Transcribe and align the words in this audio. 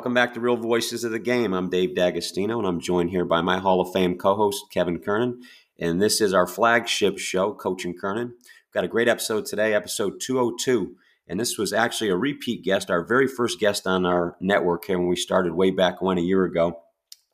Welcome 0.00 0.14
back 0.14 0.32
to 0.32 0.40
Real 0.40 0.56
Voices 0.56 1.04
of 1.04 1.12
the 1.12 1.18
Game. 1.18 1.52
I'm 1.52 1.68
Dave 1.68 1.94
D'Agostino, 1.94 2.58
and 2.58 2.66
I'm 2.66 2.80
joined 2.80 3.10
here 3.10 3.26
by 3.26 3.42
my 3.42 3.58
Hall 3.58 3.82
of 3.82 3.92
Fame 3.92 4.16
co 4.16 4.34
host, 4.34 4.64
Kevin 4.72 4.98
Kernan. 4.98 5.42
And 5.78 6.00
this 6.00 6.22
is 6.22 6.32
our 6.32 6.46
flagship 6.46 7.18
show, 7.18 7.52
Coach 7.52 7.84
and 7.84 8.00
Kernan. 8.00 8.28
We've 8.28 8.72
got 8.72 8.84
a 8.84 8.88
great 8.88 9.08
episode 9.08 9.44
today, 9.44 9.74
episode 9.74 10.18
202. 10.18 10.96
And 11.28 11.38
this 11.38 11.58
was 11.58 11.74
actually 11.74 12.08
a 12.08 12.16
repeat 12.16 12.64
guest, 12.64 12.90
our 12.90 13.04
very 13.04 13.28
first 13.28 13.60
guest 13.60 13.86
on 13.86 14.06
our 14.06 14.38
network 14.40 14.86
here 14.86 14.98
when 14.98 15.06
we 15.06 15.16
started 15.16 15.52
way 15.52 15.70
back 15.70 16.00
when 16.00 16.16
a 16.16 16.22
year 16.22 16.44
ago. 16.44 16.80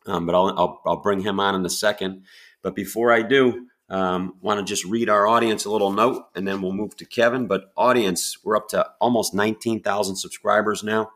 Um, 0.07 0.27
but 0.27 0.35
I'll, 0.35 0.49
I'll, 0.59 0.83
I'll, 0.87 1.03
bring 1.03 1.21
him 1.21 1.39
on 1.39 1.55
in 1.55 1.65
a 1.65 1.71
second. 1.71 2.25
But 2.63 2.75
before 2.75 3.13
I 3.13 3.23
do, 3.23 3.69
um, 3.89 4.35
want 4.41 4.59
to 4.59 4.65
just 4.65 4.85
read 4.85 5.09
our 5.09 5.29
audience 5.29 5.67
a 5.67 5.71
little 5.71 5.93
note, 5.93 6.25
and 6.35 6.49
then 6.49 6.61
we'll 6.61 6.73
move 6.73 6.97
to 6.97 7.05
Kevin. 7.05 7.47
But 7.47 7.73
audience, 7.77 8.39
we're 8.43 8.57
up 8.57 8.69
to 8.71 8.91
almost 9.01 9.35
19,000 9.35 10.17
subscribers 10.17 10.83
now 10.83 11.13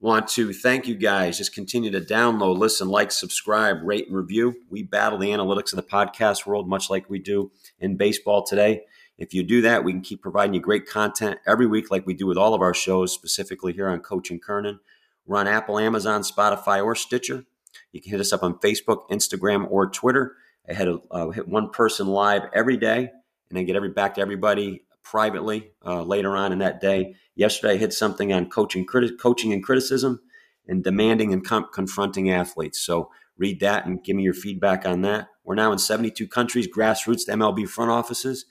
want 0.00 0.28
to 0.28 0.52
thank 0.52 0.86
you 0.86 0.94
guys. 0.94 1.38
Just 1.38 1.54
continue 1.54 1.90
to 1.90 2.00
download, 2.00 2.58
listen, 2.58 2.88
like, 2.88 3.10
subscribe, 3.10 3.78
rate, 3.82 4.06
and 4.08 4.16
review. 4.16 4.54
We 4.70 4.82
battle 4.82 5.18
the 5.18 5.30
analytics 5.30 5.72
of 5.72 5.76
the 5.76 5.82
podcast 5.82 6.46
world 6.46 6.68
much 6.68 6.90
like 6.90 7.08
we 7.08 7.18
do 7.18 7.50
in 7.80 7.96
baseball 7.96 8.44
today. 8.44 8.82
If 9.18 9.32
you 9.32 9.42
do 9.42 9.62
that, 9.62 9.84
we 9.84 9.92
can 9.92 10.02
keep 10.02 10.20
providing 10.20 10.54
you 10.54 10.60
great 10.60 10.86
content 10.86 11.38
every 11.46 11.66
week, 11.66 11.90
like 11.90 12.06
we 12.06 12.14
do 12.14 12.26
with 12.26 12.36
all 12.36 12.52
of 12.52 12.60
our 12.60 12.74
shows, 12.74 13.12
specifically 13.12 13.72
here 13.72 13.88
on 13.88 14.00
Coach 14.00 14.30
and 14.30 14.42
Kernan. 14.42 14.80
We're 15.24 15.38
on 15.38 15.48
Apple, 15.48 15.78
Amazon, 15.78 16.22
Spotify, 16.22 16.84
or 16.84 16.94
Stitcher. 16.94 17.44
You 17.92 18.02
can 18.02 18.10
hit 18.10 18.20
us 18.20 18.32
up 18.32 18.42
on 18.42 18.58
Facebook, 18.58 19.08
Instagram, 19.10 19.66
or 19.70 19.88
Twitter. 19.88 20.36
I 20.68 20.74
had 20.74 20.88
a, 20.88 20.98
uh, 21.10 21.30
hit 21.30 21.48
one 21.48 21.70
person 21.70 22.08
live 22.08 22.42
every 22.52 22.76
day, 22.76 23.10
and 23.48 23.56
then 23.56 23.64
get 23.64 23.76
every 23.76 23.90
back 23.90 24.14
to 24.16 24.20
everybody 24.20 24.82
privately 25.10 25.70
uh, 25.84 26.02
later 26.02 26.36
on 26.36 26.52
in 26.52 26.58
that 26.58 26.80
day. 26.80 27.14
Yesterday, 27.36 27.74
I 27.74 27.76
hit 27.76 27.92
something 27.92 28.32
on 28.32 28.50
coaching, 28.50 28.86
criti- 28.86 29.18
coaching 29.18 29.52
and 29.52 29.62
criticism 29.62 30.20
and 30.66 30.82
demanding 30.82 31.32
and 31.32 31.46
com- 31.46 31.68
confronting 31.72 32.30
athletes. 32.30 32.80
So 32.80 33.10
read 33.38 33.60
that 33.60 33.86
and 33.86 34.02
give 34.02 34.16
me 34.16 34.24
your 34.24 34.34
feedback 34.34 34.84
on 34.84 35.02
that. 35.02 35.28
We're 35.44 35.54
now 35.54 35.70
in 35.70 35.78
72 35.78 36.26
countries, 36.28 36.66
grassroots 36.68 37.28
MLB 37.28 37.68
front 37.68 37.90
offices, 37.90 38.46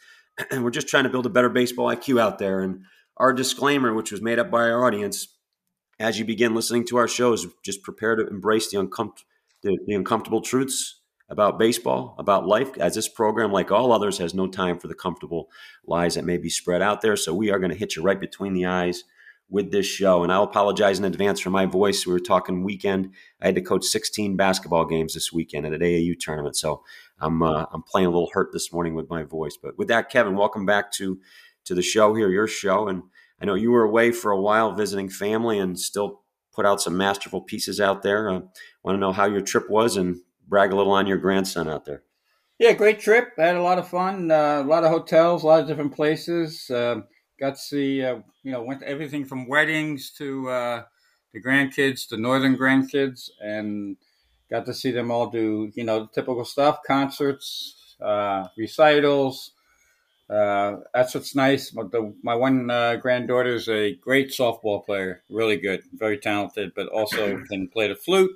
and 0.49 0.63
we're 0.63 0.71
just 0.71 0.87
trying 0.87 1.03
to 1.03 1.09
build 1.09 1.25
a 1.25 1.29
better 1.29 1.49
baseball 1.49 1.87
IQ 1.87 2.21
out 2.21 2.39
there. 2.39 2.61
And 2.61 2.83
our 3.17 3.33
disclaimer, 3.33 3.93
which 3.93 4.11
was 4.11 4.21
made 4.21 4.39
up 4.39 4.49
by 4.49 4.69
our 4.69 4.85
audience, 4.85 5.27
as 5.99 6.19
you 6.19 6.25
begin 6.25 6.55
listening 6.55 6.85
to 6.87 6.97
our 6.97 7.07
shows, 7.07 7.47
just 7.63 7.83
prepare 7.83 8.15
to 8.15 8.27
embrace 8.27 8.69
the, 8.69 8.77
uncom- 8.77 9.23
the, 9.61 9.77
the 9.87 9.93
uncomfortable 9.93 10.41
truths 10.41 11.01
about 11.29 11.57
baseball, 11.57 12.15
about 12.19 12.47
life, 12.47 12.77
as 12.77 12.95
this 12.95 13.07
program, 13.07 13.51
like 13.51 13.71
all 13.71 13.91
others, 13.91 14.19
has 14.19 14.33
no 14.33 14.47
time 14.47 14.77
for 14.77 14.87
the 14.87 14.95
comfortable 14.95 15.49
lies 15.85 16.15
that 16.15 16.25
may 16.25 16.37
be 16.37 16.49
spread 16.49 16.81
out 16.81 17.01
there. 17.01 17.15
So 17.15 17.33
we 17.33 17.49
are 17.49 17.59
going 17.59 17.71
to 17.71 17.77
hit 17.77 17.95
you 17.95 18.03
right 18.03 18.19
between 18.19 18.53
the 18.53 18.65
eyes 18.65 19.03
with 19.49 19.71
this 19.71 19.85
show. 19.85 20.23
And 20.23 20.31
I'll 20.31 20.43
apologize 20.43 20.99
in 20.99 21.05
advance 21.05 21.39
for 21.39 21.49
my 21.49 21.65
voice. 21.65 22.05
We 22.05 22.13
were 22.13 22.19
talking 22.19 22.63
weekend. 22.63 23.11
I 23.41 23.47
had 23.47 23.55
to 23.55 23.61
coach 23.61 23.85
16 23.85 24.35
basketball 24.35 24.85
games 24.85 25.13
this 25.13 25.31
weekend 25.31 25.65
at 25.65 25.73
an 25.73 25.81
AAU 25.81 26.19
tournament. 26.19 26.55
So 26.55 26.83
I'm 27.19 27.41
uh, 27.41 27.65
I'm 27.71 27.83
playing 27.83 28.07
a 28.07 28.11
little 28.11 28.31
hurt 28.33 28.49
this 28.53 28.71
morning 28.73 28.95
with 28.95 29.09
my 29.09 29.23
voice. 29.23 29.57
But 29.61 29.77
with 29.77 29.87
that, 29.89 30.09
Kevin, 30.09 30.35
welcome 30.35 30.65
back 30.65 30.91
to 30.93 31.19
to 31.65 31.75
the 31.75 31.81
show 31.81 32.15
here, 32.15 32.29
your 32.29 32.47
show. 32.47 32.87
And 32.87 33.03
I 33.41 33.45
know 33.45 33.55
you 33.55 33.71
were 33.71 33.83
away 33.83 34.11
for 34.11 34.31
a 34.31 34.41
while 34.41 34.73
visiting 34.73 35.09
family 35.09 35.59
and 35.59 35.79
still 35.79 36.21
put 36.53 36.65
out 36.65 36.81
some 36.81 36.97
masterful 36.97 37.41
pieces 37.41 37.81
out 37.81 38.01
there. 38.01 38.29
I 38.29 38.35
uh, 38.35 38.41
want 38.83 38.95
to 38.95 38.99
know 38.99 39.11
how 39.11 39.25
your 39.25 39.41
trip 39.41 39.69
was 39.69 39.97
and 39.97 40.21
brag 40.47 40.71
a 40.71 40.75
little 40.75 40.93
on 40.93 41.07
your 41.07 41.17
grandson 41.17 41.69
out 41.69 41.85
there. 41.85 42.03
Yeah, 42.57 42.71
great 42.71 42.99
trip. 42.99 43.33
I 43.37 43.47
had 43.47 43.57
a 43.57 43.61
lot 43.61 43.79
of 43.79 43.89
fun. 43.89 44.31
Uh, 44.31 44.61
a 44.61 44.67
lot 44.67 44.85
of 44.85 44.91
hotels, 44.91 45.43
a 45.43 45.47
lot 45.47 45.59
of 45.59 45.67
different 45.67 45.93
places. 45.93 46.69
Uh, 46.69 47.01
got 47.37 47.55
to 47.55 47.59
see, 47.59 48.01
uh, 48.01 48.19
you 48.43 48.51
know, 48.51 48.63
went 48.63 48.79
to 48.79 48.87
everything 48.87 49.25
from 49.25 49.47
weddings 49.47 50.11
to 50.11 50.49
uh, 50.49 50.83
the 51.33 51.41
grandkids, 51.41 52.07
the 52.07 52.17
northern 52.17 52.57
grandkids, 52.57 53.29
and 53.41 53.97
got 54.49 54.65
to 54.67 54.73
see 54.73 54.91
them 54.91 55.11
all 55.11 55.29
do, 55.29 55.69
you 55.75 55.83
know, 55.83 56.07
typical 56.13 56.45
stuff: 56.45 56.79
concerts, 56.87 57.95
uh, 58.01 58.47
recitals. 58.57 59.51
Uh, 60.29 60.77
that's 60.93 61.13
what's 61.13 61.35
nice. 61.35 61.71
The, 61.71 62.15
my 62.23 62.35
one 62.35 62.67
granddaughter 63.01 63.53
is 63.53 63.67
a 63.67 63.95
great 63.95 64.29
softball 64.29 64.83
player, 64.85 65.23
really 65.29 65.57
good, 65.57 65.83
very 65.93 66.17
talented, 66.17 66.71
but 66.73 66.87
also 66.87 67.37
can 67.49 67.67
play 67.67 67.89
the 67.89 67.95
flute 67.95 68.31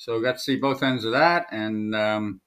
so 0.00 0.18
got 0.18 0.32
to 0.32 0.38
see 0.38 0.56
both 0.56 0.82
ends 0.82 1.04
of 1.04 1.12
that, 1.12 1.44
and 1.52 1.94
um, 1.94 2.40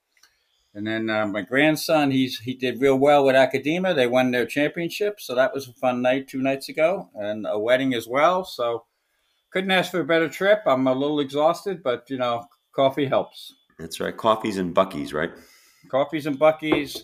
and 0.74 0.88
then 0.88 1.08
uh, 1.08 1.28
my 1.28 1.44
grandson, 1.44 2.10
he's 2.10 2.40
he 2.40 2.56
did 2.56 2.82
real 2.82 2.98
well 2.98 3.24
with 3.24 3.36
Academia. 3.36 3.94
They 3.94 4.08
won 4.08 4.32
their 4.32 4.48
championship, 4.48 5.20
so 5.20 5.36
that 5.36 5.54
was 5.54 5.68
a 5.68 5.74
fun 5.74 6.02
night 6.02 6.28
two 6.28 6.42
nights 6.42 6.68
ago, 6.68 7.12
and 7.14 7.46
a 7.48 7.60
wedding 7.60 7.94
as 7.94 8.08
well. 8.08 8.44
So 8.44 8.86
couldn't 9.52 9.70
ask 9.70 9.92
for 9.92 10.00
a 10.00 10.04
better 10.04 10.28
trip. 10.28 10.64
I'm 10.66 10.88
a 10.88 10.96
little 10.96 11.20
exhausted, 11.20 11.84
but 11.84 12.10
you 12.10 12.18
know, 12.18 12.44
coffee 12.76 13.06
helps. 13.06 13.54
That's 13.78 14.00
right, 14.00 14.18
coffees 14.18 14.58
and 14.58 14.74
Buc-ee's, 14.74 15.14
right? 15.14 15.30
Coffees 15.92 16.26
and 16.26 16.40
Buc-ee's, 16.40 17.04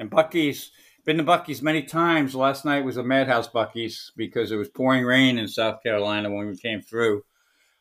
and 0.00 0.10
Buc-ee's. 0.10 0.72
Been 1.04 1.18
to 1.18 1.22
Buc-ee's 1.22 1.62
many 1.62 1.82
times. 1.82 2.34
Last 2.34 2.64
night 2.64 2.84
was 2.84 2.96
a 2.96 3.04
madhouse 3.04 3.46
Buc-ee's 3.46 4.10
because 4.16 4.50
it 4.50 4.56
was 4.56 4.70
pouring 4.70 5.04
rain 5.04 5.38
in 5.38 5.46
South 5.46 5.84
Carolina 5.84 6.32
when 6.32 6.48
we 6.48 6.56
came 6.56 6.80
through 6.80 7.22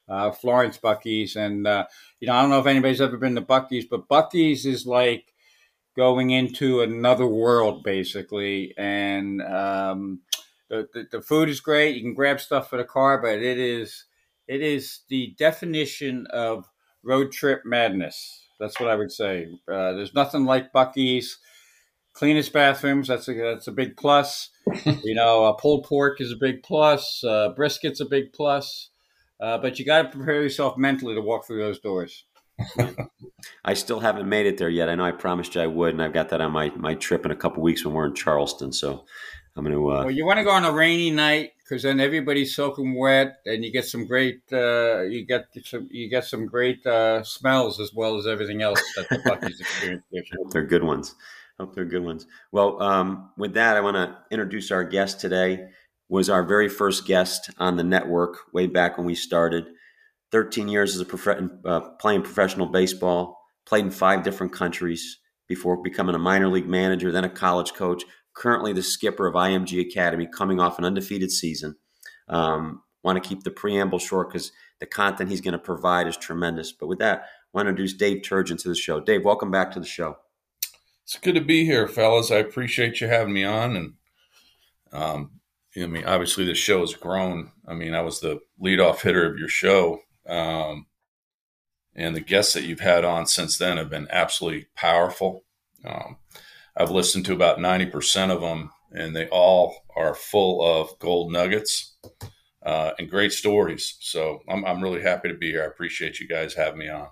uh, 0.08 0.32
Florence 0.32 0.78
Buc-ee's, 0.78 1.36
and 1.36 1.66
uh, 1.66 1.86
you 2.20 2.28
know 2.28 2.34
I 2.34 2.42
don't 2.42 2.50
know 2.50 2.60
if 2.60 2.68
anybody's 2.68 3.02
ever 3.02 3.18
been 3.18 3.36
to 3.36 3.42
Buc-ee's, 3.42 3.86
but 3.86 4.08
Buc-ee's 4.08 4.66
is 4.66 4.86
like 4.86 5.34
going 5.96 6.32
into 6.32 6.82
another 6.82 7.28
world 7.28 7.84
basically, 7.84 8.74
and 8.78 9.42
um, 9.42 10.22
the, 10.70 10.88
the, 10.94 11.08
the 11.12 11.22
food 11.22 11.50
is 11.50 11.60
great. 11.60 11.96
You 11.96 12.02
can 12.02 12.14
grab 12.14 12.40
stuff 12.40 12.70
for 12.70 12.78
the 12.78 12.84
car, 12.84 13.22
but 13.22 13.40
it 13.40 13.58
is 13.58 14.06
it 14.48 14.62
is 14.62 15.02
the 15.10 15.36
definition 15.38 16.28
of 16.32 16.70
road 17.04 17.32
trip 17.32 17.62
madness. 17.66 18.48
That's 18.60 18.80
what 18.80 18.90
I 18.90 18.96
would 18.96 19.12
say. 19.12 19.48
Uh, 19.68 19.94
there's 19.94 20.14
nothing 20.14 20.46
like 20.46 20.74
Buc-ee's. 20.74 21.40
Cleanest 22.14 22.54
bathrooms. 22.54 23.08
That's 23.08 23.28
a 23.28 23.34
that's 23.34 23.68
a 23.68 23.72
big 23.72 23.98
plus. 23.98 24.52
you 24.86 25.16
know, 25.16 25.52
pulled 25.54 25.86
pork 25.86 26.22
is 26.22 26.32
a 26.32 26.36
big 26.36 26.62
plus. 26.62 27.24
Uh, 27.24 27.50
brisket's 27.58 28.02
a 28.02 28.06
big 28.06 28.34
plus. 28.34 28.92
Uh, 29.40 29.58
but 29.58 29.80
you 29.80 29.86
got 29.86 30.04
to 30.04 30.10
prepare 30.10 30.42
yourself 30.42 30.78
mentally 30.78 31.16
to 31.16 31.22
walk 31.22 31.46
through 31.46 31.60
those 31.60 31.80
doors. 31.80 32.26
I 33.66 33.74
still 33.74 34.00
haven't 34.00 34.30
made 34.30 34.46
it 34.46 34.58
there 34.58 34.70
yet. 34.70 34.90
I 34.90 34.96
know 34.96 35.06
I 35.06 35.12
promised 35.12 35.56
you 35.56 35.62
I 35.62 35.68
would, 35.68 35.94
and 35.94 36.02
I've 36.02 36.14
got 36.14 36.30
that 36.30 36.42
on 36.42 36.52
my, 36.52 36.70
my 36.76 36.96
trip 36.96 37.26
in 37.26 37.32
a 37.32 37.36
couple 37.36 37.64
weeks 37.64 37.84
when 37.84 37.94
we're 37.94 38.06
in 38.06 38.16
Charleston. 38.16 38.72
So 38.72 39.06
I'm 39.56 39.64
going 39.64 39.76
to. 39.76 39.90
Uh... 39.90 40.04
Well, 40.04 40.12
you 40.12 40.26
want 40.26 40.38
to 40.38 40.44
go 40.44 40.52
on 40.52 40.66
a 40.66 40.72
rainy 40.72 41.12
night 41.12 41.52
because 41.58 41.84
then 41.84 42.00
everybody's 42.00 42.56
soaking 42.56 42.96
wet, 42.96 43.38
and 43.46 43.64
you 43.64 43.72
get 43.72 43.86
some 43.86 44.06
great 44.06 44.42
uh, 44.52 45.02
you 45.02 45.26
get 45.26 45.46
some 45.64 45.88
you 45.92 46.10
get 46.10 46.26
some 46.26 46.46
great 46.46 46.86
uh, 46.86 47.24
smells 47.24 47.80
as 47.80 47.94
well 47.94 48.18
as 48.18 48.28
everything 48.28 48.62
else 48.62 48.82
that 48.96 49.10
the 49.10 49.18
Buc-ee's 49.18 49.60
experience 49.60 50.04
They're 50.52 50.66
good 50.66 50.84
ones. 50.84 51.16
Hope 51.60 51.76
they're 51.76 51.86
good 51.86 52.04
ones. 52.04 52.26
Well, 52.52 52.82
um, 52.82 53.30
with 53.38 53.54
that, 53.54 53.78
I 53.78 53.82
want 53.82 53.96
to 53.96 54.18
introduce 54.32 54.72
our 54.72 54.84
guest 54.84 55.20
today 55.20 55.68
was 56.14 56.30
our 56.30 56.44
very 56.44 56.70
first 56.70 57.08
guest 57.08 57.50
on 57.58 57.76
the 57.76 57.84
network 57.84 58.54
way 58.54 58.68
back 58.68 59.00
when 59.00 59.08
we 59.08 59.16
started. 59.16 59.66
13 60.32 60.68
years 60.68 60.94
as 60.94 61.02
a 61.02 61.06
prof- 61.06 61.50
uh, 61.66 61.80
playing 62.00 62.22
professional 62.22 62.68
baseball, 62.68 63.40
played 63.66 63.86
in 63.86 63.90
five 63.90 64.22
different 64.22 64.54
countries 64.54 65.18
before 65.48 65.82
becoming 65.82 66.14
a 66.14 66.20
minor 66.20 66.50
league 66.50 66.68
manager, 66.68 67.12
then 67.12 67.24
a 67.24 67.30
college 67.30 67.74
coach. 67.74 68.04
Currently, 68.36 68.74
the 68.74 68.84
skipper 68.84 69.26
of 69.26 69.34
IMG 69.34 69.82
Academy, 69.82 70.28
coming 70.28 70.60
off 70.60 70.78
an 70.78 70.86
undefeated 70.86 71.32
season. 71.32 71.78
Um, 72.28 72.84
want 73.04 73.22
to 73.22 73.28
keep 73.28 73.42
the 73.42 73.50
preamble 73.50 73.98
short 73.98 74.30
because 74.30 74.52
the 74.80 74.86
content 74.86 75.32
he's 75.32 75.42
going 75.42 75.54
to 75.54 75.58
provide 75.58 76.06
is 76.06 76.16
tremendous. 76.16 76.72
But 76.72 76.88
with 76.88 77.00
that, 77.00 77.22
I 77.22 77.26
want 77.56 77.66
to 77.66 77.72
introduce 77.72 77.94
Dave 77.94 78.22
Turgeon 78.22 78.62
to 78.62 78.70
the 78.70 78.76
show. 78.76 79.00
Dave, 79.00 79.26
welcome 79.26 79.50
back 79.50 79.72
to 79.72 79.80
the 79.80 79.86
show. 79.88 80.18
It's 81.06 81.18
good 81.18 81.34
to 81.34 81.42
be 81.42 81.66
here, 81.66 81.88
fellas. 81.88 82.30
I 82.30 82.36
appreciate 82.36 83.02
you 83.02 83.08
having 83.08 83.34
me 83.34 83.44
on, 83.44 83.76
and 83.76 83.94
um, 84.92 85.32
I 85.76 85.88
mean, 85.88 86.06
obviously 86.06 86.46
the 86.46 86.54
show 86.54 86.82
has 86.82 86.94
grown. 86.94 87.52
I 87.68 87.74
mean, 87.74 87.96
I 87.96 88.02
was 88.02 88.20
the 88.20 88.40
leadoff 88.62 89.02
hitter 89.02 89.30
of 89.30 89.40
your 89.40 89.48
show. 89.48 90.00
Um, 90.28 90.86
and 91.96 92.16
the 92.16 92.22
guests 92.22 92.54
that 92.54 92.64
you've 92.64 92.80
had 92.80 93.06
on 93.06 93.26
since 93.28 93.58
then 93.58 93.78
have 93.78 93.90
been 93.90 94.08
absolutely 94.10 94.68
powerful. 94.76 95.44
Um, 95.86 96.18
I've 96.76 96.92
listened 96.92 97.26
to 97.26 97.34
about 97.34 97.60
90% 97.60 98.32
of 98.32 98.42
them, 98.42 98.72
and 98.92 99.16
they 99.16 99.28
all 99.28 99.76
are 99.96 100.16
full 100.16 100.64
of 100.66 100.98
gold 101.00 101.32
nuggets 101.32 101.96
uh, 102.66 102.92
and 102.98 103.10
great 103.10 103.32
stories. 103.32 103.98
So 104.00 104.40
I'm, 104.50 104.66
I'm 104.66 104.82
really 104.82 105.02
happy 105.02 105.30
to 105.30 105.36
be 105.36 105.52
here. 105.52 105.64
I 105.64 105.68
appreciate 105.68 106.20
you 106.20 106.28
guys 106.28 106.56
having 106.56 106.80
me 106.80 106.90
on. 106.90 107.08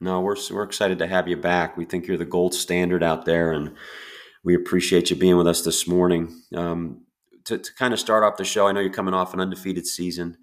No, 0.00 0.20
we're, 0.20 0.36
we're 0.50 0.62
excited 0.62 0.98
to 0.98 1.06
have 1.06 1.28
you 1.28 1.36
back. 1.36 1.76
We 1.76 1.84
think 1.84 2.06
you're 2.06 2.16
the 2.16 2.24
gold 2.24 2.54
standard 2.54 3.02
out 3.02 3.24
there, 3.24 3.52
and 3.52 3.74
we 4.42 4.54
appreciate 4.54 5.10
you 5.10 5.16
being 5.16 5.36
with 5.36 5.46
us 5.46 5.62
this 5.62 5.86
morning. 5.86 6.34
Um, 6.54 7.03
to, 7.46 7.58
to 7.58 7.74
kind 7.74 7.92
of 7.92 8.00
start 8.00 8.24
off 8.24 8.36
the 8.36 8.44
show, 8.44 8.66
I 8.66 8.72
know 8.72 8.80
you're 8.80 8.90
coming 8.90 9.14
off 9.14 9.34
an 9.34 9.40
undefeated 9.40 9.86
season. 9.86 10.38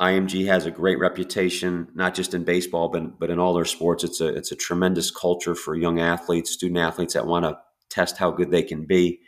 IMG 0.00 0.46
has 0.46 0.64
a 0.64 0.70
great 0.70 0.98
reputation, 0.98 1.88
not 1.94 2.14
just 2.14 2.32
in 2.32 2.44
baseball, 2.44 2.88
but 2.88 3.18
but 3.18 3.30
in 3.30 3.40
all 3.40 3.52
their 3.52 3.64
sports. 3.64 4.04
It's 4.04 4.20
a 4.20 4.28
it's 4.28 4.52
a 4.52 4.56
tremendous 4.56 5.10
culture 5.10 5.56
for 5.56 5.74
young 5.74 6.00
athletes, 6.00 6.50
student 6.50 6.78
athletes 6.78 7.14
that 7.14 7.26
want 7.26 7.44
to 7.44 7.58
test 7.90 8.16
how 8.16 8.30
good 8.30 8.50
they 8.50 8.62
can 8.62 8.84
be. 8.84 9.20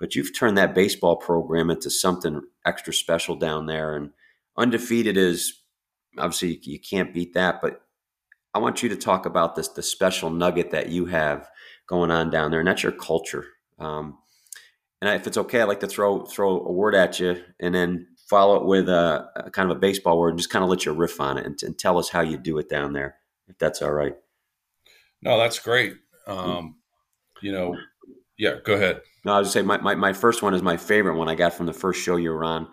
But 0.00 0.14
you've 0.14 0.36
turned 0.36 0.58
that 0.58 0.74
baseball 0.74 1.16
program 1.16 1.70
into 1.70 1.90
something 1.90 2.42
extra 2.64 2.92
special 2.92 3.36
down 3.36 3.66
there, 3.66 3.94
and 3.94 4.10
undefeated 4.56 5.16
is 5.16 5.62
obviously 6.18 6.58
you 6.62 6.80
can't 6.80 7.14
beat 7.14 7.34
that. 7.34 7.60
But 7.62 7.82
I 8.52 8.58
want 8.58 8.82
you 8.82 8.88
to 8.88 8.96
talk 8.96 9.26
about 9.26 9.54
this 9.54 9.68
the 9.68 9.82
special 9.82 10.30
nugget 10.30 10.72
that 10.72 10.88
you 10.88 11.06
have 11.06 11.48
going 11.86 12.10
on 12.10 12.30
down 12.30 12.50
there, 12.50 12.60
and 12.60 12.68
that's 12.68 12.82
your 12.82 12.90
culture. 12.90 13.44
Um, 13.78 14.18
and 15.00 15.14
if 15.14 15.26
it's 15.26 15.36
okay, 15.36 15.60
I'd 15.60 15.68
like 15.68 15.80
to 15.80 15.86
throw 15.86 16.24
throw 16.24 16.60
a 16.60 16.72
word 16.72 16.94
at 16.94 17.20
you, 17.20 17.42
and 17.60 17.74
then 17.74 18.08
follow 18.28 18.56
it 18.56 18.64
with 18.64 18.88
a, 18.88 19.28
a 19.36 19.50
kind 19.50 19.70
of 19.70 19.76
a 19.76 19.80
baseball 19.80 20.18
word, 20.18 20.30
and 20.30 20.38
just 20.38 20.50
kind 20.50 20.62
of 20.62 20.70
let 20.70 20.84
you 20.84 20.92
riff 20.92 21.20
on 21.20 21.38
it, 21.38 21.46
and, 21.46 21.58
and, 21.62 21.78
tell 21.78 21.98
us 21.98 22.08
how 22.08 22.20
you 22.20 22.36
do 22.36 22.58
it 22.58 22.68
down 22.68 22.92
there, 22.92 23.16
if 23.48 23.58
that's 23.58 23.82
all 23.82 23.92
right. 23.92 24.14
No, 25.22 25.38
that's 25.38 25.58
great. 25.58 25.96
Um, 26.26 26.76
you 27.40 27.52
know, 27.52 27.76
yeah, 28.38 28.56
go 28.64 28.74
ahead. 28.74 29.00
No, 29.24 29.32
I 29.32 29.38
was 29.38 29.48
just 29.48 29.54
say 29.54 29.62
my, 29.62 29.78
my, 29.78 29.94
my 29.94 30.12
first 30.12 30.42
one 30.42 30.54
is 30.54 30.62
my 30.62 30.76
favorite 30.76 31.16
one 31.16 31.28
I 31.28 31.34
got 31.34 31.54
from 31.54 31.66
the 31.66 31.72
first 31.72 32.00
show 32.02 32.16
you 32.16 32.30
were 32.30 32.44
on. 32.44 32.68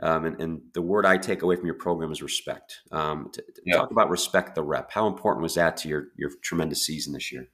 Um, 0.00 0.24
and, 0.24 0.40
and, 0.40 0.60
the 0.74 0.82
word 0.82 1.06
I 1.06 1.16
take 1.16 1.42
away 1.42 1.54
from 1.54 1.66
your 1.66 1.76
program 1.76 2.10
is 2.10 2.22
respect. 2.22 2.80
Um, 2.90 3.30
to, 3.34 3.40
to 3.40 3.62
yeah. 3.64 3.76
Talk 3.76 3.92
about 3.92 4.10
respect 4.10 4.56
the 4.56 4.62
rep. 4.62 4.90
How 4.90 5.06
important 5.06 5.42
was 5.44 5.54
that 5.54 5.76
to 5.78 5.88
your 5.88 6.08
your 6.16 6.30
tremendous 6.42 6.84
season 6.84 7.12
this 7.12 7.30
year? 7.30 7.46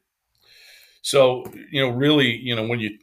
So 1.02 1.44
you 1.70 1.82
know, 1.82 1.90
really, 1.90 2.34
you 2.37 2.56
know, 2.56 2.66
when 2.66 2.81
you, 2.81 2.96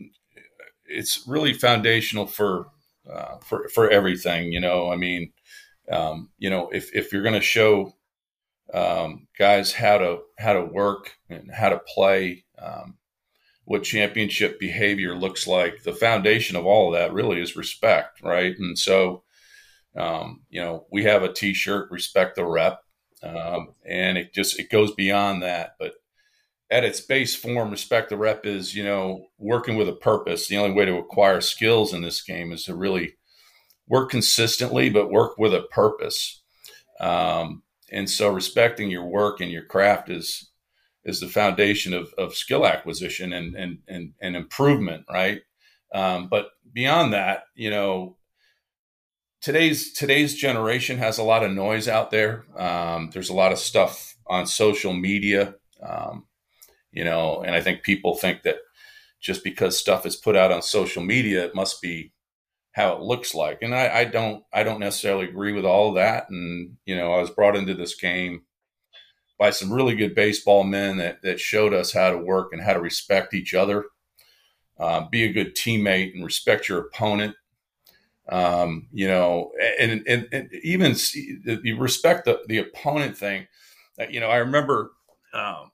it's 0.88 1.28
really 1.28 1.54
foundational 1.54 2.28
for 2.28 2.68
uh, 3.12 3.38
for 3.40 3.70
for 3.70 3.90
everything. 3.90 4.52
You 4.52 4.60
know, 4.60 4.92
I 4.92 4.96
mean, 4.96 5.32
um, 5.92 6.30
you 6.38 6.50
know, 6.50 6.70
if 6.70 6.94
if 6.96 7.12
you're 7.12 7.24
going 7.24 7.36
to 7.36 7.42
show 7.42 7.94
um, 8.74 9.28
guys 9.38 9.74
how 9.74 9.98
to 9.98 10.20
how 10.38 10.54
to 10.54 10.66
work 10.66 11.16
and 11.30 11.52
how 11.52 11.70
to 11.70 11.80
play, 11.80 12.46
um, 12.60 12.98
what 13.66 13.84
championship 13.84 14.60
behavior 14.60 15.16
looks 15.16 15.48
like, 15.48 15.84
the 15.84 15.94
foundation 15.94 16.56
of 16.56 16.66
all 16.66 16.94
of 16.94 17.00
that 17.00 17.14
really 17.14 17.42
is 17.42 17.56
respect, 17.56 18.22
right? 18.22 18.56
And 18.58 18.78
so, 18.78 19.24
um, 19.96 20.44
you 20.50 20.62
know, 20.62 20.86
we 20.92 21.04
have 21.04 21.24
a 21.24 21.34
T-shirt, 21.34 21.90
"Respect 21.92 22.36
the 22.36 22.46
Rep," 22.46 22.80
um, 23.24 23.74
and 23.86 24.18
it 24.18 24.34
just 24.34 24.60
it 24.60 24.70
goes 24.70 24.94
beyond 24.94 25.44
that, 25.44 25.76
but 25.80 25.94
at 26.72 26.84
its 26.84 27.02
base 27.02 27.36
form, 27.36 27.70
respect 27.70 28.10
the 28.10 28.18
rep 28.18 28.46
is, 28.46 28.76
you 28.76 28.84
know, 28.84 29.28
working 29.38 29.78
with 29.78 29.88
a 29.88 29.94
purpose. 29.94 30.48
The 30.48 30.58
only 30.58 30.76
way 30.76 30.86
to 30.86 30.98
acquire 30.98 31.42
skills 31.42 31.94
in 31.94 32.02
this 32.02 32.22
game 32.22 32.52
is 32.52 32.66
to 32.66 32.76
really 32.76 33.16
work 33.88 34.10
consistently, 34.10 34.90
but 34.90 35.12
work 35.12 35.38
with 35.38 35.54
a 35.54 35.62
purpose. 35.72 36.42
Um, 37.00 37.64
and 37.92 38.10
so 38.10 38.30
respecting 38.30 38.90
your 38.90 39.06
work 39.06 39.42
and 39.42 39.52
your 39.52 39.66
craft 39.66 40.10
is 40.10 40.50
is 41.04 41.20
the 41.20 41.28
foundation 41.28 41.94
of, 41.94 42.12
of 42.18 42.36
skill 42.36 42.66
acquisition 42.66 43.32
and, 43.32 43.56
and, 43.56 43.78
and, 43.88 44.14
and 44.20 44.36
improvement, 44.36 45.06
right? 45.08 45.42
Um, 45.94 46.30
but 46.30 46.48
beyond 46.74 47.14
that, 47.14 47.44
you 47.54 47.70
know, 47.70 48.18
today's 49.40 49.94
today's 49.94 50.34
generation 50.34 50.98
has 50.98 51.20
a 51.20 51.24
lot 51.24 51.44
of 51.44 51.52
noise 51.52 51.88
out 51.88 52.10
there. 52.10 52.46
Um, 52.58 53.12
there's 53.14 53.30
a 53.30 53.36
lot 53.36 53.52
of 53.52 53.60
stuff 53.60 54.18
on 54.26 54.48
social 54.48 54.94
media. 54.94 55.54
Um, 55.88 56.26
you 56.96 57.04
know, 57.04 57.44
and 57.44 57.54
I 57.54 57.62
think 57.62 57.84
people 57.84 58.16
think 58.16 58.42
that 58.44 58.58
just 59.20 59.44
because 59.44 59.78
stuff 59.78 60.06
is 60.06 60.16
put 60.16 60.36
out 60.36 60.52
on 60.52 60.62
social 60.62 61.04
media, 61.04 61.46
it 61.46 61.54
must 61.54 61.82
be 61.82 62.14
how 62.72 62.94
it 62.94 63.02
looks 63.02 63.36
like. 63.36 63.62
And 63.62 63.76
I, 63.76 64.00
I 64.00 64.06
don't, 64.06 64.44
I 64.54 64.64
don't 64.64 64.80
necessarily 64.80 65.26
agree 65.26 65.54
with 65.54 65.66
all 65.66 65.90
of 65.90 65.96
that. 65.96 66.30
And, 66.30 66.78
you 66.86 66.96
know, 66.96 67.14
I 67.14 67.22
was 67.22 67.30
brought 67.30 67.56
into 67.56 67.74
this 67.74 67.96
game 67.96 68.44
by 69.38 69.50
some 69.50 69.72
really 69.72 69.96
good 69.96 70.16
baseball 70.16 70.64
men 70.64 70.98
that, 70.98 71.22
that 71.22 71.40
showed 71.40 71.74
us 71.74 71.92
how 71.94 72.12
to 72.12 72.18
work 72.18 72.54
and 72.54 72.62
how 72.62 72.74
to 72.74 72.80
respect 72.80 73.34
each 73.34 73.54
other, 73.54 73.86
uh, 74.80 75.08
be 75.10 75.24
a 75.24 75.34
good 75.34 75.56
teammate 75.56 76.14
and 76.14 76.24
respect 76.24 76.70
your 76.70 76.80
opponent. 76.80 77.36
Um, 78.28 78.88
you 78.92 79.08
know, 79.08 79.52
and, 79.80 80.04
and, 80.08 80.28
and 80.32 80.50
even 80.64 80.96
you 81.46 81.78
respect 81.78 82.26
the, 82.26 82.42
the 82.48 82.58
opponent 82.58 83.18
thing. 83.18 83.48
You 84.10 84.20
know, 84.20 84.30
I 84.30 84.38
remember, 84.38 84.92
um, 85.34 85.72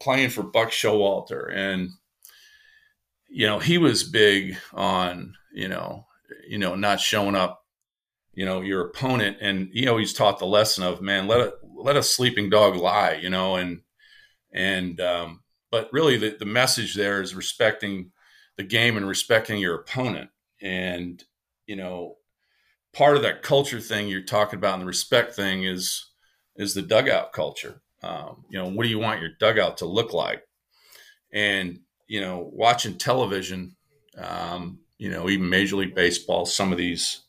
playing 0.00 0.30
for 0.30 0.42
Buck 0.42 0.70
Showalter, 0.70 1.52
and 1.52 1.90
you 3.28 3.46
know 3.46 3.58
he 3.58 3.78
was 3.78 4.04
big 4.04 4.56
on 4.72 5.34
you 5.52 5.68
know 5.68 6.06
you 6.46 6.58
know 6.58 6.74
not 6.74 7.00
showing 7.00 7.34
up, 7.34 7.64
you 8.32 8.44
know 8.44 8.60
your 8.60 8.86
opponent, 8.86 9.38
and 9.40 9.70
he 9.72 9.88
always 9.88 10.12
taught 10.12 10.38
the 10.38 10.46
lesson 10.46 10.84
of 10.84 11.00
man 11.00 11.26
let 11.26 11.40
a 11.40 11.54
let 11.76 11.96
a 11.96 12.02
sleeping 12.02 12.50
dog 12.50 12.76
lie, 12.76 13.14
you 13.14 13.30
know, 13.30 13.56
and 13.56 13.82
and 14.52 15.00
um, 15.00 15.42
but 15.70 15.88
really 15.92 16.16
the 16.16 16.36
the 16.38 16.46
message 16.46 16.94
there 16.94 17.22
is 17.22 17.34
respecting 17.34 18.12
the 18.56 18.64
game 18.64 18.96
and 18.96 19.08
respecting 19.08 19.58
your 19.60 19.74
opponent, 19.74 20.30
and 20.60 21.24
you 21.66 21.76
know 21.76 22.16
part 22.92 23.16
of 23.16 23.22
that 23.22 23.42
culture 23.42 23.80
thing 23.80 24.08
you're 24.08 24.22
talking 24.22 24.58
about 24.58 24.74
and 24.74 24.82
the 24.82 24.86
respect 24.86 25.34
thing 25.34 25.64
is 25.64 26.06
is 26.56 26.74
the 26.74 26.82
dugout 26.82 27.32
culture 27.32 27.82
um, 28.02 28.44
you 28.48 28.58
know, 28.58 28.68
what 28.68 28.84
do 28.84 28.88
you 28.88 28.98
want 28.98 29.20
your 29.20 29.30
dugout 29.40 29.78
to 29.78 29.86
look 29.86 30.12
like? 30.12 30.42
And 31.32 31.80
you 32.06 32.20
know, 32.20 32.50
watching 32.52 32.96
television, 32.96 33.76
um, 34.16 34.80
you 34.98 35.10
know, 35.10 35.28
even 35.28 35.48
Major 35.48 35.76
League 35.76 35.94
Baseball, 35.94 36.46
some 36.46 36.72
of 36.72 36.78
these 36.78 37.22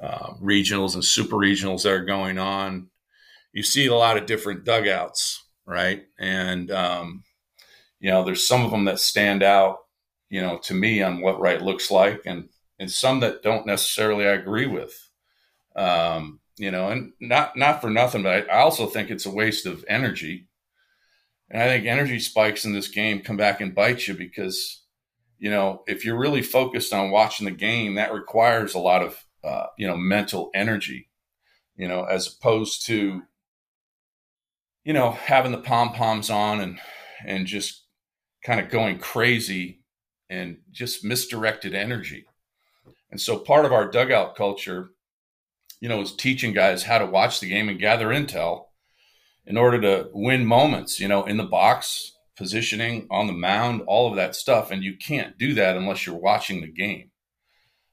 uh, 0.00 0.34
regionals 0.34 0.94
and 0.94 1.04
super 1.04 1.36
regionals 1.36 1.82
that 1.82 1.92
are 1.92 2.04
going 2.04 2.38
on, 2.38 2.88
you 3.52 3.62
see 3.62 3.86
a 3.86 3.94
lot 3.94 4.16
of 4.16 4.26
different 4.26 4.64
dugouts, 4.64 5.44
right? 5.64 6.04
And 6.18 6.70
um, 6.70 7.24
you 8.00 8.10
know, 8.10 8.24
there's 8.24 8.46
some 8.46 8.64
of 8.64 8.70
them 8.70 8.84
that 8.84 9.00
stand 9.00 9.42
out, 9.42 9.78
you 10.28 10.40
know, 10.40 10.58
to 10.64 10.74
me 10.74 11.02
on 11.02 11.20
what 11.20 11.40
right 11.40 11.60
looks 11.60 11.90
like, 11.90 12.22
and 12.26 12.48
and 12.78 12.90
some 12.90 13.20
that 13.20 13.42
don't 13.42 13.66
necessarily 13.66 14.26
I 14.26 14.32
agree 14.32 14.66
with. 14.66 14.94
Um, 15.74 16.40
you 16.58 16.70
know, 16.70 16.88
and 16.88 17.12
not 17.20 17.56
not 17.56 17.80
for 17.80 17.90
nothing, 17.90 18.22
but 18.22 18.50
I, 18.50 18.60
also 18.60 18.86
think 18.86 19.10
it's 19.10 19.26
a 19.26 19.30
waste 19.30 19.66
of 19.66 19.84
energy. 19.88 20.48
And 21.50 21.62
I 21.62 21.66
think 21.66 21.86
energy 21.86 22.18
spikes 22.18 22.64
in 22.64 22.72
this 22.72 22.88
game 22.88 23.20
come 23.20 23.36
back 23.36 23.60
and 23.60 23.74
bite 23.74 24.08
you 24.08 24.14
because, 24.14 24.82
you 25.38 25.50
know, 25.50 25.82
if 25.86 26.04
you're 26.04 26.18
really 26.18 26.42
focused 26.42 26.92
on 26.92 27.10
watching 27.10 27.44
the 27.44 27.52
game, 27.52 27.94
that 27.94 28.12
requires 28.12 28.74
a 28.74 28.80
lot 28.80 29.02
of, 29.02 29.24
uh, 29.44 29.66
you 29.78 29.86
know, 29.86 29.96
mental 29.96 30.50
energy, 30.54 31.08
you 31.76 31.86
know, 31.86 32.04
as 32.04 32.26
opposed 32.26 32.86
to, 32.86 33.22
you 34.84 34.92
know, 34.92 35.12
having 35.12 35.52
the 35.52 35.58
pom 35.58 35.92
poms 35.92 36.30
on 36.30 36.60
and 36.60 36.78
and 37.24 37.46
just 37.46 37.84
kind 38.42 38.60
of 38.60 38.70
going 38.70 38.98
crazy 38.98 39.82
and 40.30 40.58
just 40.70 41.04
misdirected 41.04 41.74
energy. 41.74 42.24
And 43.10 43.20
so 43.20 43.38
part 43.38 43.64
of 43.64 43.72
our 43.72 43.88
dugout 43.88 44.36
culture 44.36 44.90
you 45.80 45.88
know, 45.88 46.00
is 46.00 46.14
teaching 46.14 46.52
guys 46.52 46.84
how 46.84 46.98
to 46.98 47.06
watch 47.06 47.40
the 47.40 47.48
game 47.48 47.68
and 47.68 47.78
gather 47.78 48.08
intel 48.08 48.66
in 49.46 49.56
order 49.56 49.80
to 49.80 50.08
win 50.12 50.44
moments, 50.44 50.98
you 50.98 51.08
know, 51.08 51.24
in 51.24 51.36
the 51.36 51.44
box, 51.44 52.12
positioning, 52.36 53.06
on 53.10 53.26
the 53.26 53.32
mound, 53.32 53.82
all 53.86 54.08
of 54.08 54.16
that 54.16 54.34
stuff. 54.34 54.70
And 54.70 54.82
you 54.82 54.96
can't 54.96 55.38
do 55.38 55.54
that 55.54 55.76
unless 55.76 56.06
you're 56.06 56.16
watching 56.16 56.60
the 56.60 56.72
game. 56.72 57.10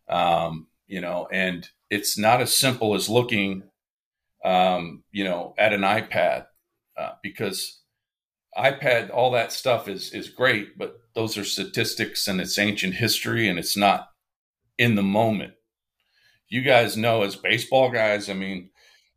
Um, 0.09 0.67
you 0.87 1.01
know, 1.01 1.27
and 1.31 1.67
it's 1.89 2.17
not 2.17 2.41
as 2.41 2.53
simple 2.53 2.95
as 2.95 3.09
looking, 3.09 3.63
um, 4.43 5.03
you 5.11 5.23
know, 5.23 5.53
at 5.57 5.73
an 5.73 5.81
iPad 5.81 6.45
uh, 6.97 7.11
because 7.21 7.81
iPad, 8.57 9.11
all 9.11 9.31
that 9.31 9.51
stuff 9.51 9.87
is 9.87 10.11
is 10.11 10.29
great, 10.29 10.77
but 10.77 10.95
those 11.15 11.37
are 11.37 11.43
statistics 11.43 12.27
and 12.27 12.41
it's 12.41 12.59
ancient 12.59 12.95
history 12.95 13.47
and 13.47 13.57
it's 13.57 13.77
not 13.77 14.07
in 14.77 14.95
the 14.95 15.03
moment 15.03 15.53
you 16.53 16.61
guys 16.61 16.95
know 16.95 17.23
as 17.23 17.35
baseball 17.35 17.89
guys, 17.89 18.29
I 18.29 18.33
mean, 18.33 18.69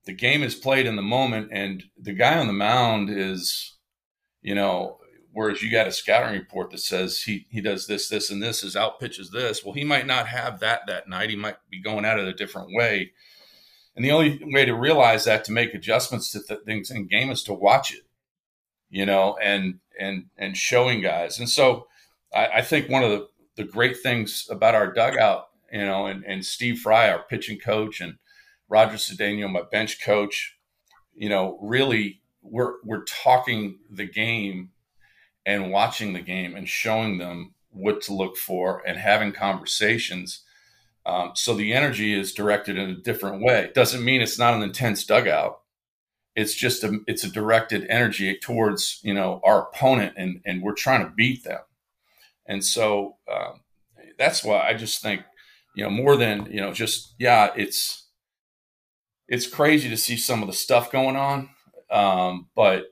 the 0.07 0.14
game 0.14 0.43
is 0.43 0.55
played 0.55 0.87
in 0.87 0.97
the 0.97 1.02
moment, 1.02 1.50
and 1.52 1.85
the 2.00 2.14
guy 2.14 2.38
on 2.38 2.47
the 2.47 2.55
mound 2.55 3.11
is, 3.11 3.76
you 4.40 4.55
know, 4.55 4.97
whereas 5.33 5.62
you 5.62 5.71
got 5.71 5.87
a 5.87 5.93
scouting 5.93 6.33
report 6.33 6.71
that 6.71 6.78
says 6.78 7.21
he 7.21 7.47
he 7.50 7.61
does 7.61 7.88
this, 7.88 8.09
this, 8.09 8.31
and 8.31 8.43
this, 8.43 8.62
his 8.62 8.75
out 8.75 8.99
pitches 8.99 9.33
this. 9.33 9.62
Well, 9.62 9.75
he 9.75 9.85
might 9.85 10.07
not 10.07 10.28
have 10.28 10.61
that 10.61 10.87
that 10.87 11.11
night. 11.11 11.28
He 11.28 11.37
might 11.37 11.57
be 11.71 11.78
going 11.78 12.07
at 12.07 12.19
it 12.19 12.26
a 12.26 12.33
different 12.33 12.71
way. 12.73 13.12
And 13.95 14.02
the 14.02 14.12
only 14.12 14.40
way 14.55 14.64
to 14.64 14.75
realize 14.75 15.26
that 15.26 15.45
to 15.45 15.52
make 15.52 15.75
adjustments 15.75 16.33
to 16.33 16.43
th- 16.43 16.61
things 16.64 16.90
in 16.90 17.07
game 17.07 17.31
is 17.31 17.43
to 17.43 17.52
watch 17.52 17.93
it, 17.93 18.07
you 18.88 19.05
know, 19.05 19.37
and 19.43 19.81
and 20.00 20.25
and 20.38 20.57
showing 20.57 21.02
guys. 21.02 21.38
And 21.38 21.50
so 21.50 21.87
I, 22.35 22.47
I 22.47 22.62
think 22.62 22.88
one 22.88 23.02
of 23.02 23.11
the 23.11 23.28
the 23.57 23.64
great 23.64 23.99
things 23.99 24.47
about 24.50 24.75
our 24.75 24.90
dugout 24.90 25.49
you 25.73 25.85
know, 25.85 26.07
and, 26.07 26.25
and 26.25 26.45
Steve 26.45 26.81
Fry, 26.81 27.11
our 27.11 27.23
pitching 27.23 27.59
coach, 27.59 28.01
and 28.01 28.17
Roger 28.69 28.97
Cedeno, 28.97 29.51
my 29.51 29.63
bench 29.71 30.03
coach, 30.03 30.57
you 31.15 31.29
know, 31.29 31.59
really 31.63 32.21
we're 32.43 32.75
we're 32.85 33.05
talking 33.05 33.79
the 33.91 34.07
game 34.07 34.71
and 35.45 35.71
watching 35.71 36.13
the 36.13 36.21
game 36.21 36.57
and 36.57 36.69
showing 36.69 37.19
them 37.19 37.55
what 37.71 38.03
to 38.03 38.13
look 38.13 38.37
for 38.37 38.83
and 38.87 38.99
having 38.99 39.33
conversations. 39.33 40.43
Um, 41.05 41.33
so 41.35 41.55
the 41.55 41.73
energy 41.73 42.13
is 42.13 42.35
directed 42.35 42.77
in 42.77 42.91
a 42.91 42.97
different 42.97 43.43
way. 43.43 43.61
It 43.61 43.75
Doesn't 43.75 44.05
mean 44.05 44.21
it's 44.21 44.39
not 44.39 44.55
an 44.55 44.63
intense 44.63 45.05
dugout. 45.05 45.61
It's 46.35 46.55
just 46.55 46.85
a 46.85 47.01
it's 47.07 47.25
a 47.25 47.31
directed 47.31 47.87
energy 47.89 48.37
towards 48.37 49.01
you 49.03 49.15
know 49.15 49.41
our 49.45 49.69
opponent 49.69 50.15
and 50.17 50.41
and 50.45 50.63
we're 50.63 50.75
trying 50.75 51.05
to 51.05 51.13
beat 51.15 51.45
them. 51.45 51.61
And 52.47 52.65
so 52.65 53.17
um, 53.33 53.61
that's 54.19 54.45
why 54.45 54.67
I 54.67 54.75
just 54.75 55.03
think 55.03 55.23
you 55.76 55.85
know, 55.85 55.90
more 55.90 56.16
than, 56.16 56.49
you 56.50 56.61
know, 56.61 56.73
just, 56.73 57.14
yeah, 57.21 57.50
it's, 57.56 58.09
it's 59.28 59.47
crazy 59.47 59.88
to 59.88 59.97
see 59.97 60.16
some 60.16 60.42
of 60.42 60.49
the 60.49 60.54
stuff 60.54 60.90
going 60.90 61.14
on. 61.14 61.50
Um, 61.90 62.49
but 62.56 62.87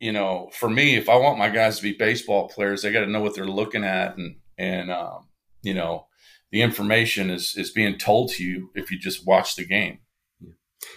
you 0.00 0.12
know, 0.12 0.50
for 0.52 0.70
me, 0.70 0.96
if 0.96 1.08
I 1.08 1.16
want 1.16 1.38
my 1.38 1.50
guys 1.50 1.78
to 1.78 1.82
be 1.82 1.92
baseball 1.92 2.48
players, 2.48 2.82
they 2.82 2.92
got 2.92 3.00
to 3.00 3.10
know 3.10 3.20
what 3.20 3.34
they're 3.34 3.46
looking 3.46 3.84
at, 3.84 4.16
and 4.16 4.36
and 4.56 4.90
um, 4.90 5.28
you 5.62 5.74
know, 5.74 6.06
the 6.52 6.62
information 6.62 7.30
is 7.30 7.54
is 7.56 7.70
being 7.70 7.98
told 7.98 8.30
to 8.32 8.44
you 8.44 8.70
if 8.74 8.90
you 8.90 8.98
just 8.98 9.26
watch 9.26 9.56
the 9.56 9.66
game. 9.66 9.98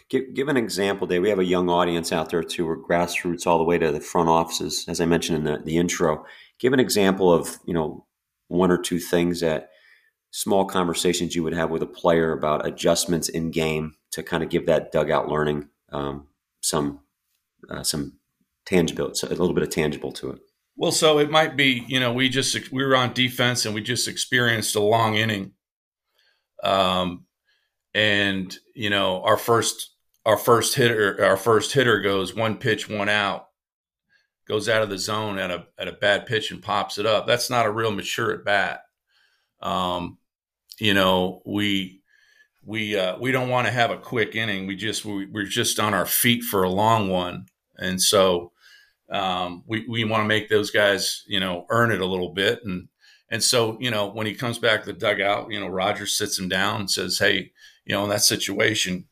Give, 0.10 0.34
give 0.36 0.48
an 0.48 0.58
example, 0.58 1.08
Dave. 1.08 1.24
We 1.24 1.30
have 1.30 1.40
a 1.40 1.46
young 1.46 1.70
audience 1.70 2.12
out 2.12 2.30
there 2.30 2.44
too. 2.44 2.68
We're 2.68 2.78
grassroots 2.78 3.48
all 3.48 3.58
the 3.58 3.64
way 3.64 3.80
to 3.80 3.92
the 3.92 4.00
front 4.00 4.30
offices, 4.30 4.86
as 4.88 5.02
I 5.02 5.06
mentioned 5.06 5.40
in 5.40 5.44
the, 5.46 5.60
the 5.64 5.78
intro. 5.78 6.24
Give 6.60 6.74
an 6.74 6.80
example 6.80 7.34
of 7.34 7.58
you 7.66 7.74
know 7.74 8.06
one 8.48 8.70
or 8.70 8.78
two 8.78 9.00
things 9.00 9.40
that 9.40 9.71
small 10.32 10.66
conversations 10.66 11.36
you 11.36 11.44
would 11.44 11.54
have 11.54 11.70
with 11.70 11.84
a 11.84 11.88
player 11.88 12.32
about 12.32 12.66
adjustments 12.66 13.30
in 13.30 13.52
game 13.52 13.96
to 14.12 14.24
kind 14.24 14.44
of 14.44 14.50
give 14.50 14.66
that 14.66 14.92
dugout 14.92 15.28
learning 15.28 15.68
um, 15.92 16.28
some 16.62 17.02
uh, 17.70 17.84
some 17.84 18.14
tangible, 18.66 19.12
a 19.24 19.30
little 19.30 19.54
bit 19.54 19.64
of 19.64 19.70
tangible 19.70 20.12
to 20.14 20.32
it. 20.32 20.40
Well, 20.78 20.92
so 20.92 21.20
it 21.20 21.30
might 21.30 21.56
be, 21.56 21.84
you 21.88 22.00
know, 22.00 22.14
we 22.14 22.30
just 22.30 22.72
we 22.72 22.84
were 22.84 22.96
on 22.96 23.14
defense 23.14 23.66
and 23.66 23.76
we 23.76 23.82
just 23.82 24.08
experienced 24.08 24.76
a 24.76 24.80
long 24.80 25.16
inning, 25.16 25.52
um, 26.64 27.26
and 27.94 28.58
you 28.74 28.90
know 28.90 29.22
our 29.24 29.38
first 29.38 29.92
our 30.26 30.38
first 30.38 30.76
hitter 30.76 31.24
our 31.24 31.38
first 31.38 31.74
hitter 31.74 32.00
goes 32.00 32.34
one 32.34 32.58
pitch 32.58 32.90
one 32.90 33.10
out, 33.10 33.48
goes 34.48 34.70
out 34.70 34.82
of 34.82 34.90
the 34.90 34.98
zone 34.98 35.38
at 35.38 35.52
a 35.52 35.66
at 35.78 35.90
a 35.90 35.94
bad 35.94 36.26
pitch 36.26 36.52
and 36.52 36.64
pops 36.64 36.98
it 36.98 37.06
up. 37.06 37.28
That's 37.28 37.50
not 37.50 37.66
a 37.66 37.72
real 37.72 37.92
mature 37.92 38.32
at 38.32 38.46
bat. 38.46 38.82
Um, 39.62 40.18
you 40.82 40.96
know, 40.96 41.44
we 41.46 42.02
we 42.66 42.98
uh, 42.98 43.16
we 43.20 43.32
don't 43.32 43.50
want 43.50 43.68
to 43.68 43.72
have 43.72 43.92
a 43.92 43.98
quick 43.98 44.36
inning. 44.36 44.66
We 44.66 44.76
just 44.76 45.06
we, 45.06 45.28
we're 45.28 45.46
just 45.46 45.80
on 45.80 45.94
our 45.94 46.08
feet 46.08 46.44
for 46.44 46.64
a 46.64 46.72
long 46.72 47.08
one, 47.08 47.46
and 47.78 48.02
so 48.02 48.52
um, 49.12 49.64
we 49.68 49.86
we 49.88 50.04
want 50.06 50.24
to 50.24 50.28
make 50.28 50.50
those 50.50 50.72
guys 50.72 51.24
you 51.28 51.40
know 51.40 51.68
earn 51.70 51.92
it 51.92 52.02
a 52.02 52.08
little 52.08 52.34
bit, 52.34 52.62
and 52.66 52.88
and 53.30 53.44
so 53.44 53.78
you 53.80 53.92
know 53.92 54.08
when 54.08 54.26
he 54.26 54.34
comes 54.34 54.58
back 54.58 54.82
to 54.82 54.92
the 54.92 54.98
dugout, 54.98 55.52
you 55.52 55.60
know 55.60 55.68
Rogers 55.68 56.18
sits 56.18 56.40
him 56.40 56.50
down 56.50 56.80
and 56.80 56.90
says, 56.90 57.20
hey, 57.20 57.52
you 57.86 57.94
know 57.94 58.04
in 58.04 58.10
that 58.10 58.24
situation, 58.24 59.06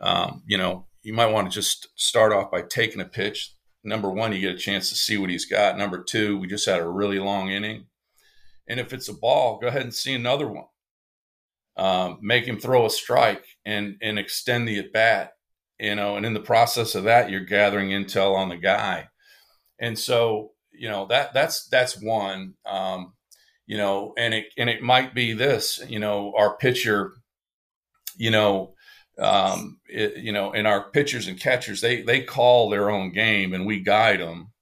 um, 0.00 0.42
you 0.46 0.58
know 0.58 0.84
you 1.02 1.14
might 1.14 1.32
want 1.32 1.50
to 1.50 1.54
just 1.54 1.88
start 1.94 2.34
off 2.34 2.50
by 2.50 2.60
taking 2.60 3.00
a 3.00 3.06
pitch. 3.06 3.54
Number 3.82 4.10
one, 4.10 4.34
you 4.34 4.42
get 4.42 4.56
a 4.56 4.58
chance 4.58 4.90
to 4.90 4.94
see 4.94 5.16
what 5.16 5.30
he's 5.30 5.46
got. 5.46 5.78
Number 5.78 6.02
two, 6.02 6.36
we 6.36 6.48
just 6.48 6.66
had 6.66 6.80
a 6.80 6.86
really 6.86 7.18
long 7.18 7.48
inning, 7.48 7.86
and 8.68 8.78
if 8.78 8.92
it's 8.92 9.08
a 9.08 9.14
ball, 9.14 9.58
go 9.58 9.68
ahead 9.68 9.84
and 9.84 9.94
see 9.94 10.12
another 10.12 10.48
one 10.48 10.66
um, 11.76 12.18
make 12.22 12.46
him 12.46 12.58
throw 12.58 12.86
a 12.86 12.90
strike 12.90 13.44
and 13.64 13.96
and 14.00 14.18
extend 14.18 14.68
the 14.68 14.78
at 14.78 14.92
bat. 14.92 15.32
You 15.80 15.96
know, 15.96 16.16
and 16.16 16.24
in 16.24 16.34
the 16.34 16.40
process 16.40 16.94
of 16.94 17.04
that, 17.04 17.30
you're 17.30 17.40
gathering 17.40 17.90
intel 17.90 18.36
on 18.36 18.48
the 18.48 18.56
guy, 18.56 19.08
and 19.80 19.98
so 19.98 20.52
you 20.72 20.88
know 20.88 21.06
that 21.06 21.34
that's 21.34 21.66
that's 21.68 22.00
one. 22.00 22.54
Um, 22.64 23.14
you 23.66 23.76
know, 23.76 24.12
and 24.16 24.34
it 24.34 24.46
and 24.56 24.70
it 24.70 24.82
might 24.82 25.14
be 25.14 25.32
this. 25.32 25.80
You 25.88 25.98
know, 25.98 26.32
our 26.36 26.56
pitcher. 26.56 27.12
You 28.16 28.30
know, 28.30 28.74
um, 29.18 29.80
it, 29.88 30.18
you 30.18 30.32
know, 30.32 30.52
and 30.52 30.68
our 30.68 30.90
pitchers 30.90 31.26
and 31.26 31.38
catchers 31.38 31.80
they 31.80 32.02
they 32.02 32.22
call 32.22 32.70
their 32.70 32.90
own 32.90 33.12
game, 33.12 33.52
and 33.52 33.66
we 33.66 33.80
guide 33.80 34.20
them. 34.20 34.52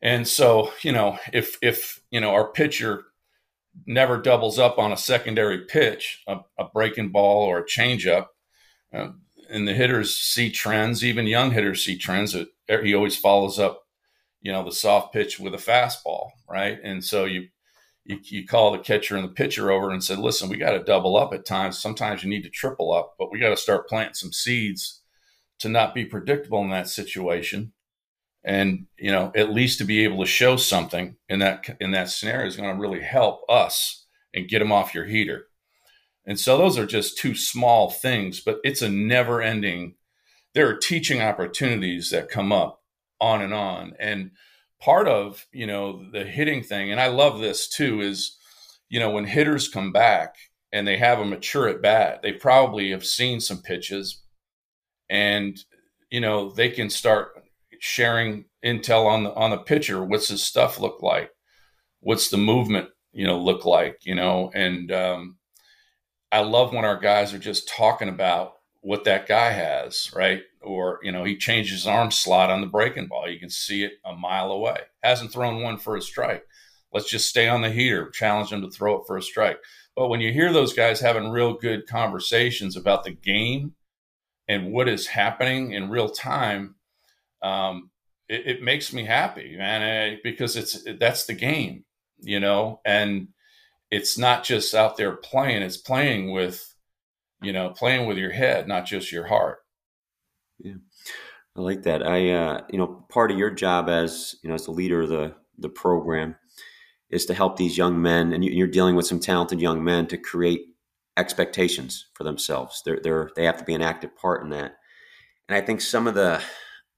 And 0.00 0.28
so, 0.28 0.72
you 0.82 0.92
know, 0.92 1.18
if 1.32 1.56
if 1.62 2.00
you 2.10 2.20
know 2.20 2.30
our 2.30 2.52
pitcher 2.52 3.04
never 3.86 4.20
doubles 4.20 4.58
up 4.58 4.78
on 4.78 4.92
a 4.92 4.96
secondary 4.96 5.64
pitch, 5.64 6.22
a, 6.26 6.38
a 6.58 6.64
breaking 6.72 7.10
ball 7.10 7.44
or 7.44 7.58
a 7.58 7.66
changeup. 7.66 8.26
Uh, 8.92 9.10
and 9.50 9.66
the 9.66 9.74
hitters 9.74 10.14
see 10.14 10.50
trends, 10.50 11.04
even 11.04 11.26
young 11.26 11.50
hitters 11.50 11.84
see 11.84 11.96
trends. 11.96 12.32
That 12.32 12.84
he 12.84 12.94
always 12.94 13.16
follows 13.16 13.58
up, 13.58 13.82
you 14.40 14.52
know, 14.52 14.64
the 14.64 14.72
soft 14.72 15.12
pitch 15.12 15.40
with 15.40 15.54
a 15.54 15.58
fastball, 15.58 16.30
right? 16.48 16.78
And 16.82 17.04
so 17.04 17.24
you 17.24 17.48
you, 18.04 18.18
you 18.24 18.46
call 18.46 18.72
the 18.72 18.78
catcher 18.78 19.16
and 19.16 19.24
the 19.24 19.32
pitcher 19.32 19.70
over 19.70 19.90
and 19.90 20.02
said, 20.02 20.18
"Listen, 20.18 20.48
we 20.48 20.56
got 20.56 20.72
to 20.72 20.82
double 20.82 21.16
up 21.16 21.32
at 21.32 21.46
times. 21.46 21.78
Sometimes 21.78 22.22
you 22.22 22.30
need 22.30 22.42
to 22.42 22.50
triple 22.50 22.92
up, 22.92 23.14
but 23.18 23.30
we 23.30 23.38
got 23.38 23.50
to 23.50 23.56
start 23.56 23.88
planting 23.88 24.14
some 24.14 24.32
seeds 24.32 25.02
to 25.60 25.68
not 25.68 25.94
be 25.94 26.04
predictable 26.04 26.62
in 26.62 26.70
that 26.70 26.88
situation." 26.88 27.72
And 28.44 28.86
you 28.98 29.10
know 29.10 29.32
at 29.34 29.52
least 29.52 29.78
to 29.78 29.84
be 29.84 30.04
able 30.04 30.18
to 30.18 30.30
show 30.30 30.56
something 30.56 31.16
in 31.28 31.40
that 31.40 31.76
in 31.80 31.90
that 31.92 32.08
scenario 32.08 32.46
is 32.46 32.56
going 32.56 32.74
to 32.74 32.80
really 32.80 33.00
help 33.00 33.42
us 33.48 34.06
and 34.34 34.48
get 34.48 34.60
them 34.60 34.72
off 34.72 34.94
your 34.94 35.06
heater. 35.06 35.46
And 36.26 36.38
so 36.38 36.58
those 36.58 36.76
are 36.76 36.86
just 36.86 37.18
two 37.18 37.34
small 37.34 37.90
things 37.90 38.40
but 38.40 38.60
it's 38.64 38.82
a 38.82 38.88
never 38.88 39.40
ending 39.42 39.94
there 40.54 40.68
are 40.68 40.76
teaching 40.76 41.20
opportunities 41.20 42.10
that 42.10 42.28
come 42.28 42.52
up 42.52 42.82
on 43.20 43.42
and 43.42 43.54
on. 43.54 43.92
And 44.00 44.32
part 44.80 45.08
of 45.08 45.46
you 45.52 45.66
know 45.66 46.04
the 46.12 46.24
hitting 46.24 46.62
thing 46.62 46.90
and 46.90 47.00
i 47.00 47.08
love 47.08 47.40
this 47.40 47.68
too 47.68 48.00
is 48.00 48.36
you 48.88 49.00
know 49.00 49.10
when 49.10 49.24
hitters 49.24 49.68
come 49.68 49.92
back 49.92 50.36
and 50.72 50.86
they 50.86 50.96
have 50.96 51.18
a 51.18 51.24
mature 51.24 51.68
at 51.68 51.82
bat 51.82 52.20
they 52.22 52.32
probably 52.32 52.90
have 52.90 53.04
seen 53.04 53.40
some 53.40 53.60
pitches 53.60 54.22
and 55.10 55.58
you 56.10 56.20
know 56.20 56.50
they 56.50 56.68
can 56.68 56.88
start 56.88 57.37
sharing 57.80 58.44
intel 58.64 59.06
on 59.06 59.24
the 59.24 59.34
on 59.34 59.50
the 59.50 59.58
pitcher. 59.58 60.04
What's 60.04 60.28
his 60.28 60.44
stuff 60.44 60.78
look 60.78 61.02
like? 61.02 61.30
What's 62.00 62.28
the 62.28 62.36
movement 62.36 62.88
you 63.12 63.26
know 63.26 63.38
look 63.38 63.64
like? 63.64 63.98
You 64.04 64.14
know, 64.14 64.50
and 64.54 64.90
um, 64.92 65.36
I 66.30 66.40
love 66.40 66.72
when 66.72 66.84
our 66.84 66.98
guys 66.98 67.32
are 67.32 67.38
just 67.38 67.68
talking 67.68 68.08
about 68.08 68.54
what 68.80 69.04
that 69.04 69.26
guy 69.26 69.50
has, 69.50 70.10
right? 70.14 70.42
Or 70.62 71.00
you 71.02 71.12
know, 71.12 71.24
he 71.24 71.36
changes 71.36 71.72
his 71.72 71.86
arm 71.86 72.10
slot 72.10 72.50
on 72.50 72.60
the 72.60 72.66
breaking 72.66 73.06
ball. 73.06 73.28
You 73.28 73.38
can 73.38 73.50
see 73.50 73.84
it 73.84 73.92
a 74.04 74.14
mile 74.14 74.50
away. 74.50 74.80
Hasn't 75.02 75.32
thrown 75.32 75.62
one 75.62 75.78
for 75.78 75.96
a 75.96 76.02
strike. 76.02 76.44
Let's 76.92 77.10
just 77.10 77.28
stay 77.28 77.48
on 77.48 77.62
the 77.62 77.70
heater. 77.70 78.10
Challenge 78.10 78.52
him 78.52 78.62
to 78.62 78.70
throw 78.70 78.96
it 78.96 79.02
for 79.06 79.16
a 79.16 79.22
strike. 79.22 79.58
But 79.94 80.08
when 80.08 80.20
you 80.20 80.32
hear 80.32 80.52
those 80.52 80.72
guys 80.72 81.00
having 81.00 81.30
real 81.30 81.54
good 81.54 81.86
conversations 81.86 82.76
about 82.76 83.04
the 83.04 83.10
game 83.10 83.74
and 84.46 84.72
what 84.72 84.88
is 84.88 85.08
happening 85.08 85.72
in 85.72 85.90
real 85.90 86.08
time, 86.08 86.76
um, 87.42 87.90
it, 88.28 88.46
it, 88.46 88.62
makes 88.62 88.92
me 88.92 89.04
happy, 89.04 89.56
man, 89.56 89.82
eh, 89.82 90.16
because 90.22 90.56
it's 90.56 90.84
that's 90.98 91.26
the 91.26 91.34
game, 91.34 91.84
you 92.20 92.40
know, 92.40 92.80
and 92.84 93.28
it's 93.90 94.18
not 94.18 94.44
just 94.44 94.74
out 94.74 94.96
there 94.96 95.16
playing; 95.16 95.62
it's 95.62 95.76
playing 95.76 96.32
with, 96.32 96.74
you 97.42 97.52
know, 97.52 97.70
playing 97.70 98.06
with 98.06 98.18
your 98.18 98.32
head, 98.32 98.68
not 98.68 98.86
just 98.86 99.12
your 99.12 99.26
heart. 99.26 99.58
Yeah, 100.58 100.74
I 101.56 101.60
like 101.60 101.84
that. 101.84 102.06
I, 102.06 102.30
uh, 102.30 102.60
you 102.70 102.78
know, 102.78 103.04
part 103.08 103.30
of 103.30 103.38
your 103.38 103.50
job 103.50 103.88
as 103.88 104.34
you 104.42 104.48
know 104.48 104.54
as 104.54 104.66
the 104.66 104.72
leader 104.72 105.02
of 105.02 105.08
the 105.08 105.34
the 105.58 105.68
program 105.68 106.36
is 107.10 107.24
to 107.26 107.34
help 107.34 107.56
these 107.56 107.78
young 107.78 108.00
men, 108.00 108.32
and 108.32 108.44
you're 108.44 108.66
dealing 108.66 108.94
with 108.94 109.06
some 109.06 109.20
talented 109.20 109.60
young 109.60 109.82
men 109.82 110.06
to 110.08 110.18
create 110.18 110.66
expectations 111.16 112.06
for 112.14 112.24
themselves. 112.24 112.82
They're, 112.84 113.00
they're 113.02 113.30
they 113.34 113.44
have 113.44 113.58
to 113.58 113.64
be 113.64 113.74
an 113.74 113.82
active 113.82 114.16
part 114.16 114.42
in 114.42 114.50
that. 114.50 114.76
And 115.48 115.56
I 115.56 115.60
think 115.60 115.80
some 115.80 116.06
of 116.06 116.14
the 116.14 116.40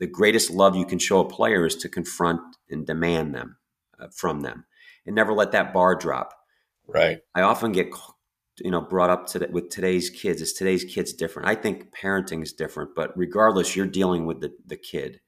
the 0.00 0.06
greatest 0.06 0.50
love 0.50 0.74
you 0.74 0.86
can 0.86 0.98
show 0.98 1.20
a 1.20 1.28
player 1.28 1.66
is 1.66 1.76
to 1.76 1.88
confront 1.88 2.40
and 2.68 2.86
demand 2.86 3.34
them 3.34 3.58
uh, 4.00 4.08
from 4.12 4.40
them 4.40 4.64
and 5.06 5.14
never 5.14 5.32
let 5.32 5.52
that 5.52 5.72
bar 5.72 5.94
drop. 5.94 6.34
Right. 6.88 7.18
I 7.34 7.42
often 7.42 7.70
get 7.70 7.88
you 8.58 8.70
know 8.70 8.80
brought 8.80 9.10
up 9.10 9.26
to 9.28 9.46
with 9.52 9.70
today's 9.70 10.10
kids 10.10 10.42
is 10.42 10.52
today's 10.52 10.84
kids 10.84 11.12
different. 11.12 11.48
I 11.48 11.54
think 11.54 11.94
parenting 11.94 12.42
is 12.42 12.52
different, 12.52 12.94
but 12.96 13.16
regardless, 13.16 13.76
you're 13.76 13.86
dealing 13.86 14.26
with 14.26 14.40
the, 14.40 14.52
the 14.66 14.76
kid. 14.76 15.20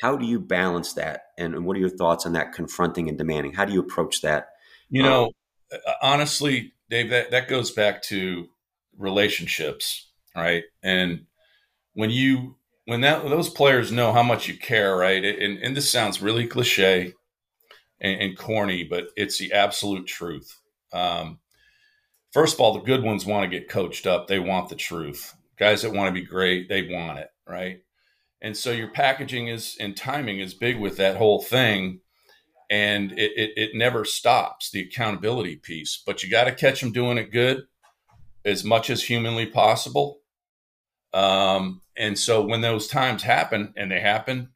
How 0.00 0.16
do 0.16 0.24
you 0.24 0.40
balance 0.40 0.94
that? 0.94 1.22
And 1.36 1.66
what 1.66 1.76
are 1.76 1.80
your 1.80 1.90
thoughts 1.90 2.24
on 2.24 2.32
that 2.32 2.52
confronting 2.52 3.08
and 3.08 3.18
demanding? 3.18 3.52
How 3.52 3.66
do 3.66 3.74
you 3.74 3.80
approach 3.80 4.22
that? 4.22 4.48
You 4.88 5.02
know, 5.02 5.32
um, 5.72 5.80
honestly, 6.00 6.72
Dave, 6.88 7.10
that, 7.10 7.30
that 7.30 7.48
goes 7.48 7.70
back 7.70 8.02
to 8.04 8.48
relationships, 8.96 10.10
right? 10.34 10.64
And 10.82 11.26
when 11.92 12.10
you 12.10 12.56
when 12.86 13.00
that 13.02 13.22
those 13.24 13.48
players 13.48 13.92
know 13.92 14.12
how 14.12 14.22
much 14.22 14.48
you 14.48 14.58
care, 14.58 14.96
right? 14.96 15.24
And, 15.24 15.58
and 15.58 15.76
this 15.76 15.90
sounds 15.90 16.22
really 16.22 16.46
cliche 16.46 17.12
and, 18.00 18.20
and 18.20 18.38
corny, 18.38 18.84
but 18.84 19.08
it's 19.16 19.38
the 19.38 19.52
absolute 19.52 20.06
truth. 20.06 20.58
Um, 20.92 21.38
first 22.32 22.54
of 22.54 22.60
all, 22.60 22.74
the 22.74 22.80
good 22.80 23.02
ones 23.02 23.24
want 23.24 23.44
to 23.50 23.58
get 23.58 23.68
coached 23.68 24.06
up. 24.06 24.26
They 24.26 24.38
want 24.38 24.68
the 24.68 24.76
truth. 24.76 25.34
Guys 25.58 25.82
that 25.82 25.92
want 25.92 26.08
to 26.08 26.20
be 26.20 26.26
great, 26.26 26.68
they 26.68 26.88
want 26.90 27.18
it, 27.18 27.28
right? 27.46 27.80
And 28.40 28.56
so 28.56 28.72
your 28.72 28.88
packaging 28.88 29.46
is 29.46 29.76
and 29.78 29.96
timing 29.96 30.40
is 30.40 30.54
big 30.54 30.78
with 30.78 30.96
that 30.96 31.16
whole 31.16 31.40
thing. 31.40 32.00
And 32.68 33.12
it, 33.12 33.32
it, 33.36 33.50
it 33.56 33.70
never 33.74 34.04
stops 34.04 34.70
the 34.70 34.80
accountability 34.80 35.56
piece, 35.56 36.02
but 36.04 36.22
you 36.22 36.30
got 36.30 36.44
to 36.44 36.52
catch 36.52 36.80
them 36.80 36.90
doing 36.90 37.18
it 37.18 37.30
good 37.30 37.64
as 38.44 38.64
much 38.64 38.90
as 38.90 39.04
humanly 39.04 39.46
possible. 39.46 40.20
Um, 41.12 41.81
and 41.96 42.18
so 42.18 42.42
when 42.42 42.60
those 42.60 42.88
times 42.88 43.22
happen, 43.22 43.72
and 43.76 43.90
they 43.90 44.00
happen, 44.00 44.50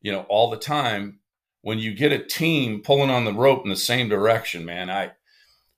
you 0.00 0.12
know, 0.12 0.26
all 0.28 0.50
the 0.50 0.58
time, 0.58 1.20
when 1.62 1.78
you 1.78 1.94
get 1.94 2.12
a 2.12 2.24
team 2.24 2.82
pulling 2.82 3.10
on 3.10 3.24
the 3.24 3.32
rope 3.32 3.62
in 3.64 3.70
the 3.70 3.76
same 3.76 4.08
direction, 4.08 4.64
man, 4.64 4.90
I 4.90 5.12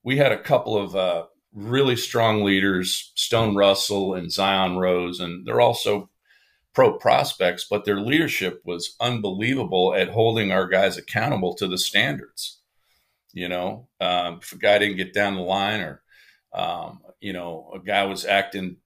we 0.03 0.17
had 0.17 0.33
a 0.33 0.43
couple 0.43 0.77
of 0.77 0.95
uh, 0.95 1.25
really 1.55 1.97
strong 1.97 2.43
leaders, 2.45 3.13
Stone 3.15 3.57
Russell 3.57 4.15
and 4.15 4.31
Zion 4.31 4.77
Rose, 4.77 5.21
and 5.21 5.47
they're 5.47 5.61
also 5.61 6.11
pro 6.75 6.99
prospects, 6.99 7.67
but 7.71 7.85
their 7.85 8.01
leadership 8.01 8.61
was 8.65 8.97
unbelievable 9.01 9.95
at 9.95 10.09
holding 10.09 10.51
our 10.51 10.67
guys 10.67 10.99
accountable 10.99 11.55
to 11.55 11.69
the 11.69 11.79
standards. 11.79 12.61
You 13.33 13.49
know, 13.49 13.89
um, 14.01 14.41
if 14.43 14.53
a 14.53 14.59
guy 14.59 14.79
didn't 14.79 14.97
get 14.97 15.15
down 15.15 15.35
the 15.35 15.41
line 15.41 15.81
or, 15.81 16.03
um, 16.53 17.01
you 17.21 17.33
know, 17.33 17.71
a 17.75 17.79
guy 17.79 18.05
was 18.05 18.25
acting 18.25 18.77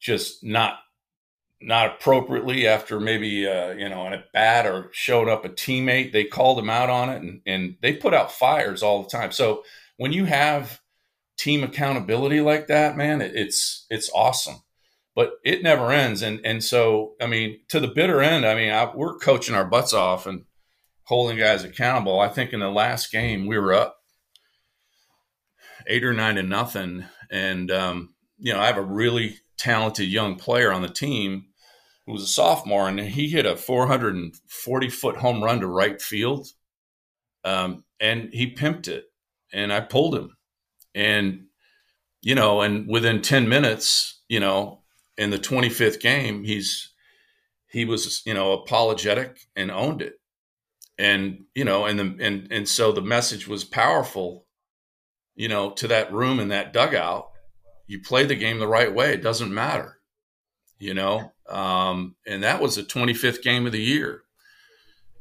just 0.00 0.44
not 0.44 0.78
not 1.60 1.94
appropriately 1.94 2.66
after 2.66 2.98
maybe 2.98 3.46
uh, 3.46 3.70
you 3.72 3.88
know 3.88 4.06
a 4.06 4.24
bat 4.32 4.66
or 4.66 4.90
showed 4.92 5.28
up 5.28 5.44
a 5.44 5.48
teammate, 5.48 6.12
they 6.12 6.24
called 6.24 6.58
him 6.58 6.70
out 6.70 6.90
on 6.90 7.10
it, 7.10 7.22
and, 7.22 7.40
and 7.46 7.76
they 7.82 7.94
put 7.94 8.14
out 8.14 8.32
fires 8.32 8.82
all 8.82 9.02
the 9.02 9.08
time. 9.08 9.32
So 9.32 9.62
when 9.96 10.12
you 10.12 10.24
have 10.24 10.80
team 11.36 11.62
accountability 11.62 12.40
like 12.40 12.66
that, 12.68 12.96
man, 12.96 13.20
it, 13.20 13.32
it's 13.34 13.86
it's 13.90 14.10
awesome 14.14 14.62
but 15.14 15.34
it 15.44 15.62
never 15.62 15.92
ends. 15.92 16.22
And 16.22 16.40
and 16.44 16.62
so 16.62 17.14
I 17.20 17.26
mean, 17.26 17.60
to 17.68 17.80
the 17.80 17.88
bitter 17.88 18.22
end, 18.22 18.46
I 18.46 18.54
mean, 18.54 18.72
I, 18.72 18.90
we're 18.94 19.18
coaching 19.18 19.54
our 19.54 19.64
butts 19.66 19.92
off 19.92 20.26
and 20.26 20.44
holding 21.04 21.36
guys 21.36 21.64
accountable. 21.64 22.20
I 22.20 22.28
think 22.28 22.52
in 22.52 22.60
the 22.60 22.70
last 22.70 23.10
game 23.10 23.46
we 23.46 23.58
were 23.58 23.74
up 23.74 23.98
eight 25.86 26.04
or 26.04 26.12
nine 26.12 26.36
to 26.36 26.42
nothing, 26.42 27.04
and 27.30 27.70
um, 27.70 28.14
you 28.38 28.52
know 28.52 28.60
I 28.60 28.66
have 28.66 28.76
a 28.76 28.82
really 28.82 29.38
talented 29.58 30.08
young 30.08 30.36
player 30.36 30.72
on 30.72 30.82
the 30.82 30.88
team 30.88 31.46
who 32.06 32.12
was 32.12 32.22
a 32.22 32.26
sophomore, 32.26 32.88
and 32.88 32.98
he 32.98 33.28
hit 33.28 33.46
a 33.46 33.56
440 33.56 34.88
foot 34.90 35.16
home 35.16 35.42
run 35.42 35.60
to 35.60 35.66
right 35.66 36.00
field, 36.00 36.48
um, 37.44 37.84
and 37.98 38.30
he 38.32 38.54
pimped 38.54 38.88
it, 38.88 39.04
and 39.52 39.72
I 39.72 39.80
pulled 39.80 40.14
him, 40.14 40.36
and 40.94 41.44
you 42.22 42.34
know, 42.34 42.60
and 42.60 42.86
within 42.86 43.22
10 43.22 43.48
minutes, 43.48 44.20
you 44.28 44.40
know, 44.40 44.82
in 45.16 45.30
the 45.30 45.38
25th 45.38 46.00
game, 46.00 46.44
he's 46.44 46.92
he 47.68 47.84
was 47.84 48.22
you 48.26 48.34
know 48.34 48.52
apologetic 48.52 49.38
and 49.54 49.70
owned 49.70 50.02
it, 50.02 50.14
and 50.98 51.44
you 51.54 51.64
know, 51.64 51.84
and 51.84 51.98
the 51.98 52.16
and 52.24 52.50
and 52.50 52.68
so 52.68 52.92
the 52.92 53.00
message 53.00 53.46
was 53.46 53.64
powerful, 53.64 54.46
you 55.34 55.48
know, 55.48 55.70
to 55.72 55.88
that 55.88 56.12
room 56.12 56.40
in 56.40 56.48
that 56.48 56.72
dugout. 56.72 57.28
You 57.86 58.00
play 58.00 58.24
the 58.24 58.34
game 58.34 58.58
the 58.58 58.66
right 58.66 58.92
way; 58.92 59.12
it 59.12 59.22
doesn't 59.22 59.54
matter, 59.54 59.99
you 60.80 60.94
know. 60.94 61.32
Um, 61.48 62.16
and 62.26 62.42
that 62.42 62.60
was 62.60 62.74
the 62.76 62.82
25th 62.82 63.42
game 63.42 63.66
of 63.66 63.72
the 63.72 63.80
year, 63.80 64.22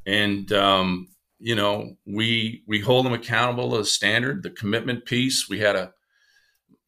and 0.08 0.51
um, 0.51 1.10
you 1.39 1.56
know, 1.56 1.98
we 2.06 2.63
we 2.68 2.80
hold 2.80 3.06
them 3.06 3.13
accountable 3.13 3.72
to 3.72 3.78
the 3.78 3.86
standard, 3.86 4.42
the 4.42 4.50
commitment 4.50 5.06
piece. 5.06 5.48
We 5.48 5.60
had 5.60 5.75
a 5.75 5.94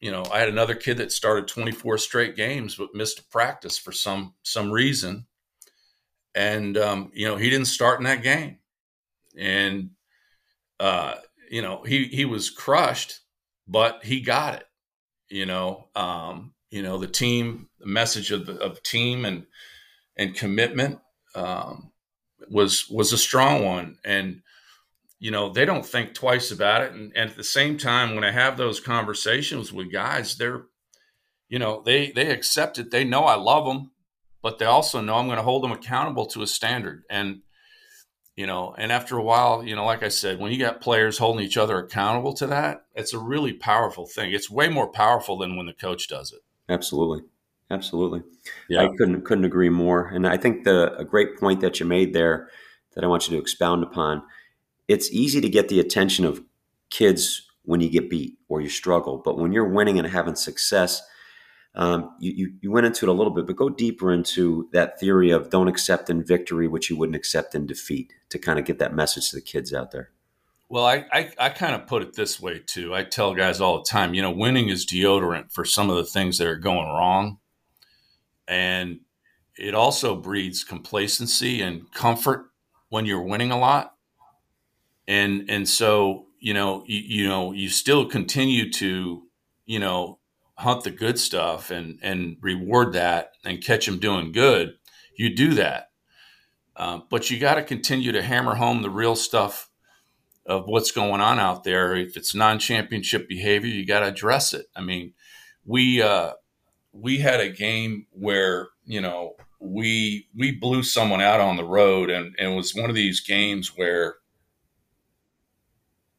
you 0.02 0.10
know, 0.10 0.24
I 0.32 0.40
had 0.40 0.48
another 0.48 0.74
kid 0.74 0.96
that 0.96 1.12
started 1.12 1.46
24 1.46 1.96
straight 1.96 2.34
games 2.34 2.74
but 2.74 2.92
missed 2.92 3.20
a 3.20 3.24
practice 3.24 3.78
for 3.78 3.92
some 3.92 4.34
some 4.42 4.70
reason, 4.72 5.26
and 6.34 6.76
um, 6.76 7.10
you 7.14 7.26
know 7.26 7.36
he 7.36 7.48
didn't 7.48 7.66
start 7.66 8.00
in 8.00 8.04
that 8.04 8.22
game, 8.22 8.58
and 9.38 9.90
uh, 10.80 11.14
you 11.50 11.62
know 11.62 11.82
he 11.84 12.06
he 12.06 12.24
was 12.24 12.50
crushed, 12.50 13.20
but 13.68 14.04
he 14.04 14.20
got 14.20 14.54
it. 14.54 14.66
You 15.28 15.46
know, 15.46 15.88
um, 15.94 16.51
you 16.72 16.82
know 16.82 16.98
the 16.98 17.06
team, 17.06 17.68
the 17.78 17.86
message 17.86 18.30
of 18.30 18.46
the 18.46 18.58
of 18.58 18.82
team 18.82 19.24
and 19.24 19.46
and 20.16 20.34
commitment 20.34 21.00
um, 21.34 21.92
was 22.50 22.88
was 22.90 23.12
a 23.12 23.18
strong 23.18 23.62
one, 23.62 23.98
and 24.04 24.42
you 25.22 25.30
know, 25.30 25.50
they 25.50 25.64
don't 25.64 25.86
think 25.86 26.14
twice 26.14 26.50
about 26.50 26.82
it. 26.82 26.92
And, 26.92 27.12
and, 27.14 27.30
at 27.30 27.36
the 27.36 27.44
same 27.44 27.78
time, 27.78 28.16
when 28.16 28.24
I 28.24 28.32
have 28.32 28.56
those 28.56 28.80
conversations 28.80 29.72
with 29.72 29.92
guys, 29.92 30.36
they're, 30.36 30.64
you 31.48 31.60
know, 31.60 31.80
they 31.84 32.10
they 32.10 32.30
accept 32.30 32.78
it. 32.78 32.90
They 32.90 33.04
know 33.04 33.24
I 33.24 33.36
love 33.36 33.66
them, 33.66 33.92
but 34.42 34.58
they 34.58 34.64
also 34.64 35.00
know 35.00 35.14
I'm 35.14 35.26
going 35.26 35.36
to 35.36 35.44
hold 35.44 35.62
them 35.62 35.70
accountable 35.70 36.26
to 36.26 36.42
a 36.42 36.46
standard. 36.46 37.04
And 37.08 37.42
you 38.34 38.46
know, 38.46 38.74
and 38.78 38.90
after 38.90 39.18
a 39.18 39.22
while, 39.22 39.62
you 39.62 39.76
know, 39.76 39.84
like 39.84 40.02
I 40.02 40.08
said, 40.08 40.40
when 40.40 40.50
you 40.50 40.58
got 40.58 40.80
players 40.80 41.18
holding 41.18 41.44
each 41.44 41.58
other 41.58 41.78
accountable 41.78 42.32
to 42.34 42.46
that, 42.46 42.86
it's 42.94 43.12
a 43.12 43.18
really 43.18 43.52
powerful 43.52 44.06
thing. 44.06 44.32
It's 44.32 44.50
way 44.50 44.70
more 44.70 44.90
powerful 44.90 45.36
than 45.36 45.54
when 45.56 45.66
the 45.66 45.74
coach 45.74 46.08
does 46.08 46.32
it. 46.32 46.40
Absolutely. 46.68 47.24
Absolutely. 47.70 48.22
Yeah. 48.68 48.82
I 48.82 48.88
couldn't 48.96 49.22
couldn't 49.22 49.44
agree 49.44 49.70
more. 49.70 50.08
And 50.08 50.26
I 50.26 50.36
think 50.36 50.64
the 50.64 50.94
a 50.96 51.04
great 51.04 51.38
point 51.38 51.60
that 51.60 51.80
you 51.80 51.86
made 51.86 52.12
there 52.12 52.48
that 52.94 53.02
I 53.04 53.06
want 53.06 53.28
you 53.28 53.36
to 53.36 53.40
expound 53.40 53.82
upon 53.82 54.22
it's 54.88 55.10
easy 55.12 55.40
to 55.40 55.48
get 55.48 55.68
the 55.68 55.80
attention 55.80 56.24
of 56.26 56.42
kids 56.90 57.48
when 57.64 57.80
you 57.80 57.90
get 57.90 58.10
beat 58.10 58.38
or 58.48 58.60
you 58.60 58.68
struggle, 58.68 59.18
but 59.24 59.38
when 59.38 59.52
you're 59.52 59.68
winning 59.68 59.98
and 59.98 60.08
having 60.08 60.34
success, 60.36 61.02
um, 61.74 62.14
you, 62.20 62.32
you, 62.32 62.54
you 62.62 62.70
went 62.72 62.86
into 62.86 63.06
it 63.06 63.10
a 63.10 63.12
little 63.12 63.32
bit, 63.32 63.46
but 63.46 63.56
go 63.56 63.68
deeper 63.70 64.12
into 64.12 64.68
that 64.72 65.00
theory 65.00 65.30
of 65.30 65.50
don't 65.50 65.68
accept 65.68 66.10
in 66.10 66.24
victory 66.24 66.68
what 66.68 66.90
you 66.90 66.96
wouldn't 66.96 67.16
accept 67.16 67.54
in 67.54 67.66
defeat 67.66 68.12
to 68.30 68.38
kind 68.38 68.58
of 68.58 68.64
get 68.66 68.78
that 68.80 68.94
message 68.94 69.30
to 69.30 69.36
the 69.36 69.42
kids 69.42 69.72
out 69.74 69.92
there. 69.92 70.10
Well, 70.72 70.86
I, 70.86 71.04
I, 71.12 71.30
I 71.38 71.48
kind 71.50 71.74
of 71.74 71.86
put 71.86 72.00
it 72.00 72.14
this 72.14 72.40
way 72.40 72.62
too. 72.66 72.94
I 72.94 73.04
tell 73.04 73.34
guys 73.34 73.60
all 73.60 73.76
the 73.76 73.84
time, 73.84 74.14
you 74.14 74.22
know, 74.22 74.30
winning 74.30 74.70
is 74.70 74.86
deodorant 74.86 75.52
for 75.52 75.66
some 75.66 75.90
of 75.90 75.96
the 75.96 76.04
things 76.04 76.38
that 76.38 76.48
are 76.48 76.56
going 76.56 76.88
wrong. 76.88 77.38
And 78.48 79.00
it 79.58 79.74
also 79.74 80.16
breeds 80.16 80.64
complacency 80.64 81.60
and 81.60 81.92
comfort 81.92 82.46
when 82.88 83.04
you're 83.04 83.22
winning 83.22 83.50
a 83.50 83.58
lot 83.58 83.92
and 85.08 85.48
and 85.50 85.68
so 85.68 86.26
you 86.38 86.54
know 86.54 86.84
you, 86.86 87.00
you 87.00 87.28
know 87.28 87.52
you 87.52 87.68
still 87.68 88.06
continue 88.06 88.70
to 88.70 89.22
you 89.66 89.78
know 89.78 90.18
hunt 90.54 90.84
the 90.84 90.90
good 90.90 91.18
stuff 91.18 91.70
and 91.70 91.98
and 92.02 92.36
reward 92.40 92.92
that 92.92 93.32
and 93.44 93.64
catch 93.64 93.86
them 93.86 93.98
doing 93.98 94.32
good 94.32 94.74
you 95.16 95.34
do 95.34 95.54
that 95.54 95.90
uh, 96.76 97.00
but 97.10 97.30
you 97.30 97.38
got 97.38 97.56
to 97.56 97.62
continue 97.62 98.12
to 98.12 98.22
hammer 98.22 98.54
home 98.54 98.82
the 98.82 98.90
real 98.90 99.16
stuff 99.16 99.68
of 100.46 100.66
what's 100.66 100.90
going 100.90 101.20
on 101.20 101.38
out 101.38 101.64
there 101.64 101.94
if 101.94 102.16
it's 102.16 102.34
non-championship 102.34 103.28
behavior 103.28 103.72
you 103.72 103.86
got 103.86 104.00
to 104.00 104.06
address 104.06 104.52
it 104.52 104.66
i 104.74 104.80
mean 104.80 105.12
we 105.64 106.02
uh 106.02 106.32
we 106.92 107.18
had 107.18 107.40
a 107.40 107.48
game 107.48 108.06
where 108.10 108.68
you 108.84 109.00
know 109.00 109.34
we 109.60 110.26
we 110.36 110.50
blew 110.50 110.82
someone 110.82 111.20
out 111.20 111.40
on 111.40 111.56
the 111.56 111.64
road 111.64 112.10
and, 112.10 112.34
and 112.38 112.52
it 112.52 112.56
was 112.56 112.74
one 112.74 112.90
of 112.90 112.96
these 112.96 113.20
games 113.20 113.76
where 113.76 114.16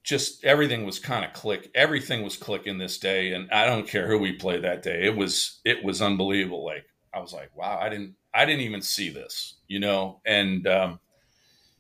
just 0.04 0.44
everything 0.44 0.86
was 0.86 1.00
kind 1.00 1.24
of 1.24 1.34
click. 1.34 1.72
Everything 1.74 2.24
was 2.24 2.36
clicking 2.36 2.78
this 2.78 2.98
day, 2.98 3.34
and 3.34 3.50
I 3.52 3.66
don't 3.66 3.88
care 3.88 4.08
who 4.08 4.18
we 4.20 4.34
played 4.34 4.64
that 4.64 4.84
day. 4.84 5.06
It 5.06 5.16
was 5.16 5.60
it 5.64 5.84
was 5.84 6.02
unbelievable. 6.02 6.66
Like 6.66 6.86
I 7.14 7.20
was 7.20 7.34
like, 7.34 7.56
wow, 7.56 7.80
I 7.82 7.90
didn't 7.90 8.16
I 8.34 8.46
didn't 8.46 8.62
even 8.62 8.82
see 8.82 9.10
this, 9.10 9.56
you 9.68 9.80
know, 9.80 10.20
and 10.26 10.68
um, 10.68 11.00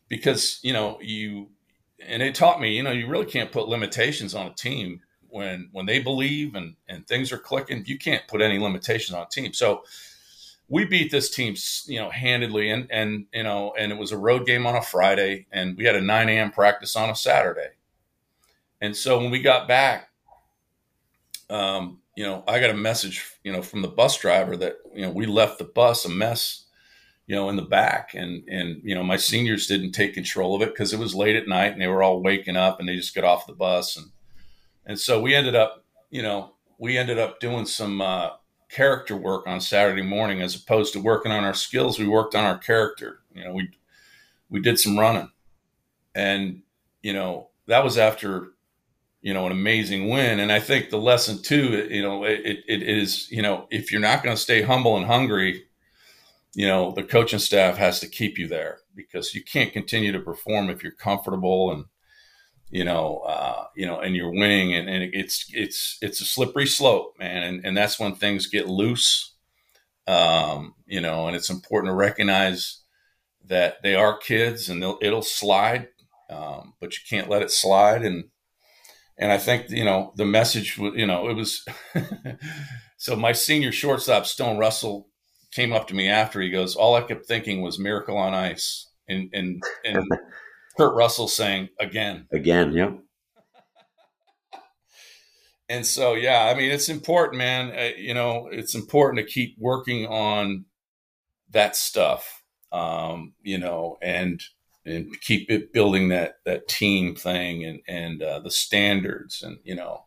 because 0.07 0.59
you 0.63 0.73
know 0.73 0.99
you 1.01 1.49
and 2.07 2.21
it 2.21 2.35
taught 2.35 2.61
me, 2.61 2.75
you 2.75 2.83
know, 2.83 2.91
you 2.91 3.07
really 3.07 3.25
can't 3.25 3.51
put 3.51 3.67
limitations 3.67 4.35
on 4.35 4.47
a 4.47 4.53
team 4.53 5.01
when 5.29 5.69
when 5.71 5.85
they 5.85 5.99
believe 5.99 6.55
and 6.55 6.75
and 6.87 7.07
things 7.07 7.31
are 7.31 7.37
clicking. 7.37 7.83
You 7.85 7.97
can't 7.97 8.27
put 8.27 8.41
any 8.41 8.59
limitations 8.59 9.15
on 9.15 9.23
a 9.23 9.29
team. 9.29 9.53
So 9.53 9.83
we 10.69 10.85
beat 10.85 11.11
this 11.11 11.29
team, 11.29 11.55
you 11.85 11.99
know, 11.99 12.09
handedly, 12.09 12.69
and 12.69 12.87
and 12.91 13.25
you 13.33 13.43
know, 13.43 13.73
and 13.77 13.91
it 13.91 13.97
was 13.97 14.11
a 14.11 14.17
road 14.17 14.45
game 14.45 14.65
on 14.65 14.75
a 14.75 14.81
Friday, 14.81 15.47
and 15.51 15.77
we 15.77 15.85
had 15.85 15.95
a 15.95 16.01
9 16.01 16.29
a.m. 16.29 16.51
practice 16.51 16.95
on 16.95 17.09
a 17.09 17.15
Saturday 17.15 17.69
and 18.83 18.97
so 18.97 19.17
when 19.17 19.31
we 19.31 19.41
got 19.41 19.65
back, 19.65 20.09
um, 21.49 22.01
you 22.17 22.25
know, 22.25 22.43
I 22.49 22.59
got 22.59 22.69
a 22.69 22.73
message, 22.73 23.25
you 23.41 23.53
know, 23.53 23.61
from 23.61 23.81
the 23.81 23.87
bus 23.87 24.17
driver 24.17 24.57
that 24.57 24.75
you 24.93 25.03
know 25.03 25.09
we 25.09 25.25
left 25.25 25.57
the 25.57 25.63
bus 25.63 26.03
a 26.03 26.09
mess, 26.09 26.62
you 27.27 27.35
know, 27.35 27.49
in 27.49 27.55
the 27.55 27.61
back, 27.61 28.13
and 28.13 28.47
and 28.47 28.81
you 28.83 28.95
know 28.95 29.03
my 29.03 29.17
seniors 29.17 29.67
didn't 29.67 29.91
take 29.91 30.13
control 30.13 30.55
of 30.55 30.61
it 30.61 30.69
because 30.69 30.93
it 30.93 30.99
was 30.99 31.15
late 31.15 31.35
at 31.35 31.47
night 31.47 31.73
and 31.73 31.81
they 31.81 31.87
were 31.87 32.03
all 32.03 32.21
waking 32.21 32.57
up 32.57 32.79
and 32.79 32.87
they 32.87 32.95
just 32.95 33.15
got 33.15 33.23
off 33.23 33.47
the 33.47 33.53
bus 33.53 33.97
and 33.97 34.07
and 34.85 34.99
so 34.99 35.21
we 35.21 35.33
ended 35.33 35.55
up, 35.55 35.85
you 36.09 36.21
know, 36.21 36.53
we 36.77 36.97
ended 36.97 37.17
up 37.17 37.39
doing 37.39 37.65
some 37.65 38.01
uh, 38.01 38.31
character 38.69 39.15
work 39.15 39.47
on 39.47 39.61
Saturday 39.61 40.01
morning 40.01 40.41
as 40.41 40.55
opposed 40.55 40.93
to 40.93 40.99
working 40.99 41.31
on 41.31 41.43
our 41.43 41.53
skills. 41.53 41.97
We 41.97 42.07
worked 42.07 42.35
on 42.35 42.43
our 42.43 42.57
character. 42.57 43.19
You 43.33 43.45
know, 43.45 43.53
we 43.53 43.69
we 44.49 44.59
did 44.59 44.79
some 44.79 44.99
running, 44.99 45.31
and 46.13 46.61
you 47.01 47.13
know 47.13 47.49
that 47.67 47.83
was 47.83 47.97
after 47.97 48.53
you 49.23 49.33
know, 49.33 49.45
an 49.45 49.53
amazing 49.53 50.09
win. 50.09 50.41
And 50.41 50.51
I 50.51 50.59
think 50.59 50.89
the 50.89 50.97
lesson 50.97 51.41
too, 51.41 51.87
you 51.89 52.01
know, 52.03 52.25
it, 52.25 52.59
it 52.67 52.83
is, 52.83 53.31
you 53.31 53.41
know, 53.41 53.67
if 53.71 53.89
you're 53.89 54.01
not 54.01 54.21
going 54.21 54.35
to 54.35 54.41
stay 54.41 54.61
humble 54.61 54.97
and 54.97 55.05
hungry, 55.05 55.63
you 56.55 56.67
know, 56.67 56.91
the 56.91 57.03
coaching 57.03 57.39
staff 57.39 57.77
has 57.77 57.99
to 57.99 58.07
keep 58.07 58.37
you 58.37 58.47
there 58.47 58.79
because 58.95 59.33
you 59.33 59.43
can't 59.43 59.73
continue 59.73 60.11
to 60.11 60.19
perform 60.19 60.69
if 60.69 60.83
you're 60.83 60.91
comfortable 60.91 61.71
and, 61.71 61.85
you 62.69 62.83
know, 62.83 63.19
uh, 63.19 63.65
you 63.75 63.85
know, 63.85 63.99
and 63.99 64.15
you're 64.15 64.31
winning 64.31 64.73
and, 64.73 64.87
and 64.89 65.03
it's, 65.13 65.45
it's, 65.53 65.97
it's 66.01 66.21
a 66.21 66.25
slippery 66.25 66.67
slope, 66.67 67.15
man. 67.19 67.43
And, 67.43 67.65
and 67.65 67.77
that's 67.77 67.99
when 67.99 68.15
things 68.15 68.47
get 68.47 68.67
loose. 68.67 69.35
Um, 70.05 70.75
you 70.85 71.01
know, 71.01 71.27
and 71.27 71.35
it's 71.35 71.49
important 71.49 71.91
to 71.91 71.95
recognize 71.95 72.81
that 73.45 73.81
they 73.81 73.95
are 73.95 74.17
kids 74.17 74.69
and 74.69 74.83
it'll 75.01 75.21
slide. 75.21 75.87
Um, 76.29 76.73
but 76.79 76.93
you 76.93 76.99
can't 77.09 77.29
let 77.29 77.41
it 77.41 77.51
slide. 77.51 78.03
And, 78.03 78.25
and 79.17 79.31
I 79.31 79.37
think 79.37 79.69
you 79.69 79.85
know 79.85 80.13
the 80.15 80.25
message. 80.25 80.77
You 80.77 81.05
know, 81.05 81.29
it 81.29 81.35
was 81.35 81.65
so 82.97 83.15
my 83.15 83.31
senior 83.31 83.71
shortstop 83.71 84.25
Stone 84.25 84.57
Russell 84.57 85.07
came 85.53 85.73
up 85.73 85.87
to 85.87 85.95
me 85.95 86.09
after 86.09 86.41
he 86.41 86.49
goes, 86.49 86.75
all 86.75 86.95
I 86.95 87.01
kept 87.01 87.25
thinking 87.25 87.61
was 87.61 87.79
"Miracle 87.79 88.17
on 88.17 88.33
Ice," 88.33 88.89
and 89.07 89.29
and 89.33 89.61
and 89.85 90.05
Kurt 90.77 90.95
Russell 90.95 91.27
saying 91.27 91.69
again, 91.79 92.27
again, 92.31 92.73
yep. 92.73 92.99
and 95.69 95.85
so 95.85 96.13
yeah, 96.13 96.51
I 96.53 96.57
mean 96.57 96.71
it's 96.71 96.89
important, 96.89 97.37
man. 97.37 97.71
Uh, 97.71 97.91
you 97.97 98.13
know, 98.13 98.49
it's 98.51 98.75
important 98.75 99.25
to 99.25 99.31
keep 99.31 99.55
working 99.59 100.07
on 100.07 100.65
that 101.51 101.75
stuff. 101.75 102.43
Um, 102.71 103.33
you 103.43 103.59
know, 103.59 103.97
and 104.01 104.41
and 104.85 105.19
keep 105.21 105.49
it 105.49 105.73
building 105.73 106.09
that 106.09 106.35
that 106.45 106.67
team 106.67 107.15
thing 107.15 107.63
and 107.63 107.79
and 107.87 108.21
uh, 108.21 108.39
the 108.39 108.51
standards 108.51 109.41
and 109.41 109.57
you 109.63 109.75
know 109.75 110.05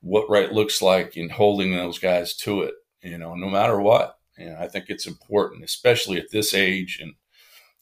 what 0.00 0.28
right 0.30 0.52
looks 0.52 0.82
like 0.82 1.16
and 1.16 1.32
holding 1.32 1.74
those 1.74 1.98
guys 1.98 2.34
to 2.34 2.62
it 2.62 2.74
you 3.02 3.18
know 3.18 3.34
no 3.34 3.48
matter 3.48 3.80
what 3.80 4.16
know, 4.38 4.56
i 4.58 4.68
think 4.68 4.86
it's 4.88 5.06
important 5.06 5.64
especially 5.64 6.18
at 6.18 6.30
this 6.30 6.54
age 6.54 6.98
and 7.00 7.14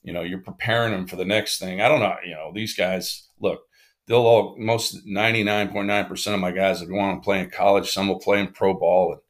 you 0.03 0.13
know 0.13 0.23
you're 0.23 0.39
preparing 0.39 0.93
them 0.93 1.07
for 1.07 1.17
the 1.17 1.25
next 1.25 1.59
thing 1.59 1.81
i 1.81 1.89
don't 1.89 2.01
know 2.01 2.17
you 2.25 2.35
know 2.35 2.53
these 2.55 2.75
guys 2.75 3.29
look 3.41 3.61
they'll 4.07 4.19
all 4.19 4.57
most 4.59 5.07
99.9% 5.07 6.35
of 6.35 6.41
my 6.41 6.51
guys 6.51 6.83
go 6.83 6.99
on 6.99 7.15
and 7.15 7.23
play 7.23 7.41
in 7.41 7.51
college 7.51 7.91
some 7.91 8.09
will 8.09 8.21
play 8.21 8.41
in 8.41 8.49
pro 8.49 8.75
ball 8.75 9.13
and 9.13 9.21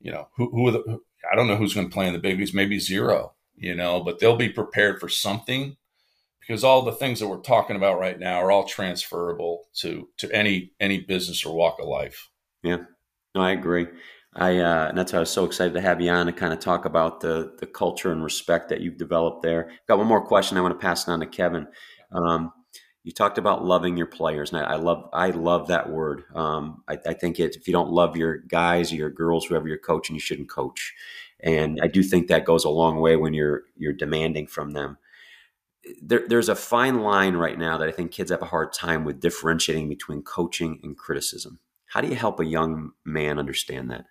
you 0.00 0.12
know 0.12 0.28
who, 0.36 0.50
who 0.50 0.70
the 0.70 0.98
i 1.30 1.36
don't 1.36 1.48
know 1.48 1.56
who's 1.56 1.74
going 1.74 1.88
to 1.88 1.94
play 1.94 2.06
in 2.06 2.12
the 2.12 2.18
big 2.18 2.38
leagues 2.38 2.54
maybe 2.54 2.78
zero 2.78 3.34
you 3.56 3.74
know 3.74 4.02
but 4.02 4.18
they'll 4.18 4.36
be 4.36 4.48
prepared 4.48 5.00
for 5.00 5.08
something 5.08 5.76
because 6.42 6.64
all 6.64 6.82
the 6.82 6.92
things 6.92 7.20
that 7.20 7.28
we're 7.28 7.40
talking 7.40 7.76
about 7.76 7.98
right 7.98 8.18
now 8.18 8.38
are 8.38 8.50
all 8.50 8.64
transferable 8.64 9.64
to 9.76 10.08
to 10.18 10.30
any 10.32 10.72
any 10.80 11.00
business 11.00 11.44
or 11.44 11.54
walk 11.54 11.78
of 11.80 11.86
life. 11.86 12.28
Yeah, 12.62 12.78
no, 13.34 13.40
I 13.40 13.52
agree. 13.52 13.86
I 14.34 14.58
uh, 14.58 14.88
and 14.88 14.96
that's 14.96 15.12
why 15.12 15.18
I 15.18 15.20
was 15.20 15.30
so 15.30 15.44
excited 15.44 15.74
to 15.74 15.80
have 15.80 16.00
you 16.00 16.10
on 16.10 16.26
to 16.26 16.32
kind 16.32 16.52
of 16.52 16.60
talk 16.60 16.84
about 16.84 17.20
the 17.20 17.54
the 17.58 17.66
culture 17.66 18.12
and 18.12 18.24
respect 18.24 18.68
that 18.70 18.80
you've 18.80 18.96
developed 18.98 19.42
there. 19.42 19.70
Got 19.88 19.98
one 19.98 20.06
more 20.06 20.24
question 20.24 20.56
I 20.56 20.62
want 20.62 20.78
to 20.78 20.84
pass 20.84 21.06
it 21.06 21.10
on 21.10 21.20
to 21.20 21.26
Kevin. 21.26 21.66
Um, 22.10 22.52
you 23.04 23.12
talked 23.12 23.36
about 23.36 23.64
loving 23.64 23.96
your 23.96 24.06
players, 24.06 24.52
and 24.52 24.64
I, 24.64 24.72
I 24.72 24.76
love 24.76 25.08
I 25.12 25.30
love 25.30 25.68
that 25.68 25.90
word. 25.90 26.24
Um, 26.34 26.82
I, 26.88 26.98
I, 27.06 27.14
think 27.14 27.40
it, 27.40 27.56
if 27.56 27.66
you 27.66 27.72
don't 27.72 27.90
love 27.90 28.16
your 28.16 28.38
guys 28.38 28.92
or 28.92 28.96
your 28.96 29.10
girls, 29.10 29.44
whoever 29.44 29.68
you're 29.68 29.78
coaching, 29.78 30.14
you 30.14 30.20
shouldn't 30.20 30.48
coach. 30.48 30.94
And 31.40 31.80
I 31.82 31.88
do 31.88 32.02
think 32.02 32.28
that 32.28 32.44
goes 32.44 32.64
a 32.64 32.70
long 32.70 33.00
way 33.00 33.16
when 33.16 33.34
you're 33.34 33.64
you're 33.76 33.92
demanding 33.92 34.46
from 34.46 34.72
them 34.72 34.98
there, 36.00 36.26
there's 36.26 36.48
a 36.48 36.54
fine 36.54 37.00
line 37.00 37.34
right 37.34 37.58
now 37.58 37.78
that 37.78 37.88
I 37.88 37.92
think 37.92 38.12
kids 38.12 38.30
have 38.30 38.42
a 38.42 38.46
hard 38.46 38.72
time 38.72 39.04
with 39.04 39.20
differentiating 39.20 39.88
between 39.88 40.22
coaching 40.22 40.80
and 40.82 40.96
criticism. 40.96 41.58
How 41.86 42.00
do 42.00 42.08
you 42.08 42.14
help 42.14 42.40
a 42.40 42.44
young 42.44 42.92
man 43.04 43.38
understand 43.38 43.90
that? 43.90 44.06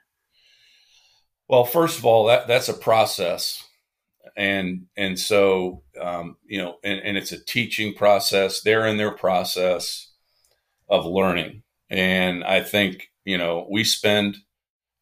Well, 1.51 1.65
first 1.65 1.99
of 1.99 2.05
all, 2.05 2.27
that 2.27 2.47
that's 2.47 2.69
a 2.69 2.73
process, 2.73 3.67
and 4.37 4.85
and 4.95 5.19
so 5.19 5.83
um, 5.99 6.37
you 6.45 6.57
know, 6.57 6.77
and, 6.81 7.01
and 7.01 7.17
it's 7.17 7.33
a 7.33 7.43
teaching 7.43 7.93
process. 7.93 8.61
They're 8.61 8.87
in 8.87 8.95
their 8.95 9.11
process 9.11 10.13
of 10.87 11.05
learning, 11.05 11.63
and 11.89 12.45
I 12.45 12.61
think 12.61 13.11
you 13.25 13.37
know 13.37 13.67
we 13.69 13.83
spend 13.83 14.37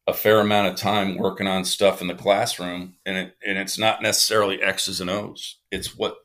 a 0.08 0.12
fair 0.12 0.40
amount 0.40 0.66
of 0.66 0.74
time 0.74 1.18
working 1.18 1.46
on 1.46 1.64
stuff 1.64 2.00
in 2.00 2.08
the 2.08 2.16
classroom, 2.16 2.96
and 3.06 3.16
it, 3.16 3.36
and 3.46 3.56
it's 3.56 3.78
not 3.78 4.02
necessarily 4.02 4.60
X's 4.60 5.00
and 5.00 5.08
O's. 5.08 5.60
It's 5.70 5.96
what 5.96 6.16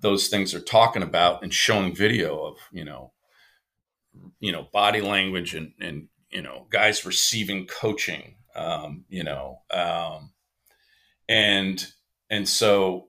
those 0.00 0.26
things 0.26 0.54
are 0.56 0.60
talking 0.60 1.04
about 1.04 1.44
and 1.44 1.54
showing 1.54 1.94
video 1.94 2.36
of 2.46 2.56
you 2.72 2.84
know 2.84 3.12
you 4.40 4.50
know 4.50 4.66
body 4.72 5.00
language 5.00 5.54
and 5.54 5.70
and 5.80 6.08
you 6.32 6.42
know 6.42 6.66
guys 6.68 7.06
receiving 7.06 7.64
coaching 7.68 8.34
um, 8.54 9.04
you 9.08 9.24
know 9.24 9.60
um, 9.70 10.32
and 11.28 11.86
and 12.30 12.48
so 12.48 13.08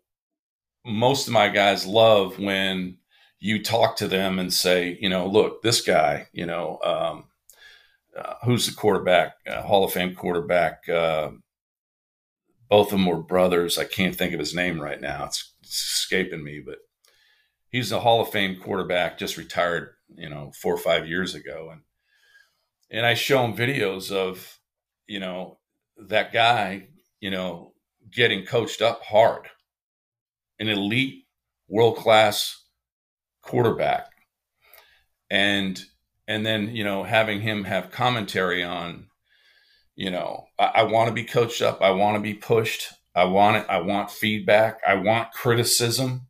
most 0.85 1.27
of 1.27 1.33
my 1.33 1.49
guys 1.49 1.85
love 1.85 2.39
when 2.39 2.97
you 3.39 3.61
talk 3.63 3.97
to 3.97 4.07
them 4.07 4.39
and 4.39 4.53
say 4.53 4.97
you 5.01 5.09
know 5.09 5.27
look 5.27 5.61
this 5.61 5.81
guy 5.81 6.27
you 6.33 6.45
know 6.45 6.79
um, 6.83 7.25
uh, 8.17 8.35
who's 8.43 8.67
the 8.67 8.73
quarterback 8.73 9.33
uh, 9.47 9.61
hall 9.61 9.83
of 9.83 9.91
fame 9.91 10.15
quarterback 10.15 10.87
uh, 10.89 11.29
both 12.73 12.87
of 12.87 12.93
them 12.93 13.05
were 13.05 13.21
brothers. 13.21 13.77
I 13.77 13.83
can't 13.83 14.15
think 14.15 14.33
of 14.33 14.39
his 14.39 14.55
name 14.55 14.81
right 14.81 14.99
now. 14.99 15.25
It's 15.25 15.53
escaping 15.63 16.43
me, 16.43 16.59
but 16.59 16.79
he's 17.69 17.91
a 17.91 17.99
Hall 17.99 18.19
of 18.19 18.31
Fame 18.31 18.59
quarterback, 18.59 19.19
just 19.19 19.37
retired, 19.37 19.89
you 20.15 20.27
know, 20.27 20.51
four 20.59 20.73
or 20.73 20.79
five 20.79 21.07
years 21.07 21.35
ago, 21.35 21.69
and 21.71 21.81
and 22.89 23.05
I 23.05 23.13
show 23.13 23.45
him 23.45 23.55
videos 23.55 24.11
of, 24.11 24.57
you 25.13 25.19
know, 25.19 25.59
that 26.09 26.33
guy, 26.33 26.87
you 27.19 27.31
know, 27.31 27.73
getting 28.11 28.45
coached 28.45 28.81
up 28.81 29.03
hard, 29.03 29.47
an 30.59 30.67
elite, 30.67 31.25
world 31.67 31.97
class 31.97 32.63
quarterback, 33.41 34.07
and 35.29 35.79
and 36.27 36.45
then 36.45 36.75
you 36.75 36.83
know 36.83 37.03
having 37.03 37.41
him 37.41 37.63
have 37.63 37.91
commentary 37.91 38.63
on 38.63 39.07
you 39.95 40.09
know 40.09 40.45
I, 40.57 40.65
I 40.65 40.83
want 40.83 41.09
to 41.09 41.13
be 41.13 41.25
coached 41.25 41.61
up 41.61 41.81
i 41.81 41.91
want 41.91 42.15
to 42.15 42.21
be 42.21 42.33
pushed 42.33 42.93
I 43.15 43.25
want 43.25 43.57
it. 43.57 43.65
I 43.69 43.79
want 43.79 44.11
feedback. 44.11 44.79
I 44.87 44.95
want 44.95 45.31
criticism. 45.31 46.27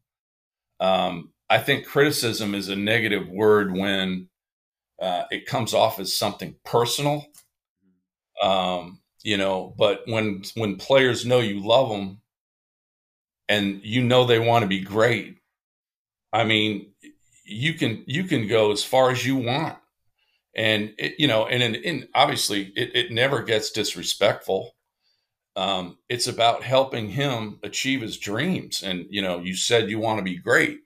Um, 0.80 1.32
I 1.50 1.60
think 1.60 1.86
criticism 1.86 2.54
is 2.56 2.68
a 2.68 2.76
negative 2.76 3.30
word 3.30 3.74
when 3.74 4.28
uh, 5.02 5.24
it 5.32 5.46
comes 5.46 5.74
off 5.74 6.00
as 6.00 6.14
something 6.14 6.56
personal. 6.66 7.26
Um, 8.44 9.00
you 9.24 9.38
know, 9.38 9.74
but 9.78 10.02
when 10.06 10.44
when 10.56 10.76
players 10.76 11.26
know 11.26 11.40
you 11.40 11.66
love 11.66 11.90
them 11.90 12.22
and 13.48 13.82
you 13.84 14.04
know 14.04 14.26
they 14.26 14.40
want 14.40 14.64
to 14.64 14.68
be 14.68 14.82
great, 14.82 15.38
I 16.32 16.44
mean, 16.44 16.92
you 17.46 17.74
can 17.74 18.04
you 18.06 18.26
can 18.26 18.48
go 18.48 18.72
as 18.72 18.84
far 18.84 19.12
as 19.12 19.26
you 19.26 19.38
want, 19.38 19.78
and 20.56 20.94
it, 20.98 21.16
you 21.20 21.28
know, 21.28 21.48
and, 21.48 21.76
and 21.76 22.08
obviously 22.14 22.74
it, 22.76 22.96
it 22.96 23.12
never 23.12 23.44
gets 23.44 23.72
disrespectful 23.72 24.74
um, 25.56 25.98
it's 26.10 26.28
about 26.28 26.64
helping 26.64 27.10
him 27.10 27.60
achieve 27.64 28.02
his 28.02 28.18
dreams. 28.18 28.82
And, 28.82 29.06
you 29.10 29.22
know, 29.22 29.40
you 29.40 29.56
said 29.56 29.90
you 29.90 30.00
want 30.00 30.20
to 30.20 30.24
be 30.24 30.38
great. 30.38 30.80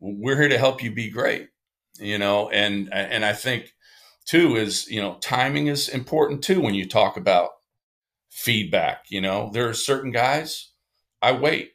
We're 0.00 0.38
here 0.38 0.48
to 0.48 0.58
help 0.58 0.82
you 0.82 0.92
be 0.92 1.10
great, 1.10 1.48
you 1.98 2.18
know, 2.18 2.48
and, 2.50 2.92
and 2.92 3.24
I 3.24 3.32
think 3.32 3.72
too 4.26 4.56
is, 4.56 4.88
you 4.88 5.00
know, 5.00 5.16
timing 5.20 5.66
is 5.66 5.88
important 5.88 6.42
too 6.42 6.60
when 6.60 6.74
you 6.74 6.88
talk 6.88 7.16
about 7.16 7.50
feedback. 8.30 9.04
You 9.08 9.20
know, 9.20 9.50
there 9.52 9.68
are 9.68 9.74
certain 9.74 10.10
guys 10.10 10.70
I 11.22 11.32
wait. 11.32 11.72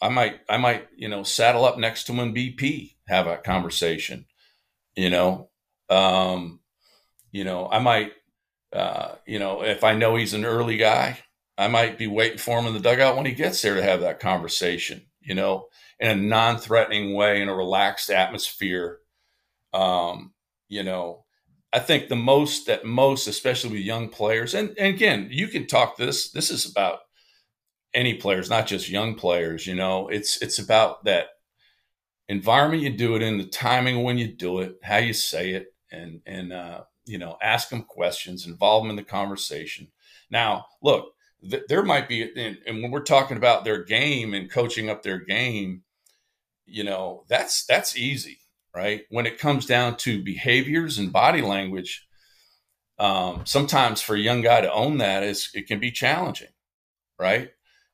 I 0.00 0.08
might, 0.08 0.40
I 0.48 0.56
might, 0.56 0.88
you 0.96 1.08
know, 1.08 1.22
saddle 1.22 1.64
up 1.64 1.78
next 1.78 2.04
to 2.04 2.12
him 2.12 2.34
BP, 2.34 2.96
have 3.06 3.26
a 3.26 3.36
conversation, 3.36 4.26
you 4.96 5.10
know, 5.10 5.50
um, 5.88 6.60
you 7.30 7.44
know, 7.44 7.68
I 7.70 7.78
might, 7.78 8.12
uh, 8.72 9.16
you 9.26 9.38
know, 9.38 9.62
if 9.62 9.84
I 9.84 9.94
know 9.94 10.16
he's 10.16 10.34
an 10.34 10.44
early 10.44 10.76
guy, 10.76 11.18
I 11.56 11.68
might 11.68 11.98
be 11.98 12.06
waiting 12.06 12.38
for 12.38 12.58
him 12.58 12.66
in 12.66 12.74
the 12.74 12.80
dugout 12.80 13.16
when 13.16 13.26
he 13.26 13.32
gets 13.32 13.62
there 13.62 13.74
to 13.74 13.82
have 13.82 14.00
that 14.00 14.20
conversation, 14.20 15.06
you 15.20 15.34
know, 15.34 15.68
in 16.00 16.10
a 16.10 16.16
non 16.16 16.58
threatening 16.58 17.14
way, 17.14 17.40
in 17.40 17.48
a 17.48 17.54
relaxed 17.54 18.10
atmosphere. 18.10 18.98
Um, 19.72 20.32
you 20.72 20.82
know, 20.82 21.22
I 21.70 21.80
think 21.80 22.08
the 22.08 22.16
most 22.16 22.66
that 22.66 22.86
most, 22.86 23.26
especially 23.26 23.72
with 23.72 23.80
young 23.82 24.08
players, 24.08 24.54
and, 24.54 24.70
and 24.78 24.94
again, 24.94 25.28
you 25.30 25.46
can 25.48 25.66
talk 25.66 25.98
this, 25.98 26.30
this 26.30 26.50
is 26.50 26.64
about 26.64 27.00
any 27.92 28.14
players, 28.14 28.48
not 28.48 28.66
just 28.66 28.88
young 28.88 29.14
players, 29.14 29.66
you 29.66 29.74
know, 29.74 30.08
it's, 30.08 30.40
it's 30.40 30.58
about 30.58 31.04
that 31.04 31.26
environment 32.28 32.82
you 32.82 32.88
do 32.88 33.16
it 33.16 33.22
in, 33.22 33.36
the 33.36 33.44
timing 33.44 34.02
when 34.02 34.16
you 34.16 34.28
do 34.28 34.60
it, 34.60 34.76
how 34.82 34.96
you 34.96 35.12
say 35.12 35.50
it, 35.50 35.66
and, 35.90 36.22
and, 36.24 36.54
uh, 36.54 36.80
you 37.04 37.18
know, 37.18 37.36
ask 37.42 37.68
them 37.68 37.82
questions, 37.82 38.46
involve 38.46 38.82
them 38.82 38.90
in 38.90 38.96
the 38.96 39.02
conversation. 39.04 39.88
Now, 40.30 40.64
look, 40.82 41.12
th- 41.50 41.64
there 41.68 41.82
might 41.82 42.08
be, 42.08 42.22
and, 42.22 42.56
and 42.66 42.82
when 42.82 42.90
we're 42.90 43.02
talking 43.02 43.36
about 43.36 43.64
their 43.64 43.84
game 43.84 44.32
and 44.32 44.50
coaching 44.50 44.88
up 44.88 45.02
their 45.02 45.18
game, 45.18 45.82
you 46.64 46.84
know, 46.84 47.24
that's 47.28 47.66
that's 47.66 47.98
easy, 47.98 48.38
right? 48.74 49.02
When 49.10 49.26
it 49.26 49.38
comes 49.38 49.66
down 49.66 49.96
to 49.98 50.22
behaviors 50.22 50.98
and 50.98 51.12
body 51.12 51.42
language, 51.42 52.06
um, 52.98 53.42
sometimes 53.44 54.00
for 54.00 54.14
a 54.14 54.20
young 54.20 54.42
guy 54.42 54.60
to 54.60 54.72
own 54.72 54.98
that 54.98 55.22
is 55.22 55.50
it 55.54 55.66
can 55.66 55.80
be 55.80 55.90
challenging, 55.90 56.52
right? 57.18 57.50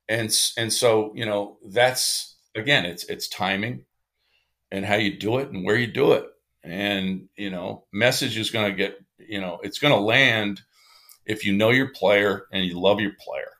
And 0.08 0.34
and 0.56 0.72
so 0.72 1.12
you 1.14 1.26
know 1.26 1.58
that's 1.66 2.36
again 2.54 2.84
it's 2.86 3.04
it's 3.04 3.28
timing 3.28 3.84
and 4.70 4.84
how 4.84 4.96
you 4.96 5.16
do 5.16 5.38
it 5.38 5.50
and 5.50 5.64
where 5.64 5.76
you 5.76 5.86
do 5.86 6.12
it 6.12 6.26
and 6.62 7.28
you 7.36 7.50
know 7.50 7.84
message 7.92 8.36
is 8.36 8.50
going 8.50 8.70
to 8.70 8.76
get 8.76 8.98
you 9.18 9.40
know 9.40 9.58
it's 9.62 9.78
going 9.78 9.94
to 9.94 10.00
land 10.00 10.60
if 11.24 11.44
you 11.44 11.54
know 11.54 11.70
your 11.70 11.88
player 11.88 12.46
and 12.52 12.64
you 12.64 12.78
love 12.78 13.00
your 13.00 13.12
player 13.20 13.50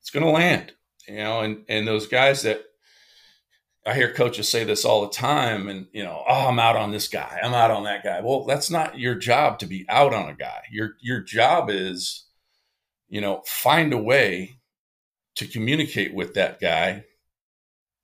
it's 0.00 0.10
going 0.10 0.24
to 0.24 0.30
land 0.30 0.72
you 1.08 1.16
know 1.16 1.40
and 1.40 1.64
and 1.68 1.86
those 1.86 2.06
guys 2.06 2.42
that 2.42 2.62
I 3.84 3.94
hear 3.94 4.12
coaches 4.12 4.48
say 4.48 4.62
this 4.62 4.84
all 4.84 5.02
the 5.02 5.12
time, 5.12 5.68
and 5.68 5.86
you 5.92 6.04
know, 6.04 6.22
oh, 6.28 6.48
I'm 6.48 6.58
out 6.60 6.76
on 6.76 6.92
this 6.92 7.08
guy, 7.08 7.40
I'm 7.42 7.54
out 7.54 7.70
on 7.70 7.84
that 7.84 8.04
guy. 8.04 8.20
Well, 8.20 8.44
that's 8.44 8.70
not 8.70 8.98
your 8.98 9.16
job 9.16 9.58
to 9.58 9.66
be 9.66 9.84
out 9.88 10.14
on 10.14 10.28
a 10.28 10.34
guy. 10.34 10.62
Your 10.70 10.92
your 11.00 11.20
job 11.20 11.68
is, 11.68 12.24
you 13.08 13.20
know, 13.20 13.42
find 13.44 13.92
a 13.92 13.98
way 13.98 14.60
to 15.36 15.48
communicate 15.48 16.14
with 16.14 16.34
that 16.34 16.60
guy, 16.60 17.04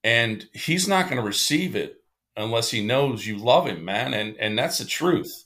and 0.02 0.46
he's 0.52 0.88
not 0.88 1.04
going 1.04 1.20
to 1.20 1.26
receive 1.26 1.76
it 1.76 2.02
unless 2.36 2.70
he 2.70 2.84
knows 2.84 3.26
you 3.26 3.36
love 3.36 3.66
him, 3.66 3.84
man. 3.84 4.14
And 4.14 4.36
and 4.38 4.58
that's 4.58 4.78
the 4.78 4.84
truth. 4.84 5.44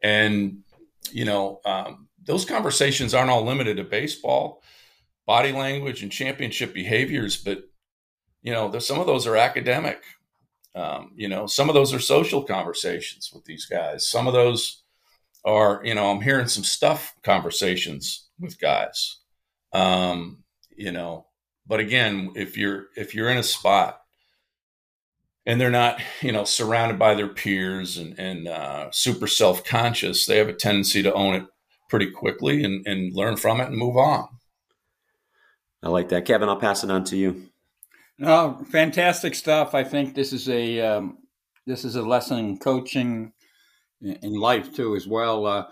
And 0.00 0.58
you 1.10 1.24
know, 1.24 1.60
um, 1.64 2.08
those 2.24 2.44
conversations 2.44 3.14
aren't 3.14 3.30
all 3.30 3.44
limited 3.44 3.78
to 3.78 3.84
baseball, 3.84 4.62
body 5.26 5.52
language, 5.52 6.02
and 6.02 6.12
championship 6.12 6.72
behaviors, 6.72 7.36
but 7.36 7.64
you 8.46 8.52
know, 8.52 8.78
some 8.78 9.00
of 9.00 9.08
those 9.08 9.26
are 9.26 9.36
academic. 9.36 10.00
Um, 10.76 11.10
you 11.16 11.28
know, 11.28 11.46
some 11.48 11.68
of 11.68 11.74
those 11.74 11.92
are 11.92 11.98
social 11.98 12.44
conversations 12.44 13.32
with 13.34 13.44
these 13.44 13.66
guys. 13.66 14.08
Some 14.08 14.28
of 14.28 14.34
those 14.34 14.84
are, 15.44 15.80
you 15.84 15.96
know, 15.96 16.12
I'm 16.12 16.20
hearing 16.20 16.46
some 16.46 16.62
stuff 16.62 17.12
conversations 17.24 18.28
with 18.38 18.60
guys. 18.60 19.18
Um, 19.72 20.44
you 20.76 20.92
know, 20.92 21.26
but 21.66 21.80
again, 21.80 22.30
if 22.36 22.56
you're 22.56 22.86
if 22.94 23.16
you're 23.16 23.30
in 23.30 23.38
a 23.38 23.42
spot 23.42 24.00
and 25.44 25.60
they're 25.60 25.70
not, 25.70 26.00
you 26.20 26.30
know, 26.30 26.44
surrounded 26.44 27.00
by 27.00 27.14
their 27.14 27.28
peers 27.28 27.96
and, 27.96 28.16
and 28.16 28.46
uh, 28.46 28.90
super 28.92 29.26
self 29.26 29.64
conscious, 29.64 30.24
they 30.24 30.38
have 30.38 30.48
a 30.48 30.52
tendency 30.52 31.02
to 31.02 31.12
own 31.12 31.34
it 31.34 31.46
pretty 31.90 32.12
quickly 32.12 32.62
and, 32.62 32.86
and 32.86 33.12
learn 33.12 33.36
from 33.36 33.60
it 33.60 33.68
and 33.68 33.76
move 33.76 33.96
on. 33.96 34.28
I 35.82 35.88
like 35.88 36.10
that, 36.10 36.26
Kevin. 36.26 36.48
I'll 36.48 36.56
pass 36.56 36.84
it 36.84 36.92
on 36.92 37.02
to 37.06 37.16
you. 37.16 37.48
No, 38.18 38.64
fantastic 38.70 39.34
stuff. 39.34 39.74
I 39.74 39.84
think 39.84 40.14
this 40.14 40.32
is 40.32 40.48
a 40.48 40.80
um, 40.80 41.18
this 41.66 41.84
is 41.84 41.96
a 41.96 42.02
lesson 42.02 42.38
in 42.38 42.58
coaching 42.58 43.32
in 44.00 44.32
life 44.32 44.74
too, 44.74 44.96
as 44.96 45.06
well. 45.06 45.46
Uh, 45.46 45.66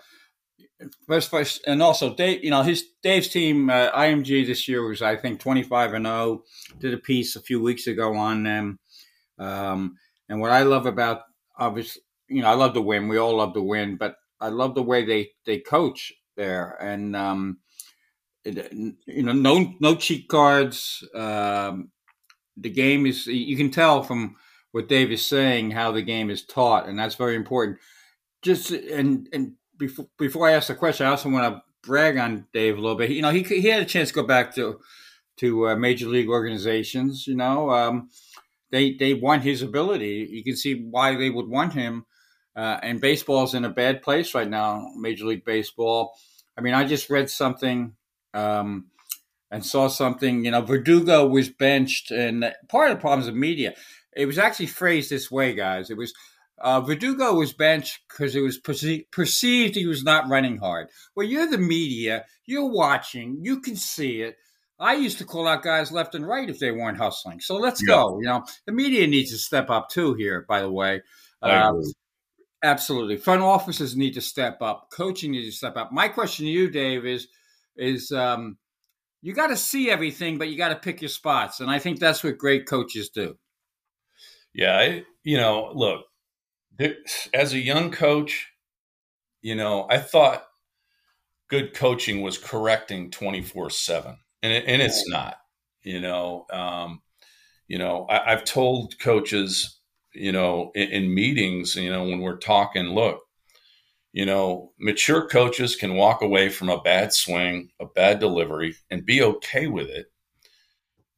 first, 1.06 1.30
first, 1.30 1.62
and 1.66 1.82
also 1.82 2.14
Dave. 2.14 2.44
You 2.44 2.50
know, 2.50 2.62
his 2.62 2.84
Dave's 3.02 3.28
team 3.28 3.70
uh, 3.70 3.90
IMG 3.92 4.46
this 4.46 4.68
year 4.68 4.86
was 4.86 5.00
I 5.00 5.16
think 5.16 5.40
twenty 5.40 5.62
five 5.62 5.94
and 5.94 6.04
zero. 6.04 6.14
Oh. 6.16 6.44
Did 6.80 6.92
a 6.92 6.98
piece 6.98 7.34
a 7.34 7.40
few 7.40 7.62
weeks 7.62 7.86
ago 7.86 8.14
on 8.14 8.42
them. 8.42 8.78
Um, 9.38 9.96
and 10.28 10.40
what 10.40 10.50
I 10.50 10.64
love 10.64 10.84
about 10.84 11.22
obviously, 11.58 12.02
you 12.28 12.42
know, 12.42 12.48
I 12.48 12.54
love 12.54 12.74
to 12.74 12.80
win. 12.82 13.08
We 13.08 13.16
all 13.16 13.36
love 13.36 13.54
to 13.54 13.62
win, 13.62 13.96
but 13.96 14.16
I 14.40 14.48
love 14.48 14.74
the 14.74 14.82
way 14.82 15.04
they 15.04 15.30
they 15.46 15.60
coach 15.60 16.12
there 16.36 16.76
and. 16.80 17.16
Um, 17.16 17.58
you 18.46 19.22
know, 19.22 19.32
no 19.32 19.74
no 19.80 19.94
cheat 19.94 20.28
cards. 20.28 21.02
Um, 21.14 21.90
the 22.56 22.70
game 22.70 23.06
is 23.06 23.26
you 23.26 23.56
can 23.56 23.70
tell 23.70 24.02
from 24.02 24.36
what 24.72 24.88
Dave 24.88 25.12
is 25.12 25.24
saying 25.24 25.70
how 25.70 25.92
the 25.92 26.02
game 26.02 26.30
is 26.30 26.44
taught, 26.44 26.88
and 26.88 26.98
that's 26.98 27.14
very 27.14 27.36
important. 27.36 27.78
Just 28.42 28.70
and 28.70 29.28
and 29.32 29.52
before 29.76 30.06
before 30.18 30.48
I 30.48 30.52
ask 30.52 30.68
the 30.68 30.74
question, 30.74 31.06
I 31.06 31.10
also 31.10 31.30
want 31.30 31.54
to 31.54 31.62
brag 31.82 32.16
on 32.16 32.46
Dave 32.52 32.76
a 32.76 32.80
little 32.80 32.96
bit. 32.96 33.10
You 33.10 33.22
know, 33.22 33.30
he 33.30 33.42
he 33.42 33.68
had 33.68 33.82
a 33.82 33.86
chance 33.86 34.08
to 34.08 34.14
go 34.14 34.26
back 34.26 34.54
to 34.56 34.80
to 35.38 35.68
uh, 35.68 35.76
major 35.76 36.06
league 36.06 36.28
organizations. 36.28 37.26
You 37.26 37.36
know, 37.36 37.70
um, 37.70 38.10
they 38.70 38.94
they 38.94 39.14
want 39.14 39.42
his 39.42 39.62
ability. 39.62 40.28
You 40.30 40.44
can 40.44 40.56
see 40.56 40.74
why 40.74 41.16
they 41.16 41.30
would 41.30 41.48
want 41.48 41.72
him. 41.72 42.06
Uh, 42.56 42.78
and 42.82 43.00
baseball's 43.00 43.54
in 43.54 43.64
a 43.64 43.70
bad 43.70 44.00
place 44.00 44.32
right 44.34 44.48
now, 44.48 44.88
Major 44.96 45.24
League 45.24 45.44
Baseball. 45.44 46.16
I 46.56 46.60
mean, 46.60 46.74
I 46.74 46.84
just 46.84 47.10
read 47.10 47.28
something. 47.28 47.94
Um, 48.32 48.86
and 49.54 49.64
saw 49.64 49.86
something. 49.86 50.44
You 50.44 50.50
know, 50.50 50.62
Verdugo 50.62 51.28
was 51.28 51.48
benched, 51.48 52.10
and 52.10 52.52
part 52.68 52.90
of 52.90 52.96
the 52.96 53.00
problems 53.00 53.28
of 53.28 53.36
media. 53.36 53.74
It 54.16 54.26
was 54.26 54.36
actually 54.36 54.66
phrased 54.66 55.10
this 55.10 55.30
way, 55.30 55.54
guys. 55.54 55.90
It 55.90 55.96
was 55.96 56.12
uh, 56.58 56.80
Verdugo 56.80 57.34
was 57.34 57.52
benched 57.52 58.00
because 58.08 58.34
it 58.34 58.40
was 58.40 58.58
perce- 58.58 59.04
perceived 59.12 59.76
he 59.76 59.86
was 59.86 60.02
not 60.02 60.28
running 60.28 60.58
hard. 60.58 60.88
Well, 61.14 61.26
you're 61.26 61.48
the 61.48 61.58
media, 61.58 62.24
you're 62.46 62.70
watching, 62.70 63.38
you 63.42 63.60
can 63.60 63.76
see 63.76 64.22
it. 64.22 64.36
I 64.80 64.94
used 64.94 65.18
to 65.18 65.24
call 65.24 65.46
out 65.46 65.62
guys 65.62 65.92
left 65.92 66.16
and 66.16 66.26
right 66.26 66.50
if 66.50 66.58
they 66.58 66.72
weren't 66.72 66.98
hustling. 66.98 67.40
So 67.40 67.56
let's 67.56 67.80
yeah. 67.80 67.94
go. 67.94 68.18
You 68.18 68.26
know, 68.26 68.44
the 68.66 68.72
media 68.72 69.06
needs 69.06 69.30
to 69.30 69.38
step 69.38 69.70
up 69.70 69.88
too 69.88 70.14
here. 70.14 70.44
By 70.48 70.62
the 70.62 70.70
way, 70.70 71.00
uh, 71.42 71.72
absolutely. 72.62 73.16
Front 73.18 73.42
offices 73.42 73.96
need 73.96 74.14
to 74.14 74.20
step 74.20 74.60
up. 74.62 74.88
Coaching 74.90 75.30
needs 75.30 75.48
to 75.48 75.56
step 75.56 75.76
up. 75.76 75.92
My 75.92 76.08
question 76.08 76.46
to 76.46 76.50
you, 76.50 76.70
Dave, 76.70 77.06
is 77.06 77.28
is 77.76 78.10
um, 78.10 78.58
you 79.24 79.32
got 79.32 79.46
to 79.46 79.56
see 79.56 79.90
everything, 79.90 80.36
but 80.36 80.50
you 80.50 80.58
got 80.58 80.68
to 80.68 80.76
pick 80.76 81.00
your 81.00 81.08
spots. 81.08 81.60
And 81.60 81.70
I 81.70 81.78
think 81.78 81.98
that's 81.98 82.22
what 82.22 82.36
great 82.36 82.66
coaches 82.66 83.08
do. 83.08 83.38
Yeah. 84.52 84.76
I, 84.76 85.04
you 85.22 85.38
know, 85.38 85.72
look, 85.74 86.04
as 87.32 87.54
a 87.54 87.58
young 87.58 87.90
coach, 87.90 88.52
you 89.40 89.54
know, 89.54 89.86
I 89.88 89.96
thought 89.96 90.44
good 91.48 91.72
coaching 91.72 92.20
was 92.20 92.36
correcting 92.36 93.10
24 93.10 93.70
7, 93.70 94.14
and, 94.42 94.52
it, 94.52 94.64
and 94.66 94.82
it's 94.82 95.08
not. 95.08 95.38
You 95.82 96.02
know, 96.02 96.44
um, 96.52 97.00
you 97.66 97.78
know, 97.78 98.06
I, 98.10 98.30
have 98.30 98.44
told 98.44 98.98
coaches, 98.98 99.78
you 100.12 100.32
know, 100.32 100.70
in, 100.74 100.90
in 100.90 101.14
meetings, 101.14 101.76
you 101.76 101.90
know, 101.90 102.04
when 102.04 102.20
we're 102.20 102.36
talking, 102.36 102.88
look, 102.88 103.22
you 104.14 104.24
know, 104.24 104.70
mature 104.78 105.26
coaches 105.26 105.74
can 105.74 105.96
walk 105.96 106.22
away 106.22 106.48
from 106.48 106.68
a 106.68 106.80
bad 106.80 107.12
swing, 107.12 107.70
a 107.80 107.84
bad 107.84 108.20
delivery, 108.20 108.76
and 108.88 109.04
be 109.04 109.20
okay 109.20 109.66
with 109.66 109.88
it, 109.88 110.06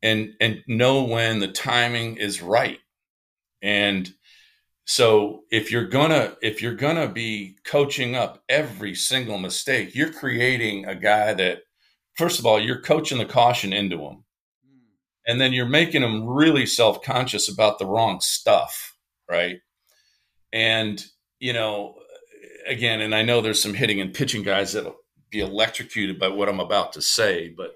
and 0.02 0.30
and 0.40 0.62
know 0.66 1.04
when 1.04 1.38
the 1.38 1.48
timing 1.48 2.16
is 2.16 2.40
right. 2.40 2.78
And 3.61 4.11
so, 4.87 5.42
if 5.50 5.70
you're 5.70 5.88
gonna 5.88 6.38
if 6.40 6.62
you're 6.62 6.74
gonna 6.74 7.06
be 7.06 7.59
coaching 7.66 8.16
up 8.16 8.42
every 8.48 8.94
single 8.94 9.37
mistake, 9.37 9.94
you're 9.94 10.11
creating 10.11 10.87
a 10.87 10.94
guy 10.94 11.35
that, 11.35 11.64
first 12.14 12.38
of 12.38 12.46
all, 12.46 12.59
you're 12.59 12.80
coaching 12.80 13.18
the 13.18 13.26
caution 13.26 13.74
into 13.74 13.98
him, 13.98 14.24
hmm. 14.66 14.78
and 15.26 15.38
then 15.38 15.52
you're 15.52 15.66
making 15.66 16.02
him 16.02 16.26
really 16.26 16.64
self 16.64 17.02
conscious 17.02 17.52
about 17.52 17.78
the 17.78 17.85
wrong 17.85 18.22
stuff, 18.22 18.96
right? 19.28 19.59
And 20.50 21.04
you 21.40 21.52
know 21.52 21.96
again, 22.66 23.00
and 23.00 23.14
I 23.14 23.22
know 23.22 23.40
there's 23.40 23.62
some 23.62 23.74
hitting 23.74 24.00
and 24.00 24.14
pitching 24.14 24.42
guys 24.42 24.72
that'll 24.72 24.96
be 25.31 25.40
electrocuted 25.40 26.18
by 26.18 26.29
what 26.29 26.48
I'm 26.48 26.61
about 26.61 26.92
to 26.94 27.02
say, 27.02 27.48
but 27.48 27.74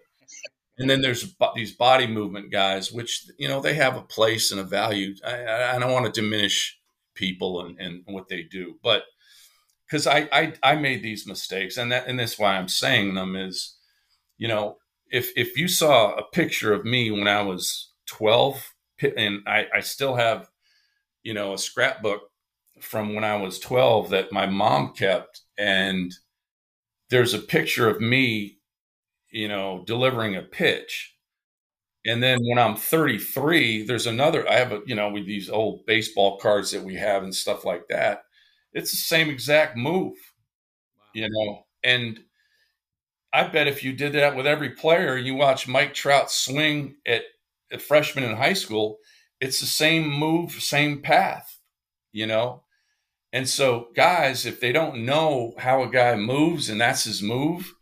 and 0.78 0.88
then 0.88 1.02
there's 1.02 1.34
these 1.54 1.72
body 1.72 2.06
movement 2.06 2.50
guys, 2.50 2.90
which 2.90 3.26
you 3.38 3.48
know 3.48 3.60
they 3.60 3.74
have 3.74 3.96
a 3.96 4.02
place 4.02 4.50
and 4.50 4.60
a 4.60 4.64
value. 4.64 5.14
I, 5.26 5.76
I 5.76 5.78
don't 5.78 5.92
want 5.92 6.06
to 6.06 6.20
diminish 6.20 6.78
people 7.14 7.64
and, 7.64 7.78
and 7.78 8.02
what 8.06 8.28
they 8.28 8.42
do, 8.42 8.76
but 8.82 9.04
because 9.86 10.06
I, 10.06 10.28
I 10.32 10.54
I 10.62 10.76
made 10.76 11.02
these 11.02 11.26
mistakes, 11.26 11.76
and 11.76 11.92
that 11.92 12.06
and 12.06 12.18
that's 12.18 12.38
why 12.38 12.56
I'm 12.56 12.68
saying 12.68 13.14
them 13.14 13.36
is, 13.36 13.76
you 14.38 14.48
know, 14.48 14.78
if 15.10 15.30
if 15.36 15.56
you 15.56 15.68
saw 15.68 16.14
a 16.14 16.22
picture 16.22 16.72
of 16.72 16.84
me 16.84 17.10
when 17.10 17.28
I 17.28 17.42
was 17.42 17.90
12, 18.06 18.74
and 19.16 19.42
I, 19.46 19.66
I 19.74 19.80
still 19.80 20.16
have, 20.16 20.48
you 21.22 21.34
know, 21.34 21.52
a 21.52 21.58
scrapbook 21.58 22.29
from 22.80 23.14
when 23.14 23.24
I 23.24 23.36
was 23.36 23.58
12 23.58 24.10
that 24.10 24.32
my 24.32 24.46
mom 24.46 24.92
kept. 24.94 25.42
And 25.58 26.12
there's 27.10 27.34
a 27.34 27.38
picture 27.38 27.88
of 27.88 28.00
me, 28.00 28.58
you 29.30 29.48
know, 29.48 29.84
delivering 29.86 30.36
a 30.36 30.42
pitch. 30.42 31.16
And 32.06 32.22
then 32.22 32.38
when 32.42 32.58
I'm 32.58 32.76
33, 32.76 33.84
there's 33.84 34.06
another, 34.06 34.48
I 34.48 34.54
have 34.54 34.72
a, 34.72 34.80
you 34.86 34.94
know, 34.94 35.10
with 35.10 35.26
these 35.26 35.50
old 35.50 35.84
baseball 35.86 36.38
cards 36.38 36.70
that 36.70 36.82
we 36.82 36.94
have 36.94 37.22
and 37.22 37.34
stuff 37.34 37.64
like 37.64 37.88
that. 37.90 38.22
It's 38.72 38.90
the 38.90 38.96
same 38.96 39.28
exact 39.28 39.76
move, 39.76 40.14
wow. 40.96 41.04
you 41.12 41.28
know, 41.28 41.66
and 41.82 42.20
I 43.32 43.44
bet 43.44 43.68
if 43.68 43.84
you 43.84 43.92
did 43.92 44.14
that 44.14 44.34
with 44.34 44.46
every 44.46 44.70
player, 44.70 45.16
you 45.16 45.34
watch 45.34 45.68
Mike 45.68 45.94
Trout 45.94 46.30
swing 46.30 46.96
at 47.06 47.22
a 47.70 47.78
freshman 47.78 48.24
in 48.24 48.36
high 48.36 48.54
school, 48.54 48.98
it's 49.40 49.60
the 49.60 49.66
same 49.66 50.08
move, 50.08 50.52
same 50.52 51.00
path, 51.02 51.58
you 52.12 52.26
know. 52.26 52.62
And 53.32 53.48
so, 53.48 53.88
guys, 53.94 54.44
if 54.44 54.60
they 54.60 54.72
don't 54.72 55.04
know 55.04 55.54
how 55.58 55.82
a 55.82 55.90
guy 55.90 56.16
moves 56.16 56.68
and 56.68 56.80
that's 56.80 57.04
his 57.04 57.22
move, 57.22 57.72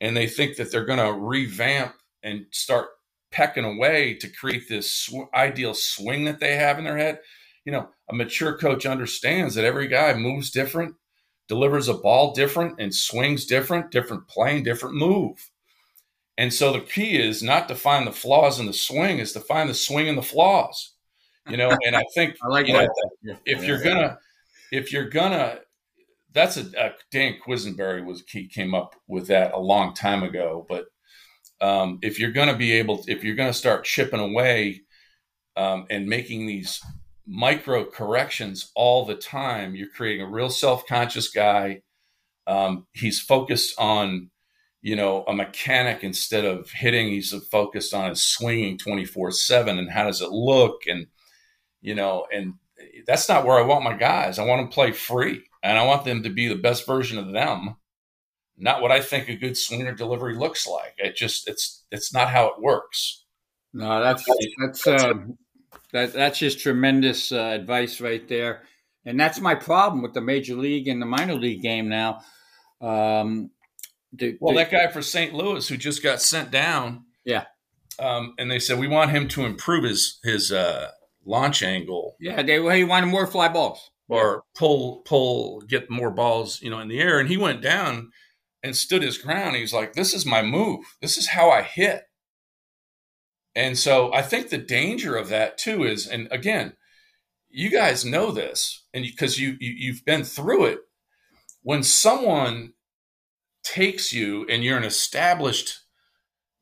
and 0.00 0.16
they 0.16 0.26
think 0.26 0.56
that 0.56 0.72
they're 0.72 0.84
going 0.84 0.98
to 0.98 1.12
revamp 1.12 1.94
and 2.22 2.46
start 2.50 2.88
pecking 3.30 3.64
away 3.64 4.14
to 4.14 4.28
create 4.28 4.68
this 4.68 4.90
sw- 4.90 5.32
ideal 5.34 5.74
swing 5.74 6.24
that 6.24 6.40
they 6.40 6.56
have 6.56 6.78
in 6.78 6.84
their 6.84 6.96
head, 6.96 7.20
you 7.64 7.72
know, 7.72 7.88
a 8.10 8.14
mature 8.14 8.56
coach 8.56 8.86
understands 8.86 9.54
that 9.54 9.64
every 9.64 9.86
guy 9.86 10.14
moves 10.14 10.50
different, 10.50 10.96
delivers 11.48 11.88
a 11.88 11.94
ball 11.94 12.34
different, 12.34 12.80
and 12.80 12.94
swings 12.94 13.44
different, 13.46 13.90
different 13.90 14.26
plane, 14.26 14.64
different 14.64 14.96
move. 14.96 15.50
And 16.36 16.52
so 16.52 16.72
the 16.72 16.80
key 16.80 17.18
is 17.18 17.42
not 17.42 17.68
to 17.68 17.74
find 17.74 18.06
the 18.06 18.12
flaws 18.12 18.58
in 18.58 18.66
the 18.66 18.72
swing, 18.72 19.18
is 19.18 19.32
to 19.34 19.40
find 19.40 19.68
the 19.68 19.74
swing 19.74 20.06
in 20.06 20.16
the 20.16 20.22
flaws. 20.22 20.94
You 21.48 21.56
know, 21.56 21.76
and 21.86 21.96
I 21.96 22.04
think 22.14 22.36
I 22.42 22.48
like 22.48 22.66
that. 22.66 22.90
Know, 23.22 23.36
if 23.46 23.64
you're 23.64 23.82
gonna 23.82 24.18
if 24.70 24.92
you're 24.92 25.08
gonna 25.08 25.60
that's 26.32 26.56
a, 26.56 26.66
a 26.78 26.92
Dan 27.10 27.36
Quisenberry 27.44 28.04
was 28.04 28.22
he 28.28 28.46
came 28.46 28.74
up 28.74 28.94
with 29.08 29.26
that 29.28 29.52
a 29.52 29.58
long 29.58 29.94
time 29.94 30.22
ago. 30.22 30.66
But 30.68 30.86
um, 31.60 31.98
if 32.02 32.18
you're 32.18 32.32
gonna 32.32 32.56
be 32.56 32.72
able, 32.72 32.98
to, 32.98 33.12
if 33.12 33.24
you're 33.24 33.34
gonna 33.34 33.52
start 33.52 33.84
chipping 33.84 34.20
away 34.20 34.82
um, 35.56 35.86
and 35.90 36.06
making 36.06 36.46
these 36.46 36.80
micro 37.26 37.84
corrections 37.84 38.70
all 38.74 39.04
the 39.04 39.16
time, 39.16 39.74
you're 39.74 39.88
creating 39.88 40.26
a 40.26 40.30
real 40.30 40.50
self 40.50 40.86
conscious 40.86 41.28
guy. 41.28 41.82
Um, 42.46 42.86
he's 42.92 43.20
focused 43.20 43.78
on, 43.78 44.30
you 44.82 44.96
know, 44.96 45.24
a 45.26 45.34
mechanic 45.34 46.02
instead 46.02 46.44
of 46.44 46.70
hitting. 46.70 47.08
He's 47.08 47.34
focused 47.50 47.92
on 47.94 48.08
his 48.08 48.22
swinging 48.22 48.78
24 48.78 49.32
7 49.32 49.78
and 49.78 49.90
how 49.90 50.04
does 50.04 50.20
it 50.20 50.30
look? 50.30 50.82
And, 50.86 51.06
you 51.80 51.94
know, 51.94 52.26
and 52.32 52.54
that's 53.06 53.28
not 53.28 53.44
where 53.44 53.58
I 53.58 53.62
want 53.62 53.84
my 53.84 53.94
guys. 53.94 54.38
I 54.38 54.44
want 54.44 54.60
them 54.60 54.68
to 54.68 54.74
play 54.74 54.92
free 54.92 55.42
and 55.62 55.78
I 55.78 55.84
want 55.84 56.04
them 56.04 56.22
to 56.22 56.30
be 56.30 56.48
the 56.48 56.54
best 56.54 56.86
version 56.86 57.18
of 57.18 57.32
them, 57.32 57.76
not 58.56 58.82
what 58.82 58.90
I 58.90 59.00
think 59.00 59.28
a 59.28 59.36
good 59.36 59.56
swinger 59.56 59.94
delivery 59.94 60.34
looks 60.34 60.66
like. 60.66 60.94
It 60.98 61.16
just, 61.16 61.48
it's, 61.48 61.84
it's 61.90 62.12
not 62.12 62.30
how 62.30 62.46
it 62.46 62.60
works. 62.60 63.24
No, 63.72 64.02
that's, 64.02 64.24
that's, 64.60 64.86
uh, 64.86 65.14
that, 65.92 66.12
that's 66.12 66.38
just 66.38 66.60
tremendous 66.60 67.32
uh, 67.32 67.56
advice 67.60 68.00
right 68.00 68.26
there. 68.28 68.62
And 69.04 69.18
that's 69.18 69.40
my 69.40 69.54
problem 69.54 70.02
with 70.02 70.14
the 70.14 70.20
major 70.20 70.54
league 70.54 70.88
and 70.88 71.00
the 71.00 71.06
minor 71.06 71.34
league 71.34 71.62
game 71.62 71.88
now. 71.88 72.20
Um, 72.80 73.50
the, 74.12 74.36
well, 74.40 74.54
the, 74.54 74.60
that 74.60 74.70
guy 74.70 74.88
for 74.88 75.02
St. 75.02 75.32
Louis 75.34 75.66
who 75.66 75.76
just 75.76 76.02
got 76.02 76.20
sent 76.20 76.50
down. 76.50 77.04
Yeah. 77.24 77.44
Um, 77.98 78.34
and 78.38 78.50
they 78.50 78.58
said 78.58 78.78
we 78.78 78.88
want 78.88 79.10
him 79.10 79.28
to 79.28 79.44
improve 79.44 79.84
his 79.84 80.18
his 80.22 80.50
uh, 80.50 80.90
launch 81.24 81.62
angle. 81.62 82.16
Yeah, 82.20 82.42
they 82.42 82.60
he 82.76 82.84
wanted 82.84 83.06
more 83.06 83.26
fly 83.26 83.48
balls 83.48 83.90
or 84.08 84.44
pull 84.56 85.02
pull 85.04 85.60
get 85.62 85.90
more 85.90 86.10
balls, 86.10 86.60
you 86.62 86.70
know, 86.70 86.80
in 86.80 86.88
the 86.88 87.00
air. 87.00 87.18
And 87.18 87.28
he 87.28 87.36
went 87.36 87.62
down 87.62 88.10
and 88.62 88.76
stood 88.76 89.02
his 89.02 89.18
ground. 89.18 89.56
He's 89.56 89.72
like, 89.72 89.94
"This 89.94 90.14
is 90.14 90.26
my 90.26 90.42
move. 90.42 90.84
This 91.00 91.16
is 91.16 91.28
how 91.28 91.50
I 91.50 91.62
hit." 91.62 92.04
And 93.54 93.78
so 93.78 94.12
I 94.12 94.22
think 94.22 94.48
the 94.48 94.58
danger 94.58 95.16
of 95.16 95.28
that 95.28 95.58
too 95.58 95.84
is, 95.84 96.06
and 96.06 96.28
again, 96.30 96.74
you 97.48 97.70
guys 97.70 98.04
know 98.04 98.30
this, 98.30 98.84
and 98.94 99.04
because 99.04 99.38
you, 99.40 99.56
you 99.60 99.72
you've 99.76 100.04
been 100.04 100.24
through 100.24 100.66
it. 100.66 100.80
When 101.62 101.82
someone 101.82 102.72
takes 103.62 104.12
you 104.12 104.46
and 104.48 104.64
you're 104.64 104.78
an 104.78 104.84
established, 104.84 105.80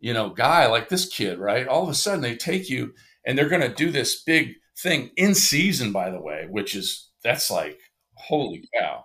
you 0.00 0.12
know, 0.12 0.30
guy 0.30 0.66
like 0.66 0.88
this 0.88 1.06
kid, 1.06 1.38
right? 1.38 1.68
All 1.68 1.84
of 1.84 1.88
a 1.88 1.94
sudden 1.94 2.20
they 2.20 2.36
take 2.36 2.68
you 2.68 2.94
and 3.28 3.36
they're 3.36 3.48
going 3.48 3.60
to 3.60 3.68
do 3.68 3.90
this 3.90 4.22
big 4.22 4.54
thing 4.78 5.10
in 5.16 5.34
season, 5.34 5.92
by 5.92 6.10
the 6.10 6.20
way, 6.20 6.46
which 6.50 6.74
is 6.74 7.10
that's 7.22 7.50
like 7.50 7.78
holy 8.14 8.68
cow. 8.80 9.04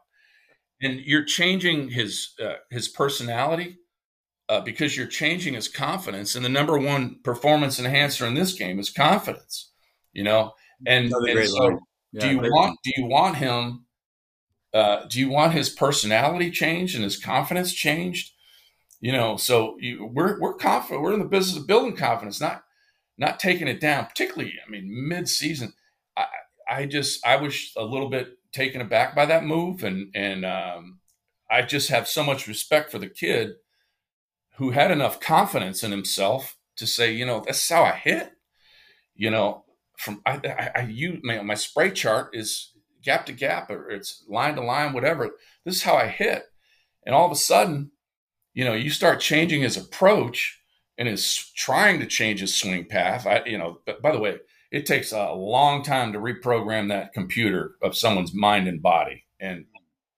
And 0.81 1.01
you're 1.01 1.25
changing 1.25 1.89
his 1.89 2.31
uh, 2.41 2.55
his 2.71 2.87
personality 2.87 3.77
uh, 4.47 4.61
because 4.61 4.95
you're 4.95 5.07
changing 5.07 5.53
his 5.55 5.67
confidence. 5.67 6.35
And 6.35 6.43
the 6.43 6.49
number 6.49 6.77
one 6.79 7.17
performance 7.23 7.79
enhancer 7.79 8.25
in 8.25 8.33
this 8.33 8.53
game 8.53 8.79
is 8.79 8.89
confidence. 8.89 9.71
You 10.13 10.23
know, 10.23 10.53
and, 10.87 11.11
and 11.11 11.49
so 11.49 11.79
yeah, 12.13 12.21
do 12.21 12.29
you 12.29 12.39
want 12.39 12.79
do 12.83 12.91
you 12.95 13.05
want 13.05 13.35
him? 13.35 13.85
Uh, 14.73 15.05
do 15.07 15.19
you 15.19 15.29
want 15.29 15.53
his 15.53 15.69
personality 15.69 16.49
changed 16.49 16.95
and 16.95 17.03
his 17.03 17.17
confidence 17.17 17.73
changed? 17.73 18.31
You 19.01 19.11
know, 19.11 19.35
so 19.35 19.75
you, 19.79 20.05
we're 20.05 20.39
we're 20.39 20.55
confident. 20.55 21.03
We're 21.03 21.13
in 21.13 21.19
the 21.19 21.25
business 21.25 21.57
of 21.57 21.67
building 21.67 21.95
confidence, 21.97 22.39
not 22.39 22.63
not 23.17 23.39
taking 23.39 23.67
it 23.67 23.79
down. 23.79 24.05
Particularly, 24.05 24.55
I 24.65 24.69
mean, 24.69 25.07
mid 25.07 25.27
season. 25.27 25.73
I 26.17 26.25
I 26.69 26.85
just 26.85 27.25
I 27.25 27.35
was 27.37 27.71
a 27.77 27.83
little 27.83 28.09
bit 28.09 28.37
taken 28.51 28.81
aback 28.81 29.15
by 29.15 29.25
that 29.25 29.45
move, 29.45 29.83
and 29.83 30.09
and 30.15 30.45
um, 30.45 30.99
I 31.49 31.61
just 31.61 31.89
have 31.89 32.07
so 32.07 32.23
much 32.23 32.47
respect 32.47 32.91
for 32.91 32.99
the 32.99 33.09
kid 33.09 33.53
who 34.57 34.71
had 34.71 34.91
enough 34.91 35.19
confidence 35.19 35.83
in 35.83 35.91
himself 35.91 36.57
to 36.77 36.87
say, 36.87 37.11
you 37.11 37.25
know, 37.25 37.43
that's 37.45 37.67
how 37.69 37.83
I 37.83 37.91
hit. 37.91 38.31
You 39.15 39.29
know, 39.29 39.63
from 39.97 40.21
I, 40.25 40.39
I, 40.45 40.71
I 40.75 40.81
use 40.81 41.19
my, 41.23 41.41
my 41.41 41.53
spray 41.55 41.91
chart 41.91 42.31
is 42.33 42.73
gap 43.03 43.25
to 43.27 43.33
gap 43.33 43.69
or 43.69 43.89
it's 43.89 44.23
line 44.27 44.55
to 44.55 44.61
line, 44.61 44.93
whatever. 44.93 45.31
This 45.65 45.75
is 45.75 45.83
how 45.83 45.95
I 45.95 46.07
hit. 46.07 46.45
And 47.05 47.13
all 47.13 47.25
of 47.25 47.31
a 47.31 47.35
sudden, 47.35 47.91
you 48.53 48.63
know, 48.65 48.73
you 48.73 48.89
start 48.89 49.19
changing 49.19 49.61
his 49.61 49.77
approach 49.77 50.59
and 50.97 51.07
is 51.07 51.51
trying 51.55 51.99
to 51.99 52.05
change 52.05 52.39
his 52.39 52.55
swing 52.55 52.85
path. 52.85 53.25
I, 53.25 53.43
you 53.45 53.57
know, 53.57 53.79
by 54.01 54.11
the 54.11 54.19
way, 54.19 54.37
it 54.71 54.85
takes 54.85 55.11
a 55.11 55.31
long 55.33 55.83
time 55.83 56.13
to 56.13 56.19
reprogram 56.19 56.89
that 56.89 57.13
computer 57.13 57.75
of 57.81 57.95
someone's 57.95 58.33
mind 58.33 58.67
and 58.67 58.81
body. 58.81 59.25
And 59.39 59.65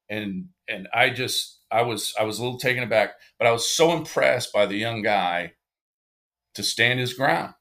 and 0.09 0.49
and 0.67 0.88
I 0.93 1.09
just 1.09 1.59
I 1.71 1.81
was 1.81 2.13
I 2.19 2.23
was 2.23 2.39
a 2.39 2.43
little 2.43 2.59
taken 2.59 2.83
aback, 2.83 3.11
but 3.38 3.47
I 3.47 3.51
was 3.51 3.67
so 3.69 3.95
impressed 3.95 4.53
by 4.53 4.65
the 4.65 4.77
young 4.77 5.01
guy 5.01 5.53
to 6.55 6.63
stand 6.63 6.99
his 6.99 7.13
ground 7.13 7.53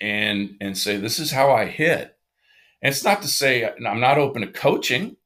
and 0.00 0.56
and 0.60 0.76
say 0.76 0.96
this 0.96 1.18
is 1.18 1.30
how 1.30 1.52
I 1.52 1.66
hit. 1.66 2.16
And 2.82 2.92
it's 2.92 3.04
not 3.04 3.22
to 3.22 3.28
say 3.28 3.64
uh, 3.64 3.72
I'm 3.86 4.00
not 4.00 4.18
open 4.18 4.42
to 4.42 4.48
coaching, 4.48 5.16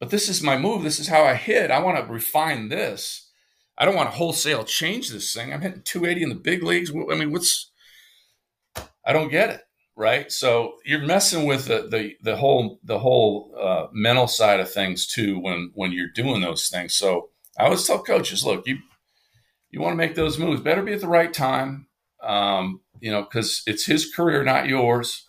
but 0.00 0.10
this 0.10 0.28
is 0.28 0.42
my 0.42 0.58
move. 0.58 0.82
This 0.82 0.98
is 0.98 1.08
how 1.08 1.24
I 1.24 1.34
hit. 1.34 1.70
I 1.70 1.80
want 1.80 1.98
to 1.98 2.12
refine 2.12 2.68
this. 2.68 3.25
I 3.78 3.84
don't 3.84 3.96
want 3.96 4.10
to 4.10 4.16
wholesale 4.16 4.64
change 4.64 5.10
this 5.10 5.34
thing. 5.34 5.52
I'm 5.52 5.60
hitting 5.60 5.82
280 5.82 6.22
in 6.22 6.28
the 6.30 6.34
big 6.34 6.62
leagues. 6.62 6.90
I 6.90 7.14
mean, 7.14 7.32
what's 7.32 7.70
I 9.04 9.12
don't 9.12 9.30
get 9.30 9.50
it 9.50 9.60
right? 9.96 10.30
So 10.30 10.74
you're 10.84 11.00
messing 11.00 11.46
with 11.46 11.66
the 11.66 11.88
the, 11.90 12.14
the 12.22 12.36
whole 12.36 12.78
the 12.84 12.98
whole 12.98 13.52
uh, 13.60 13.86
mental 13.92 14.28
side 14.28 14.60
of 14.60 14.70
things 14.70 15.06
too 15.06 15.40
when 15.40 15.72
when 15.74 15.90
you're 15.92 16.10
doing 16.14 16.42
those 16.42 16.68
things. 16.68 16.94
So 16.94 17.30
I 17.58 17.64
always 17.64 17.86
tell 17.86 18.02
coaches, 18.02 18.44
look, 18.44 18.66
you 18.66 18.78
you 19.70 19.80
want 19.80 19.92
to 19.92 19.96
make 19.96 20.14
those 20.14 20.38
moves, 20.38 20.60
better 20.60 20.82
be 20.82 20.92
at 20.92 21.00
the 21.00 21.08
right 21.08 21.32
time, 21.32 21.88
um, 22.22 22.80
you 23.00 23.10
know, 23.10 23.22
because 23.22 23.62
it's 23.66 23.86
his 23.86 24.12
career, 24.14 24.44
not 24.44 24.68
yours, 24.68 25.26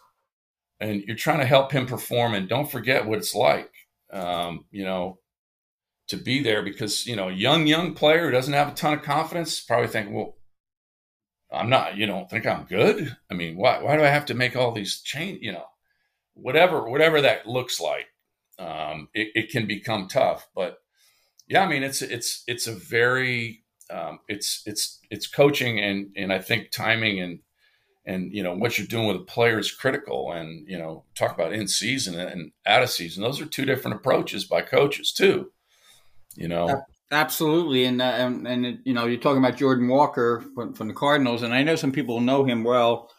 and 0.79 1.01
you're 1.07 1.15
trying 1.15 1.39
to 1.39 1.45
help 1.45 1.71
him 1.71 1.87
perform. 1.87 2.33
And 2.33 2.47
don't 2.47 2.69
forget 2.69 3.07
what 3.07 3.17
it's 3.17 3.33
like, 3.33 3.71
um, 4.11 4.65
you 4.69 4.83
know. 4.83 5.19
To 6.09 6.17
be 6.17 6.41
there 6.41 6.63
because 6.63 7.05
you 7.05 7.15
know, 7.15 7.27
young 7.27 7.67
young 7.67 7.93
player 7.93 8.25
who 8.25 8.31
doesn't 8.31 8.53
have 8.53 8.69
a 8.69 8.75
ton 8.75 8.93
of 8.93 9.03
confidence 9.03 9.59
probably 9.59 9.89
thinking, 9.89 10.13
well, 10.13 10.37
I'm 11.51 11.69
not, 11.69 11.97
you 11.97 12.05
don't 12.05 12.29
think 12.29 12.45
I'm 12.45 12.65
good? 12.65 13.15
I 13.31 13.33
mean, 13.33 13.55
why, 13.55 13.81
why 13.81 13.95
do 13.95 14.03
I 14.03 14.09
have 14.09 14.25
to 14.27 14.33
make 14.33 14.55
all 14.55 14.71
these 14.71 15.01
change, 15.01 15.39
you 15.41 15.53
know, 15.53 15.65
whatever, 16.33 16.89
whatever 16.89 17.21
that 17.21 17.47
looks 17.47 17.79
like, 17.79 18.07
um, 18.59 19.09
it, 19.13 19.29
it, 19.35 19.49
can 19.49 19.67
become 19.67 20.07
tough, 20.07 20.47
but 20.55 20.79
yeah, 21.47 21.63
I 21.63 21.67
mean, 21.67 21.83
it's, 21.83 22.01
it's, 22.01 22.43
it's 22.47 22.67
a 22.67 22.73
very, 22.73 23.63
um, 23.89 24.19
it's, 24.27 24.63
it's, 24.65 24.99
it's 25.09 25.27
coaching 25.27 25.79
and, 25.79 26.11
and 26.17 26.33
I 26.33 26.39
think 26.39 26.71
timing 26.71 27.21
and, 27.21 27.39
and, 28.05 28.33
you 28.33 28.43
know, 28.43 28.53
what 28.53 28.77
you're 28.77 28.87
doing 28.87 29.07
with 29.07 29.17
a 29.17 29.25
player 29.25 29.59
is 29.59 29.71
critical 29.71 30.31
and, 30.31 30.67
you 30.67 30.77
know, 30.77 31.03
talk 31.15 31.33
about 31.33 31.53
in 31.53 31.67
season 31.67 32.19
and 32.19 32.51
out 32.65 32.83
of 32.83 32.89
season. 32.89 33.23
Those 33.23 33.41
are 33.41 33.45
two 33.45 33.65
different 33.65 33.97
approaches 33.97 34.45
by 34.45 34.61
coaches 34.61 35.13
too, 35.13 35.51
you 36.37 36.47
know. 36.47 36.83
Absolutely, 37.11 37.85
and 37.85 38.01
uh, 38.01 38.05
and, 38.05 38.47
and 38.47 38.79
you 38.83 38.93
know 38.93 39.05
you're 39.05 39.19
talking 39.19 39.43
about 39.43 39.57
Jordan 39.57 39.87
Walker 39.87 40.43
from, 40.53 40.73
from, 40.73 40.89
the 40.89 40.93
Cardinals, 40.93 41.41
and 41.41 41.53
I 41.53 41.63
know 41.63 41.77
some 41.77 41.93
people 41.93 42.19
know 42.19 42.43
him 42.43 42.65
well, 42.65 43.09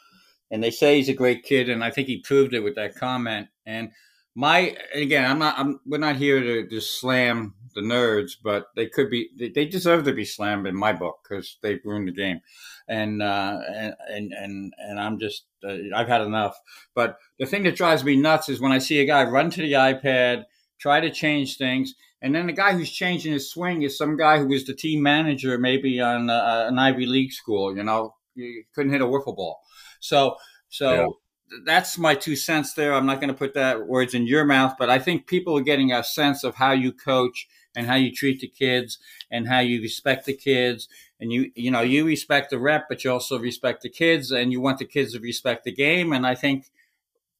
and 0.50 0.62
they 0.62 0.70
say 0.70 0.96
he's 0.96 1.08
a 1.08 1.14
great 1.14 1.42
kid, 1.42 1.70
and 1.70 1.82
I 1.82 1.90
think 1.90 2.06
he 2.06 2.18
proved 2.18 2.52
it 2.52 2.60
with 2.60 2.74
that 2.74 2.96
comment. 2.96 3.48
And 3.64 3.90
my 4.34 4.76
again, 4.92 5.28
I'm 5.28 5.38
not, 5.38 5.58
I'm 5.58 5.80
we're 5.86 5.98
not 5.98 6.16
here 6.16 6.40
to 6.40 6.68
just 6.68 7.00
slam 7.00 7.54
the 7.74 7.80
nerds, 7.80 8.32
but 8.42 8.66
they 8.76 8.86
could 8.86 9.08
be, 9.08 9.30
they, 9.38 9.48
they 9.48 9.64
deserve 9.64 10.04
to 10.04 10.12
be 10.12 10.24
slammed 10.24 10.66
in 10.66 10.76
my 10.76 10.92
book 10.92 11.20
because 11.22 11.56
they've 11.62 11.80
ruined 11.82 12.08
the 12.08 12.12
game, 12.12 12.40
and 12.88 13.22
uh, 13.22 13.58
and 13.74 13.94
and 14.10 14.32
and 14.34 14.74
and 14.78 15.00
I'm 15.00 15.18
just 15.18 15.44
uh, 15.64 15.76
I've 15.94 16.08
had 16.08 16.20
enough. 16.20 16.60
But 16.94 17.16
the 17.38 17.46
thing 17.46 17.62
that 17.62 17.76
drives 17.76 18.04
me 18.04 18.16
nuts 18.16 18.50
is 18.50 18.60
when 18.60 18.72
I 18.72 18.78
see 18.78 19.00
a 19.00 19.06
guy 19.06 19.24
run 19.24 19.48
to 19.50 19.62
the 19.62 19.72
iPad, 19.72 20.44
try 20.78 21.00
to 21.00 21.10
change 21.10 21.56
things 21.56 21.94
and 22.20 22.34
then 22.34 22.46
the 22.46 22.52
guy 22.52 22.72
who's 22.72 22.90
changing 22.90 23.32
his 23.32 23.50
swing 23.50 23.82
is 23.82 23.96
some 23.96 24.16
guy 24.16 24.38
who 24.38 24.48
was 24.48 24.64
the 24.64 24.74
team 24.74 25.02
manager, 25.02 25.56
maybe 25.58 26.00
on 26.00 26.28
uh, 26.30 26.66
an 26.68 26.78
Ivy 26.78 27.06
League 27.06 27.32
school. 27.32 27.76
You 27.76 27.84
know, 27.84 28.14
you 28.34 28.64
couldn't 28.74 28.92
hit 28.92 29.02
a 29.02 29.06
wiffle 29.06 29.36
ball. 29.36 29.60
So, 30.00 30.36
so 30.68 30.92
yeah. 30.92 31.58
that's 31.64 31.96
my 31.96 32.14
two 32.14 32.34
cents 32.34 32.74
there. 32.74 32.92
I'm 32.92 33.06
not 33.06 33.20
going 33.20 33.32
to 33.32 33.38
put 33.38 33.54
that 33.54 33.86
words 33.86 34.14
in 34.14 34.26
your 34.26 34.44
mouth, 34.44 34.74
but 34.78 34.90
I 34.90 34.98
think 34.98 35.26
people 35.26 35.56
are 35.56 35.62
getting 35.62 35.92
a 35.92 36.02
sense 36.02 36.42
of 36.42 36.56
how 36.56 36.72
you 36.72 36.92
coach 36.92 37.48
and 37.76 37.86
how 37.86 37.94
you 37.94 38.12
treat 38.12 38.40
the 38.40 38.48
kids 38.48 38.98
and 39.30 39.46
how 39.46 39.60
you 39.60 39.80
respect 39.80 40.26
the 40.26 40.34
kids. 40.34 40.88
And 41.20 41.32
you, 41.32 41.52
you 41.54 41.70
know, 41.70 41.80
you 41.80 42.04
respect 42.04 42.50
the 42.50 42.58
rep, 42.58 42.86
but 42.88 43.04
you 43.04 43.12
also 43.12 43.38
respect 43.38 43.82
the 43.82 43.90
kids, 43.90 44.30
and 44.30 44.52
you 44.52 44.60
want 44.60 44.78
the 44.78 44.84
kids 44.84 45.12
to 45.12 45.20
respect 45.20 45.64
the 45.64 45.72
game. 45.72 46.12
And 46.12 46.26
I 46.26 46.34
think 46.34 46.70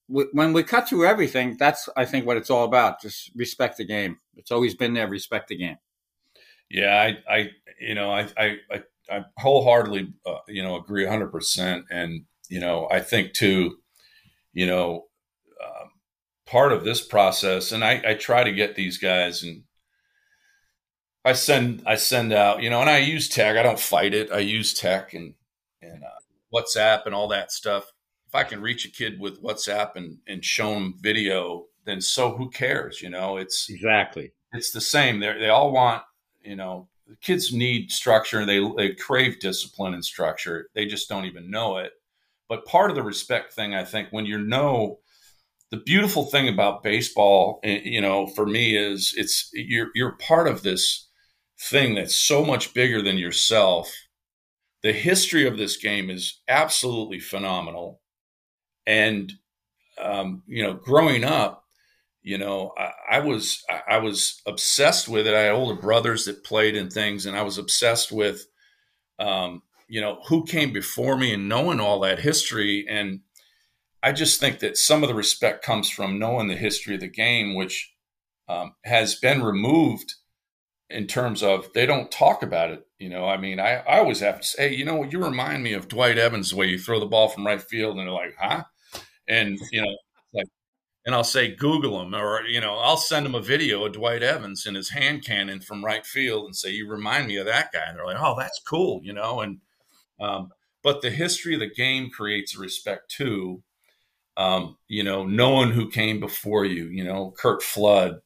when 0.08 0.52
we 0.54 0.62
cut 0.62 0.88
through 0.88 1.06
everything, 1.06 1.56
that's 1.58 1.88
I 1.96 2.04
think 2.04 2.26
what 2.26 2.38
it's 2.38 2.50
all 2.50 2.64
about. 2.64 3.00
Just 3.00 3.30
respect 3.36 3.76
the 3.76 3.84
game. 3.84 4.18
It's 4.36 4.50
always 4.50 4.74
been 4.74 4.94
there. 4.94 5.06
Respect 5.06 5.48
the 5.48 5.56
game. 5.56 5.76
Yeah, 6.70 6.96
I, 7.28 7.34
I 7.34 7.50
you 7.80 7.94
know, 7.94 8.10
I, 8.10 8.28
I, 8.36 8.56
I, 8.70 8.82
I 9.10 9.24
wholeheartedly, 9.38 10.12
uh, 10.26 10.38
you 10.48 10.62
know, 10.62 10.76
agree 10.76 11.06
hundred 11.06 11.28
percent. 11.28 11.84
And 11.90 12.24
you 12.48 12.58
know, 12.58 12.88
I 12.90 13.00
think 13.00 13.34
too, 13.34 13.78
you 14.54 14.66
know, 14.66 15.06
um, 15.62 15.90
part 16.46 16.72
of 16.72 16.84
this 16.84 17.02
process, 17.02 17.72
and 17.72 17.84
I, 17.84 18.02
I 18.06 18.14
try 18.14 18.44
to 18.44 18.52
get 18.52 18.74
these 18.74 18.98
guys 18.98 19.42
and. 19.42 19.62
I 21.24 21.32
send 21.34 21.82
I 21.84 21.96
send 21.96 22.32
out, 22.32 22.62
you 22.62 22.70
know, 22.70 22.80
and 22.80 22.88
I 22.88 22.98
use 22.98 23.28
tech. 23.28 23.58
I 23.58 23.62
don't 23.62 23.78
fight 23.78 24.14
it. 24.14 24.30
I 24.32 24.38
use 24.38 24.72
tech 24.72 25.12
and 25.12 25.34
and 25.82 26.02
uh, 26.02 26.08
WhatsApp 26.54 27.04
and 27.04 27.14
all 27.14 27.28
that 27.28 27.52
stuff 27.52 27.92
if 28.28 28.34
I 28.34 28.44
can 28.44 28.60
reach 28.60 28.84
a 28.84 28.90
kid 28.90 29.18
with 29.18 29.42
WhatsApp 29.42 29.96
and 29.96 30.18
and 30.26 30.44
show 30.44 30.74
them 30.74 30.94
video, 31.00 31.66
then 31.84 32.00
so 32.00 32.36
who 32.36 32.50
cares? 32.50 33.00
You 33.02 33.10
know, 33.10 33.38
it's 33.38 33.68
exactly 33.70 34.32
it's 34.52 34.70
the 34.70 34.80
same. 34.80 35.20
They 35.20 35.32
they 35.38 35.48
all 35.48 35.72
want 35.72 36.02
you 36.42 36.56
know 36.56 36.88
kids 37.22 37.52
need 37.52 37.90
structure. 37.90 38.44
They 38.44 38.60
they 38.76 38.94
crave 38.94 39.40
discipline 39.40 39.94
and 39.94 40.04
structure. 40.04 40.68
They 40.74 40.86
just 40.86 41.08
don't 41.08 41.24
even 41.24 41.50
know 41.50 41.78
it. 41.78 41.92
But 42.48 42.66
part 42.66 42.90
of 42.90 42.96
the 42.96 43.02
respect 43.02 43.52
thing, 43.52 43.74
I 43.74 43.84
think, 43.84 44.08
when 44.10 44.26
you 44.26 44.38
know 44.38 45.00
the 45.70 45.76
beautiful 45.78 46.24
thing 46.24 46.48
about 46.48 46.82
baseball, 46.82 47.60
eh, 47.62 47.80
you 47.84 48.00
know, 48.00 48.26
for 48.26 48.46
me 48.46 48.76
is 48.76 49.14
it's 49.16 49.50
you're 49.52 49.88
you're 49.94 50.16
part 50.16 50.48
of 50.48 50.62
this 50.62 51.08
thing 51.60 51.94
that's 51.94 52.14
so 52.14 52.44
much 52.44 52.74
bigger 52.74 53.02
than 53.02 53.18
yourself. 53.18 53.92
The 54.82 54.92
history 54.92 55.46
of 55.46 55.58
this 55.58 55.76
game 55.76 56.08
is 56.08 56.40
absolutely 56.48 57.18
phenomenal, 57.20 58.00
and 58.88 59.32
um, 60.02 60.42
you 60.48 60.64
know, 60.64 60.74
growing 60.74 61.22
up, 61.22 61.64
you 62.22 62.38
know, 62.38 62.72
I, 62.76 63.18
I 63.18 63.20
was 63.20 63.64
I, 63.88 63.98
was 63.98 64.42
obsessed 64.46 65.08
with 65.08 65.26
it. 65.26 65.34
I 65.34 65.42
had 65.42 65.52
older 65.52 65.80
brothers 65.80 66.24
that 66.24 66.42
played 66.42 66.74
in 66.74 66.90
things, 66.90 67.26
and 67.26 67.36
I 67.36 67.42
was 67.42 67.58
obsessed 67.58 68.10
with, 68.10 68.46
um, 69.18 69.62
you 69.88 70.00
know, 70.00 70.20
who 70.28 70.44
came 70.44 70.72
before 70.72 71.16
me 71.16 71.32
and 71.34 71.48
knowing 71.48 71.78
all 71.78 72.00
that 72.00 72.20
history 72.20 72.86
and 72.88 73.20
I 74.02 74.12
just 74.12 74.38
think 74.38 74.60
that 74.60 74.76
some 74.76 75.02
of 75.02 75.08
the 75.08 75.14
respect 75.14 75.64
comes 75.64 75.90
from 75.90 76.18
knowing 76.18 76.48
the 76.48 76.56
history 76.56 76.94
of 76.94 77.00
the 77.00 77.08
game, 77.08 77.54
which 77.54 77.92
um, 78.48 78.74
has 78.84 79.16
been 79.16 79.42
removed 79.42 80.14
in 80.88 81.06
terms 81.06 81.42
of 81.42 81.72
they 81.74 81.84
don't 81.84 82.10
talk 82.10 82.42
about 82.42 82.70
it. 82.70 82.86
You 82.98 83.08
know, 83.08 83.28
I 83.28 83.36
mean, 83.36 83.60
I, 83.60 83.76
I 83.76 83.98
always 83.98 84.20
have 84.20 84.40
to 84.40 84.46
say, 84.46 84.72
you 84.72 84.84
know 84.84 85.02
you 85.02 85.22
remind 85.22 85.62
me 85.62 85.72
of 85.72 85.88
Dwight 85.88 86.18
Evans, 86.18 86.50
the 86.50 86.56
way 86.56 86.66
you 86.66 86.78
throw 86.78 87.00
the 87.00 87.06
ball 87.06 87.28
from 87.28 87.46
right 87.46 87.60
field, 87.60 87.98
and 87.98 88.06
they're 88.06 88.14
like, 88.14 88.36
huh? 88.38 88.64
And, 89.28 89.58
you 89.70 89.82
know, 89.82 89.96
like, 90.32 90.46
and 91.06 91.14
I'll 91.14 91.24
say, 91.24 91.54
Google 91.54 92.00
him, 92.02 92.14
or, 92.14 92.42
you 92.46 92.60
know, 92.60 92.76
I'll 92.76 92.96
send 92.96 93.26
them 93.26 93.34
a 93.34 93.40
video 93.40 93.84
of 93.84 93.92
Dwight 93.92 94.22
Evans 94.22 94.66
and 94.66 94.76
his 94.76 94.90
hand 94.90 95.24
cannon 95.24 95.60
from 95.60 95.84
right 95.84 96.04
field 96.04 96.46
and 96.46 96.56
say, 96.56 96.70
you 96.70 96.88
remind 96.88 97.26
me 97.26 97.36
of 97.36 97.46
that 97.46 97.72
guy. 97.72 97.84
And 97.86 97.98
they're 97.98 98.06
like, 98.06 98.20
oh, 98.20 98.36
that's 98.38 98.60
cool, 98.66 99.00
you 99.02 99.12
know, 99.12 99.40
and, 99.40 99.58
um, 100.20 100.50
but 100.82 101.02
the 101.02 101.10
history 101.10 101.54
of 101.54 101.60
the 101.60 101.70
game 101.70 102.10
creates 102.10 102.56
respect 102.56 103.10
too 103.10 103.62
um, 104.38 104.76
you 104.86 105.02
know, 105.02 105.24
knowing 105.26 105.72
who 105.72 105.90
came 105.90 106.20
before 106.20 106.64
you, 106.64 106.84
you 106.84 107.02
know, 107.02 107.34
Curt 107.36 107.60
Flood, 107.60 108.20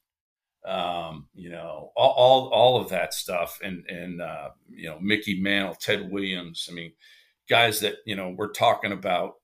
um, 0.64 1.26
you 1.34 1.48
know, 1.48 1.90
all, 1.96 2.10
all, 2.10 2.48
all, 2.50 2.80
of 2.80 2.90
that 2.90 3.14
stuff. 3.14 3.58
And, 3.64 3.86
and, 3.88 4.20
uh, 4.20 4.50
you 4.68 4.90
know, 4.90 4.98
Mickey 5.00 5.40
Mantle, 5.40 5.74
Ted 5.74 6.12
Williams. 6.12 6.68
I 6.70 6.74
mean, 6.74 6.92
guys 7.48 7.80
that, 7.80 7.96
you 8.04 8.14
know, 8.14 8.34
we're 8.36 8.52
talking 8.52 8.92
about 8.92 9.36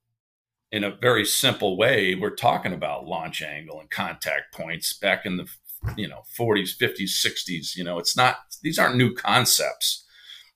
in 0.71 0.85
a 0.85 0.97
very 0.97 1.25
simple 1.25 1.77
way. 1.77 2.15
We're 2.15 2.35
talking 2.35 2.73
about 2.73 3.07
launch 3.07 3.43
angle 3.43 3.81
and 3.81 3.91
contact 3.91 4.55
points 4.55 4.93
back 4.93 5.25
in 5.25 5.37
the, 5.37 5.49
you 5.97 6.09
know, 6.09 6.23
40s, 6.39 6.77
50s, 6.77 7.25
60s. 7.25 7.77
You 7.77 7.85
know, 7.85 7.99
it's 7.99 8.17
not, 8.17 8.37
these 8.63 8.79
aren't 8.79 8.97
new 8.97 9.15
concepts, 9.15 10.05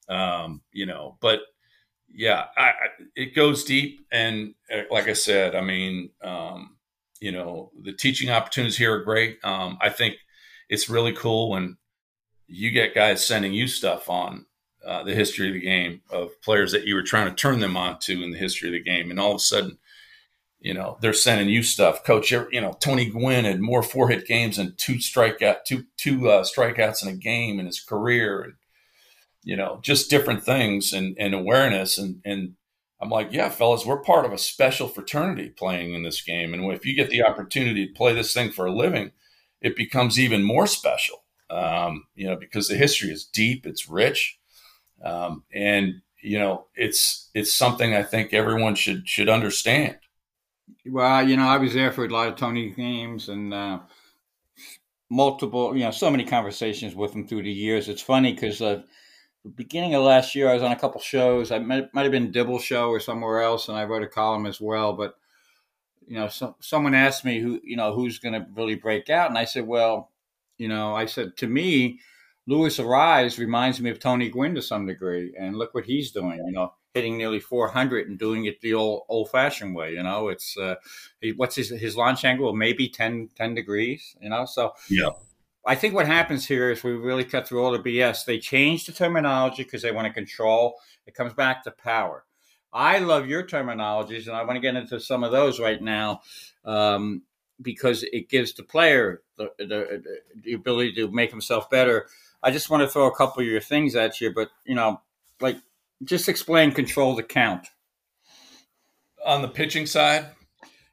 um, 0.08 0.62
you 0.72 0.86
know, 0.86 1.16
but, 1.20 1.40
yeah, 2.14 2.44
I, 2.56 2.62
I, 2.62 2.72
it 3.16 3.34
goes 3.34 3.64
deep, 3.64 4.06
and 4.12 4.54
uh, 4.72 4.82
like 4.90 5.08
I 5.08 5.14
said, 5.14 5.54
I 5.54 5.62
mean, 5.62 6.10
um, 6.22 6.76
you 7.20 7.32
know, 7.32 7.70
the 7.82 7.92
teaching 7.92 8.30
opportunities 8.30 8.76
here 8.76 8.94
are 8.94 9.04
great. 9.04 9.38
Um, 9.42 9.78
I 9.80 9.88
think 9.88 10.16
it's 10.68 10.90
really 10.90 11.12
cool 11.12 11.50
when 11.50 11.76
you 12.46 12.70
get 12.70 12.94
guys 12.94 13.26
sending 13.26 13.52
you 13.52 13.66
stuff 13.66 14.10
on 14.10 14.44
uh, 14.86 15.04
the 15.04 15.14
history 15.14 15.48
of 15.48 15.54
the 15.54 15.60
game 15.60 16.02
of 16.10 16.38
players 16.42 16.72
that 16.72 16.84
you 16.86 16.94
were 16.94 17.02
trying 17.02 17.28
to 17.28 17.34
turn 17.34 17.60
them 17.60 17.76
on 17.76 17.98
to 18.00 18.22
in 18.22 18.30
the 18.30 18.38
history 18.38 18.68
of 18.68 18.72
the 18.72 18.82
game, 18.82 19.10
and 19.10 19.18
all 19.18 19.30
of 19.30 19.36
a 19.36 19.40
sudden, 19.40 19.78
you 20.62 20.72
know, 20.72 20.96
they're 21.00 21.12
sending 21.12 21.48
you 21.48 21.62
stuff. 21.62 22.04
Coach, 22.04 22.30
you 22.30 22.60
know, 22.60 22.72
Tony 22.80 23.10
Gwynn 23.10 23.44
had 23.44 23.60
more 23.60 23.82
four 23.82 24.08
hit 24.08 24.26
games 24.26 24.58
and 24.58 24.78
two 24.78 24.94
strikeout, 24.94 25.64
two 25.66 25.84
two 25.96 26.30
uh, 26.30 26.44
strikeouts 26.44 27.02
in 27.02 27.08
a 27.08 27.16
game 27.16 27.60
in 27.60 27.66
his 27.66 27.80
career, 27.80 28.40
and 28.40 28.54
you 29.44 29.56
know, 29.56 29.80
just 29.82 30.08
different 30.08 30.44
things 30.44 30.92
and, 30.92 31.16
and 31.18 31.34
awareness. 31.34 31.98
And, 31.98 32.20
and 32.24 32.54
I'm 33.00 33.10
like, 33.10 33.32
yeah, 33.32 33.48
fellas, 33.48 33.84
we're 33.84 34.00
part 34.00 34.24
of 34.24 34.32
a 34.32 34.38
special 34.38 34.86
fraternity 34.86 35.48
playing 35.48 35.94
in 35.94 36.04
this 36.04 36.22
game. 36.22 36.54
And 36.54 36.72
if 36.72 36.86
you 36.86 36.94
get 36.94 37.10
the 37.10 37.24
opportunity 37.24 37.86
to 37.86 37.92
play 37.92 38.14
this 38.14 38.32
thing 38.32 38.52
for 38.52 38.66
a 38.66 38.72
living, 38.72 39.10
it 39.60 39.74
becomes 39.74 40.18
even 40.18 40.44
more 40.44 40.68
special, 40.68 41.24
um, 41.50 42.04
you 42.14 42.28
know, 42.28 42.36
because 42.36 42.68
the 42.68 42.76
history 42.76 43.10
is 43.10 43.24
deep, 43.24 43.66
it's 43.66 43.88
rich. 43.88 44.38
Um, 45.04 45.42
and, 45.52 46.02
you 46.22 46.38
know, 46.38 46.66
it's, 46.76 47.28
it's 47.34 47.52
something 47.52 47.94
I 47.94 48.04
think 48.04 48.32
everyone 48.32 48.76
should, 48.76 49.08
should 49.08 49.28
understand. 49.28 49.96
Well, 50.87 51.29
you 51.29 51.37
know, 51.37 51.47
I 51.47 51.59
was 51.59 51.75
there 51.75 51.93
for 51.93 52.05
a 52.05 52.09
lot 52.09 52.29
of 52.29 52.37
Tony 52.37 52.70
games 52.70 53.29
and, 53.29 53.53
uh, 53.53 53.81
multiple, 55.11 55.77
you 55.77 55.85
know, 55.85 55.91
so 55.91 56.11
many 56.11 56.25
conversations 56.25 56.95
with 56.95 57.14
him 57.14 57.27
through 57.27 57.43
the 57.43 57.53
years. 57.53 57.89
It's 57.89 58.03
funny 58.03 58.33
because 58.33 58.61
uh, 58.62 58.83
the 59.45 59.51
beginning 59.51 59.95
of 59.95 60.03
last 60.03 60.35
year, 60.35 60.49
I 60.49 60.55
was 60.55 60.62
on 60.62 60.73
a 60.73 60.79
couple 60.79 61.01
shows. 61.01 61.51
I 61.51 61.59
might, 61.59 61.93
might 61.95 62.03
have 62.05 62.12
been 62.12 62.33
Dibble 62.33 62.59
Show 62.59 62.89
or 62.89 63.01
somewhere 63.01 63.43
else, 63.43 63.68
and 63.68 63.77
I 63.77 63.85
wrote 63.85 64.03
a 64.03 64.09
column 64.09 64.47
as 64.47 64.61
well. 64.61 64.95
But 64.95 65.14
you 66.07 66.16
know, 66.16 66.29
so, 66.29 66.57
someone 66.61 66.95
asked 66.95 67.25
me 67.25 67.41
who 67.41 67.61
you 67.62 67.77
know 67.77 67.95
who's 67.95 68.18
going 68.18 68.35
to 68.35 68.47
really 68.55 68.75
break 68.75 69.11
out, 69.11 69.29
and 69.29 69.39
I 69.39 69.45
said, 69.45 69.66
well, 69.66 70.11
you 70.59 70.68
know, 70.68 70.95
I 70.95 71.07
said 71.07 71.37
to 71.39 71.47
me, 71.47 72.01
Luis 72.47 72.79
Arraez 72.79 73.39
reminds 73.39 73.81
me 73.81 73.91
of 73.91 73.99
Tony 73.99 74.29
Gwynn 74.31 74.55
to 74.55 74.62
some 74.62 74.87
degree, 74.87 75.35
and 75.39 75.57
look 75.57 75.75
what 75.75 75.85
he's 75.85 76.12
doing. 76.12 76.43
You 76.47 76.53
know, 76.53 76.73
hitting 76.95 77.16
nearly 77.16 77.40
400 77.40 78.09
and 78.09 78.18
doing 78.18 78.45
it 78.45 78.61
the 78.61 78.74
old 78.74 79.03
old 79.09 79.30
fashioned 79.30 79.74
way. 79.74 79.95
You 79.95 80.03
know, 80.03 80.28
it's 80.28 80.57
uh, 80.57 80.76
he, 81.20 81.32
what's 81.32 81.57
his 81.57 81.70
his 81.70 81.97
launch 81.97 82.24
angle? 82.24 82.55
Maybe 82.55 82.88
10, 82.88 83.30
10 83.36 83.55
degrees. 83.55 84.16
You 84.20 84.30
know, 84.30 84.45
so 84.47 84.72
yeah 84.88 85.11
I 85.64 85.74
think 85.76 85.95
what 85.95 86.07
happens 86.07 86.47
here 86.47 86.70
is 86.70 86.82
we 86.82 86.93
really 86.93 87.24
cut 87.24 87.47
through 87.47 87.62
all 87.62 87.72
the 87.72 87.78
BS. 87.78 88.24
They 88.24 88.38
change 88.38 88.86
the 88.86 88.93
terminology 88.93 89.62
because 89.62 89.82
they 89.82 89.93
want 89.93 90.09
to 90.09 90.12
control. 90.12 90.74
It 91.07 91.14
comes 91.14 91.34
back 91.34 91.62
to 91.64 91.70
power. 91.70 92.24
I 92.72 92.99
love 92.99 93.28
your 93.28 93.45
terminologies, 93.47 94.26
and 94.26 94.34
I 94.34 94.43
want 94.45 94.57
to 94.57 94.61
get 94.61 94.74
into 94.74 94.99
some 94.99 95.22
of 95.22 95.30
those 95.30 95.61
right 95.61 95.80
now 95.80 96.22
um, 96.64 97.22
because 97.61 98.03
it 98.03 98.28
gives 98.28 98.55
the 98.55 98.62
player 98.62 99.22
the, 99.36 99.51
the, 99.59 100.03
the, 100.43 100.53
ability 100.55 100.95
to 100.95 101.11
make 101.11 101.30
himself 101.30 101.68
better. 101.70 102.07
I 102.43 102.51
just 102.51 102.70
want 102.70 102.82
to 102.82 102.88
throw 102.88 103.07
a 103.07 103.14
couple 103.14 103.43
of 103.43 103.47
your 103.47 103.61
things 103.61 103.95
at 103.95 104.20
you, 104.20 104.32
but 104.32 104.49
you 104.64 104.74
know, 104.74 105.01
like 105.40 105.59
just 106.05 106.28
explain 106.28 106.72
control 106.72 107.14
the 107.14 107.22
count 107.22 107.66
on 109.24 109.42
the 109.42 109.48
pitching 109.48 109.86
side. 109.86 110.26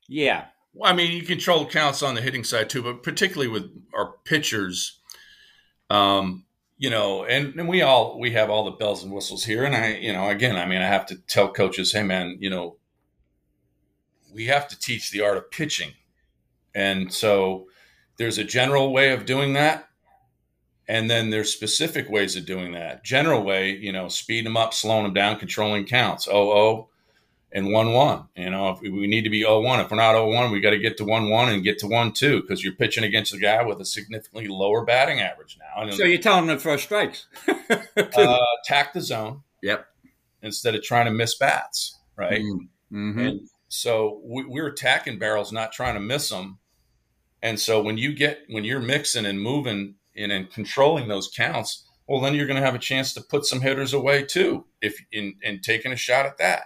Yeah, 0.07 0.45
well, 0.73 0.91
I 0.91 0.95
mean, 0.95 1.11
you 1.11 1.23
control 1.23 1.65
counts 1.65 2.01
on 2.01 2.15
the 2.15 2.21
hitting 2.21 2.43
side 2.43 2.69
too, 2.69 2.81
but 2.81 3.03
particularly 3.03 3.47
with 3.47 3.69
our 3.93 4.13
pitchers, 4.23 4.99
um, 5.89 6.45
you 6.77 6.89
know, 6.89 7.25
and, 7.25 7.53
and 7.59 7.67
we 7.67 7.81
all 7.81 8.19
we 8.19 8.31
have 8.31 8.49
all 8.49 8.65
the 8.65 8.71
bells 8.71 9.03
and 9.03 9.11
whistles 9.11 9.43
here. 9.45 9.65
And 9.65 9.75
I, 9.75 9.95
you 9.95 10.13
know, 10.13 10.29
again, 10.29 10.55
I 10.55 10.65
mean, 10.65 10.81
I 10.81 10.87
have 10.87 11.05
to 11.07 11.17
tell 11.27 11.51
coaches, 11.51 11.91
hey, 11.91 12.03
man, 12.03 12.37
you 12.39 12.49
know, 12.49 12.77
we 14.33 14.45
have 14.45 14.67
to 14.69 14.79
teach 14.79 15.11
the 15.11 15.21
art 15.21 15.37
of 15.37 15.51
pitching, 15.51 15.91
and 16.73 17.13
so 17.13 17.67
there's 18.17 18.37
a 18.37 18.43
general 18.43 18.93
way 18.93 19.11
of 19.11 19.25
doing 19.25 19.53
that, 19.53 19.88
and 20.89 21.07
then 21.07 21.29
there's 21.29 21.53
specific 21.53 22.09
ways 22.09 22.35
of 22.35 22.47
doing 22.47 22.71
that. 22.71 23.03
General 23.03 23.43
way, 23.43 23.75
you 23.75 23.91
know, 23.91 24.07
speed 24.07 24.43
them 24.43 24.57
up, 24.57 24.73
slowing 24.73 25.03
them 25.03 25.13
down, 25.13 25.37
controlling 25.37 25.85
counts. 25.85 26.27
Oh, 26.27 26.51
oh 26.51 26.89
and 27.51 27.71
1 27.71 27.93
1. 27.93 28.27
You 28.35 28.49
know, 28.49 28.69
if 28.69 28.81
we 28.81 29.05
need 29.05 29.23
to 29.23 29.29
be 29.29 29.45
oh 29.45 29.59
one. 29.59 29.79
if 29.79 29.91
we're 29.91 29.97
not 29.97 30.15
oh 30.15 30.27
one, 30.27 30.51
we 30.51 30.59
got 30.59 30.71
to 30.71 30.79
get 30.79 30.97
to 30.97 31.05
1 31.05 31.29
1 31.29 31.49
and 31.49 31.63
get 31.63 31.77
to 31.79 31.87
1 31.87 32.13
2 32.13 32.41
because 32.41 32.63
you're 32.63 32.73
pitching 32.73 33.03
against 33.03 33.35
a 33.35 33.37
guy 33.37 33.63
with 33.63 33.79
a 33.79 33.85
significantly 33.85 34.47
lower 34.47 34.83
batting 34.83 35.19
average 35.19 35.59
now. 35.59 35.83
And, 35.83 35.93
so 35.93 36.05
you're 36.05 36.19
telling 36.19 36.47
them 36.47 36.57
to 36.57 36.61
throw 36.61 36.77
strikes? 36.77 37.27
uh, 37.47 38.39
attack 38.63 38.93
the 38.93 39.01
zone. 39.01 39.43
Yep. 39.61 39.85
Instead 40.41 40.73
of 40.73 40.81
trying 40.81 41.05
to 41.05 41.11
miss 41.11 41.37
bats, 41.37 41.99
right? 42.15 42.41
Mm-hmm. 42.91 43.19
And 43.19 43.41
so 43.67 44.21
we, 44.23 44.43
we're 44.45 44.67
attacking 44.67 45.19
barrels, 45.19 45.51
not 45.51 45.71
trying 45.71 45.93
to 45.93 45.99
miss 45.99 46.29
them. 46.29 46.57
And 47.43 47.59
so 47.59 47.79
when 47.79 47.97
you 47.97 48.13
get, 48.13 48.41
when 48.49 48.63
you're 48.63 48.79
mixing 48.79 49.27
and 49.27 49.39
moving 49.39 49.95
in 50.19 50.31
and 50.31 50.51
controlling 50.51 51.07
those 51.07 51.31
counts, 51.35 51.85
well, 52.07 52.19
then 52.19 52.35
you're 52.35 52.47
going 52.47 52.59
to 52.59 52.65
have 52.65 52.75
a 52.75 52.79
chance 52.79 53.13
to 53.13 53.21
put 53.21 53.45
some 53.45 53.61
hitters 53.61 53.93
away 53.93 54.23
too, 54.23 54.65
if 54.81 54.99
in, 55.11 55.35
and 55.43 55.63
taking 55.63 55.91
a 55.91 55.95
shot 55.95 56.25
at 56.25 56.37
that. 56.37 56.63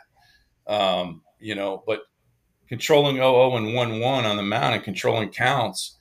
Um, 0.66 1.22
you 1.40 1.54
know, 1.54 1.84
but 1.86 2.02
controlling 2.68 3.18
0 3.18 3.56
and 3.56 3.76
1 3.76 4.00
1 4.00 4.26
on 4.26 4.38
the 4.38 4.44
mound 4.44 4.76
and 4.76 4.84
controlling 4.84 5.30
counts 5.30 5.98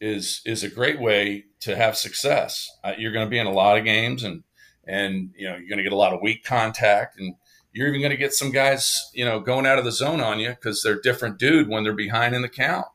is 0.00 0.40
is 0.46 0.62
a 0.62 0.68
great 0.68 1.00
way 1.00 1.44
to 1.60 1.76
have 1.76 1.96
success. 1.96 2.70
Uh, 2.82 2.92
you're 2.96 3.12
going 3.12 3.26
to 3.26 3.30
be 3.30 3.38
in 3.38 3.46
a 3.46 3.52
lot 3.52 3.76
of 3.76 3.84
games 3.84 4.22
and 4.22 4.44
and 4.86 5.30
you 5.36 5.48
know 5.48 5.56
you're 5.56 5.68
going 5.68 5.78
to 5.78 5.82
get 5.82 5.92
a 5.92 5.96
lot 5.96 6.12
of 6.12 6.20
weak 6.22 6.44
contact 6.44 7.18
and 7.18 7.34
you're 7.72 7.88
even 7.88 8.00
going 8.00 8.10
to 8.10 8.16
get 8.16 8.32
some 8.32 8.52
guys 8.52 9.10
you 9.12 9.24
know 9.24 9.40
going 9.40 9.66
out 9.66 9.78
of 9.78 9.84
the 9.84 9.92
zone 9.92 10.20
on 10.20 10.38
you 10.38 10.50
because 10.50 10.82
they're 10.82 11.00
different 11.00 11.38
dude 11.38 11.68
when 11.68 11.82
they're 11.82 11.92
behind 11.92 12.34
in 12.34 12.42
the 12.42 12.48
count. 12.48 12.86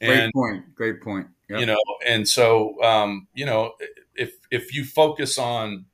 And, 0.00 0.32
great 0.32 0.32
point. 0.32 0.74
Great 0.74 1.00
point. 1.02 1.26
Yep. 1.52 1.60
You 1.60 1.66
know, 1.66 1.78
and 2.06 2.28
so 2.28 2.82
um, 2.82 3.28
you 3.34 3.46
know 3.46 3.72
if 4.14 4.32
if 4.50 4.74
you 4.74 4.84
focus 4.84 5.38
on 5.38 5.86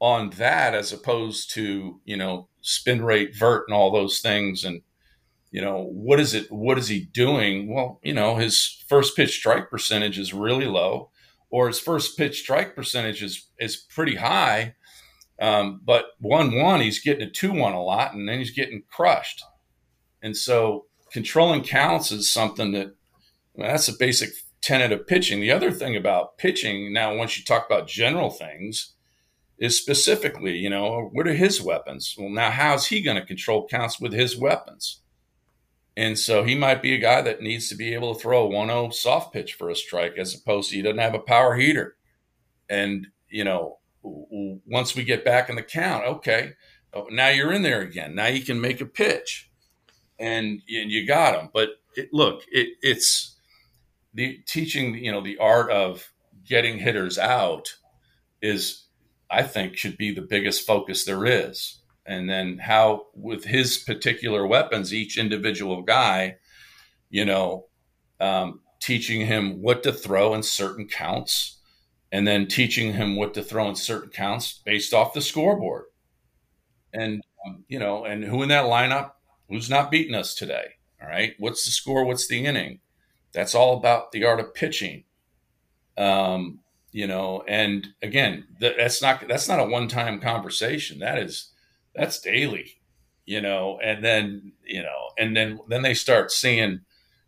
on 0.00 0.30
that 0.30 0.74
as 0.74 0.92
opposed 0.92 1.52
to 1.54 2.00
you 2.04 2.16
know 2.16 2.48
spin 2.60 3.04
rate, 3.04 3.36
vert, 3.36 3.66
and 3.68 3.76
all 3.76 3.92
those 3.92 4.20
things, 4.20 4.64
and 4.64 4.82
you 5.54 5.60
know, 5.60 5.84
what 5.84 6.18
is 6.18 6.34
it? 6.34 6.50
What 6.50 6.78
is 6.78 6.88
he 6.88 7.04
doing? 7.04 7.72
Well, 7.72 8.00
you 8.02 8.12
know, 8.12 8.34
his 8.34 8.82
first 8.88 9.14
pitch 9.14 9.36
strike 9.36 9.70
percentage 9.70 10.18
is 10.18 10.34
really 10.34 10.66
low, 10.66 11.10
or 11.48 11.68
his 11.68 11.78
first 11.78 12.18
pitch 12.18 12.40
strike 12.40 12.74
percentage 12.74 13.22
is 13.22 13.48
is 13.60 13.76
pretty 13.76 14.16
high. 14.16 14.74
Um, 15.40 15.80
but 15.84 16.06
one 16.18 16.60
one, 16.60 16.80
he's 16.80 17.00
getting 17.00 17.26
a 17.28 17.30
two 17.30 17.52
one 17.52 17.72
a 17.72 17.80
lot, 17.82 18.14
and 18.14 18.28
then 18.28 18.38
he's 18.38 18.50
getting 18.50 18.82
crushed. 18.90 19.44
And 20.22 20.36
so, 20.36 20.86
controlling 21.12 21.62
counts 21.62 22.10
is 22.10 22.32
something 22.32 22.72
that 22.72 22.96
well, 23.54 23.68
that's 23.68 23.86
a 23.88 23.96
basic 23.96 24.30
tenet 24.64 24.92
of 24.92 25.06
pitching. 25.06 25.40
The 25.40 25.52
other 25.52 25.70
thing 25.70 25.94
about 25.94 26.38
pitching 26.38 26.92
now, 26.92 27.14
once 27.14 27.38
you 27.38 27.44
talk 27.44 27.66
about 27.66 27.86
general 27.86 28.30
things, 28.30 28.94
is 29.58 29.78
specifically, 29.78 30.56
you 30.56 30.70
know, 30.70 31.10
what 31.12 31.28
are 31.28 31.34
his 31.34 31.62
weapons? 31.62 32.14
Well, 32.18 32.30
now 32.30 32.50
how's 32.50 32.86
he 32.86 33.02
going 33.02 33.18
to 33.18 33.26
control 33.26 33.68
counts 33.68 34.00
with 34.00 34.12
his 34.12 34.36
weapons? 34.36 35.02
And 35.96 36.18
so 36.18 36.42
he 36.42 36.56
might 36.56 36.82
be 36.82 36.94
a 36.94 36.98
guy 36.98 37.22
that 37.22 37.40
needs 37.40 37.68
to 37.68 37.76
be 37.76 37.94
able 37.94 38.14
to 38.14 38.20
throw 38.20 38.44
a 38.44 38.48
1 38.48 38.66
0 38.66 38.90
soft 38.90 39.32
pitch 39.32 39.54
for 39.54 39.70
a 39.70 39.76
strike 39.76 40.18
as 40.18 40.34
opposed 40.34 40.70
to 40.70 40.76
he 40.76 40.82
doesn't 40.82 40.98
have 40.98 41.14
a 41.14 41.20
power 41.20 41.54
heater. 41.54 41.96
And, 42.68 43.06
you 43.28 43.44
know, 43.44 43.78
once 44.02 44.96
we 44.96 45.04
get 45.04 45.24
back 45.24 45.48
in 45.48 45.56
the 45.56 45.62
count, 45.62 46.04
okay, 46.04 46.52
oh, 46.94 47.06
now 47.10 47.28
you're 47.28 47.52
in 47.52 47.62
there 47.62 47.82
again. 47.82 48.14
Now 48.14 48.26
you 48.26 48.42
can 48.42 48.60
make 48.60 48.80
a 48.80 48.86
pitch 48.86 49.50
and, 50.18 50.60
and 50.68 50.90
you 50.90 51.06
got 51.06 51.38
him. 51.38 51.50
But 51.52 51.70
it, 51.96 52.08
look, 52.12 52.42
it, 52.50 52.70
it's 52.82 53.33
the 54.14 54.38
teaching, 54.46 54.94
you 54.94 55.12
know, 55.12 55.20
the 55.20 55.38
art 55.38 55.70
of 55.70 56.12
getting 56.46 56.78
hitters 56.78 57.18
out 57.18 57.74
is, 58.40 58.86
I 59.30 59.42
think, 59.42 59.76
should 59.76 59.96
be 59.96 60.12
the 60.12 60.22
biggest 60.22 60.66
focus 60.66 61.04
there 61.04 61.26
is. 61.26 61.80
And 62.06 62.28
then 62.28 62.58
how 62.58 63.06
with 63.14 63.44
his 63.44 63.78
particular 63.78 64.46
weapons 64.46 64.92
each 64.92 65.18
individual 65.18 65.82
guy 65.82 66.36
you 67.14 67.24
know 67.24 67.66
um, 68.20 68.60
teaching 68.80 69.24
him 69.24 69.62
what 69.62 69.84
to 69.84 69.92
throw 69.92 70.34
in 70.34 70.42
certain 70.42 70.88
counts 70.88 71.60
and 72.10 72.26
then 72.26 72.48
teaching 72.48 72.92
him 72.92 73.14
what 73.14 73.34
to 73.34 73.42
throw 73.42 73.68
in 73.68 73.76
certain 73.76 74.10
counts 74.10 74.60
based 74.64 74.92
off 74.92 75.14
the 75.14 75.20
scoreboard. 75.20 75.84
And 76.92 77.22
um, 77.46 77.64
you 77.68 77.78
know 77.78 78.04
and 78.04 78.24
who 78.24 78.42
in 78.42 78.48
that 78.48 78.64
lineup 78.64 79.12
who's 79.48 79.70
not 79.70 79.92
beating 79.92 80.16
us 80.16 80.34
today 80.34 80.74
all 81.00 81.08
right? 81.08 81.34
What's 81.38 81.64
the 81.64 81.70
score? 81.70 82.04
What's 82.04 82.26
the 82.26 82.44
inning 82.44 82.80
that's 83.34 83.54
all 83.54 83.76
about 83.76 84.12
the 84.12 84.24
art 84.24 84.40
of 84.40 84.54
pitching 84.54 85.04
um, 85.98 86.60
you 86.92 87.06
know 87.06 87.42
and 87.48 87.88
again 88.02 88.44
that's 88.60 89.02
not 89.02 89.26
that's 89.28 89.48
not 89.48 89.60
a 89.60 89.64
one-time 89.64 90.20
conversation 90.20 90.98
that 91.00 91.18
is 91.18 91.50
that's 91.94 92.20
daily, 92.20 92.80
you 93.24 93.40
know, 93.40 93.78
and 93.82 94.04
then, 94.04 94.52
you 94.64 94.82
know, 94.82 95.10
and 95.18 95.36
then, 95.36 95.60
then 95.68 95.82
they 95.82 95.94
start 95.94 96.30
seeing, 96.30 96.80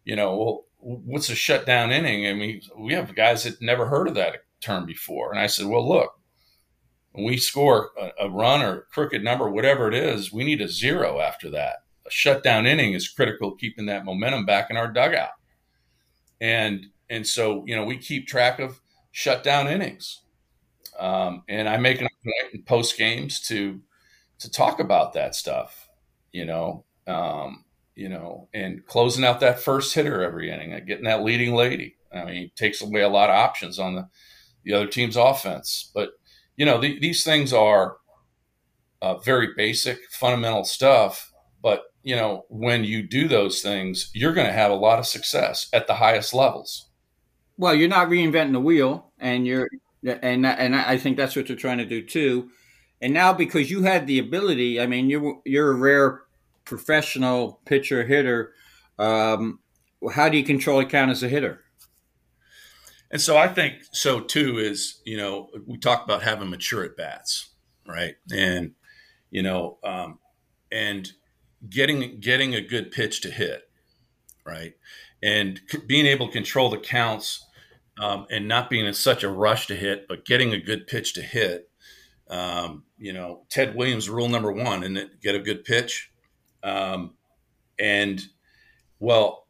you 0.04 0.16
know, 0.16 0.36
well, 0.36 0.64
what's 0.78 1.30
a 1.30 1.34
shutdown 1.34 1.92
inning? 1.92 2.26
I 2.26 2.32
mean, 2.32 2.60
we 2.76 2.92
have 2.94 3.14
guys 3.14 3.44
that 3.44 3.62
never 3.62 3.86
heard 3.86 4.08
of 4.08 4.14
that 4.14 4.44
term 4.60 4.86
before. 4.86 5.30
And 5.30 5.40
I 5.40 5.46
said, 5.46 5.66
well, 5.66 5.88
look, 5.88 6.20
we 7.14 7.36
score 7.36 7.90
a, 7.98 8.26
a 8.26 8.30
run 8.30 8.60
or 8.62 8.86
crooked 8.92 9.22
number, 9.22 9.48
whatever 9.48 9.88
it 9.88 9.94
is, 9.94 10.32
we 10.32 10.44
need 10.44 10.60
a 10.60 10.68
zero 10.68 11.20
after 11.20 11.48
that. 11.50 11.76
A 12.06 12.10
shutdown 12.10 12.66
inning 12.66 12.92
is 12.92 13.08
critical 13.08 13.54
keeping 13.54 13.86
that 13.86 14.04
momentum 14.04 14.44
back 14.44 14.70
in 14.70 14.76
our 14.76 14.92
dugout. 14.92 15.30
And, 16.40 16.86
and 17.08 17.26
so, 17.26 17.64
you 17.66 17.76
know, 17.76 17.84
we 17.84 17.98
keep 17.98 18.26
track 18.26 18.58
of 18.58 18.80
shutdown 19.12 19.68
innings. 19.68 20.22
Um, 20.98 21.42
and 21.48 21.68
I 21.68 21.76
make 21.76 22.00
a 22.00 22.08
point 22.24 22.66
post 22.66 22.96
games 22.96 23.40
to 23.48 23.80
to 24.38 24.50
talk 24.50 24.80
about 24.80 25.14
that 25.14 25.34
stuff, 25.34 25.88
you 26.32 26.44
know, 26.44 26.84
um, 27.06 27.64
you 27.94 28.08
know, 28.08 28.48
and 28.52 28.84
closing 28.86 29.24
out 29.24 29.40
that 29.40 29.60
first 29.60 29.94
hitter 29.94 30.22
every 30.22 30.50
inning, 30.50 30.70
getting 30.86 31.04
that 31.04 31.22
leading 31.22 31.54
lady. 31.54 31.96
I 32.14 32.24
mean, 32.24 32.50
takes 32.54 32.82
away 32.82 33.00
a 33.02 33.08
lot 33.08 33.30
of 33.30 33.36
options 33.36 33.78
on 33.78 33.94
the 33.94 34.08
the 34.64 34.72
other 34.72 34.86
team's 34.86 35.16
offense. 35.16 35.90
But 35.94 36.10
you 36.56 36.66
know, 36.66 36.80
the, 36.80 36.98
these 36.98 37.24
things 37.24 37.52
are 37.52 37.98
uh, 39.00 39.18
very 39.18 39.54
basic, 39.56 39.98
fundamental 40.10 40.64
stuff. 40.64 41.32
But 41.62 41.84
you 42.06 42.14
know, 42.14 42.44
when 42.48 42.84
you 42.84 43.02
do 43.02 43.26
those 43.26 43.60
things, 43.60 44.10
you're 44.14 44.32
going 44.32 44.46
to 44.46 44.52
have 44.52 44.70
a 44.70 44.76
lot 44.76 45.00
of 45.00 45.06
success 45.06 45.68
at 45.72 45.88
the 45.88 45.94
highest 45.94 46.32
levels. 46.32 46.86
Well, 47.58 47.74
you're 47.74 47.88
not 47.88 48.06
reinventing 48.06 48.52
the 48.52 48.60
wheel, 48.60 49.10
and 49.18 49.44
you're 49.44 49.68
and 50.04 50.46
and 50.46 50.76
I 50.76 50.98
think 50.98 51.16
that's 51.16 51.34
what 51.34 51.48
you're 51.48 51.58
trying 51.58 51.78
to 51.78 51.84
do 51.84 52.06
too. 52.06 52.50
And 53.02 53.12
now 53.12 53.32
because 53.32 53.72
you 53.72 53.82
had 53.82 54.06
the 54.06 54.20
ability, 54.20 54.80
I 54.80 54.86
mean, 54.86 55.10
you're 55.10 55.40
you're 55.44 55.72
a 55.72 55.74
rare 55.74 56.22
professional 56.64 57.60
pitcher 57.64 58.04
hitter. 58.04 58.52
Um, 59.00 59.58
how 60.12 60.28
do 60.28 60.36
you 60.36 60.44
control 60.44 60.78
a 60.78 60.84
count 60.84 61.10
as 61.10 61.24
a 61.24 61.28
hitter? 61.28 61.64
And 63.10 63.20
so 63.20 63.36
I 63.36 63.48
think 63.48 63.78
so 63.90 64.20
too. 64.20 64.58
Is 64.58 65.00
you 65.04 65.16
know 65.16 65.48
we 65.66 65.76
talk 65.76 66.04
about 66.04 66.22
having 66.22 66.50
mature 66.50 66.84
at 66.84 66.96
bats, 66.96 67.48
right? 67.84 68.14
And 68.32 68.74
you 69.32 69.42
know, 69.42 69.78
um, 69.82 70.20
and 70.70 71.10
getting 71.68 72.20
getting 72.20 72.54
a 72.54 72.60
good 72.60 72.90
pitch 72.90 73.20
to 73.22 73.30
hit, 73.30 73.62
right? 74.44 74.74
And 75.22 75.60
c- 75.68 75.78
being 75.86 76.06
able 76.06 76.26
to 76.26 76.32
control 76.32 76.70
the 76.70 76.78
counts 76.78 77.44
um, 77.98 78.26
and 78.30 78.46
not 78.46 78.70
being 78.70 78.86
in 78.86 78.94
such 78.94 79.24
a 79.24 79.30
rush 79.30 79.66
to 79.68 79.76
hit, 79.76 80.06
but 80.08 80.24
getting 80.24 80.52
a 80.52 80.60
good 80.60 80.86
pitch 80.86 81.14
to 81.14 81.22
hit 81.22 81.70
um, 82.28 82.84
you 82.98 83.12
know, 83.12 83.44
Ted 83.48 83.74
Williams 83.74 84.08
rule 84.08 84.28
number 84.28 84.52
one, 84.52 84.82
and 84.82 85.10
get 85.22 85.34
a 85.34 85.40
good 85.40 85.64
pitch. 85.64 86.10
Um, 86.62 87.14
and 87.78 88.22
well, 88.98 89.46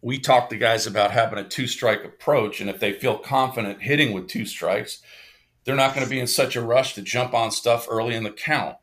we 0.00 0.18
talked 0.18 0.50
to 0.50 0.56
guys 0.56 0.86
about 0.86 1.12
having 1.12 1.38
a 1.38 1.48
two 1.48 1.66
strike 1.66 2.04
approach, 2.04 2.60
and 2.60 2.68
if 2.68 2.80
they 2.80 2.92
feel 2.92 3.18
confident 3.18 3.82
hitting 3.82 4.12
with 4.12 4.28
two 4.28 4.46
strikes, 4.46 5.00
they're 5.64 5.76
not 5.76 5.94
going 5.94 6.04
to 6.04 6.10
be 6.10 6.18
in 6.18 6.26
such 6.26 6.56
a 6.56 6.62
rush 6.62 6.94
to 6.94 7.02
jump 7.02 7.34
on 7.34 7.52
stuff 7.52 7.86
early 7.88 8.16
in 8.16 8.24
the 8.24 8.32
count. 8.32 8.76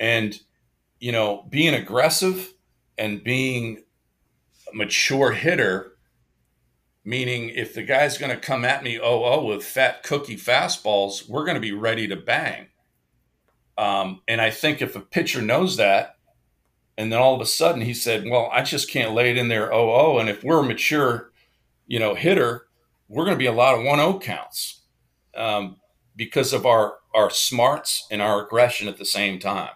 And 0.00 0.38
you 1.00 1.12
know, 1.12 1.46
being 1.48 1.74
aggressive 1.74 2.52
and 2.96 3.22
being 3.22 3.82
a 4.72 4.76
mature 4.76 5.32
hitter 5.32 5.92
meaning 7.08 7.48
if 7.48 7.72
the 7.72 7.82
guy's 7.82 8.18
going 8.18 8.30
to 8.30 8.36
come 8.36 8.66
at 8.66 8.84
me 8.84 9.00
oh 9.00 9.24
oh 9.24 9.44
with 9.44 9.64
fat 9.64 10.02
cookie 10.02 10.36
fastballs 10.36 11.26
we're 11.26 11.44
going 11.44 11.54
to 11.54 11.60
be 11.60 11.72
ready 11.72 12.06
to 12.06 12.16
bang. 12.16 12.66
Um, 13.78 14.20
and 14.28 14.40
i 14.40 14.50
think 14.50 14.82
if 14.82 14.94
a 14.94 15.00
pitcher 15.00 15.40
knows 15.40 15.76
that 15.78 16.16
and 16.98 17.10
then 17.10 17.18
all 17.18 17.34
of 17.34 17.40
a 17.40 17.46
sudden 17.46 17.80
he 17.80 17.94
said 17.94 18.28
well 18.28 18.50
i 18.52 18.62
just 18.62 18.90
can't 18.90 19.14
lay 19.14 19.30
it 19.30 19.38
in 19.38 19.48
there 19.48 19.72
oh 19.72 19.90
oh 19.90 20.18
and 20.18 20.28
if 20.28 20.44
we're 20.44 20.60
a 20.60 20.64
mature 20.64 21.30
you 21.86 21.98
know 21.98 22.14
hitter 22.14 22.66
we're 23.08 23.24
going 23.24 23.36
to 23.36 23.42
be 23.42 23.46
a 23.46 23.52
lot 23.52 23.74
of 23.74 23.80
1-0 23.80 24.20
counts 24.20 24.82
um, 25.34 25.76
because 26.14 26.52
of 26.52 26.66
our 26.66 26.96
our 27.14 27.30
smarts 27.30 28.06
and 28.10 28.20
our 28.20 28.44
aggression 28.44 28.86
at 28.86 28.98
the 28.98 29.04
same 29.04 29.38
time 29.38 29.70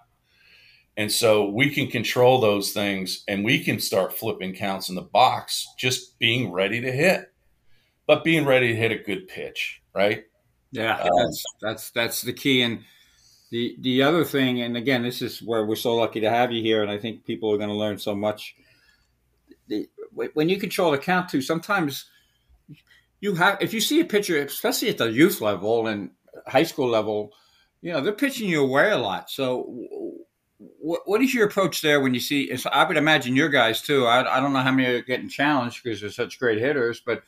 and 0.97 1.11
so 1.11 1.49
we 1.49 1.71
can 1.71 1.87
control 1.87 2.41
those 2.41 2.73
things 2.73 3.25
and 3.27 3.45
we 3.45 3.65
can 3.65 3.81
start 3.81 4.17
flipping 4.17 4.55
counts 4.55 4.89
in 4.89 4.95
the 4.95 5.01
box, 5.01 5.67
just 5.79 6.19
being 6.19 6.53
ready 6.53 6.81
to 6.81 6.93
hit, 6.93 7.33
but 8.07 8.25
being 8.25 8.45
ready 8.45 8.69
to 8.69 8.77
hit 8.77 8.93
a 8.93 8.99
good 8.99 9.27
pitch, 9.27 9.81
right? 9.95 10.25
Yeah, 10.71 10.99
um, 10.99 11.09
that's 11.17 11.45
that's 11.61 11.91
that's 11.91 12.23
the 12.23 12.33
key. 12.33 12.63
And 12.63 12.81
the 13.51 13.77
the 13.81 14.03
other 14.03 14.25
thing, 14.25 14.61
and 14.61 14.77
again, 14.77 15.03
this 15.03 15.23
is 15.23 15.43
where 15.43 15.65
we're 15.65 15.77
so 15.77 15.95
lucky 15.97 16.21
to 16.21 16.31
have 16.31 16.53
you 16.53 16.63
here, 16.63 16.83
and 16.83 16.91
I 16.91 16.99
think 16.99 17.25
people 17.25 17.53
are 17.53 17.59
going 17.59 17.69
to 17.69 17.75
learn 17.75 17.99
so 17.99 18.15
much. 18.15 18.55
The, 19.69 19.89
when 20.35 20.49
you 20.49 20.59
control 20.59 20.91
the 20.91 20.99
count 20.99 21.31
too, 21.31 21.41
sometimes 21.41 22.07
you 23.21 23.35
have 23.35 23.59
if 23.63 23.73
you 23.73 23.81
see 23.81 24.01
a 24.01 24.05
pitcher, 24.05 24.43
especially 24.43 24.91
at 24.91 24.99
the 24.99 25.11
youth 25.11 25.41
level 25.41 25.87
and 25.87 26.11
high 26.47 26.65
school 26.65 26.89
level, 26.89 27.33
you 27.81 27.93
know 27.93 28.01
they're 28.03 28.13
pitching 28.13 28.49
you 28.49 28.63
away 28.63 28.91
a 28.91 28.99
lot. 28.99 29.31
So 29.31 29.73
what, 30.81 31.03
what 31.07 31.23
is 31.23 31.35
your 31.35 31.47
approach 31.47 31.83
there 31.83 32.01
when 32.01 32.15
you 32.15 32.21
see? 32.21 32.53
I 32.71 32.85
would 32.85 32.97
imagine 32.97 33.37
your 33.37 33.49
guys 33.49 33.83
too. 33.83 34.07
I, 34.07 34.37
I 34.37 34.41
don't 34.41 34.53
know 34.53 34.61
how 34.61 34.73
many 34.73 34.89
are 34.89 35.03
getting 35.03 35.29
challenged 35.29 35.83
because 35.83 36.01
they're 36.01 36.11
such 36.11 36.39
great 36.39 36.59
hitters, 36.59 37.01
but 37.05 37.23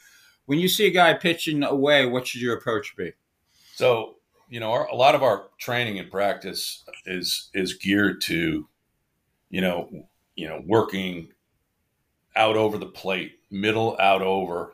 when 0.46 0.58
you 0.58 0.68
see 0.68 0.86
a 0.86 0.90
guy 0.90 1.14
pitching 1.14 1.62
away, 1.62 2.06
what 2.06 2.26
should 2.26 2.40
your 2.40 2.56
approach 2.56 2.96
be? 2.96 3.12
So 3.74 4.16
you 4.48 4.60
know, 4.60 4.70
our, 4.72 4.86
a 4.86 4.94
lot 4.94 5.14
of 5.14 5.22
our 5.22 5.48
training 5.58 5.98
and 5.98 6.10
practice 6.10 6.84
is 7.06 7.50
is 7.54 7.74
geared 7.74 8.20
to, 8.22 8.68
you 9.50 9.60
know, 9.60 10.06
you 10.36 10.46
know, 10.46 10.62
working 10.66 11.32
out 12.36 12.56
over 12.56 12.78
the 12.78 12.86
plate, 12.86 13.40
middle 13.50 13.96
out 13.98 14.22
over, 14.22 14.72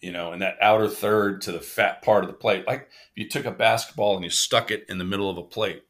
you 0.00 0.12
know, 0.12 0.32
and 0.32 0.42
that 0.42 0.58
outer 0.60 0.88
third 0.88 1.40
to 1.42 1.52
the 1.52 1.60
fat 1.60 2.02
part 2.02 2.24
of 2.24 2.30
the 2.30 2.36
plate. 2.36 2.66
Like 2.66 2.88
if 3.10 3.16
you 3.16 3.28
took 3.28 3.46
a 3.46 3.50
basketball 3.50 4.14
and 4.14 4.24
you 4.24 4.30
stuck 4.30 4.70
it 4.70 4.86
in 4.88 4.98
the 4.98 5.04
middle 5.04 5.30
of 5.30 5.38
a 5.38 5.42
plate, 5.42 5.82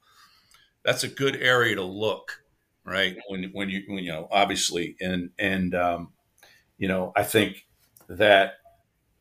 that's 0.84 1.04
a 1.04 1.08
good 1.08 1.36
area 1.36 1.76
to 1.76 1.84
look, 1.84 2.42
right? 2.84 3.16
When 3.28 3.50
when 3.52 3.68
you 3.70 3.82
when, 3.86 4.02
you 4.04 4.12
know 4.12 4.28
obviously 4.30 4.96
and 5.00 5.30
and 5.38 5.74
um, 5.74 6.12
you 6.78 6.88
know 6.88 7.12
I 7.16 7.22
think 7.22 7.66
that 8.08 8.54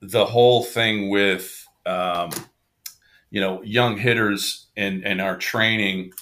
the 0.02 0.26
whole 0.26 0.64
thing 0.64 1.10
with 1.10 1.66
um, 1.86 2.30
you 3.30 3.42
know 3.42 3.62
young 3.64 3.98
hitters 3.98 4.68
and 4.76 5.06
and 5.06 5.22
our 5.22 5.38
training 5.38 6.14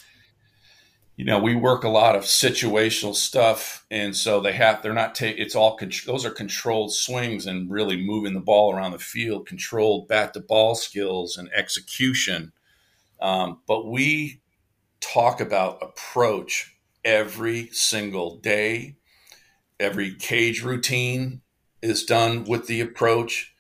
you 1.17 1.25
know, 1.25 1.39
we 1.39 1.55
work 1.55 1.83
a 1.83 1.89
lot 1.89 2.15
of 2.15 2.23
situational 2.23 3.15
stuff, 3.15 3.83
and 3.89 4.15
so 4.15 4.39
they 4.39 4.53
have 4.53 4.83
they're 4.83 4.93
not 4.93 5.15
take 5.15 5.39
it's 5.39 5.55
all 5.55 5.77
those 6.05 6.25
are 6.25 6.29
controlled 6.31 6.93
swings 6.93 7.47
and 7.47 7.71
really 7.71 7.97
moving 7.97 8.35
the 8.35 8.39
ball 8.39 8.71
around 8.71 8.91
the 8.91 8.99
field, 8.99 9.47
controlled 9.47 10.07
bat 10.07 10.35
to 10.35 10.39
ball 10.39 10.75
skills 10.75 11.35
and 11.35 11.49
execution. 11.55 12.53
Um, 13.19 13.61
but 13.67 13.87
we 13.87 14.41
talk 14.99 15.41
about 15.41 15.81
approach 15.81 16.75
every 17.03 17.67
single 17.71 18.37
day. 18.37 18.97
Every 19.79 20.13
cage 20.15 20.63
routine 20.63 21.41
is 21.81 22.03
done 22.03 22.43
with 22.45 22.67
the 22.67 22.81
approach. 22.81 23.53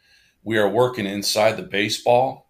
We 0.43 0.57
are 0.57 0.69
working 0.69 1.05
inside 1.05 1.57
the 1.57 1.63
baseball, 1.63 2.49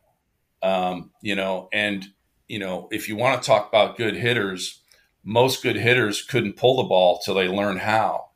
um, 0.62 1.12
you 1.22 1.36
know, 1.36 1.68
and 1.74 2.08
you 2.48 2.60
know 2.60 2.88
if 2.92 3.10
you 3.10 3.16
want 3.16 3.42
to 3.42 3.48
talk 3.48 3.68
about 3.68 3.98
good 3.98 4.16
hitters 4.16 4.82
most 5.28 5.62
good 5.62 5.76
hitters 5.76 6.22
couldn't 6.22 6.56
pull 6.56 6.78
the 6.78 6.88
ball 6.88 7.20
till 7.20 7.36
they 7.36 7.50
learned 7.50 7.82
how. 7.82 8.30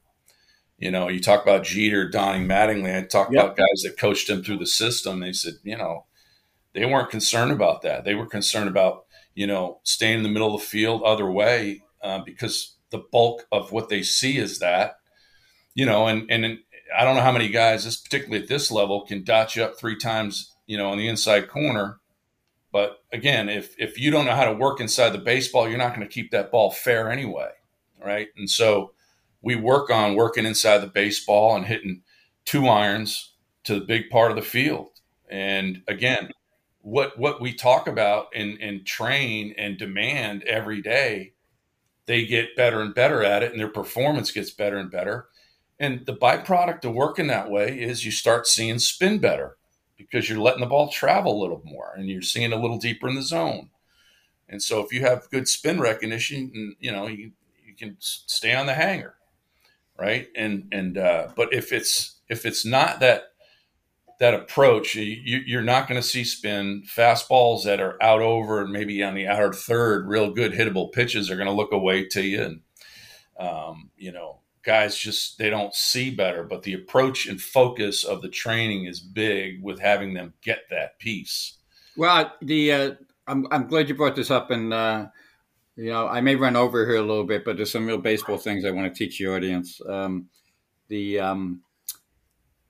You 0.77 0.91
know, 0.91 1.07
you 1.07 1.21
talk 1.21 1.41
about 1.41 1.63
Jeter, 1.63 2.09
Donnie 2.09 2.45
Mattingly. 2.45 2.97
I 2.97 3.03
talk 3.03 3.31
yep. 3.31 3.45
about 3.45 3.57
guys 3.57 3.83
that 3.83 3.97
coached 3.97 4.29
him 4.29 4.43
through 4.43 4.57
the 4.57 4.67
system. 4.67 5.21
They 5.21 5.31
said, 5.31 5.53
you 5.63 5.77
know, 5.77 6.05
they 6.73 6.85
weren't 6.85 7.09
concerned 7.09 7.53
about 7.53 7.81
that. 7.83 8.03
They 8.03 8.13
were 8.13 8.25
concerned 8.25 8.67
about, 8.67 9.05
you 9.35 9.47
know, 9.47 9.79
staying 9.83 10.17
in 10.17 10.23
the 10.23 10.29
middle 10.29 10.53
of 10.53 10.61
the 10.61 10.67
field 10.67 11.03
other 11.03 11.29
way 11.29 11.83
uh, 12.01 12.19
because 12.25 12.75
the 12.89 13.03
bulk 13.11 13.47
of 13.51 13.71
what 13.71 13.89
they 13.89 14.03
see 14.03 14.37
is 14.37 14.59
that, 14.59 14.95
you 15.73 15.85
know, 15.85 16.07
and 16.07 16.29
and 16.29 16.59
I 16.97 17.05
don't 17.05 17.15
know 17.15 17.21
how 17.21 17.31
many 17.31 17.49
guys, 17.49 17.85
this 17.85 17.97
particularly 17.97 18.43
at 18.43 18.49
this 18.49 18.71
level, 18.71 19.05
can 19.05 19.23
dot 19.23 19.55
you 19.55 19.63
up 19.63 19.77
three 19.77 19.97
times, 19.97 20.53
you 20.67 20.77
know, 20.77 20.89
on 20.89 20.97
the 20.97 21.07
inside 21.07 21.47
corner 21.47 22.01
but 22.71 23.03
again, 23.11 23.49
if 23.49 23.75
if 23.77 23.99
you 23.99 24.11
don't 24.11 24.25
know 24.25 24.35
how 24.35 24.45
to 24.45 24.53
work 24.53 24.79
inside 24.79 25.09
the 25.09 25.17
baseball, 25.17 25.67
you're 25.67 25.77
not 25.77 25.93
going 25.95 26.07
to 26.07 26.13
keep 26.13 26.31
that 26.31 26.51
ball 26.51 26.71
fair 26.71 27.11
anyway, 27.11 27.51
right? 28.03 28.29
And 28.37 28.49
so 28.49 28.93
we 29.41 29.55
work 29.55 29.89
on 29.89 30.15
working 30.15 30.45
inside 30.45 30.79
the 30.79 30.87
baseball 30.87 31.55
and 31.55 31.65
hitting 31.65 32.03
two 32.45 32.67
irons 32.67 33.33
to 33.65 33.75
the 33.75 33.85
big 33.85 34.09
part 34.09 34.31
of 34.31 34.37
the 34.37 34.41
field. 34.41 34.89
And 35.29 35.81
again, 35.87 36.31
what 36.81 37.17
what 37.17 37.41
we 37.41 37.53
talk 37.53 37.87
about 37.87 38.27
and, 38.33 38.59
and 38.59 38.85
train 38.85 39.53
and 39.57 39.77
demand 39.77 40.43
every 40.43 40.81
day, 40.81 41.33
they 42.05 42.25
get 42.25 42.55
better 42.55 42.81
and 42.81 42.93
better 42.93 43.23
at 43.23 43.43
it, 43.43 43.51
and 43.51 43.59
their 43.59 43.67
performance 43.67 44.31
gets 44.31 44.51
better 44.51 44.77
and 44.77 44.91
better. 44.91 45.27
And 45.79 46.05
the 46.05 46.15
byproduct 46.15 46.85
of 46.85 46.93
working 46.93 47.27
that 47.27 47.49
way 47.49 47.79
is 47.79 48.05
you 48.05 48.11
start 48.11 48.45
seeing 48.45 48.77
spin 48.79 49.19
better 49.19 49.57
because 49.97 50.29
you're 50.29 50.39
letting 50.39 50.61
the 50.61 50.67
ball 50.67 50.89
travel 50.89 51.39
a 51.39 51.41
little 51.41 51.61
more 51.65 51.93
and 51.95 52.09
you're 52.09 52.21
seeing 52.21 52.53
a 52.53 52.61
little 52.61 52.77
deeper 52.77 53.07
in 53.07 53.15
the 53.15 53.21
zone. 53.21 53.69
And 54.47 54.61
so 54.61 54.83
if 54.83 54.91
you 54.91 55.01
have 55.01 55.29
good 55.31 55.47
spin 55.47 55.79
recognition, 55.79 56.51
and 56.53 56.75
you 56.79 56.91
know, 56.91 57.07
you, 57.07 57.31
you 57.65 57.73
can 57.75 57.95
stay 57.99 58.53
on 58.53 58.65
the 58.65 58.73
hanger, 58.73 59.15
right? 59.97 60.27
And 60.35 60.67
and 60.71 60.97
uh, 60.97 61.29
but 61.35 61.53
if 61.53 61.71
it's 61.71 62.17
if 62.27 62.45
it's 62.45 62.65
not 62.65 62.99
that 62.99 63.30
that 64.21 64.35
approach, 64.35 64.93
you, 64.93 65.57
are 65.57 65.63
not 65.63 65.87
going 65.87 65.99
to 65.99 66.07
see 66.07 66.23
spin 66.23 66.83
fastballs 66.85 67.63
that 67.63 67.81
are 67.81 68.01
out 68.03 68.21
over 68.21 68.61
and 68.61 68.71
maybe 68.71 69.01
on 69.01 69.15
the 69.15 69.25
outer 69.25 69.51
third. 69.51 70.07
Real 70.07 70.29
good 70.29 70.51
hittable 70.51 70.91
pitches 70.91 71.31
are 71.31 71.35
going 71.35 71.47
to 71.47 71.53
look 71.53 71.71
away 71.71 72.05
to 72.05 72.21
you, 72.21 72.43
and 72.43 72.61
um, 73.39 73.89
you 73.97 74.11
know 74.11 74.39
guys 74.63 74.95
just 74.95 75.39
they 75.39 75.49
don't 75.49 75.73
see 75.73 76.11
better 76.11 76.43
but 76.43 76.61
the 76.61 76.73
approach 76.73 77.25
and 77.25 77.41
focus 77.41 78.03
of 78.03 78.21
the 78.21 78.29
training 78.29 78.85
is 78.85 78.99
big 78.99 79.59
with 79.63 79.79
having 79.79 80.13
them 80.13 80.35
get 80.43 80.59
that 80.69 80.99
piece 80.99 81.57
well 81.97 82.31
the 82.43 82.71
uh, 82.71 82.91
I'm, 83.25 83.47
I'm 83.49 83.65
glad 83.65 83.89
you 83.89 83.95
brought 83.95 84.15
this 84.15 84.29
up 84.29 84.51
and 84.51 84.71
uh, 84.71 85.07
you 85.75 85.89
know 85.89 86.07
i 86.07 86.21
may 86.21 86.35
run 86.35 86.55
over 86.55 86.85
here 86.85 86.97
a 86.97 87.01
little 87.01 87.23
bit 87.23 87.43
but 87.43 87.57
there's 87.57 87.71
some 87.71 87.87
real 87.87 87.97
baseball 87.97 88.37
things 88.37 88.63
i 88.63 88.69
want 88.69 88.93
to 88.93 88.95
teach 88.95 89.17
the 89.17 89.33
audience 89.33 89.81
um, 89.89 90.27
the 90.89 91.19
um, 91.19 91.63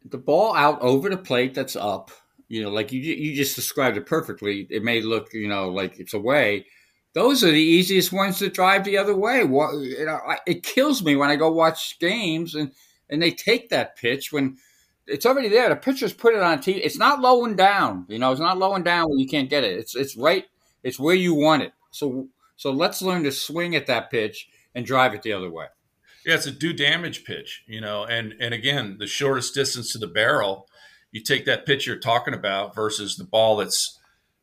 the 0.06 0.18
ball 0.18 0.56
out 0.56 0.82
over 0.82 1.10
the 1.10 1.18
plate 1.18 1.54
that's 1.54 1.76
up 1.76 2.12
you 2.48 2.62
know 2.62 2.70
like 2.70 2.92
you 2.92 3.00
you 3.00 3.36
just 3.36 3.56
described 3.56 3.98
it 3.98 4.06
perfectly 4.06 4.68
it 4.70 4.84
may 4.84 5.02
look 5.02 5.34
you 5.34 5.48
know 5.48 5.70
like 5.70 6.00
it's 6.00 6.14
away 6.14 6.66
those 7.14 7.44
are 7.44 7.52
the 7.52 7.60
easiest 7.60 8.14
ones 8.14 8.40
to 8.40 8.50
drive 8.50 8.84
the 8.84 8.98
other 8.98 9.16
way. 9.16 9.40
You 9.40 10.06
know, 10.06 10.20
it 10.48 10.64
kills 10.64 11.04
me 11.04 11.16
when 11.16 11.30
I 11.30 11.36
go 11.36 11.52
watch 11.52 12.00
games 12.00 12.56
and 12.56 12.72
and 13.10 13.22
they 13.22 13.32
take 13.32 13.70
that 13.70 13.98
pitch 13.98 14.32
when 14.32 14.58
it's 15.06 15.26
already 15.26 15.50
there. 15.50 15.68
The 15.68 15.76
pitcher's 15.76 16.14
put 16.14 16.34
it 16.34 16.42
on 16.42 16.60
TV. 16.60 16.80
It's 16.82 16.98
not 16.98 17.20
low 17.20 17.44
and 17.44 17.58
down. 17.58 18.06
You 18.08 18.20
know, 18.20 18.32
it's 18.32 18.40
not 18.40 18.58
low 18.58 18.76
and 18.76 18.86
down 18.86 19.10
where 19.10 19.20
you 19.20 19.28
can't 19.28 19.50
get 19.50 19.66
it. 19.66 19.78
It's 19.78 19.96
it's 19.96 20.16
right. 20.16 20.46
It's 20.84 21.00
where 21.00 21.16
you 21.16 21.34
want 21.34 21.64
it. 21.64 21.74
So 21.92 22.30
so 22.56 22.72
let's 22.72 23.02
learn 23.02 23.24
to 23.24 23.32
swing 23.32 23.76
at 23.76 23.88
that 23.88 24.10
pitch 24.10 24.48
and 24.74 24.86
drive 24.86 25.14
it 25.14 25.24
the 25.24 25.34
other 25.34 25.52
way. 25.52 25.66
Yeah, 26.26 26.36
it's 26.36 26.46
a 26.46 26.52
do 26.52 26.74
damage 26.74 27.26
pitch. 27.26 27.64
You 27.68 27.82
know, 27.82 28.06
and 28.06 28.34
and 28.40 28.54
again, 28.54 28.98
the 29.00 29.08
shortest 29.08 29.54
distance 29.54 29.92
to 29.94 29.98
the 29.98 30.08
barrel. 30.08 30.68
You 31.12 31.22
take 31.22 31.46
that 31.46 31.66
pitch 31.66 31.86
you're 31.86 31.98
talking 31.98 32.34
about 32.34 32.74
versus 32.74 33.18
the 33.18 33.26
ball 33.26 33.58
that's 33.58 34.00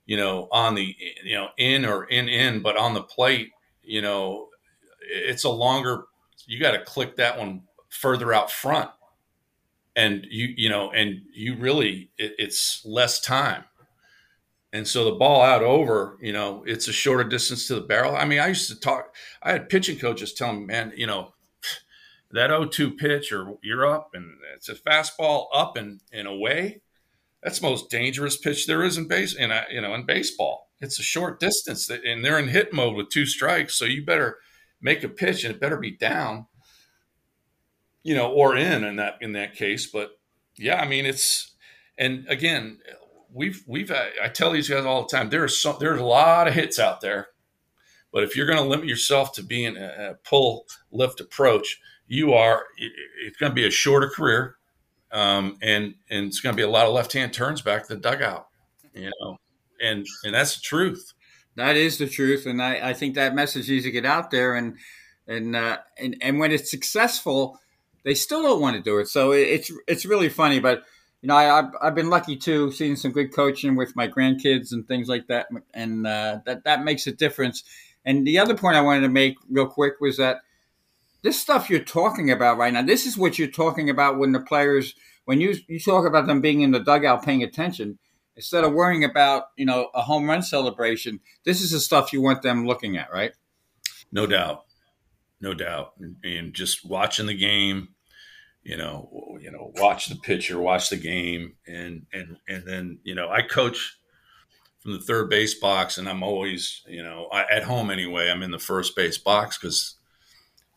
you 0.08 0.16
know, 0.16 0.48
on 0.50 0.74
the, 0.74 0.96
you 1.22 1.36
know, 1.36 1.48
in 1.58 1.84
or 1.84 2.04
in, 2.04 2.30
in, 2.30 2.62
but 2.62 2.78
on 2.78 2.94
the 2.94 3.02
plate, 3.02 3.50
you 3.82 4.00
know, 4.00 4.48
it's 5.02 5.44
a 5.44 5.50
longer, 5.50 6.04
you 6.46 6.58
got 6.58 6.70
to 6.72 6.80
click 6.80 7.16
that 7.16 7.38
one 7.38 7.64
further 7.90 8.32
out 8.32 8.50
front. 8.50 8.90
And 9.94 10.26
you, 10.30 10.48
you 10.56 10.70
know, 10.70 10.90
and 10.90 11.20
you 11.34 11.56
really, 11.56 12.10
it, 12.16 12.32
it's 12.38 12.82
less 12.86 13.20
time. 13.20 13.64
And 14.72 14.88
so 14.88 15.04
the 15.04 15.16
ball 15.16 15.42
out 15.42 15.62
over, 15.62 16.16
you 16.22 16.32
know, 16.32 16.64
it's 16.66 16.88
a 16.88 16.92
shorter 16.92 17.24
distance 17.24 17.66
to 17.66 17.74
the 17.74 17.82
barrel. 17.82 18.16
I 18.16 18.24
mean, 18.24 18.40
I 18.40 18.48
used 18.48 18.70
to 18.70 18.80
talk, 18.80 19.14
I 19.42 19.52
had 19.52 19.68
pitching 19.68 19.98
coaches 19.98 20.32
tell 20.32 20.54
me, 20.54 20.64
man, 20.64 20.94
you 20.96 21.06
know, 21.06 21.34
that 22.30 22.50
0-2 22.50 22.96
pitch 22.96 23.32
or 23.32 23.58
you're 23.62 23.86
up 23.86 24.10
and 24.14 24.38
it's 24.54 24.68
a 24.68 24.74
fastball 24.74 25.46
up 25.54 25.76
and, 25.76 26.00
and 26.12 26.28
away 26.28 26.82
that's 27.42 27.60
the 27.60 27.66
most 27.66 27.90
dangerous 27.90 28.36
pitch 28.36 28.66
there 28.66 28.82
is 28.82 28.98
in 28.98 29.06
base 29.06 29.34
in 29.34 29.52
you 29.70 29.80
know 29.80 29.94
in 29.94 30.04
baseball. 30.04 30.70
It's 30.80 30.98
a 30.98 31.02
short 31.02 31.40
distance, 31.40 31.90
and 31.90 32.24
they're 32.24 32.38
in 32.38 32.48
hit 32.48 32.72
mode 32.72 32.94
with 32.94 33.10
two 33.10 33.26
strikes. 33.26 33.74
So 33.74 33.84
you 33.84 34.04
better 34.04 34.38
make 34.80 35.02
a 35.02 35.08
pitch, 35.08 35.44
and 35.44 35.54
it 35.54 35.60
better 35.60 35.76
be 35.76 35.90
down, 35.90 36.46
you 38.02 38.14
know, 38.14 38.30
or 38.30 38.56
in 38.56 38.84
in 38.84 38.96
that 38.96 39.18
in 39.20 39.32
that 39.32 39.54
case. 39.54 39.86
But 39.86 40.18
yeah, 40.56 40.80
I 40.80 40.86
mean 40.86 41.06
it's 41.06 41.54
and 41.96 42.26
again, 42.28 42.78
we've 43.32 43.62
we've 43.66 43.90
I 43.90 44.28
tell 44.28 44.52
these 44.52 44.68
guys 44.68 44.84
all 44.84 45.02
the 45.02 45.16
time 45.16 45.30
there's 45.30 45.60
some 45.60 45.76
there's 45.78 46.00
a 46.00 46.04
lot 46.04 46.48
of 46.48 46.54
hits 46.54 46.78
out 46.78 47.00
there, 47.00 47.28
but 48.12 48.22
if 48.22 48.36
you're 48.36 48.46
going 48.46 48.58
to 48.58 48.64
limit 48.64 48.86
yourself 48.86 49.32
to 49.34 49.42
being 49.42 49.76
a, 49.76 50.16
pull 50.24 50.66
lift 50.90 51.20
approach, 51.20 51.80
you 52.06 52.32
are 52.32 52.64
it's 53.20 53.36
going 53.36 53.50
to 53.50 53.54
be 53.54 53.66
a 53.66 53.70
shorter 53.70 54.08
career 54.08 54.58
um, 55.12 55.58
and 55.62 55.94
and 56.10 56.26
it's 56.26 56.40
going 56.40 56.54
to 56.54 56.56
be 56.56 56.62
a 56.62 56.68
lot 56.68 56.86
of 56.86 56.92
left 56.92 57.12
hand 57.12 57.32
turns 57.32 57.62
back 57.62 57.86
to 57.86 57.94
the 57.94 58.00
dugout, 58.00 58.48
you 58.94 59.10
know, 59.20 59.38
and 59.82 60.06
and 60.24 60.34
that's 60.34 60.56
the 60.56 60.62
truth. 60.62 61.12
That 61.56 61.76
is 61.76 61.98
the 61.98 62.06
truth, 62.06 62.46
and 62.46 62.62
I, 62.62 62.90
I 62.90 62.92
think 62.92 63.14
that 63.14 63.34
message 63.34 63.68
needs 63.68 63.84
to 63.84 63.90
get 63.90 64.04
out 64.04 64.30
there, 64.30 64.54
and 64.54 64.76
and 65.26 65.56
uh, 65.56 65.78
and 65.98 66.16
and 66.20 66.38
when 66.38 66.52
it's 66.52 66.70
successful, 66.70 67.58
they 68.04 68.14
still 68.14 68.42
don't 68.42 68.60
want 68.60 68.76
to 68.76 68.82
do 68.82 68.98
it. 68.98 69.08
So 69.08 69.32
it's 69.32 69.72
it's 69.86 70.04
really 70.04 70.28
funny, 70.28 70.60
but 70.60 70.84
you 71.22 71.26
know, 71.26 71.34
I, 71.34 71.58
I've, 71.58 71.70
I've 71.82 71.94
been 71.96 72.10
lucky 72.10 72.36
too, 72.36 72.70
seeing 72.70 72.94
some 72.94 73.10
good 73.10 73.34
coaching 73.34 73.74
with 73.74 73.96
my 73.96 74.06
grandkids 74.06 74.70
and 74.70 74.86
things 74.86 75.08
like 75.08 75.26
that, 75.28 75.48
and 75.74 76.06
uh, 76.06 76.40
that 76.44 76.64
that 76.64 76.84
makes 76.84 77.06
a 77.06 77.12
difference. 77.12 77.64
And 78.08 78.26
the 78.26 78.38
other 78.38 78.56
point 78.56 78.74
I 78.74 78.80
wanted 78.80 79.02
to 79.02 79.10
make 79.10 79.36
real 79.50 79.66
quick 79.66 80.00
was 80.00 80.16
that 80.16 80.38
this 81.20 81.38
stuff 81.38 81.68
you're 81.68 81.80
talking 81.80 82.30
about 82.30 82.56
right 82.56 82.72
now, 82.72 82.80
this 82.80 83.04
is 83.04 83.18
what 83.18 83.38
you're 83.38 83.48
talking 83.48 83.90
about 83.90 84.18
when 84.18 84.32
the 84.32 84.40
players, 84.40 84.94
when 85.26 85.42
you 85.42 85.56
you 85.68 85.78
talk 85.78 86.06
about 86.06 86.26
them 86.26 86.40
being 86.40 86.62
in 86.62 86.70
the 86.70 86.80
dugout 86.80 87.22
paying 87.22 87.42
attention, 87.42 87.98
instead 88.34 88.64
of 88.64 88.72
worrying 88.72 89.04
about 89.04 89.48
you 89.58 89.66
know 89.66 89.90
a 89.94 90.00
home 90.00 90.26
run 90.26 90.42
celebration, 90.42 91.20
this 91.44 91.60
is 91.60 91.72
the 91.72 91.80
stuff 91.80 92.10
you 92.14 92.22
want 92.22 92.40
them 92.40 92.66
looking 92.66 92.96
at, 92.96 93.12
right? 93.12 93.32
No 94.10 94.26
doubt, 94.26 94.64
no 95.42 95.52
doubt, 95.52 95.92
and, 96.24 96.54
just 96.54 96.86
watching 96.86 97.26
the 97.26 97.36
game, 97.36 97.88
you 98.62 98.78
know, 98.78 99.36
you 99.38 99.50
know, 99.50 99.70
watch 99.76 100.06
the 100.06 100.16
pitcher, 100.16 100.58
watch 100.58 100.88
the 100.88 100.96
game, 100.96 101.56
and 101.66 102.06
and 102.14 102.38
and 102.48 102.66
then 102.66 103.00
you 103.02 103.14
know, 103.14 103.28
I 103.28 103.42
coach 103.42 103.97
from 104.80 104.92
the 104.92 105.00
third 105.00 105.28
base 105.28 105.54
box, 105.54 105.98
and 105.98 106.08
I'm 106.08 106.22
always, 106.22 106.82
you 106.86 107.02
know, 107.02 107.28
I, 107.32 107.44
at 107.50 107.64
home 107.64 107.90
anyway. 107.90 108.30
I'm 108.30 108.42
in 108.42 108.50
the 108.50 108.58
first 108.58 108.94
base 108.94 109.18
box 109.18 109.58
because 109.58 109.98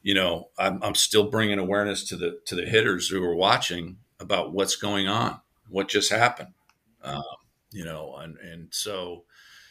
you 0.04 0.14
know, 0.14 0.49
I'm, 0.58 0.82
I'm 0.82 0.95
still 0.95 1.30
bringing 1.30 1.60
awareness 1.60 2.04
to 2.06 2.18
the 2.18 2.39
to 2.47 2.56
the 2.56 2.66
hitters 2.66 3.08
who 3.10 3.24
are 3.24 3.36
watching 3.36 3.97
about 4.20 4.54
what's 4.54 4.76
going 4.76 5.08
on, 5.08 5.39
what 5.70 5.88
just 5.88 6.12
happened, 6.12 6.54
um, 7.04 7.22
you 7.72 7.86
know, 7.86 8.16
and 8.18 8.38
and 8.38 8.68
so, 8.72 9.26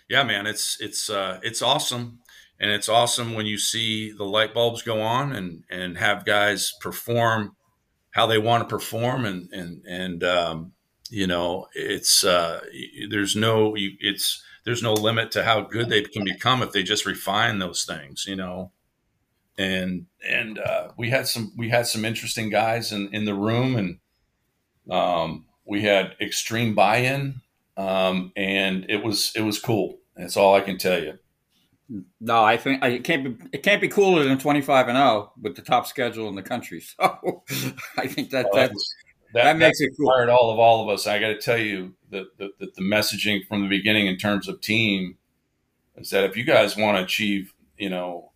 yeah, 0.08 0.22
man, 0.22 0.46
it's 0.46 0.76
it's 0.80 1.10
uh, 1.10 1.40
it's 1.42 1.62
awesome, 1.62 2.20
and 2.60 2.70
it's 2.70 2.88
awesome 2.88 3.34
when 3.34 3.46
you 3.46 3.58
see 3.58 4.12
the 4.12 4.24
light 4.24 4.54
bulbs 4.54 4.82
go 4.82 5.00
on 5.00 5.32
and 5.32 5.64
and 5.70 5.98
have 5.98 6.24
guys 6.24 6.72
perform 6.80 7.56
how 8.12 8.26
they 8.26 8.38
want 8.38 8.68
to 8.68 8.72
perform, 8.72 9.24
and 9.24 9.48
and 9.52 9.84
and 9.86 10.22
um, 10.22 10.72
you 11.10 11.26
know, 11.26 11.66
it's 11.74 12.24
uh, 12.24 12.60
there's 13.10 13.36
no 13.36 13.74
it's 13.76 14.42
there's 14.64 14.82
no 14.82 14.94
limit 14.94 15.30
to 15.32 15.44
how 15.44 15.60
good 15.60 15.88
they 15.88 16.02
can 16.02 16.24
become 16.24 16.62
if 16.62 16.72
they 16.72 16.82
just 16.82 17.06
refine 17.06 17.58
those 17.58 17.84
things, 17.84 18.24
you 18.26 18.36
know 18.36 18.72
and 19.60 20.06
and 20.26 20.58
uh, 20.58 20.88
we 20.96 21.10
had 21.10 21.28
some 21.28 21.52
we 21.56 21.68
had 21.68 21.86
some 21.86 22.04
interesting 22.04 22.48
guys 22.48 22.92
in 22.92 23.10
in 23.12 23.26
the 23.26 23.34
room, 23.34 23.76
and 23.76 23.98
um, 24.90 25.44
we 25.66 25.82
had 25.82 26.16
extreme 26.20 26.74
buy-in, 26.74 27.42
um, 27.76 28.32
and 28.36 28.86
it 28.88 29.04
was 29.04 29.32
it 29.36 29.42
was 29.42 29.60
cool. 29.60 29.98
That's 30.16 30.36
all 30.36 30.54
I 30.54 30.60
can 30.60 30.78
tell 30.78 31.02
you. 31.02 31.18
No, 32.20 32.42
I 32.42 32.56
think 32.56 32.82
it 32.84 33.04
can't 33.04 33.24
be. 33.24 33.48
It 33.52 33.62
can't 33.62 33.82
be 33.82 33.88
cooler 33.88 34.24
than 34.24 34.38
twenty 34.38 34.62
five 34.62 34.88
and 34.88 34.96
zero 34.96 35.08
oh 35.08 35.32
with 35.40 35.56
the 35.56 35.62
top 35.62 35.86
schedule 35.86 36.28
in 36.28 36.34
the 36.34 36.42
country. 36.42 36.82
So 36.98 37.42
I 37.98 38.06
think 38.06 38.30
that 38.30 38.46
well, 38.52 38.68
that's, 38.68 38.94
that, 39.34 39.44
that 39.44 39.56
makes 39.56 39.80
it 39.80 39.92
cool. 39.96 40.10
all 40.10 40.50
of 40.50 40.58
all 40.58 40.82
of 40.82 40.88
us. 40.88 41.06
I 41.06 41.18
got 41.18 41.28
to 41.28 41.38
tell 41.38 41.58
you 41.58 41.94
that 42.10 42.36
the, 42.38 42.50
the, 42.58 42.70
the 42.76 42.82
messaging 42.82 43.46
from 43.46 43.62
the 43.62 43.68
beginning 43.68 44.06
in 44.06 44.16
terms 44.16 44.48
of 44.48 44.60
team 44.60 45.16
is 45.96 46.10
that 46.10 46.24
if 46.24 46.36
you 46.36 46.44
guys 46.44 46.76
want 46.76 46.96
to 46.98 47.04
achieve, 47.04 47.54
you 47.76 47.90
know, 47.90 48.32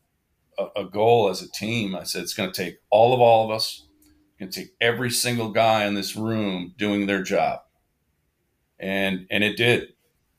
a, 0.58 0.82
a 0.82 0.84
goal 0.84 1.28
as 1.28 1.42
a 1.42 1.50
team, 1.50 1.94
I 1.96 2.04
said 2.04 2.22
it's 2.22 2.34
going 2.34 2.50
to 2.50 2.64
take 2.64 2.78
all 2.90 3.12
of 3.14 3.20
all 3.20 3.44
of 3.44 3.50
us. 3.50 3.86
It's 4.00 4.38
going 4.38 4.50
to 4.50 4.60
take 4.60 4.74
every 4.80 5.10
single 5.10 5.50
guy 5.50 5.84
in 5.84 5.94
this 5.94 6.16
room 6.16 6.74
doing 6.76 7.06
their 7.06 7.22
job, 7.22 7.60
and 8.78 9.26
and 9.30 9.44
it 9.44 9.56
did, 9.56 9.94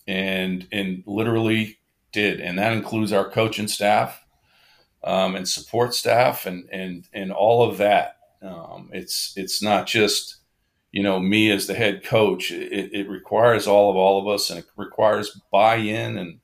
and 0.08 0.68
and 0.72 1.04
literally 1.06 1.80
did, 2.12 2.40
and 2.40 2.60
that 2.60 2.74
includes 2.74 3.12
our 3.14 3.30
coaching 3.30 3.68
staff 3.68 4.26
um, 5.04 5.36
and 5.36 5.48
support 5.48 5.94
staff 5.94 6.46
and 6.46 6.68
and 6.72 7.08
and 7.14 7.32
all 7.32 7.68
of 7.68 7.78
that. 7.78 8.18
Um, 8.42 8.90
it's 8.92 9.34
it's 9.36 9.62
not 9.62 9.88
just 9.88 10.38
you 10.96 11.04
know 11.04 11.20
me 11.20 11.52
as 11.52 11.68
the 11.68 11.74
head 11.74 12.06
coach. 12.06 12.52
It, 12.52 12.94
it 12.94 13.10
requires 13.10 13.68
all 13.68 13.92
of 13.92 13.98
all 13.98 14.22
of 14.22 14.34
us, 14.34 14.50
and 14.50 14.60
it 14.60 14.66
requires 14.78 15.42
buy-in, 15.52 16.18
and 16.18 16.40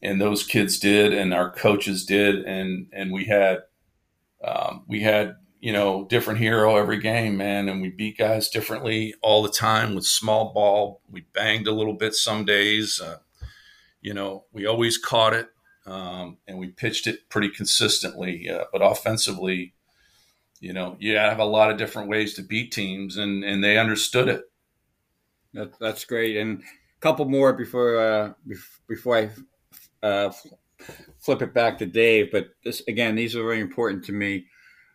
and 0.00 0.20
those 0.20 0.46
kids 0.46 0.78
did, 0.78 1.12
and 1.12 1.34
our 1.34 1.50
coaches 1.50 2.06
did, 2.06 2.44
and 2.44 2.86
and 2.92 3.12
we 3.12 3.24
had 3.24 3.62
um, 4.44 4.84
we 4.86 5.00
had 5.00 5.34
you 5.58 5.72
know 5.72 6.04
different 6.04 6.38
hero 6.38 6.76
every 6.76 7.00
game, 7.00 7.36
man, 7.36 7.68
and 7.68 7.82
we 7.82 7.90
beat 7.90 8.18
guys 8.18 8.48
differently 8.48 9.14
all 9.20 9.42
the 9.42 9.50
time 9.50 9.96
with 9.96 10.06
small 10.06 10.52
ball. 10.54 11.00
We 11.10 11.22
banged 11.34 11.66
a 11.66 11.74
little 11.74 11.94
bit 11.94 12.14
some 12.14 12.44
days. 12.44 13.00
Uh, 13.00 13.18
you 14.00 14.14
know, 14.14 14.44
we 14.52 14.64
always 14.64 14.96
caught 14.96 15.34
it, 15.34 15.48
um, 15.86 16.38
and 16.46 16.56
we 16.56 16.68
pitched 16.68 17.08
it 17.08 17.28
pretty 17.28 17.48
consistently. 17.48 18.48
Uh, 18.48 18.66
but 18.72 18.80
offensively, 18.80 19.74
you 20.62 20.72
know, 20.72 20.96
you 21.00 21.16
have 21.16 21.40
a 21.40 21.44
lot 21.44 21.72
of 21.72 21.76
different 21.76 22.08
ways 22.08 22.34
to 22.34 22.42
beat 22.42 22.70
teams, 22.70 23.16
and 23.16 23.42
and 23.42 23.62
they 23.62 23.76
understood 23.76 24.28
it. 24.28 24.44
That, 25.54 25.72
that's 25.80 26.04
great. 26.04 26.36
And 26.36 26.60
a 26.60 27.00
couple 27.00 27.24
more 27.24 27.52
before 27.52 27.98
uh, 27.98 28.32
before 28.86 29.16
I 29.16 30.06
uh, 30.06 30.32
flip 31.18 31.42
it 31.42 31.52
back 31.52 31.78
to 31.78 31.86
Dave. 31.86 32.30
But 32.30 32.50
this 32.64 32.80
again, 32.86 33.16
these 33.16 33.34
are 33.34 33.42
very 33.42 33.60
important 33.60 34.04
to 34.04 34.12
me 34.12 34.46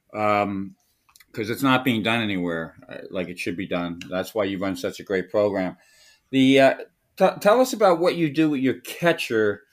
because 0.10 0.44
um, 0.46 0.76
it's 1.34 1.62
not 1.62 1.84
being 1.84 2.02
done 2.02 2.22
anywhere 2.22 2.76
uh, 2.88 3.00
like 3.12 3.28
it 3.28 3.38
should 3.38 3.58
be 3.58 3.68
done. 3.68 4.00
That's 4.10 4.34
why 4.34 4.46
you 4.46 4.60
run 4.60 4.78
such 4.78 5.02
a 5.02 5.04
great 5.04 5.30
program. 5.30 5.76
The 6.30 6.62
uh, 6.62 6.74
t- 7.18 7.40
tell 7.42 7.60
us 7.60 7.74
about 7.74 8.00
what 8.00 8.16
you 8.16 8.34
do 8.34 8.52
with 8.52 8.62
your 8.62 8.80
catcher, 8.80 9.64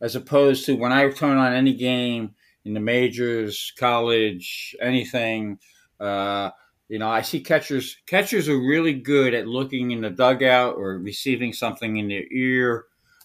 as 0.00 0.16
opposed 0.16 0.66
to 0.66 0.74
when 0.74 0.90
I 0.90 1.08
turn 1.10 1.36
on 1.36 1.52
any 1.52 1.74
game 1.74 2.34
in 2.64 2.74
the 2.74 2.80
majors, 2.80 3.72
college, 3.76 4.74
anything. 4.80 5.58
Uh, 6.00 6.50
you 6.88 6.98
know, 6.98 7.08
I 7.08 7.22
see 7.22 7.40
catchers. 7.40 7.96
Catchers 8.06 8.48
are 8.48 8.58
really 8.58 8.92
good 8.92 9.34
at 9.34 9.46
looking 9.46 9.90
in 9.90 10.00
the 10.00 10.10
dugout 10.10 10.76
or 10.76 10.98
receiving 10.98 11.52
something 11.52 11.96
in 11.96 12.08
their 12.08 12.24
ear, 12.30 12.84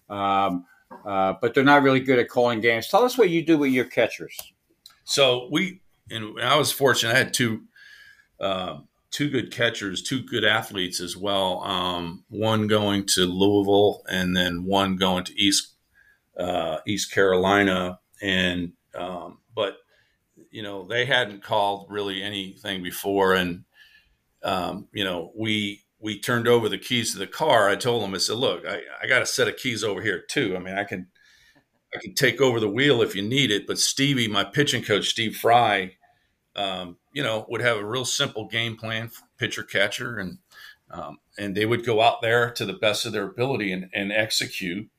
um, 0.10 0.66
uh, 1.06 1.34
but 1.42 1.54
they're 1.54 1.64
not 1.64 1.84
really 1.84 2.00
good 2.00 2.20
at 2.20 2.30
calling 2.30 2.62
games. 2.62 2.88
Tell 2.88 3.04
us 3.04 3.18
what 3.18 3.30
you 3.30 3.46
do 3.46 3.58
with 3.58 3.72
your 3.72 3.86
catchers. 3.86 4.38
So 5.04 5.50
we, 5.52 5.82
and 6.10 6.40
I 6.42 6.56
was 6.58 6.72
fortunate. 6.72 7.16
I 7.16 7.18
had 7.18 7.34
two, 7.34 7.64
uh, 8.40 8.80
two 9.12 9.30
good 9.30 9.52
catchers, 9.52 10.02
two 10.02 10.22
good 10.24 10.46
athletes 10.46 11.02
as 11.02 11.18
well. 11.18 11.62
Um, 11.64 12.24
one 12.30 12.68
going 12.68 13.06
to 13.08 13.26
Louisville, 13.26 14.04
and 14.10 14.36
then 14.36 14.66
one 14.66 14.96
going 14.96 15.26
to 15.26 15.40
East 15.40 15.74
uh, 16.40 16.78
East 16.88 17.12
Carolina, 17.12 18.00
and 18.22 18.72
um, 18.96 19.40
but 19.56 19.78
you 20.52 20.64
know 20.64 20.86
they 20.86 21.06
hadn't 21.06 21.44
called 21.44 21.88
really 21.90 22.22
anything 22.24 22.84
before, 22.84 23.34
and 23.34 23.64
um, 24.44 24.88
you 24.94 25.04
know 25.04 25.32
we 25.36 25.84
we 26.00 26.20
turned 26.20 26.48
over 26.48 26.70
the 26.70 26.78
keys 26.78 27.12
to 27.12 27.20
the 27.20 27.28
car. 27.28 27.70
I 27.70 27.76
told 27.76 28.02
them, 28.04 28.16
I 28.16 28.20
said, 28.20 28.38
look, 28.38 28.66
I, 28.66 28.82
I 29.02 29.08
got 29.08 29.22
a 29.22 29.26
set 29.26 29.50
of 29.50 29.58
keys 29.58 29.84
over 29.84 30.02
here 30.02 30.24
too. 30.30 30.56
I 30.56 30.60
mean, 30.60 30.78
I 30.78 30.84
can 30.86 31.08
I 31.94 32.00
can 32.00 32.14
take 32.14 32.40
over 32.40 32.60
the 32.60 32.70
wheel 32.70 33.02
if 33.02 33.16
you 33.16 33.22
need 33.22 33.52
it. 33.52 33.68
But 33.68 33.80
Stevie, 33.80 34.28
my 34.28 34.44
pitching 34.44 34.84
coach, 34.84 35.10
Steve 35.10 35.36
Fry, 35.36 35.98
um, 36.56 36.98
you 37.14 37.24
know, 37.24 37.46
would 37.50 37.62
have 37.62 37.78
a 37.78 37.86
real 37.86 38.06
simple 38.06 38.48
game 38.48 38.78
plan, 38.78 39.12
pitcher 39.38 39.64
catcher, 39.64 40.18
and 40.18 40.38
um, 40.92 41.20
and 41.38 41.56
they 41.56 41.66
would 41.66 41.86
go 41.86 42.02
out 42.02 42.22
there 42.22 42.50
to 42.52 42.66
the 42.66 42.74
best 42.74 43.06
of 43.06 43.12
their 43.12 43.26
ability 43.26 43.72
and, 43.72 43.90
and 43.94 44.12
execute 44.12 44.90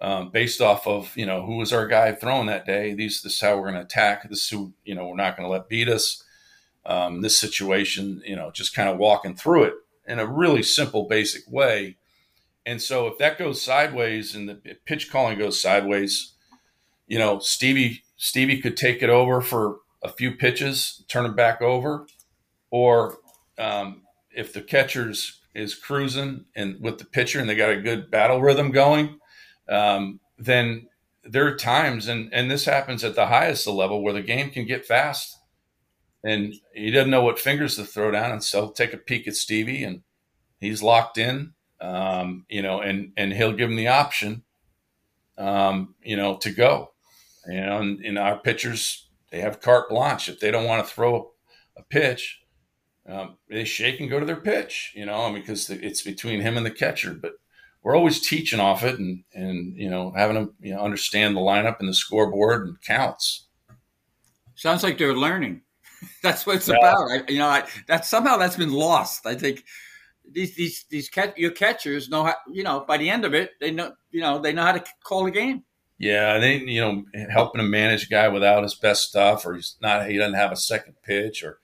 um, 0.00 0.30
based 0.30 0.60
off 0.60 0.86
of 0.86 1.16
you 1.16 1.26
know 1.26 1.44
who 1.44 1.56
was 1.56 1.72
our 1.72 1.86
guy 1.86 2.12
throwing 2.12 2.46
that 2.46 2.66
day. 2.66 2.94
These 2.94 3.22
this 3.22 3.34
is 3.34 3.40
how 3.40 3.56
we're 3.56 3.70
going 3.70 3.74
to 3.74 3.82
attack. 3.82 4.28
This 4.28 4.44
is 4.44 4.48
who 4.48 4.72
you 4.84 4.94
know 4.94 5.06
we're 5.08 5.16
not 5.16 5.36
going 5.36 5.46
to 5.46 5.52
let 5.52 5.68
beat 5.68 5.88
us. 5.88 6.22
Um, 6.86 7.20
this 7.20 7.36
situation, 7.36 8.22
you 8.24 8.34
know, 8.34 8.50
just 8.50 8.74
kind 8.74 8.88
of 8.88 8.96
walking 8.96 9.36
through 9.36 9.64
it 9.64 9.74
in 10.06 10.18
a 10.18 10.26
really 10.26 10.62
simple, 10.62 11.06
basic 11.06 11.42
way. 11.46 11.98
And 12.64 12.80
so 12.80 13.06
if 13.06 13.18
that 13.18 13.38
goes 13.38 13.60
sideways 13.60 14.34
and 14.34 14.48
the 14.48 14.54
pitch 14.86 15.10
calling 15.10 15.38
goes 15.38 15.60
sideways, 15.60 16.32
you 17.06 17.18
know, 17.18 17.38
Stevie 17.38 18.02
Stevie 18.16 18.60
could 18.60 18.76
take 18.76 19.02
it 19.02 19.10
over 19.10 19.40
for 19.40 19.78
a 20.02 20.08
few 20.08 20.32
pitches, 20.32 21.04
turn 21.08 21.26
it 21.26 21.36
back 21.36 21.60
over, 21.60 22.06
or 22.70 23.18
um, 23.58 24.02
if 24.34 24.52
the 24.52 24.62
catcher's 24.62 25.40
is 25.54 25.74
cruising 25.74 26.44
and 26.54 26.80
with 26.80 26.98
the 26.98 27.04
pitcher 27.04 27.40
and 27.40 27.48
they 27.48 27.56
got 27.56 27.70
a 27.70 27.80
good 27.80 28.10
battle 28.10 28.40
rhythm 28.40 28.70
going, 28.70 29.19
um, 29.70 30.20
then 30.38 30.88
there 31.24 31.46
are 31.46 31.56
times, 31.56 32.08
and 32.08 32.32
and 32.32 32.50
this 32.50 32.64
happens 32.64 33.04
at 33.04 33.14
the 33.14 33.26
highest 33.26 33.66
level 33.66 34.02
where 34.02 34.12
the 34.12 34.22
game 34.22 34.50
can 34.50 34.66
get 34.66 34.86
fast, 34.86 35.38
and 36.24 36.54
he 36.74 36.90
doesn't 36.90 37.10
know 37.10 37.22
what 37.22 37.38
fingers 37.38 37.76
to 37.76 37.84
throw 37.84 38.10
down, 38.10 38.32
and 38.32 38.44
so 38.44 38.70
take 38.70 38.92
a 38.92 38.98
peek 38.98 39.28
at 39.28 39.36
Stevie, 39.36 39.84
and 39.84 40.02
he's 40.60 40.82
locked 40.82 41.18
in, 41.18 41.52
um, 41.80 42.44
you 42.48 42.62
know, 42.62 42.80
and 42.80 43.12
and 43.16 43.32
he'll 43.32 43.52
give 43.52 43.70
him 43.70 43.76
the 43.76 43.88
option, 43.88 44.42
um, 45.38 45.94
you 46.02 46.16
know, 46.16 46.36
to 46.38 46.50
go, 46.50 46.92
and, 47.44 48.04
and 48.04 48.18
our 48.18 48.38
pitchers 48.38 49.08
they 49.30 49.40
have 49.40 49.60
carte 49.60 49.88
blanche 49.88 50.28
if 50.28 50.40
they 50.40 50.50
don't 50.50 50.66
want 50.66 50.86
to 50.86 50.92
throw 50.92 51.30
a 51.76 51.82
pitch. 51.82 52.40
Um, 53.08 53.36
they 53.48 53.64
shake 53.64 54.00
and 54.00 54.10
go 54.10 54.20
to 54.20 54.26
their 54.26 54.36
pitch, 54.40 54.92
you 54.94 55.06
know, 55.06 55.32
because 55.32 55.70
it's 55.70 56.02
between 56.02 56.40
him 56.40 56.56
and 56.56 56.66
the 56.66 56.70
catcher. 56.70 57.14
But 57.14 57.34
we're 57.82 57.96
always 57.96 58.20
teaching 58.20 58.60
off 58.60 58.84
it 58.84 58.98
and 58.98 59.24
and 59.34 59.76
you 59.76 59.88
know 59.88 60.12
having 60.16 60.34
them 60.34 60.54
you 60.60 60.74
know 60.74 60.80
understand 60.80 61.36
the 61.36 61.40
lineup 61.40 61.80
and 61.80 61.88
the 61.88 61.94
scoreboard 61.94 62.66
and 62.66 62.80
counts. 62.82 63.46
Sounds 64.54 64.82
like 64.82 64.98
they're 64.98 65.14
learning. 65.14 65.62
that's 66.22 66.46
what 66.46 66.56
it's 66.56 66.68
yeah. 66.68 66.76
about. 66.76 67.10
I, 67.10 67.22
you 67.30 67.38
know, 67.38 67.48
I, 67.48 67.66
that 67.86 68.04
somehow 68.04 68.36
that's 68.36 68.56
been 68.56 68.72
lost. 68.72 69.26
I 69.26 69.34
think 69.34 69.64
these 70.30 70.54
these 70.54 70.84
these 70.90 71.08
catch, 71.08 71.36
your 71.36 71.50
catchers 71.50 72.08
know 72.08 72.24
how. 72.24 72.34
You 72.50 72.62
know, 72.62 72.84
by 72.86 72.96
the 72.96 73.10
end 73.10 73.24
of 73.24 73.34
it, 73.34 73.52
they 73.60 73.70
know 73.70 73.92
you 74.10 74.20
know 74.20 74.38
they 74.38 74.52
know 74.52 74.62
how 74.62 74.72
to 74.72 74.84
call 75.04 75.26
a 75.26 75.30
game. 75.30 75.64
Yeah, 75.98 76.34
and 76.34 76.42
they 76.42 76.58
you 76.58 76.80
know 76.80 77.04
helping 77.30 77.60
him 77.60 77.70
manage 77.70 78.06
a 78.06 78.08
guy 78.08 78.28
without 78.28 78.62
his 78.62 78.74
best 78.74 79.08
stuff, 79.08 79.44
or 79.44 79.54
he's 79.54 79.76
not 79.80 80.08
he 80.08 80.16
doesn't 80.16 80.34
have 80.34 80.52
a 80.52 80.56
second 80.56 80.94
pitch, 81.02 81.42
or 81.42 81.58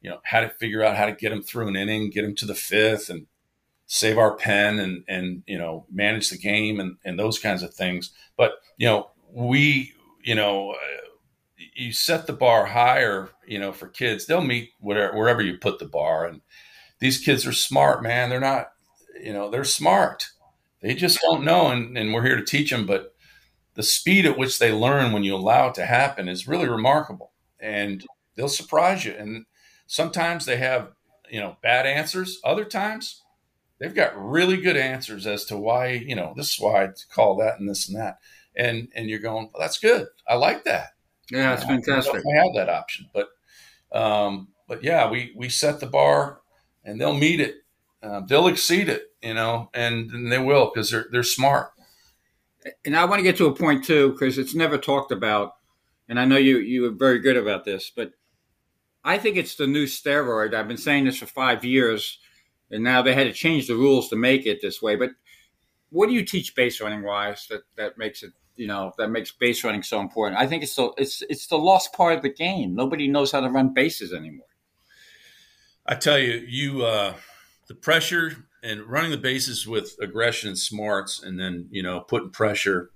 you 0.00 0.10
know 0.10 0.18
how 0.24 0.40
to 0.40 0.48
figure 0.48 0.84
out 0.84 0.96
how 0.96 1.06
to 1.06 1.12
get 1.12 1.32
him 1.32 1.42
through 1.42 1.68
an 1.68 1.76
inning, 1.76 2.10
get 2.10 2.24
him 2.24 2.34
to 2.36 2.46
the 2.46 2.54
fifth, 2.54 3.08
and 3.10 3.26
save 3.86 4.18
our 4.18 4.36
pen 4.36 4.78
and 4.78 5.04
and 5.08 5.42
you 5.46 5.58
know 5.58 5.86
manage 5.92 6.30
the 6.30 6.38
game 6.38 6.80
and 6.80 6.96
and 7.04 7.18
those 7.18 7.38
kinds 7.38 7.62
of 7.62 7.74
things. 7.74 8.10
But 8.36 8.52
you 8.76 8.86
know 8.86 9.10
we 9.30 9.92
you 10.22 10.34
know 10.34 10.70
uh, 10.72 11.06
you 11.74 11.92
set 11.92 12.26
the 12.26 12.32
bar 12.32 12.66
higher 12.66 13.30
you 13.46 13.58
know 13.58 13.72
for 13.72 13.88
kids. 13.88 14.26
They'll 14.26 14.40
meet 14.40 14.70
whatever 14.80 15.16
wherever 15.16 15.42
you 15.42 15.58
put 15.58 15.78
the 15.78 15.86
bar. 15.86 16.26
And 16.26 16.40
these 17.00 17.18
kids 17.18 17.46
are 17.46 17.52
smart 17.52 18.02
man. 18.02 18.30
They're 18.30 18.40
not 18.40 18.72
you 19.22 19.32
know 19.32 19.50
they're 19.50 19.64
smart. 19.64 20.28
They 20.80 20.94
just 20.94 21.20
don't 21.20 21.44
know. 21.44 21.68
And, 21.68 21.96
and 21.96 22.12
we're 22.12 22.24
here 22.24 22.36
to 22.36 22.44
teach 22.44 22.70
them. 22.70 22.86
But 22.86 23.14
the 23.74 23.82
speed 23.82 24.26
at 24.26 24.36
which 24.36 24.58
they 24.58 24.72
learn 24.72 25.12
when 25.12 25.22
you 25.22 25.34
allow 25.34 25.68
it 25.68 25.74
to 25.74 25.86
happen 25.86 26.28
is 26.28 26.48
really 26.48 26.68
remarkable. 26.68 27.32
And 27.60 28.04
they'll 28.34 28.48
surprise 28.48 29.04
you. 29.04 29.14
And 29.16 29.46
sometimes 29.86 30.44
they 30.44 30.56
have 30.56 30.92
you 31.30 31.40
know 31.40 31.56
bad 31.62 31.86
answers. 31.86 32.40
Other 32.44 32.64
times 32.64 33.22
they've 33.82 33.94
got 33.94 34.16
really 34.16 34.56
good 34.58 34.76
answers 34.76 35.26
as 35.26 35.44
to 35.46 35.56
why 35.56 35.88
you 35.88 36.14
know 36.14 36.32
this 36.36 36.54
is 36.54 36.60
why 36.60 36.84
I 36.84 36.88
call 37.12 37.36
that 37.38 37.58
and 37.58 37.68
this 37.68 37.88
and 37.88 37.98
that, 37.98 38.18
and 38.56 38.88
and 38.94 39.10
you're 39.10 39.18
going, 39.18 39.50
well, 39.52 39.60
that's 39.60 39.78
good. 39.78 40.06
I 40.28 40.36
like 40.36 40.64
that. 40.64 40.90
Yeah, 41.30 41.54
it's 41.54 41.64
fantastic. 41.64 42.22
I 42.24 42.36
have 42.36 42.54
that 42.54 42.68
option, 42.68 43.10
but 43.12 43.28
um, 43.92 44.48
but 44.68 44.84
yeah, 44.84 45.10
we 45.10 45.32
we 45.36 45.48
set 45.48 45.80
the 45.80 45.86
bar, 45.86 46.40
and 46.84 47.00
they'll 47.00 47.14
meet 47.14 47.40
it. 47.40 47.56
Uh, 48.02 48.20
they'll 48.20 48.48
exceed 48.48 48.88
it, 48.88 49.12
you 49.22 49.34
know, 49.34 49.70
and, 49.74 50.10
and 50.10 50.32
they 50.32 50.38
will 50.38 50.70
because 50.72 50.90
they're 50.90 51.06
they're 51.12 51.22
smart. 51.22 51.70
And 52.84 52.96
I 52.96 53.04
want 53.04 53.18
to 53.18 53.24
get 53.24 53.36
to 53.38 53.46
a 53.46 53.54
point 53.54 53.84
too 53.84 54.12
because 54.12 54.38
it's 54.38 54.54
never 54.54 54.78
talked 54.78 55.10
about. 55.12 55.54
and 56.08 56.20
I 56.20 56.24
know 56.24 56.36
you 56.36 56.58
you 56.58 56.82
were 56.82 56.90
very 56.90 57.18
good 57.18 57.36
about 57.36 57.64
this, 57.64 57.90
but 57.94 58.12
I 59.04 59.18
think 59.18 59.36
it's 59.36 59.56
the 59.56 59.66
new 59.66 59.86
steroid. 59.86 60.54
I've 60.54 60.68
been 60.68 60.76
saying 60.76 61.04
this 61.04 61.18
for 61.18 61.26
five 61.26 61.64
years, 61.64 62.18
and 62.72 62.82
now 62.82 63.02
they 63.02 63.14
had 63.14 63.24
to 63.24 63.32
change 63.32 63.66
the 63.66 63.76
rules 63.76 64.08
to 64.08 64.16
make 64.16 64.46
it 64.46 64.60
this 64.60 64.82
way. 64.82 64.96
But 64.96 65.10
what 65.90 66.08
do 66.08 66.14
you 66.14 66.24
teach 66.24 66.54
base 66.54 66.80
running 66.80 67.02
wise 67.02 67.46
that 67.48 67.62
that 67.76 67.98
makes 67.98 68.22
it 68.22 68.32
you 68.56 68.66
know 68.66 68.92
that 68.98 69.08
makes 69.08 69.30
base 69.30 69.62
running 69.62 69.82
so 69.82 70.00
important? 70.00 70.40
I 70.40 70.46
think 70.46 70.62
it's 70.62 70.74
the 70.74 70.90
it's 70.96 71.22
it's 71.28 71.46
the 71.46 71.58
lost 71.58 71.92
part 71.92 72.16
of 72.16 72.22
the 72.22 72.32
game. 72.32 72.74
Nobody 72.74 73.06
knows 73.08 73.30
how 73.30 73.40
to 73.40 73.50
run 73.50 73.74
bases 73.74 74.12
anymore. 74.12 74.46
I 75.86 75.94
tell 75.96 76.18
you, 76.18 76.44
you 76.48 76.84
uh, 76.84 77.14
the 77.68 77.74
pressure 77.74 78.46
and 78.62 78.82
running 78.82 79.10
the 79.10 79.16
bases 79.16 79.66
with 79.66 79.96
aggression 80.00 80.48
and 80.48 80.58
smarts, 80.58 81.22
and 81.22 81.38
then 81.38 81.68
you 81.70 81.82
know 81.82 82.00
putting 82.00 82.30
pressure, 82.30 82.90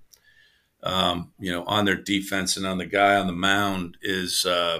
um, 0.81 1.33
you 1.39 1.51
know, 1.51 1.63
on 1.65 1.85
their 1.85 2.01
defense 2.01 2.57
and 2.57 2.65
on 2.65 2.79
the 2.79 2.85
guy 2.85 3.15
on 3.15 3.27
the 3.27 3.33
mound 3.33 3.97
is 4.01 4.45
uh, 4.45 4.79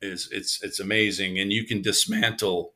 is 0.00 0.28
it's 0.30 0.62
it's 0.62 0.78
amazing, 0.78 1.38
and 1.38 1.52
you 1.52 1.64
can 1.64 1.82
dismantle 1.82 2.74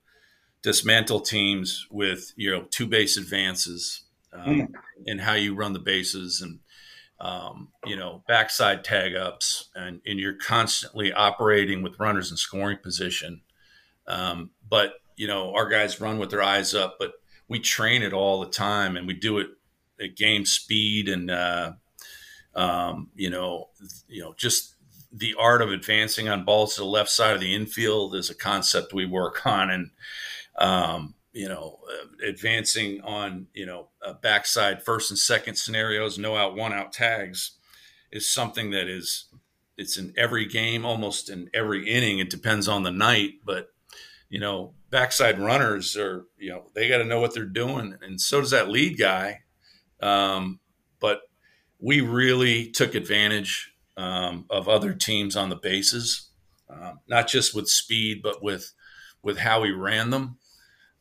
dismantle 0.63 1.21
teams 1.21 1.87
with 1.91 2.33
you 2.37 2.51
know 2.51 2.67
two 2.71 2.87
base 2.87 3.17
advances 3.17 4.03
um, 4.33 4.45
mm. 4.45 4.69
and 5.07 5.21
how 5.21 5.35
you 5.35 5.55
run 5.55 5.73
the 5.73 5.79
bases 5.79 6.41
and 6.43 6.59
um, 7.21 7.69
you 7.87 7.97
know 7.97 8.23
backside 8.29 8.85
tag 8.85 9.15
ups 9.15 9.71
and, 9.75 10.01
and 10.07 10.19
you're 10.19 10.35
constantly 10.35 11.13
operating 11.13 11.83
with 11.83 11.99
runners 11.99 12.31
in 12.31 12.37
scoring 12.37 12.79
position 12.83 13.41
um, 14.07 14.51
but 14.69 14.95
you 15.17 15.27
know 15.27 15.53
our 15.55 15.69
guys 15.69 16.01
run 16.01 16.19
with 16.19 16.31
their 16.31 16.43
eyes 16.43 16.75
up 16.75 16.97
but 16.99 17.13
we 17.49 17.59
train 17.59 18.03
it 18.03 18.13
all 18.13 18.41
the 18.41 18.51
time 18.51 18.97
and 18.97 19.07
we 19.07 19.15
do 19.15 19.39
it 19.39 19.49
at 20.01 20.17
game 20.17 20.45
speed 20.45 21.09
and 21.09 21.31
uh, 21.31 21.73
um, 22.55 23.09
you 23.15 23.31
know 23.31 23.69
you 24.09 24.21
know 24.21 24.35
just 24.37 24.75
the 25.13 25.35
art 25.39 25.61
of 25.61 25.71
advancing 25.71 26.29
on 26.29 26.45
balls 26.45 26.75
to 26.75 26.83
the 26.83 26.87
left 26.87 27.11
side 27.11 27.35
of 27.35 27.41
the 27.41 27.55
infield 27.55 28.15
is 28.15 28.31
a 28.31 28.35
concept 28.35 28.93
we 28.93 29.05
work 29.05 29.45
on 29.47 29.71
and 29.71 29.91
um, 30.59 31.15
you 31.33 31.49
know 31.49 31.79
uh, 31.89 32.27
advancing 32.29 33.01
on 33.03 33.47
you 33.55 33.67
know 33.67 33.89
backside 34.23 34.83
first 34.83 35.11
and 35.11 35.19
second 35.19 35.57
scenarios 35.57 36.19
no 36.19 36.37
out 36.37 36.57
one 36.57 36.73
out 36.73 36.93
tags 36.93 37.59
is 38.11 38.31
something 38.31 38.71
that 38.71 38.89
is 38.89 39.27
it's 39.77 39.97
in 39.97 40.13
every 40.17 40.47
game 40.47 40.85
almost 40.85 41.31
in 41.31 41.49
every 41.55 41.89
inning 41.89 42.19
it 42.19 42.31
depends 42.31 42.67
on 42.67 42.83
the 42.83 42.91
night 42.91 43.35
but 43.45 43.69
you 44.29 44.41
know 44.41 44.75
backside 44.91 45.39
runners 45.39 45.97
are 45.97 46.27
you 46.37 46.51
know 46.51 46.65
they 46.75 46.89
got 46.89 46.99
to 46.99 47.05
know 47.05 47.21
what 47.21 47.33
they're 47.33 47.45
doing 47.45 47.97
and 48.03 48.21
so 48.21 48.41
does 48.41 48.51
that 48.51 48.69
lead 48.69 48.99
guy 48.99 49.39
um, 50.03 50.61
but 51.01 51.21
we 51.79 52.01
really 52.01 52.71
took 52.71 52.95
advantage 52.95 53.73
um, 53.97 54.47
of 54.51 54.69
other 54.69 54.93
teams 54.95 55.37
on 55.37 55.49
the 55.49 55.57
bases, 55.57 56.31
um, 56.69 57.01
not 57.09 57.29
just 57.29 57.55
with 57.55 57.69
speed, 57.69 58.21
but 58.23 58.43
with 58.43 58.73
with 59.23 59.39
how 59.39 59.61
we 59.61 59.71
ran 59.71 60.11
them. 60.11 60.39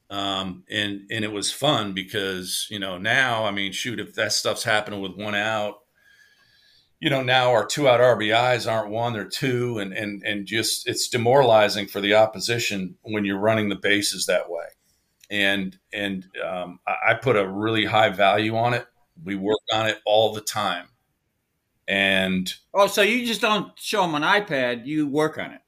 Um, 0.09 0.63
and 0.69 1.01
and 1.11 1.23
it 1.23 1.31
was 1.31 1.51
fun 1.51 1.93
because 1.93 2.67
you 2.71 2.79
know 2.79 2.97
now 2.97 3.45
I 3.45 3.51
mean 3.51 3.71
shoot 3.71 3.99
if 3.99 4.15
that 4.15 4.33
stuff's 4.33 4.63
happening 4.63 5.01
with 5.01 5.15
one 5.15 5.35
out, 5.35 5.81
you 6.99 7.11
know 7.11 7.21
now 7.21 7.51
our 7.51 7.65
two 7.65 7.87
out 7.87 7.99
RBIs 7.99 8.69
aren't 8.71 8.89
one 8.89 9.13
they're 9.13 9.25
two 9.25 9.77
and 9.77 9.93
and 9.93 10.23
and 10.23 10.47
just 10.47 10.87
it's 10.87 11.07
demoralizing 11.07 11.85
for 11.85 12.01
the 12.01 12.15
opposition 12.15 12.95
when 13.03 13.23
you're 13.23 13.37
running 13.37 13.69
the 13.69 13.75
bases 13.75 14.25
that 14.25 14.49
way, 14.49 14.65
and 15.29 15.77
and 15.93 16.25
um, 16.43 16.79
I 16.87 17.13
put 17.13 17.35
a 17.35 17.47
really 17.47 17.85
high 17.85 18.09
value 18.09 18.57
on 18.57 18.73
it. 18.73 18.87
We 19.23 19.35
work 19.35 19.59
on 19.71 19.87
it 19.87 19.99
all 20.05 20.33
the 20.33 20.41
time. 20.41 20.87
And 21.87 22.53
oh, 22.73 22.87
so 22.87 23.01
you 23.01 23.25
just 23.25 23.41
don't 23.41 23.71
show 23.77 24.01
them 24.01 24.15
an 24.15 24.23
iPad; 24.23 24.85
you 24.85 25.07
work 25.07 25.37
on 25.37 25.51
it. 25.51 25.61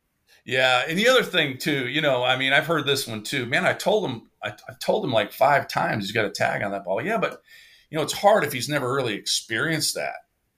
Yeah, 0.52 0.84
and 0.86 1.00
the 1.00 1.08
other 1.08 1.24
thing 1.24 1.58
too, 1.58 1.88
you 1.88 2.02
know, 2.02 2.26
I 2.26 2.36
mean, 2.36 2.52
I've 2.52 2.66
heard 2.66 2.86
this 2.86 3.08
one 3.08 3.24
too. 3.24 3.46
Man, 3.46 3.66
I 3.66 3.72
told 3.72 4.04
him, 4.04 4.24
I, 4.44 4.50
I 4.50 4.74
told 4.82 5.06
him 5.06 5.14
like 5.14 5.32
five 5.32 5.70
times 5.70 6.04
he's 6.04 6.12
got 6.12 6.26
a 6.26 6.30
tag 6.30 6.62
on 6.62 6.72
that 6.72 6.84
ball. 6.84 7.02
Yeah, 7.02 7.20
but 7.20 7.42
you 7.90 7.98
know, 7.98 8.04
it's 8.04 8.12
hard 8.12 8.44
if 8.44 8.52
he's 8.52 8.68
never 8.68 8.94
really 8.94 9.14
experienced 9.14 9.96
that. 9.96 10.16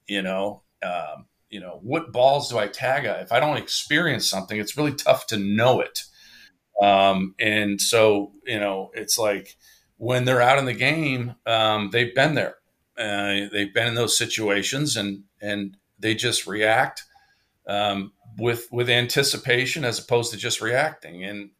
You 0.07 0.23
know, 0.23 0.63
um, 0.83 1.27
you 1.51 1.59
know, 1.59 1.79
what 1.83 2.11
balls 2.11 2.49
do 2.49 2.57
I 2.57 2.69
tag 2.69 3.05
at? 3.05 3.21
If 3.21 3.31
I 3.31 3.39
don't 3.39 3.57
experience 3.57 4.27
something, 4.27 4.59
it's 4.59 4.75
really 4.75 4.95
tough 4.95 5.27
to 5.27 5.37
know 5.37 5.79
it. 5.79 6.05
Um, 6.81 7.35
and 7.39 7.79
so, 7.79 8.31
you 8.47 8.59
know, 8.59 8.89
it's 8.95 9.19
like 9.19 9.57
when 9.97 10.25
they're 10.25 10.41
out 10.41 10.57
in 10.57 10.65
the 10.65 10.73
game, 10.73 11.35
um, 11.45 11.91
they've 11.91 12.15
been 12.15 12.33
there. 12.33 12.55
Uh, 12.97 13.47
they've 13.51 13.71
been 13.71 13.89
in 13.89 13.93
those 13.93 14.17
situations, 14.17 14.97
and 14.97 15.25
and 15.39 15.77
they 15.99 16.15
just 16.15 16.47
react 16.47 17.03
um, 17.67 18.11
with 18.37 18.67
with 18.71 18.89
anticipation 18.89 19.85
as 19.85 19.99
opposed 19.99 20.31
to 20.31 20.37
just 20.37 20.61
reacting. 20.61 21.23
And 21.23 21.51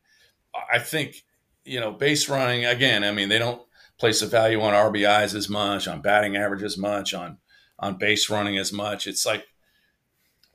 I 0.71 0.79
think 0.79 1.23
you 1.65 1.79
know 1.79 1.91
base 1.91 2.29
running 2.29 2.65
again. 2.65 3.03
I 3.03 3.11
mean, 3.11 3.29
they 3.29 3.39
don't 3.39 3.61
place 3.99 4.21
a 4.21 4.27
value 4.27 4.61
on 4.61 4.73
RBIs 4.73 5.35
as 5.35 5.49
much, 5.49 5.87
on 5.87 6.01
batting 6.01 6.35
average 6.35 6.63
as 6.63 6.77
much, 6.77 7.13
on 7.13 7.37
on 7.79 7.97
base 7.97 8.29
running 8.29 8.57
as 8.57 8.71
much. 8.71 9.07
It's 9.07 9.25
like 9.25 9.45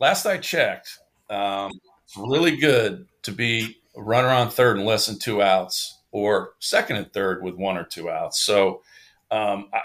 last 0.00 0.26
I 0.26 0.38
checked, 0.38 0.98
um, 1.30 1.72
it's 2.04 2.16
really 2.16 2.56
good 2.56 3.06
to 3.22 3.32
be 3.32 3.76
a 3.96 4.02
runner 4.02 4.28
on 4.28 4.50
third 4.50 4.76
and 4.76 4.86
less 4.86 5.06
than 5.06 5.18
two 5.18 5.42
outs, 5.42 6.00
or 6.10 6.52
second 6.58 6.96
and 6.96 7.12
third 7.12 7.42
with 7.42 7.54
one 7.54 7.76
or 7.76 7.84
two 7.84 8.10
outs. 8.10 8.40
So 8.40 8.82
um, 9.30 9.68
I, 9.72 9.80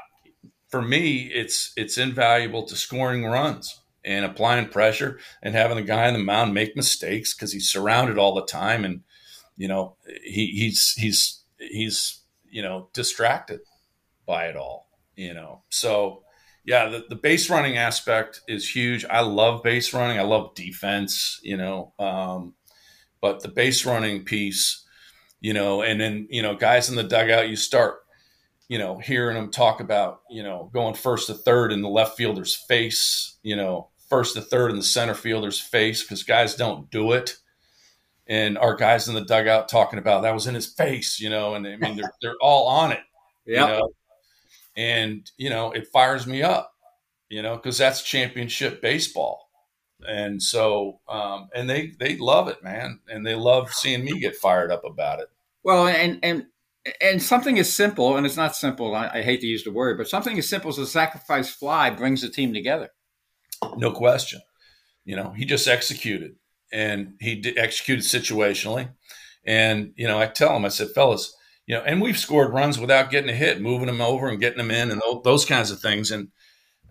for 0.70 0.82
me, 0.82 1.32
it's 1.34 1.74
it's 1.76 1.98
invaluable 1.98 2.64
to 2.64 2.76
scoring 2.76 3.26
runs 3.26 3.80
and 4.06 4.26
applying 4.26 4.68
pressure 4.68 5.20
and 5.42 5.56
having 5.56 5.78
the 5.78 5.84
guy 5.84 6.08
on 6.08 6.14
the 6.14 6.20
mound 6.20 6.54
make 6.54 6.76
mistakes 6.76 7.34
because 7.34 7.52
he's 7.52 7.70
surrounded 7.70 8.18
all 8.18 8.34
the 8.34 8.46
time 8.46 8.84
and 8.86 9.02
you 9.56 9.68
know 9.68 9.96
he, 10.24 10.48
he's 10.48 10.94
he's 10.94 11.42
he's 11.58 12.22
you 12.50 12.62
know 12.62 12.90
distracted 12.94 13.60
by 14.26 14.46
it 14.46 14.56
all 14.56 14.88
you 15.16 15.34
know. 15.34 15.64
So 15.70 16.24
yeah 16.66 16.90
the, 16.90 17.06
the 17.10 17.16
base 17.16 17.50
running 17.50 17.78
aspect 17.78 18.42
is 18.48 18.70
huge. 18.70 19.06
I 19.06 19.22
love 19.22 19.64
base 19.64 19.94
running. 19.94 20.20
I 20.20 20.24
love 20.24 20.56
defense 20.56 21.40
you 21.44 21.58
know 21.58 21.94
um, 22.00 22.54
but 23.22 23.42
the 23.42 23.50
base 23.50 23.86
running 23.86 24.26
piece 24.26 24.84
you 25.40 25.54
know 25.54 25.82
and 25.82 26.00
then 26.00 26.28
you 26.30 26.42
know 26.42 26.56
guys 26.56 26.90
in 26.90 26.96
the 26.96 27.04
dugout 27.04 27.50
you 27.50 27.56
start 27.56 28.00
you 28.70 28.80
know, 28.80 28.98
hearing 28.98 29.36
them 29.36 29.52
talk 29.52 29.82
about, 29.82 30.22
you 30.30 30.42
know, 30.42 30.70
going 30.74 30.96
first 30.96 31.28
to 31.28 31.34
third 31.34 31.72
in 31.72 31.82
the 31.82 31.90
left 31.90 32.18
fielder's 32.18 32.56
face, 32.56 33.38
you 33.44 33.56
know, 33.56 33.90
first 34.14 34.36
to 34.36 34.42
third 34.42 34.70
in 34.70 34.78
the 34.78 34.84
center 34.84 35.16
fielder's 35.16 35.60
face 35.60 36.04
because 36.04 36.22
guys 36.22 36.54
don't 36.54 36.88
do 36.92 37.14
it. 37.14 37.38
And 38.28 38.60
our 38.60 38.76
guys 38.76 39.08
in 39.08 39.16
the 39.16 39.26
dugout 39.26 39.70
talking 39.70 39.98
about 39.98 40.22
that 40.22 40.36
was 40.36 40.46
in 40.46 40.54
his 40.54 40.68
face, 40.68 41.20
you 41.20 41.32
know, 41.32 41.56
and 41.56 41.66
I 41.66 41.78
mean, 41.78 41.96
they're, 41.96 42.14
they're 42.22 42.36
all 42.40 42.68
on 42.68 42.92
it, 42.92 43.00
yeah. 43.44 43.62
You 43.62 43.74
know? 43.74 43.90
And, 44.78 45.32
you 45.36 45.50
know, 45.50 45.72
it 45.72 45.88
fires 45.88 46.28
me 46.28 46.44
up, 46.44 46.76
you 47.28 47.42
know, 47.42 47.56
because 47.56 47.76
that's 47.76 48.04
championship 48.04 48.84
baseball. 48.84 49.50
And 50.08 50.40
so, 50.42 51.00
um, 51.08 51.50
and 51.56 51.68
they, 51.68 51.94
they 52.00 52.16
love 52.18 52.50
it, 52.50 52.64
man. 52.64 53.00
And 53.08 53.26
they 53.26 53.34
love 53.34 53.74
seeing 53.74 54.06
me 54.06 54.20
get 54.20 54.36
fired 54.36 54.72
up 54.72 54.86
about 54.86 55.22
it. 55.22 55.30
Well, 55.64 55.88
and, 55.88 56.20
and 56.22 56.46
and 57.02 57.24
something 57.24 57.58
as 57.58 57.74
simple, 57.74 58.16
and 58.16 58.28
it's 58.28 58.38
not 58.38 58.56
simple. 58.56 58.94
I, 58.94 59.10
I, 59.12 59.22
hate 59.22 59.40
to 59.42 59.48
use 59.48 59.64
the 59.64 59.72
word, 59.72 59.98
but 59.98 60.10
something 60.10 60.38
as 60.38 60.50
simple 60.50 60.70
as 60.70 60.78
a 60.78 60.86
sacrifice 60.86 61.50
fly 61.50 61.90
brings 61.90 62.22
the 62.22 62.28
team 62.28 62.54
together. 62.54 62.90
No 63.78 63.92
question. 63.92 64.42
You 65.06 65.16
know, 65.16 65.32
he 65.32 65.46
just 65.46 65.68
executed, 65.68 66.36
and 66.72 67.16
he 67.20 67.36
did, 67.36 67.58
executed 67.58 68.04
situationally. 68.04 68.90
And 69.46 69.94
you 69.96 70.08
know, 70.08 70.20
I 70.20 70.28
tell 70.28 70.56
him, 70.56 70.66
I 70.66 70.70
said, 70.70 70.92
fellas, 70.96 71.36
you 71.66 71.76
know, 71.76 71.82
and 71.82 72.02
we've 72.02 72.18
scored 72.18 72.54
runs 72.54 72.80
without 72.80 73.12
getting 73.12 73.30
a 73.30 73.36
hit, 73.36 73.62
moving 73.62 73.88
them 73.88 74.02
over 74.02 74.28
and 74.30 74.40
getting 74.40 74.60
them 74.60 74.72
in, 74.72 74.92
and 74.92 75.02
those, 75.24 75.46
kinds 75.46 75.72
of 75.72 75.80
things. 75.80 76.12
And 76.12 76.30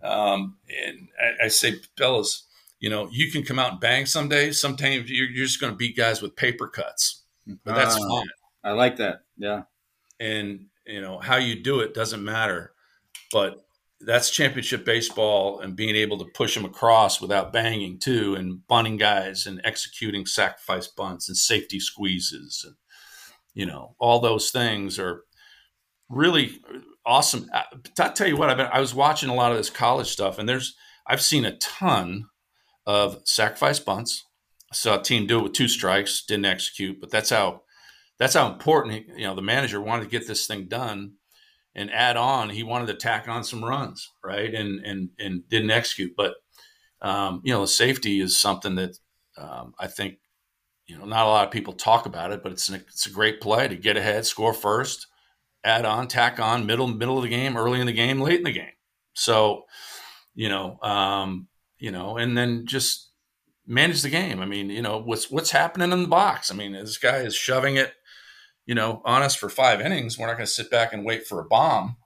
um, 0.03 0.57
and 0.85 1.07
I, 1.19 1.45
I, 1.45 1.47
say, 1.47 1.75
fellas, 1.97 2.45
you 2.79 2.89
know, 2.89 3.09
you 3.11 3.31
can 3.31 3.43
come 3.43 3.57
out 3.57 3.71
and 3.71 3.79
bang 3.79 4.05
some 4.05 4.29
days. 4.29 4.59
Sometimes 4.59 5.09
you're, 5.09 5.29
you're 5.29 5.45
just 5.45 5.61
going 5.61 5.73
to 5.73 5.77
beat 5.77 5.97
guys 5.97 6.21
with 6.21 6.35
paper 6.35 6.67
cuts, 6.67 7.23
but 7.63 7.75
that's 7.75 7.95
uh, 7.95 8.07
fine. 8.07 8.27
I 8.63 8.71
like 8.71 8.97
that. 8.97 9.21
Yeah 9.37 9.63
and 10.23 10.67
you 10.85 11.01
know 11.01 11.19
how 11.19 11.37
you 11.37 11.61
do 11.61 11.79
it 11.79 11.93
doesn't 11.93 12.23
matter 12.23 12.73
but 13.31 13.65
that's 14.05 14.29
championship 14.29 14.85
baseball 14.85 15.59
and 15.59 15.75
being 15.75 15.95
able 15.95 16.17
to 16.17 16.25
push 16.33 16.55
them 16.55 16.65
across 16.65 17.21
without 17.21 17.53
banging 17.53 17.99
too 17.99 18.35
and 18.35 18.65
bunting 18.67 18.97
guys 18.97 19.45
and 19.45 19.61
executing 19.63 20.25
sacrifice 20.25 20.87
bunts 20.87 21.27
and 21.27 21.37
safety 21.37 21.79
squeezes 21.79 22.63
and 22.65 22.75
you 23.53 23.65
know 23.65 23.95
all 23.99 24.19
those 24.19 24.49
things 24.51 24.99
are 24.99 25.23
really 26.09 26.59
awesome. 27.05 27.49
I 27.53 28.09
tell 28.09 28.27
you 28.27 28.37
what 28.37 28.49
I've 28.49 28.57
been, 28.57 28.69
i 28.71 28.79
was 28.79 28.93
watching 28.93 29.29
a 29.29 29.35
lot 29.35 29.51
of 29.51 29.57
this 29.57 29.69
college 29.69 30.07
stuff 30.07 30.37
and 30.37 30.47
there's 30.47 30.75
i've 31.07 31.21
seen 31.21 31.45
a 31.45 31.57
ton 31.57 32.25
of 32.85 33.21
sacrifice 33.25 33.79
bunts. 33.79 34.25
I 34.71 34.75
saw 34.75 34.99
a 34.99 35.03
team 35.03 35.25
do 35.27 35.39
it 35.39 35.43
with 35.43 35.53
two 35.53 35.67
strikes 35.67 36.23
didn't 36.25 36.45
execute 36.45 36.99
but 36.99 37.11
that's 37.11 37.29
how 37.29 37.61
that's 38.19 38.33
how 38.33 38.51
important 38.51 39.05
you 39.17 39.25
know 39.25 39.35
the 39.35 39.41
manager 39.41 39.81
wanted 39.81 40.03
to 40.03 40.09
get 40.09 40.27
this 40.27 40.45
thing 40.47 40.67
done 40.67 41.13
and 41.75 41.91
add 41.91 42.17
on 42.17 42.49
he 42.49 42.63
wanted 42.63 42.87
to 42.87 42.93
tack 42.93 43.27
on 43.27 43.43
some 43.43 43.63
runs 43.63 44.11
right 44.23 44.53
and 44.53 44.85
and 44.85 45.09
and 45.19 45.47
didn't 45.49 45.71
execute 45.71 46.13
but 46.15 46.35
um, 47.03 47.41
you 47.43 47.53
know, 47.53 47.65
safety 47.65 48.21
is 48.21 48.39
something 48.39 48.75
that 48.75 48.97
um, 49.37 49.75
I 49.77 49.87
think 49.87 50.15
you 50.87 50.97
know 50.97 51.05
not 51.05 51.25
a 51.25 51.29
lot 51.29 51.45
of 51.45 51.51
people 51.51 51.73
talk 51.73 52.05
about 52.05 52.31
it, 52.31 52.41
but 52.41 52.53
it's 52.53 52.69
an, 52.69 52.75
it's 52.75 53.05
a 53.05 53.11
great 53.11 53.41
play 53.41 53.67
to 53.67 53.75
get 53.75 53.97
ahead, 53.97 54.25
score 54.25 54.53
first, 54.53 55.07
add 55.63 55.85
on, 55.85 56.07
tack 56.07 56.39
on, 56.39 56.65
middle 56.65 56.87
middle 56.87 57.17
of 57.17 57.23
the 57.23 57.29
game, 57.29 57.57
early 57.57 57.81
in 57.81 57.85
the 57.85 57.93
game, 57.93 58.21
late 58.21 58.37
in 58.37 58.45
the 58.45 58.51
game. 58.51 58.71
So, 59.13 59.63
you 60.33 60.47
know, 60.49 60.79
um, 60.81 61.47
you 61.77 61.91
know, 61.91 62.17
and 62.17 62.37
then 62.37 62.65
just 62.65 63.11
manage 63.67 64.01
the 64.01 64.09
game. 64.09 64.39
I 64.39 64.45
mean, 64.45 64.69
you 64.69 64.81
know, 64.81 64.97
what's 64.99 65.29
what's 65.29 65.51
happening 65.51 65.91
in 65.91 66.03
the 66.03 66.07
box? 66.07 66.51
I 66.51 66.55
mean, 66.55 66.71
this 66.71 66.97
guy 66.97 67.17
is 67.17 67.35
shoving 67.35 67.75
it, 67.75 67.93
you 68.65 68.75
know, 68.75 69.01
on 69.05 69.21
us 69.21 69.35
for 69.35 69.49
five 69.49 69.81
innings. 69.81 70.17
We're 70.17 70.27
not 70.27 70.37
going 70.37 70.45
to 70.45 70.51
sit 70.51 70.69
back 70.71 70.93
and 70.93 71.05
wait 71.05 71.27
for 71.27 71.39
a 71.39 71.45
bomb. 71.45 71.97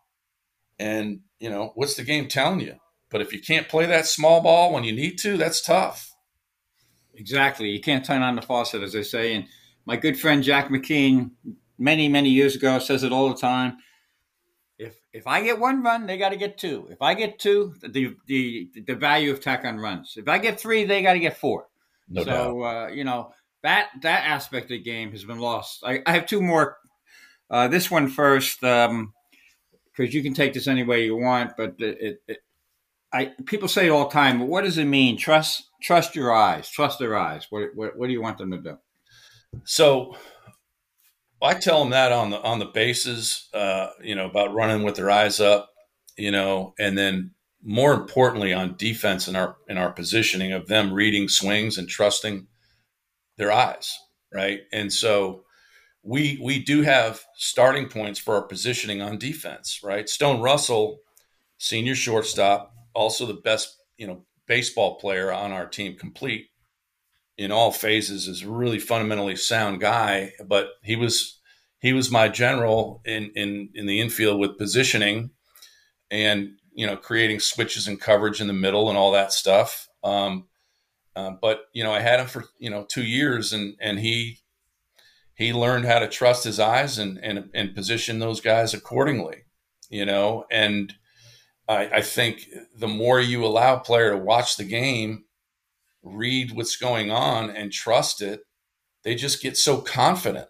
And 0.80 1.22
you 1.40 1.50
know, 1.50 1.72
what's 1.76 1.96
the 1.96 2.04
game 2.04 2.28
telling 2.28 2.62
you? 2.62 2.76
But 3.10 3.22
if 3.22 3.32
you 3.32 3.40
can't 3.40 3.70
play 3.70 3.86
that 3.86 4.06
small 4.06 4.42
ball 4.42 4.74
when 4.74 4.84
you 4.84 4.92
need 4.92 5.18
to, 5.20 5.38
that's 5.38 5.62
tough. 5.62 6.14
Exactly. 7.14 7.70
You 7.70 7.82
can't 7.82 8.06
turn 8.06 8.22
on 8.22 8.36
the 8.36 8.42
faucet, 8.42 8.84
as 8.84 8.94
they 8.94 9.04
say. 9.04 9.34
And 9.34 9.46
my 9.86 9.96
good 9.96 10.20
friend 10.20 10.44
Jack 10.44 10.70
McKeon, 10.70 11.32
many 11.78 12.08
many 12.10 12.30
years 12.30 12.56
ago, 12.56 12.80
says 12.80 13.04
it 13.04 13.12
all 13.12 13.30
the 13.30 13.40
time. 13.40 13.78
If 14.78 15.00
if 15.14 15.26
I 15.26 15.42
get 15.42 15.60
one 15.60 15.82
run, 15.82 16.06
they 16.06 16.18
got 16.18 16.30
to 16.30 16.38
get 16.38 16.58
two. 16.58 16.88
If 16.92 17.02
I 17.02 17.16
get 17.16 17.40
two, 17.40 17.74
the 17.82 18.16
the 18.28 18.70
the 18.86 18.96
value 18.96 19.32
of 19.32 19.42
tack 19.42 19.66
on 19.66 19.78
runs. 19.78 20.14
If 20.18 20.28
I 20.28 20.38
get 20.38 20.60
three, 20.60 20.86
they 20.86 21.02
got 21.02 21.14
to 21.14 21.20
get 21.20 21.38
four. 21.38 21.68
No 22.10 22.24
so 22.24 22.64
uh, 22.64 22.88
you 22.90 23.04
know 23.04 23.32
that 23.68 23.90
that 24.02 24.24
aspect 24.26 24.66
of 24.66 24.70
the 24.70 24.80
game 24.80 25.12
has 25.12 25.26
been 25.26 25.40
lost. 25.40 25.84
I, 25.84 26.02
I 26.06 26.14
have 26.14 26.26
two 26.26 26.42
more. 26.42 26.78
Uh, 27.50 27.68
this 27.68 27.92
one 27.92 28.08
first, 28.08 28.62
because 28.62 28.90
um, 28.90 29.14
you 29.98 30.24
can 30.24 30.34
take 30.34 30.54
this 30.54 30.68
any 30.68 30.84
way 30.84 31.04
you 31.04 31.18
want, 31.18 31.52
but 31.58 31.76
it, 31.80 32.22
it, 32.28 32.38
I 33.12 33.34
people 33.46 33.68
say 33.68 33.88
it 33.88 33.90
all 33.90 34.06
the 34.06 34.14
time. 34.14 34.40
But 34.40 34.48
what 34.48 34.64
does 34.64 34.78
it 34.78 34.86
mean? 34.86 35.18
Trust 35.18 35.70
trust 35.82 36.16
your 36.16 36.34
eyes. 36.34 36.70
Trust 36.70 36.98
their 36.98 37.18
eyes. 37.18 37.48
What 37.50 37.76
what, 37.76 37.98
what 37.98 38.08
do 38.08 38.14
you 38.14 38.22
want 38.22 38.38
them 38.38 38.52
to 38.52 38.58
do? 38.58 38.78
So 39.66 40.16
I 41.42 41.54
tell 41.54 41.82
them 41.82 41.90
that 41.90 42.14
on 42.14 42.30
the 42.30 42.42
on 42.42 42.60
the 42.60 42.66
bases, 42.66 43.50
uh, 43.54 43.90
you 44.02 44.16
know, 44.16 44.30
about 44.30 44.54
running 44.54 44.84
with 44.84 44.96
their 44.96 45.12
eyes 45.12 45.42
up, 45.42 45.70
you 46.18 46.32
know, 46.32 46.74
and 46.80 46.98
then 46.98 47.32
more 47.62 47.94
importantly 47.94 48.54
on 48.54 48.78
defense 48.78 49.28
in 49.28 49.36
our 49.36 49.58
in 49.68 49.78
our 49.78 49.92
positioning 49.92 50.54
of 50.54 50.68
them 50.68 50.94
reading 50.94 51.28
swings 51.28 51.78
and 51.78 51.90
trusting 51.90 52.48
their 53.38 53.52
eyes, 53.52 53.98
right? 54.34 54.62
And 54.72 54.92
so 54.92 55.44
we 56.04 56.40
we 56.44 56.64
do 56.64 56.84
have 56.84 57.22
starting 57.36 57.90
points 57.90 58.20
for 58.20 58.36
our 58.36 58.44
positioning 58.44 59.02
on 59.02 59.18
defense, 59.18 59.82
right? 59.84 60.08
Stone 60.08 60.42
Russell, 60.42 61.00
senior 61.58 61.96
shortstop, 61.96 62.74
also 62.94 63.26
the 63.26 63.34
best, 63.34 63.78
you 63.98 64.08
know, 64.08 64.26
baseball 64.48 64.96
player 64.96 65.32
on 65.32 65.52
our 65.52 65.68
team, 65.68 65.96
complete 65.98 66.48
in 67.38 67.52
all 67.52 67.72
phases 67.72 68.28
is 68.28 68.42
a 68.42 68.50
really 68.50 68.80
fundamentally 68.80 69.36
sound 69.36 69.80
guy, 69.80 70.34
but 70.46 70.70
he 70.84 70.96
was 70.96 71.40
he 71.80 71.94
was 71.94 72.12
my 72.12 72.28
general 72.28 73.02
in 73.06 73.32
in 73.36 73.70
in 73.76 73.86
the 73.86 74.02
infield 74.02 74.40
with 74.40 74.58
positioning 74.58 75.30
and 76.10 76.50
you 76.74 76.88
know 76.88 76.98
creating 76.98 77.40
switches 77.40 77.88
and 77.88 78.02
coverage 78.02 78.42
in 78.42 78.48
the 78.48 78.54
middle 78.54 78.90
and 78.90 78.98
all 78.98 79.12
that 79.12 79.32
stuff. 79.32 79.88
Um, 80.04 80.48
uh, 81.18 81.32
but 81.42 81.62
you 81.74 81.84
know 81.84 81.92
I 81.92 82.00
had 82.00 82.20
him 82.20 82.28
for 82.28 82.46
you 82.60 82.70
know 82.70 82.86
two 82.88 83.04
years 83.04 83.54
and 83.54 83.76
and 83.82 84.00
he 84.00 84.40
he 85.36 85.54
learned 85.54 85.86
how 85.86 86.00
to 86.00 86.08
trust 86.08 86.44
his 86.44 86.60
eyes 86.60 86.98
and 86.98 87.18
and 87.24 87.50
and 87.54 87.76
position 87.76 88.20
those 88.20 88.42
guys 88.42 88.74
accordingly. 88.74 89.46
You 89.90 90.06
know 90.06 90.46
and. 90.52 90.94
I, 91.70 91.98
I 91.98 92.02
think 92.02 92.48
the 92.78 92.88
more 92.88 93.20
you 93.20 93.46
allow 93.46 93.76
a 93.76 93.82
player 93.82 94.12
to 94.12 94.18
watch 94.18 94.56
the 94.56 94.64
game 94.64 95.26
read 96.02 96.52
what's 96.52 96.78
going 96.78 97.12
on 97.12 97.50
and 97.50 97.72
trust 97.72 98.22
it, 98.22 98.42
they 99.04 99.16
just 99.16 99.42
get 99.42 99.58
so 99.58 99.82
confident 99.82 100.48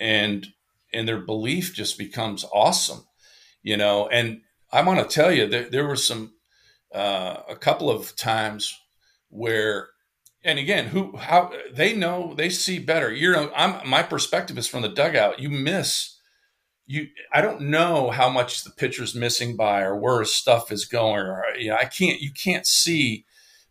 and 0.00 0.46
and 0.92 1.06
their 1.06 1.20
belief 1.20 1.74
just 1.74 1.98
becomes 1.98 2.44
awesome, 2.52 3.04
you 3.62 3.76
know. 3.76 4.08
And 4.08 4.40
I 4.72 4.82
want 4.82 5.00
to 5.00 5.14
tell 5.14 5.30
you 5.30 5.46
there 5.46 5.68
there 5.68 5.86
were 5.86 5.96
some 5.96 6.34
uh, 6.94 7.36
a 7.48 7.56
couple 7.56 7.90
of 7.90 8.16
times 8.16 8.76
where 9.28 9.88
and 10.48 10.58
again 10.58 10.86
who 10.86 11.16
how 11.16 11.52
they 11.72 11.94
know 11.94 12.34
they 12.34 12.48
see 12.48 12.78
better 12.78 13.12
you 13.12 13.30
know 13.32 13.50
i'm 13.54 13.88
my 13.88 14.02
perspective 14.02 14.58
is 14.58 14.66
from 14.66 14.82
the 14.82 14.88
dugout 14.88 15.38
you 15.38 15.48
miss 15.48 16.16
you 16.86 17.06
i 17.32 17.40
don't 17.40 17.60
know 17.60 18.10
how 18.10 18.28
much 18.28 18.64
the 18.64 18.70
pitcher's 18.70 19.14
missing 19.14 19.56
by 19.56 19.82
or 19.82 19.96
where 19.96 20.20
his 20.20 20.34
stuff 20.34 20.72
is 20.72 20.84
going 20.84 21.26
or 21.26 21.44
you 21.58 21.70
know 21.70 21.76
i 21.76 21.84
can't 21.84 22.20
you 22.20 22.32
can't 22.32 22.66
see 22.66 23.24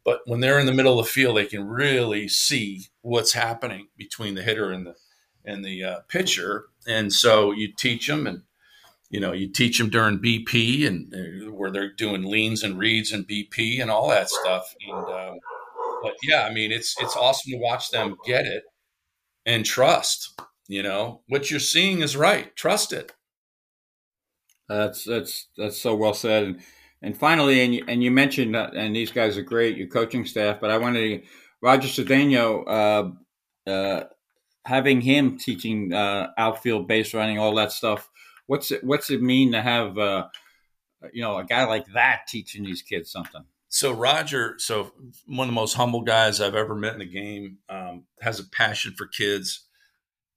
but 0.07 0.21
when 0.25 0.39
they're 0.39 0.57
in 0.57 0.67
the 0.67 0.73
middle 0.73 0.97
of 0.97 1.05
the 1.05 1.11
field, 1.11 1.35
they 1.35 1.43
can 1.43 1.67
really 1.67 2.29
see 2.29 2.85
what's 3.01 3.33
happening 3.33 3.89
between 3.97 4.35
the 4.35 4.41
hitter 4.41 4.71
and 4.71 4.87
the 4.87 4.95
and 5.43 5.65
the 5.65 5.83
uh, 5.83 5.99
pitcher. 6.07 6.67
And 6.87 7.11
so 7.11 7.51
you 7.51 7.73
teach 7.73 8.07
them, 8.07 8.25
and 8.25 8.43
you 9.09 9.19
know 9.19 9.33
you 9.33 9.49
teach 9.49 9.79
them 9.79 9.89
during 9.89 10.19
BP 10.19 10.87
and 10.87 11.13
uh, 11.13 11.51
where 11.51 11.71
they're 11.71 11.91
doing 11.91 12.23
leans 12.23 12.63
and 12.63 12.79
reads 12.79 13.11
and 13.11 13.27
BP 13.27 13.81
and 13.81 13.91
all 13.91 14.07
that 14.07 14.29
stuff. 14.29 14.73
And 14.87 15.13
um, 15.13 15.39
but 16.01 16.15
yeah, 16.23 16.47
I 16.49 16.53
mean 16.53 16.71
it's 16.71 16.95
it's 16.99 17.15
awesome 17.15 17.51
to 17.51 17.57
watch 17.57 17.89
them 17.89 18.17
get 18.25 18.45
it 18.45 18.63
and 19.45 19.65
trust. 19.65 20.39
You 20.67 20.83
know 20.83 21.21
what 21.27 21.49
you're 21.49 21.59
seeing 21.59 22.01
is 22.01 22.17
right. 22.17 22.55
Trust 22.55 22.93
it. 22.93 23.13
That's 24.69 25.03
that's 25.03 25.47
that's 25.57 25.77
so 25.77 25.95
well 25.95 26.13
said. 26.13 26.43
And 26.43 26.61
and 27.01 27.17
finally, 27.17 27.61
and 27.61 27.75
you, 27.75 27.83
and 27.87 28.03
you 28.03 28.11
mentioned, 28.11 28.55
that, 28.55 28.73
and 28.73 28.95
these 28.95 29.11
guys 29.11 29.37
are 29.37 29.43
great, 29.43 29.77
your 29.77 29.87
coaching 29.87 30.25
staff, 30.25 30.59
but 30.59 30.71
I 30.71 30.77
wanted 30.77 31.21
to, 31.21 31.27
Roger 31.61 31.87
Cedeno, 31.87 33.15
uh, 33.67 33.69
uh, 33.69 34.03
having 34.65 35.01
him 35.01 35.37
teaching 35.37 35.93
uh, 35.93 36.31
outfield 36.37 36.87
base 36.87 37.13
running, 37.13 37.37
all 37.37 37.53
that 37.55 37.71
stuff. 37.71 38.09
What's 38.47 38.71
it, 38.71 38.83
what's 38.83 39.11
it 39.11 39.21
mean 39.21 39.51
to 39.51 39.61
have, 39.61 39.97
uh, 39.97 40.27
you 41.13 41.21
know, 41.21 41.37
a 41.37 41.45
guy 41.45 41.65
like 41.65 41.85
that 41.93 42.21
teaching 42.27 42.63
these 42.63 42.81
kids 42.81 43.11
something? 43.11 43.43
So 43.77 43.91
Roger, 43.91 44.55
so 44.57 44.91
one 45.27 45.47
of 45.47 45.53
the 45.53 45.61
most 45.61 45.75
humble 45.75 46.01
guys 46.01 46.41
I've 46.41 46.55
ever 46.55 46.73
met 46.73 46.93
in 46.93 46.99
the 46.99 47.05
game, 47.05 47.59
um, 47.69 48.05
has 48.21 48.39
a 48.39 48.49
passion 48.49 48.95
for 48.97 49.05
kids, 49.05 49.67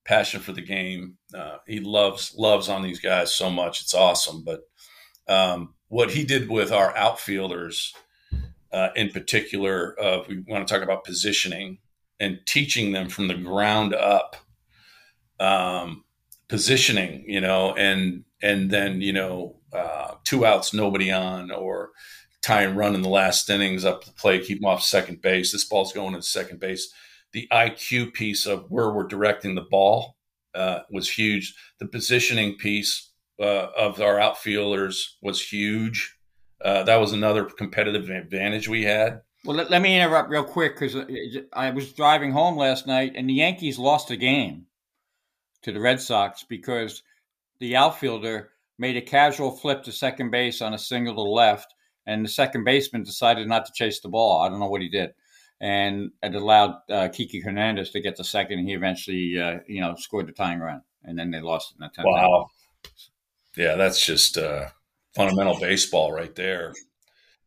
passion 0.04 0.42
for 0.42 0.52
the 0.52 0.60
game. 0.60 1.16
Uh, 1.34 1.56
he 1.66 1.80
loves 1.80 2.34
loves 2.36 2.68
on 2.68 2.82
these 2.82 3.00
guys 3.00 3.34
so 3.34 3.48
much. 3.48 3.80
It's 3.80 3.94
awesome. 3.94 4.44
But 4.44 4.60
um, 5.26 5.72
what 5.88 6.10
he 6.10 6.22
did 6.22 6.50
with 6.50 6.70
our 6.70 6.94
outfielders, 6.94 7.94
uh, 8.74 8.90
in 8.94 9.08
particular, 9.08 9.98
uh, 9.98 10.22
we 10.28 10.44
want 10.46 10.68
to 10.68 10.74
talk 10.74 10.82
about 10.82 11.04
positioning 11.04 11.78
and 12.18 12.40
teaching 12.44 12.92
them 12.92 13.08
from 13.08 13.28
the 13.28 13.34
ground 13.36 13.94
up, 13.94 14.36
um, 15.38 16.04
positioning, 16.46 17.24
you 17.26 17.40
know, 17.40 17.72
and 17.74 18.24
and 18.42 18.70
then 18.70 19.00
you 19.00 19.14
know, 19.14 19.56
uh, 19.72 20.16
two 20.24 20.44
outs, 20.44 20.74
nobody 20.74 21.10
on, 21.10 21.50
or 21.50 21.92
tie 22.42 22.62
and 22.62 22.76
run 22.76 22.94
in 22.94 23.02
the 23.02 23.08
last 23.08 23.48
innings 23.50 23.84
up 23.84 24.04
the 24.04 24.12
play, 24.12 24.40
keep 24.40 24.60
them 24.60 24.70
off 24.70 24.82
second 24.82 25.20
base. 25.20 25.52
This 25.52 25.64
ball's 25.64 25.92
going 25.92 26.14
to 26.14 26.22
second 26.22 26.60
base. 26.60 26.92
The 27.32 27.46
IQ 27.52 28.14
piece 28.14 28.46
of 28.46 28.70
where 28.70 28.90
we're 28.90 29.06
directing 29.06 29.54
the 29.54 29.60
ball 29.60 30.16
uh, 30.54 30.80
was 30.90 31.10
huge. 31.10 31.54
The 31.78 31.86
positioning 31.86 32.56
piece 32.56 33.10
uh, 33.40 33.68
of 33.76 34.00
our 34.00 34.18
outfielders 34.18 35.16
was 35.22 35.40
huge. 35.42 36.16
Uh, 36.62 36.82
that 36.84 36.96
was 36.96 37.12
another 37.12 37.44
competitive 37.44 38.10
advantage 38.10 38.68
we 38.68 38.84
had. 38.84 39.22
Well, 39.44 39.56
let, 39.56 39.70
let 39.70 39.80
me 39.80 39.96
interrupt 39.96 40.28
real 40.28 40.44
quick 40.44 40.78
because 40.78 40.96
I 41.52 41.70
was 41.70 41.92
driving 41.92 42.32
home 42.32 42.56
last 42.56 42.86
night 42.86 43.12
and 43.14 43.28
the 43.28 43.34
Yankees 43.34 43.78
lost 43.78 44.10
a 44.10 44.16
game 44.16 44.66
to 45.62 45.72
the 45.72 45.80
Red 45.80 46.00
Sox 46.00 46.44
because 46.46 47.02
the 47.58 47.76
outfielder 47.76 48.50
made 48.78 48.96
a 48.96 49.02
casual 49.02 49.50
flip 49.50 49.82
to 49.84 49.92
second 49.92 50.30
base 50.30 50.60
on 50.60 50.74
a 50.74 50.78
single 50.78 51.14
to 51.14 51.22
left, 51.22 51.74
and 52.06 52.24
the 52.24 52.28
second 52.28 52.64
baseman 52.64 53.02
decided 53.02 53.46
not 53.48 53.66
to 53.66 53.72
chase 53.74 54.00
the 54.00 54.08
ball. 54.08 54.42
I 54.42 54.48
don't 54.48 54.60
know 54.60 54.68
what 54.68 54.82
he 54.82 54.88
did. 54.88 55.10
And 55.60 56.10
it 56.22 56.34
allowed 56.34 56.76
uh, 56.90 57.08
Kiki 57.08 57.40
Hernandez 57.40 57.90
to 57.90 58.00
get 58.00 58.16
the 58.16 58.24
second. 58.24 58.66
He 58.66 58.72
eventually, 58.72 59.38
uh, 59.38 59.58
you 59.66 59.82
know, 59.82 59.94
scored 59.96 60.26
the 60.26 60.32
tying 60.32 60.58
run, 60.58 60.80
and 61.04 61.18
then 61.18 61.30
they 61.30 61.40
lost 61.40 61.74
in. 61.78 61.90
Wow! 62.02 62.48
Yeah, 63.56 63.74
that's 63.74 64.04
just 64.04 64.38
uh, 64.38 64.68
fundamental 65.14 65.58
baseball 65.60 66.12
right 66.12 66.34
there. 66.34 66.72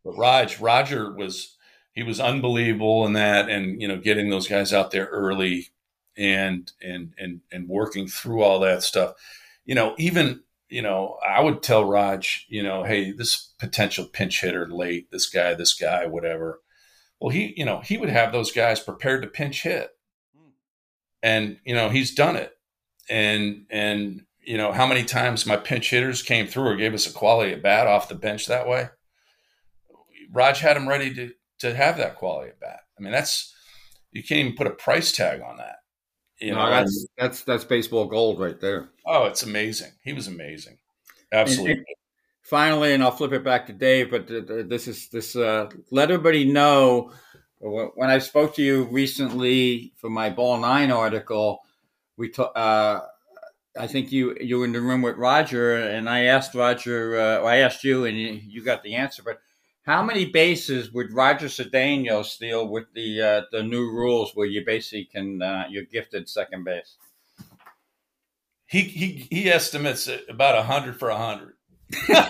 But 0.05 0.17
Raj, 0.17 0.59
Roger 0.59 1.11
was 1.11 1.57
he 1.93 2.03
was 2.03 2.19
unbelievable 2.19 3.05
in 3.07 3.13
that, 3.13 3.49
and 3.49 3.81
you 3.81 3.87
know, 3.87 3.97
getting 3.97 4.29
those 4.29 4.47
guys 4.47 4.73
out 4.73 4.91
there 4.91 5.05
early 5.05 5.69
and 6.17 6.71
and 6.81 7.13
and 7.17 7.41
and 7.51 7.67
working 7.67 8.07
through 8.07 8.43
all 8.43 8.59
that 8.59 8.83
stuff. 8.83 9.13
You 9.65 9.75
know, 9.75 9.95
even 9.97 10.43
you 10.69 10.81
know, 10.81 11.17
I 11.27 11.41
would 11.41 11.61
tell 11.61 11.85
Raj, 11.85 12.45
you 12.49 12.63
know, 12.63 12.83
hey, 12.83 13.11
this 13.11 13.53
potential 13.59 14.05
pinch 14.05 14.41
hitter 14.41 14.67
late, 14.67 15.11
this 15.11 15.29
guy, 15.29 15.53
this 15.53 15.73
guy, 15.73 16.05
whatever. 16.05 16.61
Well, 17.19 17.29
he, 17.29 17.53
you 17.55 17.65
know, 17.65 17.79
he 17.79 17.97
would 17.97 18.09
have 18.09 18.31
those 18.31 18.51
guys 18.51 18.79
prepared 18.79 19.21
to 19.21 19.27
pinch 19.27 19.63
hit, 19.63 19.91
hmm. 20.35 20.49
and 21.21 21.57
you 21.65 21.73
know, 21.73 21.89
he's 21.89 22.13
done 22.13 22.35
it, 22.35 22.53
and 23.09 23.65
and 23.69 24.21
you 24.45 24.57
know, 24.57 24.71
how 24.71 24.85
many 24.85 25.03
times 25.03 25.45
my 25.45 25.57
pinch 25.57 25.89
hitters 25.89 26.21
came 26.21 26.47
through 26.47 26.67
or 26.67 26.75
gave 26.75 26.93
us 26.93 27.07
a 27.07 27.13
quality 27.13 27.53
at 27.53 27.63
bat 27.63 27.87
off 27.87 28.09
the 28.09 28.15
bench 28.15 28.47
that 28.47 28.67
way. 28.67 28.89
Raj 30.31 30.59
had 30.59 30.75
them 30.75 30.89
ready 30.89 31.13
to 31.13 31.31
to 31.59 31.75
have 31.75 31.97
that 31.97 32.15
quality 32.15 32.49
at 32.49 32.59
bat. 32.59 32.81
I 32.97 33.01
mean, 33.01 33.13
that's 33.13 33.53
you 34.11 34.23
can't 34.23 34.39
even 34.39 34.55
put 34.55 34.67
a 34.67 34.71
price 34.71 35.11
tag 35.11 35.41
on 35.41 35.57
that. 35.57 35.77
You 36.39 36.51
no, 36.51 36.65
know, 36.65 36.69
that's 36.71 37.07
that's 37.17 37.43
that's 37.43 37.63
baseball 37.63 38.05
gold 38.05 38.39
right 38.39 38.59
there. 38.59 38.89
Oh, 39.05 39.25
it's 39.25 39.43
amazing. 39.43 39.91
He 40.03 40.13
was 40.13 40.27
amazing. 40.27 40.77
Absolutely. 41.31 41.71
And, 41.71 41.79
and 41.79 41.95
finally, 42.41 42.93
and 42.93 43.03
I'll 43.03 43.11
flip 43.11 43.31
it 43.33 43.43
back 43.43 43.67
to 43.67 43.73
Dave, 43.73 44.11
but 44.11 44.27
this 44.27 44.87
is 44.87 45.07
this. 45.09 45.35
Uh, 45.35 45.69
let 45.91 46.11
everybody 46.11 46.45
know 46.45 47.11
when 47.59 48.09
I 48.09 48.19
spoke 48.19 48.55
to 48.55 48.63
you 48.63 48.83
recently 48.85 49.93
for 49.97 50.09
my 50.09 50.29
Ball 50.29 50.57
Nine 50.57 50.91
article. 50.91 51.61
We 52.17 52.29
talked. 52.29 52.57
Uh, 52.57 53.01
I 53.79 53.87
think 53.87 54.11
you 54.11 54.35
you 54.39 54.59
were 54.59 54.65
in 54.65 54.73
the 54.73 54.81
room 54.81 55.01
with 55.01 55.17
Roger, 55.17 55.75
and 55.75 56.09
I 56.09 56.25
asked 56.25 56.53
Roger. 56.53 57.19
Uh, 57.19 57.39
I 57.43 57.57
asked 57.57 57.83
you, 57.83 58.05
and 58.05 58.17
you, 58.17 58.39
you 58.45 58.63
got 58.63 58.83
the 58.83 58.95
answer. 58.95 59.23
But 59.23 59.39
how 59.83 60.03
many 60.03 60.25
bases 60.25 60.91
would 60.91 61.13
Roger 61.13 61.47
Cedeno 61.47 62.23
steal 62.25 62.67
with 62.67 62.85
the 62.93 63.21
uh, 63.21 63.41
the 63.51 63.63
new 63.63 63.91
rules, 63.91 64.31
where 64.33 64.47
you 64.47 64.65
basically 64.65 65.05
can 65.05 65.41
uh, 65.41 65.65
you're 65.69 65.83
gifted 65.83 66.27
second 66.27 66.63
base? 66.63 66.97
He 68.65 68.81
he 68.81 69.27
he 69.29 69.49
estimates 69.49 70.09
about 70.29 70.57
a 70.57 70.63
hundred 70.63 70.97
for 70.97 71.09
a 71.09 71.17
hundred. 71.17 71.53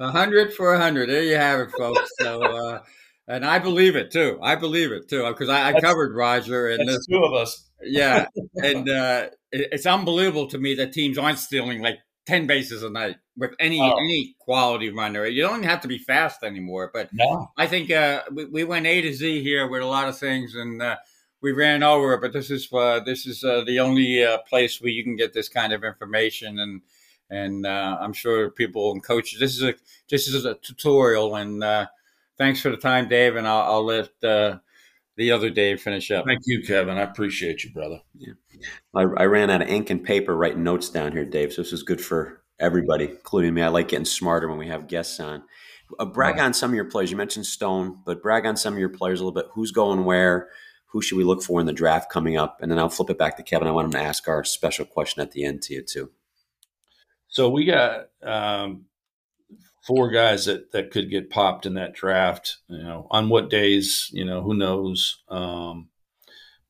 A 0.00 0.10
hundred 0.10 0.52
for 0.54 0.74
a 0.74 0.78
hundred. 0.78 1.08
There 1.08 1.22
you 1.22 1.36
have 1.36 1.60
it, 1.60 1.70
folks. 1.78 2.10
So, 2.18 2.42
uh, 2.42 2.80
and 3.28 3.44
I 3.46 3.60
believe 3.60 3.94
it 3.94 4.10
too. 4.10 4.36
I 4.42 4.56
believe 4.56 4.90
it 4.90 5.08
too 5.08 5.28
because 5.28 5.48
I, 5.48 5.68
I 5.68 5.80
covered 5.80 6.16
Roger 6.16 6.68
and 6.68 6.88
this, 6.88 7.06
two 7.06 7.22
of 7.22 7.32
us. 7.34 7.70
yeah, 7.82 8.26
and 8.56 8.88
uh, 8.88 9.28
it, 9.52 9.68
it's 9.70 9.86
unbelievable 9.86 10.48
to 10.48 10.58
me 10.58 10.74
that 10.74 10.92
teams 10.92 11.18
aren't 11.18 11.38
stealing 11.38 11.82
like 11.82 11.98
ten 12.26 12.46
bases 12.46 12.82
a 12.82 12.90
night 12.90 13.16
with 13.36 13.52
any 13.58 13.80
oh. 13.80 13.96
any 13.96 14.34
quality 14.38 14.90
runner. 14.90 15.26
You 15.26 15.42
don't 15.42 15.62
have 15.64 15.80
to 15.82 15.88
be 15.88 15.98
fast 15.98 16.42
anymore. 16.42 16.90
But 16.92 17.10
no. 17.12 17.50
I 17.56 17.66
think 17.66 17.90
uh, 17.90 18.22
we, 18.32 18.44
we, 18.46 18.64
went 18.64 18.86
A 18.86 19.02
to 19.02 19.12
Z 19.12 19.42
here 19.42 19.66
with 19.68 19.82
a 19.82 19.86
lot 19.86 20.08
of 20.08 20.18
things, 20.18 20.54
and 20.54 20.80
uh, 20.80 20.96
we 21.40 21.52
ran 21.52 21.82
over. 21.82 22.16
But 22.16 22.32
this 22.32 22.50
is 22.50 22.72
uh, 22.72 23.00
this 23.00 23.26
is 23.26 23.44
uh, 23.44 23.64
the 23.64 23.80
only 23.80 24.24
uh, 24.24 24.38
place 24.48 24.80
where 24.80 24.90
you 24.90 25.04
can 25.04 25.16
get 25.16 25.32
this 25.32 25.48
kind 25.48 25.72
of 25.72 25.84
information 25.84 26.58
and 26.58 26.82
and 27.32 27.66
uh, 27.66 27.96
I'm 28.00 28.12
sure 28.12 28.50
people 28.50 28.92
and 28.92 29.02
coaches. 29.02 29.40
This 29.40 29.56
is 29.56 29.62
a 29.62 29.74
this 30.08 30.28
is 30.28 30.44
a 30.44 30.54
tutorial, 30.54 31.34
and 31.34 31.64
uh, 31.64 31.86
thanks 32.36 32.60
for 32.60 32.68
the 32.68 32.76
time, 32.76 33.08
Dave. 33.08 33.36
And 33.36 33.48
I'll, 33.48 33.72
I'll 33.72 33.84
let 33.84 34.10
uh, 34.22 34.58
the 35.16 35.32
other 35.32 35.48
Dave 35.48 35.80
finish 35.80 36.10
up. 36.10 36.26
Thank 36.26 36.42
you, 36.44 36.62
Kevin. 36.62 36.98
I 36.98 37.02
appreciate 37.02 37.64
you, 37.64 37.70
brother. 37.70 38.02
Yeah, 38.14 38.34
I, 38.94 39.02
I 39.02 39.24
ran 39.24 39.50
out 39.50 39.62
of 39.62 39.68
ink 39.68 39.90
and 39.90 40.02
paper 40.02 40.36
writing 40.36 40.62
notes 40.62 40.90
down 40.90 41.12
here, 41.12 41.24
Dave. 41.24 41.52
So 41.52 41.62
this 41.62 41.72
is 41.72 41.82
good 41.82 42.00
for 42.00 42.42
everybody, 42.58 43.06
including 43.06 43.54
me. 43.54 43.62
I 43.62 43.68
like 43.68 43.88
getting 43.88 44.04
smarter 44.04 44.48
when 44.48 44.58
we 44.58 44.68
have 44.68 44.88
guests 44.88 45.20
on. 45.20 45.42
Uh, 45.98 46.06
brag 46.06 46.38
on 46.38 46.54
some 46.54 46.70
of 46.70 46.74
your 46.74 46.86
players. 46.86 47.10
You 47.10 47.16
mentioned 47.16 47.46
Stone, 47.46 47.98
but 48.06 48.22
brag 48.22 48.46
on 48.46 48.56
some 48.56 48.74
of 48.74 48.80
your 48.80 48.88
players 48.88 49.20
a 49.20 49.24
little 49.24 49.34
bit. 49.34 49.50
Who's 49.52 49.72
going 49.72 50.04
where? 50.04 50.48
Who 50.86 51.02
should 51.02 51.18
we 51.18 51.24
look 51.24 51.42
for 51.42 51.60
in 51.60 51.66
the 51.66 51.72
draft 51.72 52.10
coming 52.10 52.36
up? 52.36 52.58
And 52.60 52.70
then 52.70 52.78
I'll 52.78 52.88
flip 52.88 53.10
it 53.10 53.18
back 53.18 53.36
to 53.36 53.42
Kevin. 53.42 53.68
I 53.68 53.72
want 53.72 53.86
him 53.86 53.92
to 53.92 54.02
ask 54.02 54.28
our 54.28 54.44
special 54.44 54.84
question 54.84 55.22
at 55.22 55.32
the 55.32 55.44
end 55.44 55.62
to 55.62 55.74
you 55.74 55.82
too. 55.82 56.10
So 57.28 57.48
we 57.48 57.64
got 57.64 58.08
um, 58.22 58.86
four 59.86 60.10
guys 60.10 60.44
that 60.46 60.72
that 60.72 60.90
could 60.90 61.10
get 61.10 61.30
popped 61.30 61.66
in 61.66 61.74
that 61.74 61.94
draft. 61.94 62.58
You 62.68 62.82
know, 62.82 63.06
on 63.10 63.28
what 63.28 63.50
days? 63.50 64.10
You 64.12 64.24
know, 64.24 64.42
who 64.42 64.54
knows? 64.54 65.22
Um, 65.28 65.88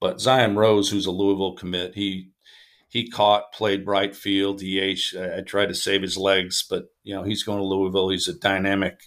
but 0.02 0.20
Zion 0.20 0.56
Rose, 0.56 0.90
who's 0.90 1.06
a 1.06 1.12
Louisville 1.12 1.54
commit, 1.54 1.94
he 1.94 2.30
he 2.88 3.08
caught, 3.08 3.52
played 3.52 3.86
right 3.86 4.14
field, 4.14 4.58
DH. 4.58 5.16
I, 5.16 5.42
tried 5.46 5.66
to 5.66 5.74
save 5.76 6.02
his 6.02 6.18
legs, 6.18 6.64
but 6.68 6.86
you 7.04 7.14
know 7.14 7.22
he's 7.22 7.44
going 7.44 7.58
to 7.58 7.64
Louisville. 7.64 8.08
He's 8.08 8.26
a 8.26 8.36
dynamic 8.36 8.98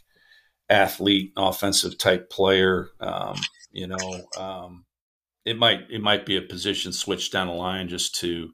athlete, 0.69 1.33
offensive 1.35 1.97
type 1.97 2.29
player. 2.29 2.91
Um, 3.01 3.35
you 3.71 3.87
know, 3.87 4.21
um, 4.37 4.85
it 5.43 5.57
might 5.57 5.81
it 5.91 6.01
might 6.01 6.25
be 6.25 6.37
a 6.37 6.41
position 6.41 6.93
switch 6.93 7.29
down 7.29 7.47
the 7.47 7.53
line 7.53 7.89
just 7.89 8.15
to, 8.21 8.51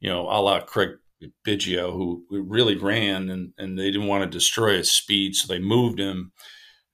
you 0.00 0.10
know, 0.10 0.22
a 0.22 0.42
la 0.42 0.62
Craig 0.62 0.96
Biggio, 1.46 1.92
who 1.92 2.24
really 2.28 2.76
ran 2.76 3.30
and, 3.30 3.52
and 3.58 3.78
they 3.78 3.92
didn't 3.92 4.08
want 4.08 4.24
to 4.24 4.38
destroy 4.38 4.76
his 4.76 4.92
speed, 4.92 5.36
so 5.36 5.46
they 5.46 5.60
moved 5.60 6.00
him. 6.00 6.32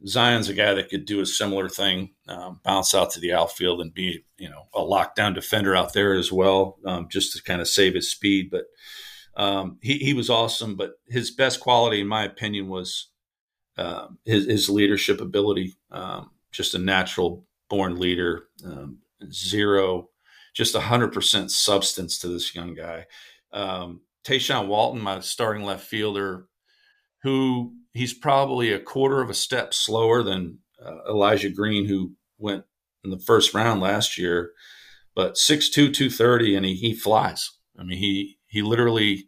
Zion's 0.07 0.49
a 0.49 0.55
guy 0.55 0.75
that 0.75 0.89
could 0.89 1.05
do 1.05 1.21
a 1.21 1.27
similar 1.27 1.69
thing, 1.69 2.11
um, 2.29 2.61
bounce 2.65 2.95
out 2.95 3.11
to 3.13 3.21
the 3.21 3.33
outfield 3.33 3.81
and 3.81 3.95
be, 3.95 4.25
you 4.39 4.49
know, 4.49 4.69
a 4.75 4.81
lockdown 4.81 5.35
defender 5.35 5.77
out 5.77 5.93
there 5.93 6.15
as 6.15 6.33
well, 6.33 6.79
um, 6.85 7.09
just 7.09 7.37
to 7.37 7.43
kind 7.43 7.61
of 7.61 7.69
save 7.69 7.95
his 7.95 8.11
speed. 8.11 8.51
But 8.51 8.65
um, 9.37 9.79
he, 9.81 9.99
he 9.99 10.15
was 10.15 10.31
awesome. 10.31 10.77
But 10.77 10.93
his 11.09 11.31
best 11.31 11.61
quality, 11.61 12.01
in 12.01 12.07
my 12.07 12.25
opinion, 12.25 12.69
was 12.69 13.09
uh, 13.77 14.09
his, 14.25 14.47
his 14.47 14.69
leadership 14.69 15.21
ability. 15.21 15.77
Um, 15.91 16.31
just 16.51 16.75
a 16.75 16.79
natural 16.79 17.47
born 17.71 17.99
leader, 17.99 18.49
um, 18.65 18.99
zero, 19.31 20.11
just 20.55 20.75
100% 20.75 21.51
substance 21.51 22.19
to 22.19 22.29
this 22.29 22.55
young 22.55 22.75
guy. 22.75 23.07
Um, 23.53 24.03
Tayshawn 24.25 24.69
Walton, 24.69 25.01
my 25.01 25.21
starting 25.21 25.65
left 25.65 25.87
fielder, 25.87 26.47
who 27.23 27.75
he's 27.93 28.15
probably 28.15 28.73
a 28.73 28.81
quarter 28.81 29.21
of 29.21 29.31
a 29.31 29.35
step 29.35 29.75
slower 29.75 30.23
than 30.23 30.59
uh, 30.85 31.11
Elijah 31.11 31.51
Green, 31.51 31.87
who 31.87 32.13
went 32.39 32.65
in 33.05 33.11
the 33.11 33.19
first 33.19 33.55
round 33.55 33.81
last 33.81 34.19
year, 34.19 34.53
but 35.15 35.35
6'2", 35.35 35.73
230, 35.73 36.57
and 36.57 36.67
he, 36.67 36.75
he 36.75 36.95
flies. 36.95 37.51
I 37.79 37.85
mean, 37.85 37.99
he 37.99 38.39
he 38.47 38.63
literally 38.63 39.27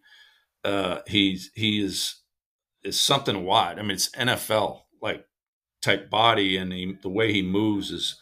uh, 0.65 0.99
he's 1.07 1.51
he 1.55 1.83
is 1.83 2.21
is 2.83 3.01
something 3.01 3.45
wide. 3.45 3.79
I 3.79 3.83
mean, 3.83 3.93
it's 3.93 4.11
NFL 4.11 4.83
like 5.01 5.25
type 5.83 6.11
body, 6.11 6.57
and 6.57 6.73
he, 6.73 6.97
the 7.03 7.09
way 7.09 7.33
he 7.33 7.43
moves 7.43 7.91
is 7.91 8.19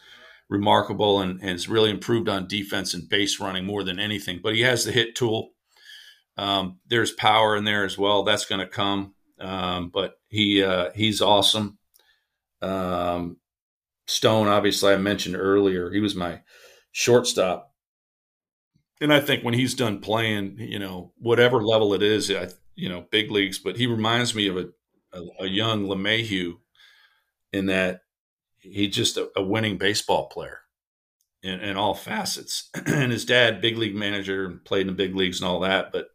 remarkable, 0.49 1.21
and, 1.21 1.39
and 1.41 1.51
has 1.51 1.69
really 1.69 1.89
improved 1.89 2.29
on 2.29 2.47
defense 2.47 2.93
and 2.93 3.09
base 3.09 3.39
running 3.39 3.65
more 3.65 3.83
than 3.83 3.99
anything. 3.99 4.39
But 4.41 4.55
he 4.55 4.61
has 4.61 4.85
the 4.85 4.91
hit 4.91 5.15
tool. 5.15 5.51
Um, 6.37 6.79
there's 6.87 7.11
power 7.11 7.55
in 7.55 7.63
there 7.63 7.85
as 7.85 7.97
well. 7.97 8.23
That's 8.23 8.45
going 8.45 8.61
to 8.61 8.67
come. 8.67 9.12
Um, 9.39 9.89
but 9.89 10.15
he 10.27 10.63
uh, 10.63 10.91
he's 10.95 11.21
awesome. 11.21 11.77
Um, 12.61 13.37
Stone, 14.07 14.47
obviously, 14.47 14.93
I 14.93 14.97
mentioned 14.97 15.35
earlier, 15.35 15.91
he 15.91 15.99
was 15.99 16.15
my 16.15 16.41
shortstop. 16.91 17.71
And 19.01 19.13
I 19.13 19.19
think 19.19 19.43
when 19.43 19.53
he's 19.53 19.73
done 19.73 19.99
playing, 19.99 20.57
you 20.59 20.79
know, 20.79 21.13
whatever 21.17 21.61
level 21.63 21.93
it 21.93 22.01
is, 22.01 22.29
I, 22.31 22.49
you 22.75 22.89
know, 22.89 23.05
big 23.11 23.31
leagues, 23.31 23.59
but 23.59 23.77
he 23.77 23.87
reminds 23.87 24.33
me 24.35 24.47
of 24.47 24.57
a, 24.57 24.69
a, 25.13 25.23
a 25.41 25.47
young 25.47 25.85
LeMahieu 25.85 26.53
in 27.51 27.67
that 27.67 28.01
he's 28.59 28.95
just 28.95 29.17
a, 29.17 29.29
a 29.35 29.43
winning 29.43 29.77
baseball 29.77 30.27
player 30.27 30.59
in, 31.41 31.59
in 31.59 31.77
all 31.77 31.93
facets. 31.93 32.69
and 32.85 33.11
his 33.11 33.25
dad, 33.25 33.61
big 33.61 33.77
league 33.77 33.95
manager, 33.95 34.61
played 34.65 34.81
in 34.81 34.87
the 34.87 34.93
big 34.93 35.15
leagues 35.15 35.41
and 35.41 35.49
all 35.49 35.59
that. 35.61 35.91
But 35.91 36.07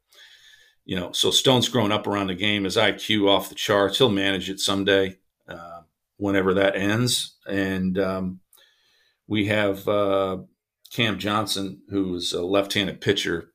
you 0.88 0.96
know, 0.96 1.12
so 1.12 1.30
Stone's 1.30 1.68
grown 1.68 1.92
up 1.92 2.06
around 2.06 2.28
the 2.28 2.34
game. 2.34 2.64
His 2.64 2.78
IQ 2.78 3.28
off 3.28 3.50
the 3.50 3.54
charts. 3.54 3.98
He'll 3.98 4.08
manage 4.08 4.48
it 4.48 4.58
someday, 4.58 5.18
uh, 5.46 5.82
whenever 6.16 6.54
that 6.54 6.76
ends. 6.76 7.36
And 7.46 7.98
um, 7.98 8.40
we 9.26 9.48
have 9.48 9.86
uh, 9.86 10.38
Cam 10.90 11.18
Johnson, 11.18 11.82
who 11.90 12.14
is 12.14 12.32
a 12.32 12.42
left-handed 12.42 13.02
pitcher, 13.02 13.50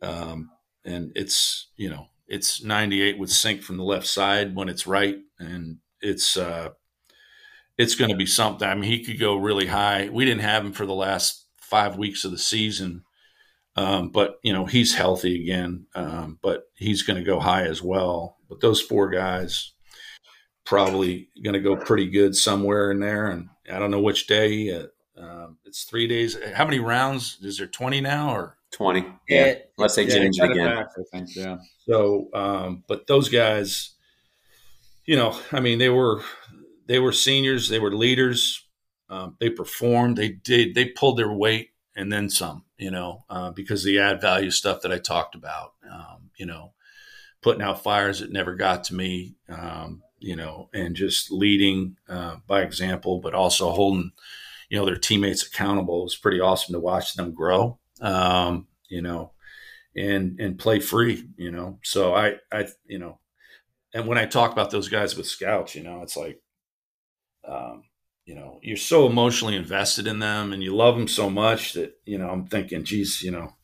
um, 0.00 0.50
and 0.84 1.10
it's 1.16 1.70
you 1.76 1.90
know 1.90 2.06
it's 2.28 2.62
98 2.62 3.18
with 3.18 3.30
sink 3.30 3.62
from 3.62 3.76
the 3.76 3.82
left 3.82 4.06
side 4.06 4.54
when 4.54 4.68
it's 4.68 4.86
right, 4.86 5.18
and 5.40 5.78
it's 6.00 6.36
uh, 6.36 6.68
it's 7.76 7.96
going 7.96 8.12
to 8.12 8.16
be 8.16 8.26
something. 8.26 8.68
I 8.68 8.76
mean, 8.76 8.84
he 8.84 9.04
could 9.04 9.18
go 9.18 9.34
really 9.34 9.66
high. 9.66 10.08
We 10.08 10.24
didn't 10.24 10.42
have 10.42 10.64
him 10.64 10.72
for 10.72 10.86
the 10.86 10.94
last 10.94 11.46
five 11.60 11.96
weeks 11.96 12.24
of 12.24 12.30
the 12.30 12.38
season 12.38 13.02
um, 13.76 14.10
but 14.10 14.38
you 14.42 14.52
know 14.52 14.66
he's 14.66 14.94
healthy 14.94 15.42
again, 15.42 15.86
um, 15.94 16.38
but 16.42 16.64
he's 16.74 17.02
going 17.02 17.18
to 17.18 17.24
go 17.24 17.40
high 17.40 17.64
as 17.64 17.82
well. 17.82 18.36
But 18.48 18.60
those 18.60 18.80
four 18.80 19.10
guys 19.10 19.72
probably 20.64 21.28
going 21.42 21.54
to 21.54 21.60
go 21.60 21.76
pretty 21.76 22.08
good 22.08 22.34
somewhere 22.36 22.90
in 22.90 23.00
there, 23.00 23.26
and 23.26 23.48
I 23.70 23.78
don't 23.78 23.90
know 23.90 24.00
which 24.00 24.26
day. 24.26 24.70
Uh, 24.74 24.86
uh, 25.20 25.48
it's 25.64 25.84
three 25.84 26.06
days. 26.06 26.36
How 26.54 26.64
many 26.64 26.78
rounds? 26.78 27.38
Is 27.42 27.58
there 27.58 27.66
twenty 27.66 28.00
now 28.00 28.34
or 28.34 28.56
twenty? 28.72 29.04
Yeah, 29.28 29.54
unless 29.78 29.96
they 29.96 30.04
yeah, 30.04 30.14
change 30.14 30.38
it 30.38 30.50
again. 30.50 30.76
Back, 30.76 30.88
I 30.98 31.02
think. 31.12 31.36
Yeah. 31.36 31.58
So, 31.86 32.28
um, 32.34 32.84
but 32.88 33.06
those 33.06 33.28
guys, 33.28 33.94
you 35.04 35.16
know, 35.16 35.38
I 35.52 35.60
mean, 35.60 35.78
they 35.78 35.90
were 35.90 36.22
they 36.86 36.98
were 36.98 37.12
seniors. 37.12 37.68
They 37.68 37.78
were 37.78 37.92
leaders. 37.92 38.66
Um, 39.08 39.36
they 39.40 39.50
performed. 39.50 40.16
They 40.16 40.30
did. 40.30 40.74
They 40.74 40.86
pulled 40.86 41.18
their 41.18 41.32
weight 41.32 41.70
and 41.96 42.12
then 42.12 42.30
some, 42.30 42.64
you 42.80 42.90
know, 42.90 43.24
uh, 43.28 43.50
because 43.50 43.84
the 43.84 43.98
add 43.98 44.22
value 44.22 44.50
stuff 44.50 44.80
that 44.80 44.90
I 44.90 44.98
talked 44.98 45.34
about, 45.34 45.74
um, 45.88 46.30
you 46.38 46.46
know, 46.46 46.72
putting 47.42 47.62
out 47.62 47.82
fires 47.82 48.20
that 48.20 48.32
never 48.32 48.54
got 48.54 48.84
to 48.84 48.94
me, 48.94 49.36
um, 49.50 50.02
you 50.18 50.34
know, 50.34 50.70
and 50.72 50.96
just 50.96 51.30
leading 51.30 51.96
uh, 52.08 52.36
by 52.46 52.62
example, 52.62 53.20
but 53.20 53.34
also 53.34 53.70
holding, 53.70 54.12
you 54.70 54.78
know, 54.78 54.86
their 54.86 54.96
teammates 54.96 55.46
accountable. 55.46 56.04
Was 56.04 56.16
pretty 56.16 56.40
awesome 56.40 56.72
to 56.72 56.80
watch 56.80 57.14
them 57.14 57.34
grow, 57.34 57.78
um, 58.00 58.66
you 58.88 59.02
know, 59.02 59.32
and 59.94 60.40
and 60.40 60.58
play 60.58 60.80
free, 60.80 61.28
you 61.36 61.50
know. 61.50 61.78
So 61.82 62.14
I, 62.14 62.36
I, 62.50 62.66
you 62.86 62.98
know, 62.98 63.18
and 63.92 64.06
when 64.06 64.16
I 64.16 64.24
talk 64.24 64.52
about 64.52 64.70
those 64.70 64.88
guys 64.88 65.16
with 65.16 65.26
scouts, 65.26 65.74
you 65.74 65.82
know, 65.82 66.00
it's 66.00 66.16
like, 66.16 66.40
um, 67.46 67.82
you 68.30 68.36
know, 68.36 68.60
you're 68.62 68.76
so 68.76 69.08
emotionally 69.08 69.56
invested 69.56 70.06
in 70.06 70.20
them 70.20 70.52
and 70.52 70.62
you 70.62 70.72
love 70.72 70.94
them 70.94 71.08
so 71.08 71.28
much 71.28 71.72
that, 71.72 71.98
you 72.04 72.16
know, 72.16 72.30
I'm 72.30 72.46
thinking, 72.46 72.84
geez, 72.84 73.22
you 73.22 73.32
know, 73.32 73.56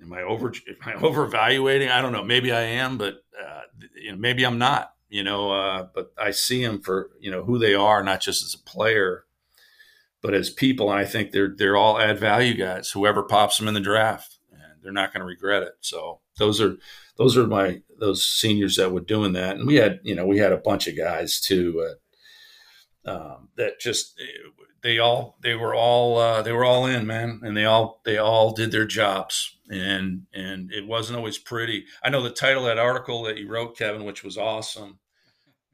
am 0.00 0.12
I 0.12 0.22
over, 0.22 0.46
am 0.46 0.76
I 0.86 0.94
over 1.04 1.24
evaluating? 1.24 1.88
I 1.88 2.00
don't 2.00 2.12
know. 2.12 2.22
Maybe 2.22 2.52
I 2.52 2.60
am, 2.60 2.98
but, 2.98 3.14
uh, 3.36 3.62
you 3.96 4.12
know, 4.12 4.16
maybe 4.16 4.46
I'm 4.46 4.58
not, 4.58 4.94
you 5.08 5.24
know, 5.24 5.50
uh, 5.50 5.88
but 5.92 6.12
I 6.16 6.30
see 6.30 6.64
them 6.64 6.80
for, 6.82 7.10
you 7.18 7.32
know, 7.32 7.42
who 7.42 7.58
they 7.58 7.74
are, 7.74 8.04
not 8.04 8.20
just 8.20 8.44
as 8.44 8.54
a 8.54 8.62
player, 8.62 9.24
but 10.22 10.34
as 10.34 10.50
people. 10.50 10.92
And 10.92 11.00
I 11.00 11.04
think 11.04 11.32
they're, 11.32 11.52
they're 11.52 11.76
all 11.76 11.98
add 11.98 12.20
value 12.20 12.54
guys, 12.54 12.92
whoever 12.92 13.24
pops 13.24 13.58
them 13.58 13.66
in 13.66 13.74
the 13.74 13.80
draft 13.80 14.38
and 14.52 14.84
they're 14.84 14.92
not 14.92 15.12
going 15.12 15.22
to 15.22 15.26
regret 15.26 15.64
it. 15.64 15.72
So 15.80 16.20
those 16.38 16.60
are, 16.60 16.76
those 17.16 17.36
are 17.36 17.48
my, 17.48 17.82
those 17.98 18.24
seniors 18.24 18.76
that 18.76 18.92
were 18.92 19.00
doing 19.00 19.32
that. 19.32 19.56
And 19.56 19.66
we 19.66 19.74
had, 19.74 19.98
you 20.04 20.14
know, 20.14 20.26
we 20.26 20.38
had 20.38 20.52
a 20.52 20.58
bunch 20.58 20.86
of 20.86 20.96
guys 20.96 21.40
too, 21.40 21.84
uh, 21.90 21.94
um, 23.04 23.48
that 23.56 23.80
just 23.80 24.20
they 24.82 24.98
all 24.98 25.36
they 25.42 25.54
were 25.54 25.74
all 25.74 26.18
uh, 26.18 26.42
they 26.42 26.52
were 26.52 26.64
all 26.64 26.86
in 26.86 27.06
man 27.06 27.40
and 27.42 27.56
they 27.56 27.64
all 27.64 28.00
they 28.04 28.18
all 28.18 28.52
did 28.52 28.72
their 28.72 28.86
jobs. 28.86 29.56
And 29.70 30.26
and 30.34 30.72
it 30.72 30.86
wasn't 30.86 31.18
always 31.18 31.38
pretty. 31.38 31.84
I 32.02 32.10
know 32.10 32.22
the 32.22 32.30
title 32.30 32.66
of 32.66 32.74
that 32.74 32.82
article 32.82 33.22
that 33.24 33.38
you 33.38 33.48
wrote 33.48 33.76
kevin 33.76 34.04
which 34.04 34.24
was 34.24 34.36
awesome. 34.36 34.98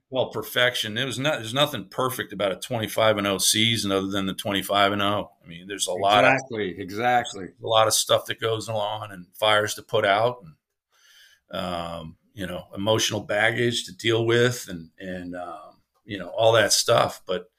Well 0.08 0.30
perfection. 0.30 0.98
It 0.98 1.04
was 1.04 1.18
not 1.18 1.36
there's 1.36 1.54
nothing 1.54 1.88
perfect 1.88 2.32
about 2.32 2.52
a 2.52 2.56
25 2.56 3.18
and 3.18 3.26
0 3.26 3.38
season 3.38 3.92
other 3.92 4.08
than 4.08 4.26
the 4.26 4.34
25 4.34 4.92
and 4.92 5.02
0 5.02 5.30
i 5.44 5.48
mean 5.48 5.66
there's 5.66 5.88
a 5.88 5.92
lot 5.92 6.24
exactly 6.24 6.72
of, 6.72 6.78
exactly 6.78 7.44
a 7.44 7.66
lot 7.66 7.88
of 7.88 7.94
stuff 7.94 8.26
that 8.26 8.40
goes 8.40 8.68
along 8.68 9.10
and 9.10 9.26
fires 9.34 9.74
to 9.74 9.82
put 9.82 10.04
out 10.04 10.42
and 10.42 11.60
um, 11.60 12.16
you 12.34 12.46
know 12.46 12.66
emotional 12.74 13.20
baggage 13.20 13.84
to 13.84 13.96
deal 13.96 14.24
with 14.26 14.66
and 14.68 14.90
and 14.98 15.34
um, 15.34 15.65
you 16.06 16.18
know, 16.18 16.28
all 16.28 16.52
that 16.52 16.72
stuff. 16.72 17.20
But 17.26 17.50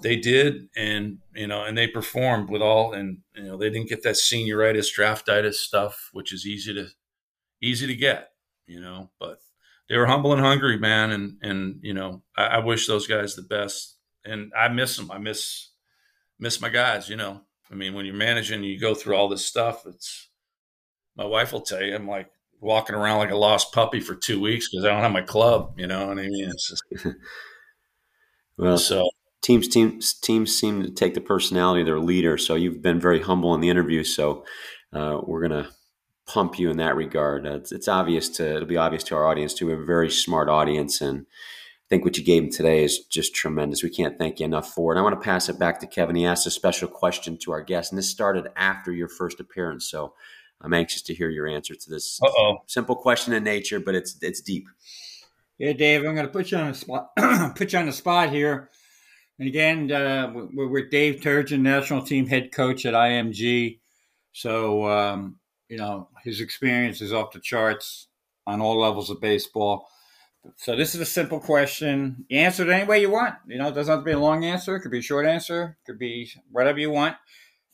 they 0.00 0.16
did, 0.16 0.68
and 0.76 1.18
you 1.34 1.46
know, 1.46 1.64
and 1.64 1.76
they 1.76 1.86
performed 1.86 2.48
with 2.50 2.62
all, 2.62 2.92
and 2.92 3.18
you 3.34 3.44
know, 3.44 3.56
they 3.56 3.70
didn't 3.70 3.88
get 3.88 4.02
that 4.04 4.14
senioritis, 4.14 4.88
draftitis 4.96 5.54
stuff, 5.54 6.10
which 6.12 6.32
is 6.32 6.46
easy 6.46 6.74
to 6.74 6.88
easy 7.60 7.86
to 7.86 7.94
get, 7.94 8.30
you 8.66 8.80
know. 8.80 9.10
But 9.20 9.38
they 9.88 9.96
were 9.96 10.06
humble 10.06 10.32
and 10.32 10.40
hungry, 10.40 10.78
man, 10.78 11.10
and 11.10 11.36
and 11.42 11.80
you 11.82 11.94
know, 11.94 12.22
I, 12.36 12.44
I 12.44 12.58
wish 12.58 12.86
those 12.86 13.06
guys 13.06 13.34
the 13.34 13.42
best, 13.42 13.96
and 14.24 14.52
I 14.58 14.68
miss 14.68 14.96
them. 14.96 15.10
I 15.10 15.18
miss 15.18 15.70
miss 16.38 16.60
my 16.60 16.68
guys, 16.68 17.08
you 17.08 17.16
know. 17.16 17.42
I 17.70 17.74
mean, 17.74 17.94
when 17.94 18.04
you're 18.04 18.14
managing, 18.14 18.62
you 18.64 18.78
go 18.78 18.94
through 18.94 19.16
all 19.16 19.28
this 19.28 19.46
stuff. 19.46 19.86
It's 19.86 20.28
my 21.16 21.24
wife 21.24 21.52
will 21.52 21.62
tell 21.62 21.82
you, 21.82 21.94
I'm 21.94 22.08
like 22.08 22.30
walking 22.60 22.94
around 22.94 23.18
like 23.18 23.30
a 23.30 23.36
lost 23.36 23.72
puppy 23.72 24.00
for 24.00 24.14
two 24.14 24.40
weeks 24.40 24.68
because 24.68 24.84
I 24.84 24.88
don't 24.88 25.02
have 25.02 25.12
my 25.12 25.22
club. 25.22 25.74
You 25.78 25.86
know 25.86 26.06
what 26.06 26.18
I 26.18 26.22
mean? 26.28 26.52
Well, 28.56 28.78
so 28.78 29.08
teams 29.42 29.68
teams 29.68 30.14
teams 30.14 30.56
seem 30.56 30.82
to 30.82 30.90
take 30.90 31.14
the 31.14 31.20
personality 31.20 31.82
of 31.82 31.86
their 31.86 32.00
leader. 32.00 32.38
So 32.38 32.54
you've 32.54 32.82
been 32.82 33.00
very 33.00 33.20
humble 33.20 33.54
in 33.54 33.60
the 33.60 33.68
interview. 33.68 34.04
So 34.04 34.44
uh, 34.92 35.20
we're 35.22 35.42
gonna 35.42 35.68
pump 36.26 36.58
you 36.58 36.70
in 36.70 36.76
that 36.78 36.96
regard. 36.96 37.46
Uh, 37.46 37.56
it's, 37.56 37.72
it's, 37.72 37.88
obvious 37.88 38.28
to 38.28 38.56
it'll 38.56 38.68
be 38.68 38.76
obvious 38.76 39.02
to 39.04 39.14
our 39.16 39.26
audience 39.26 39.54
too. 39.54 39.66
We 39.66 39.72
have 39.72 39.80
a 39.80 39.86
very 39.86 40.10
smart 40.10 40.48
audience, 40.48 41.00
and 41.00 41.20
I 41.20 41.86
think 41.88 42.04
what 42.04 42.16
you 42.16 42.24
gave 42.24 42.42
them 42.42 42.52
today 42.52 42.84
is 42.84 43.00
just 43.00 43.34
tremendous. 43.34 43.82
We 43.82 43.90
can't 43.90 44.18
thank 44.18 44.40
you 44.40 44.46
enough 44.46 44.68
for 44.70 44.94
it. 44.94 44.98
I 44.98 45.02
want 45.02 45.20
to 45.20 45.24
pass 45.24 45.48
it 45.48 45.58
back 45.58 45.80
to 45.80 45.86
Kevin. 45.86 46.16
He 46.16 46.26
asked 46.26 46.46
a 46.46 46.50
special 46.50 46.88
question 46.88 47.36
to 47.38 47.52
our 47.52 47.62
guest, 47.62 47.92
and 47.92 47.98
this 47.98 48.08
started 48.08 48.48
after 48.56 48.92
your 48.92 49.08
first 49.08 49.40
appearance. 49.40 49.90
So 49.90 50.14
I'm 50.60 50.72
anxious 50.72 51.02
to 51.02 51.14
hear 51.14 51.28
your 51.28 51.48
answer 51.48 51.74
to 51.74 51.90
this 51.90 52.20
Uh-oh. 52.22 52.58
simple 52.66 52.96
question 52.96 53.32
in 53.32 53.42
nature, 53.44 53.80
but 53.80 53.94
it's 53.94 54.16
it's 54.22 54.40
deep. 54.40 54.68
Yeah, 55.58 55.72
Dave, 55.72 56.04
I'm 56.04 56.14
going 56.14 56.26
to 56.26 56.32
put 56.32 56.50
you 56.50 56.58
on 56.58 56.68
the 56.68 56.74
spot. 56.74 57.10
put 57.56 57.72
you 57.72 57.78
on 57.78 57.86
the 57.86 57.92
spot 57.92 58.30
here. 58.30 58.70
And 59.38 59.48
again, 59.48 59.90
uh, 59.90 60.32
we're 60.52 60.68
with 60.68 60.90
Dave 60.90 61.20
Turgeon, 61.20 61.60
national 61.60 62.02
team 62.02 62.26
head 62.26 62.52
coach 62.52 62.86
at 62.86 62.94
IMG. 62.94 63.78
So 64.32 64.86
um, 64.88 65.36
you 65.68 65.76
know 65.76 66.08
his 66.22 66.40
experience 66.40 67.00
is 67.00 67.12
off 67.12 67.32
the 67.32 67.40
charts 67.40 68.08
on 68.46 68.60
all 68.60 68.78
levels 68.78 69.10
of 69.10 69.20
baseball. 69.20 69.88
So 70.56 70.74
this 70.74 70.94
is 70.94 71.00
a 71.00 71.06
simple 71.06 71.38
question. 71.38 72.24
You 72.28 72.40
answer 72.40 72.64
it 72.64 72.72
any 72.72 72.84
way 72.84 73.00
you 73.00 73.10
want. 73.10 73.36
You 73.46 73.58
know, 73.58 73.68
it 73.68 73.74
doesn't 73.74 73.92
have 73.92 74.00
to 74.00 74.04
be 74.04 74.12
a 74.12 74.18
long 74.18 74.44
answer. 74.44 74.74
It 74.74 74.80
could 74.80 74.90
be 74.90 74.98
a 74.98 75.02
short 75.02 75.24
answer. 75.24 75.76
It 75.80 75.86
could 75.86 75.98
be 76.00 76.30
whatever 76.50 76.80
you 76.80 76.90
want. 76.90 77.16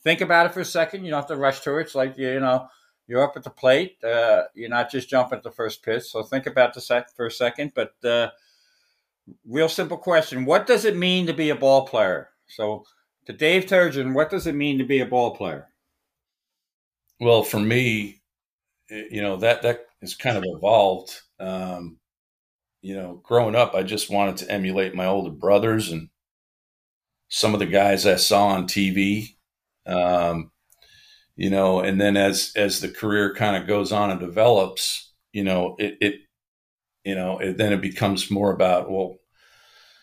Think 0.03 0.21
about 0.21 0.45
it 0.45 0.53
for 0.53 0.59
a 0.59 0.65
second. 0.65 1.03
You 1.03 1.11
don't 1.11 1.19
have 1.19 1.27
to 1.27 1.35
rush 1.35 1.61
to 1.61 1.77
it. 1.77 1.81
It's 1.81 1.95
like 1.95 2.17
you 2.17 2.39
know 2.39 2.67
you're 3.09 3.23
up 3.23 3.35
at 3.35 3.43
the 3.43 3.49
plate. 3.49 3.97
Uh, 4.03 4.43
you're 4.53 4.69
not 4.69 4.91
just 4.91 5.09
jumping 5.09 5.37
at 5.37 5.43
the 5.43 5.51
first 5.51 5.81
pitch. 5.81 6.03
So 6.03 6.21
think 6.21 6.45
about 6.45 6.75
the 6.75 6.79
sec 6.79 7.11
for 7.15 7.25
a 7.25 7.31
second. 7.31 7.71
But 7.73 7.93
uh, 8.05 8.29
real 9.47 9.67
simple 9.67 9.97
question: 9.97 10.45
What 10.45 10.67
does 10.67 10.85
it 10.85 10.95
mean 10.95 11.25
to 11.25 11.33
be 11.33 11.49
a 11.49 11.55
ball 11.55 11.87
player? 11.87 12.29
So 12.45 12.85
to 13.25 13.33
Dave 13.33 13.65
Turgeon, 13.65 14.13
what 14.13 14.29
does 14.29 14.45
it 14.45 14.53
mean 14.53 14.77
to 14.77 14.83
be 14.83 14.99
a 14.99 15.07
ball 15.07 15.35
player? 15.35 15.69
Well, 17.19 17.41
for 17.41 17.59
me, 17.59 18.21
you 18.89 19.23
know 19.23 19.37
that 19.37 19.63
that 19.63 19.87
has 20.01 20.13
kind 20.13 20.37
of 20.37 20.43
evolved. 20.45 21.19
Um, 21.39 21.97
you 22.81 22.95
know, 22.95 23.21
growing 23.23 23.55
up, 23.55 23.73
I 23.73 23.81
just 23.81 24.11
wanted 24.11 24.37
to 24.37 24.51
emulate 24.51 24.93
my 24.93 25.07
older 25.07 25.31
brothers 25.31 25.91
and 25.91 26.09
some 27.27 27.55
of 27.55 27.59
the 27.59 27.65
guys 27.65 28.05
I 28.05 28.17
saw 28.17 28.49
on 28.49 28.67
TV. 28.67 29.35
Um, 29.87 30.51
you 31.39 31.49
know, 31.49 31.79
and 31.79 32.01
then 32.01 32.17
as 32.17 32.51
as 32.57 32.81
the 32.81 32.89
career 32.89 33.33
kind 33.33 33.55
of 33.55 33.65
goes 33.65 33.93
on 33.93 34.11
and 34.11 34.19
develops, 34.19 35.13
you 35.31 35.45
know, 35.45 35.77
it, 35.79 35.95
it 36.01 36.15
you 37.05 37.15
know, 37.15 37.39
it, 37.39 37.57
then 37.57 37.71
it 37.71 37.79
becomes 37.79 38.29
more 38.29 38.51
about 38.51 38.91
well, 38.91 39.19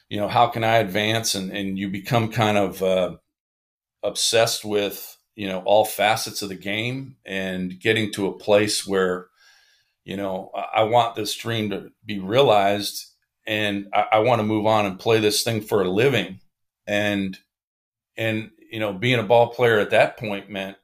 you 0.08 0.18
know, 0.18 0.28
how 0.28 0.46
can 0.46 0.64
I 0.64 0.76
advance, 0.78 1.34
and 1.34 1.52
and 1.52 1.78
you 1.78 1.90
become 1.90 2.32
kind 2.32 2.56
of 2.56 2.82
uh, 2.82 3.16
obsessed 4.02 4.64
with 4.64 5.18
you 5.34 5.46
know 5.46 5.60
all 5.66 5.84
facets 5.84 6.40
of 6.40 6.48
the 6.48 6.54
game 6.54 7.16
and 7.26 7.78
getting 7.78 8.10
to 8.14 8.28
a 8.28 8.38
place 8.38 8.86
where 8.86 9.26
you 10.06 10.16
know 10.16 10.50
I, 10.54 10.80
I 10.80 10.82
want 10.84 11.16
this 11.16 11.36
dream 11.36 11.68
to 11.68 11.90
be 12.06 12.18
realized 12.18 13.12
and 13.46 13.88
I, 13.92 14.06
I 14.12 14.18
want 14.20 14.38
to 14.38 14.46
move 14.46 14.64
on 14.64 14.86
and 14.86 14.98
play 14.98 15.20
this 15.20 15.42
thing 15.42 15.60
for 15.60 15.82
a 15.82 15.90
living. 15.90 16.40
And 16.86 17.38
and 18.16 18.52
you 18.72 18.80
know 18.80 18.94
being 18.94 19.18
a 19.18 19.22
ball 19.22 19.48
player 19.48 19.78
at 19.78 19.90
that 19.90 20.16
point 20.16 20.48
meant 20.48 20.78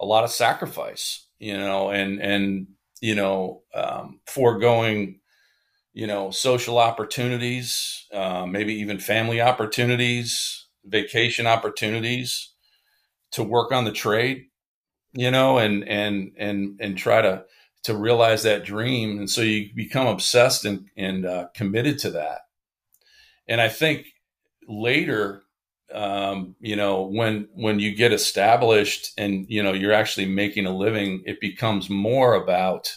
a 0.00 0.04
lot 0.04 0.24
of 0.24 0.30
sacrifice, 0.30 1.26
you 1.38 1.56
know, 1.56 1.90
and 1.90 2.20
and 2.20 2.66
you 3.00 3.14
know, 3.16 3.62
um, 3.74 4.20
foregoing, 4.26 5.20
you 5.92 6.06
know, 6.06 6.30
social 6.30 6.78
opportunities, 6.78 8.06
uh, 8.12 8.46
maybe 8.46 8.74
even 8.74 8.98
family 8.98 9.40
opportunities, 9.40 10.66
vacation 10.84 11.46
opportunities, 11.46 12.52
to 13.32 13.42
work 13.42 13.72
on 13.72 13.84
the 13.84 13.92
trade, 13.92 14.46
you 15.12 15.30
know, 15.30 15.58
and 15.58 15.86
and 15.88 16.32
and 16.36 16.78
and 16.80 16.96
try 16.96 17.20
to 17.20 17.44
to 17.84 17.96
realize 17.96 18.44
that 18.44 18.64
dream, 18.64 19.18
and 19.18 19.28
so 19.28 19.42
you 19.42 19.70
become 19.74 20.06
obsessed 20.06 20.64
and 20.64 20.86
and 20.96 21.26
uh, 21.26 21.48
committed 21.54 21.98
to 21.98 22.10
that. 22.12 22.42
And 23.48 23.60
I 23.60 23.68
think 23.68 24.06
later 24.68 25.42
um, 25.94 26.54
you 26.60 26.76
know 26.76 27.02
when 27.02 27.48
when 27.54 27.78
you 27.78 27.94
get 27.94 28.12
established 28.12 29.12
and 29.18 29.46
you 29.48 29.62
know 29.62 29.72
you're 29.72 29.92
actually 29.92 30.26
making 30.26 30.66
a 30.66 30.76
living 30.76 31.22
it 31.26 31.40
becomes 31.40 31.90
more 31.90 32.34
about 32.34 32.92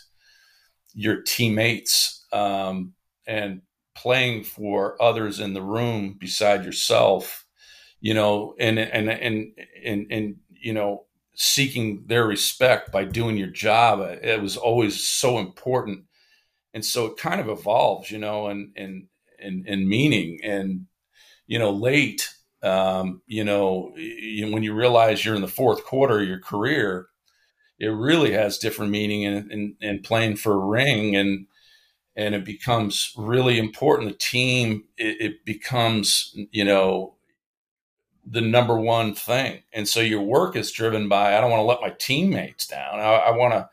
your 0.94 1.22
teammates 1.22 2.26
um, 2.32 2.94
and 3.28 3.62
playing 3.96 4.44
for 4.44 5.02
others 5.02 5.40
in 5.40 5.54
the 5.54 5.62
room 5.62 6.16
beside 6.20 6.66
yourself 6.66 7.46
you 8.00 8.14
know 8.14 8.54
and 8.60 8.78
and 8.78 9.10
and 9.10 9.52
and, 9.84 10.08
and 10.12 10.36
you 10.50 10.74
know 10.74 11.06
seeking 11.36 12.04
their 12.08 12.26
respect 12.26 12.92
by 12.92 13.04
doing 13.04 13.38
your 13.38 13.50
job 13.50 14.00
it 14.00 14.42
was 14.42 14.56
always 14.58 15.06
so 15.06 15.38
important. 15.38 16.06
And 16.74 16.84
so 16.84 17.06
it 17.08 17.18
kind 17.18 17.42
of 17.42 17.50
evolves 17.50 18.12
you 18.12 18.18
know 18.18 18.48
and 18.48 18.72
and 18.76 19.08
and, 19.40 19.66
and 19.68 19.88
meaning 19.88 20.40
and 20.44 20.86
you 21.48 21.60
know 21.60 21.72
late 21.72 22.30
um, 22.66 23.22
you 23.28 23.44
know, 23.44 23.94
when 23.96 24.64
you 24.64 24.74
realize 24.74 25.24
you're 25.24 25.36
in 25.36 25.42
the 25.42 25.48
fourth 25.48 25.86
quarter 25.86 26.20
of 26.20 26.28
your 26.28 26.40
career, 26.40 27.08
it 27.80 27.88
really 27.88 28.32
has 28.32 28.58
different 28.58 28.92
meaning 28.92 29.24
in, 29.24 29.52
in, 29.52 29.76
in 29.82 30.02
playing 30.02 30.38
for 30.38 30.54
a 30.54 30.66
ring 30.66 31.16
and 31.16 31.48
and 32.18 32.34
it 32.34 32.46
becomes 32.46 33.12
really 33.18 33.60
important. 33.60 34.10
The 34.10 34.18
team 34.18 34.86
it, 34.98 35.18
it 35.20 35.46
becomes 35.46 36.36
you 36.52 36.64
know 36.64 37.16
the 38.26 38.42
number 38.42 38.80
one 38.80 39.14
thing, 39.14 39.64
and 39.74 39.88
so 39.88 40.00
your 40.00 40.22
work 40.22 40.56
is 40.56 40.72
driven 40.72 41.08
by 41.10 41.38
I 41.38 41.42
don't 41.42 41.52
want 41.52 41.62
to 41.62 41.66
let 41.66 41.82
my 41.82 41.96
teammates 42.00 42.68
down. 42.68 43.00
I 43.00 43.32
want 43.32 43.54
to 43.54 43.70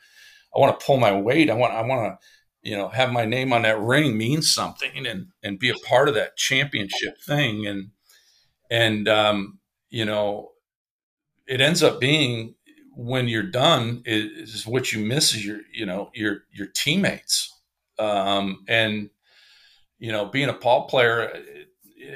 I 0.55 0.59
want 0.59 0.79
to 0.79 0.85
pull 0.85 0.99
my 0.99 1.19
weight. 1.19 1.49
I 1.51 1.55
want 1.55 1.73
I 1.73 1.83
want 1.83 2.21
to 2.21 2.71
you 2.71 2.77
know 2.77 2.89
have 2.89 3.13
my 3.13 3.25
name 3.25 3.53
on 3.53 3.63
that 3.63 3.81
ring 3.81 4.19
mean 4.19 4.43
something 4.43 5.07
and 5.07 5.29
and 5.43 5.59
be 5.59 5.71
a 5.71 5.87
part 5.87 6.09
of 6.09 6.15
that 6.15 6.37
championship 6.37 7.21
thing 7.25 7.67
and 7.67 7.92
and 8.73 9.09
um, 9.09 9.59
you 9.91 10.05
know 10.05 10.51
it 11.47 11.61
ends 11.61 11.83
up 11.83 12.01
being 12.01 12.55
when 12.95 13.27
you're 13.29 13.43
done 13.43 14.03
is, 14.05 14.67
what 14.67 14.93
you 14.93 15.05
miss 15.05 15.35
is 15.35 15.45
your 15.45 15.61
you 15.73 15.87
know 15.87 16.11
your 16.15 16.45
your 16.51 16.67
teammates 16.67 17.61
um, 17.99 18.65
and 18.69 19.11
you 19.99 20.11
know 20.11 20.27
being 20.27 20.49
a 20.49 20.55
ball 20.55 20.87
player 20.87 21.33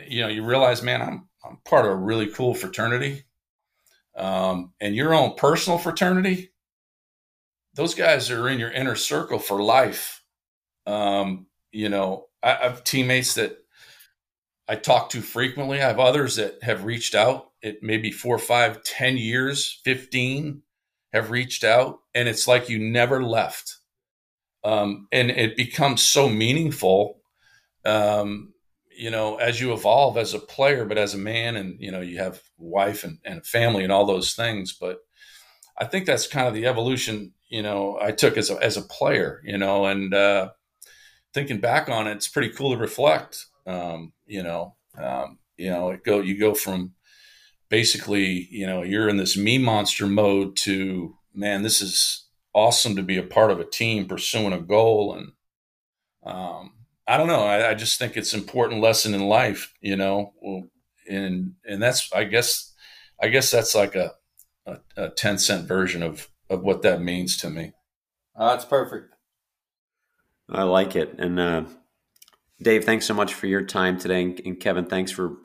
you 0.09 0.21
know 0.21 0.29
you 0.29 0.45
realize 0.45 0.83
man 0.83 1.03
i'm 1.03 1.29
I'm 1.47 1.59
part 1.65 1.87
of 1.87 1.93
a 1.93 1.97
really 1.97 2.29
cool 2.29 2.55
fraternity. 2.55 3.25
Um, 4.17 4.73
and 4.81 4.97
your 4.97 5.15
own 5.15 5.35
personal 5.37 5.79
fraternity, 5.79 6.53
those 7.75 7.95
guys 7.95 8.31
are 8.31 8.49
in 8.49 8.59
your 8.59 8.71
inner 8.71 8.97
circle 8.97 9.39
for 9.39 9.63
life. 9.63 10.23
Um, 10.87 11.47
you 11.71 11.89
know, 11.89 12.27
I, 12.43 12.53
I 12.53 12.63
have 12.63 12.85
teammates 12.85 13.35
that 13.35 13.59
I 14.69 14.77
talk 14.77 15.11
to 15.11 15.21
frequently. 15.21 15.81
I 15.81 15.87
have 15.87 16.01
others 16.01 16.37
that 16.37 16.63
have 16.63 16.85
reached 16.85 17.15
out. 17.15 17.51
It 17.63 17.83
maybe 17.83 18.11
four, 18.11 18.39
five, 18.39 18.83
ten 18.83 19.17
years, 19.17 19.81
fifteen 19.85 20.63
have 21.13 21.31
reached 21.31 21.65
out, 21.65 22.01
and 22.15 22.29
it's 22.29 22.49
like 22.49 22.69
you 22.69 22.79
never 22.79 23.23
left. 23.23 23.77
Um, 24.65 25.07
and 25.13 25.31
it 25.31 25.57
becomes 25.57 26.03
so 26.03 26.29
meaningful, 26.29 27.21
um, 27.85 28.53
you 28.91 29.11
know, 29.11 29.37
as 29.37 29.61
you 29.61 29.73
evolve 29.73 30.17
as 30.17 30.35
a 30.35 30.41
player, 30.41 30.85
but 30.85 30.99
as 30.99 31.15
a 31.15 31.19
man, 31.19 31.55
and 31.55 31.81
you 31.81 31.93
know, 31.93 32.01
you 32.01 32.19
have 32.19 32.43
wife 32.59 33.05
and, 33.05 33.19
and 33.25 33.47
family 33.47 33.85
and 33.85 33.93
all 33.93 34.07
those 34.07 34.35
things. 34.35 34.73
But 34.73 34.99
I 35.79 35.85
think 35.85 36.07
that's 36.07 36.27
kind 36.27 36.49
of 36.49 36.55
the 36.55 36.67
evolution, 36.67 37.33
you 37.49 37.63
know, 37.63 37.99
I 38.03 38.11
took 38.11 38.37
as 38.37 38.51
a 38.51 38.57
as 38.63 38.77
a 38.77 38.83
player, 38.83 39.41
you 39.45 39.59
know, 39.59 39.87
and 39.87 40.13
uh, 40.13 40.51
thinking 41.33 41.61
back 41.61 41.89
on 41.89 42.09
it, 42.09 42.17
it's 42.17 42.29
pretty 42.29 42.51
cool 42.51 42.73
to 42.73 42.77
reflect. 42.77 43.47
Um, 43.67 44.13
you 44.27 44.43
know, 44.43 44.77
um, 44.99 45.39
you 45.57 45.71
know, 45.71 45.91
it 45.91 46.05
go 46.05 46.21
you 46.21 46.39
go 46.39 46.55
from 46.55 46.93
basically, 47.69 48.49
you 48.51 48.67
know, 48.67 48.83
you're 48.83 49.09
in 49.09 49.17
this 49.17 49.37
me 49.37 49.59
monster 49.59 50.07
mode 50.07 50.57
to 50.59 51.17
man, 51.35 51.63
this 51.63 51.81
is 51.81 52.27
awesome 52.55 52.97
to 52.97 53.03
be 53.03 53.19
a 53.19 53.23
part 53.23 53.51
of 53.51 53.61
a 53.61 53.65
team 53.65 54.07
pursuing 54.07 54.53
a 54.53 54.61
goal. 54.61 55.15
And 55.15 55.33
um, 56.25 56.73
I 57.07 57.17
don't 57.17 57.27
know, 57.27 57.45
I, 57.45 57.71
I, 57.71 57.75
just 57.75 57.99
think 57.99 58.17
it's 58.17 58.33
important 58.33 58.81
lesson 58.81 59.15
in 59.15 59.29
life, 59.29 59.73
you 59.81 59.95
know, 59.95 60.33
and 61.09 61.53
and 61.65 61.83
that's 61.83 62.11
I 62.13 62.25
guess 62.25 62.73
I 63.23 63.29
guess 63.29 63.51
that's 63.51 63.75
like 63.75 63.95
a 63.95 64.13
a, 64.67 64.79
a 64.97 65.11
ten 65.11 65.39
cent 65.39 65.69
version 65.69 66.03
of 66.03 66.29
of 66.51 66.63
what 66.63 66.83
that 66.83 67.01
means 67.01 67.37
to 67.39 67.51
me. 67.51 67.73
Uh, 68.35 68.51
that's 68.51 68.65
perfect. 68.65 69.15
I 70.49 70.63
like 70.63 70.95
it. 70.95 71.15
And 71.19 71.41
uh, 71.41 71.65
Dave, 72.61 72.85
thanks 72.85 73.07
so 73.07 73.15
much 73.15 73.35
for 73.35 73.47
your 73.47 73.63
time 73.63 73.99
today. 73.99 74.23
And 74.23 74.59
Kevin, 74.59 74.87
thanks 74.87 75.13
for 75.13 75.37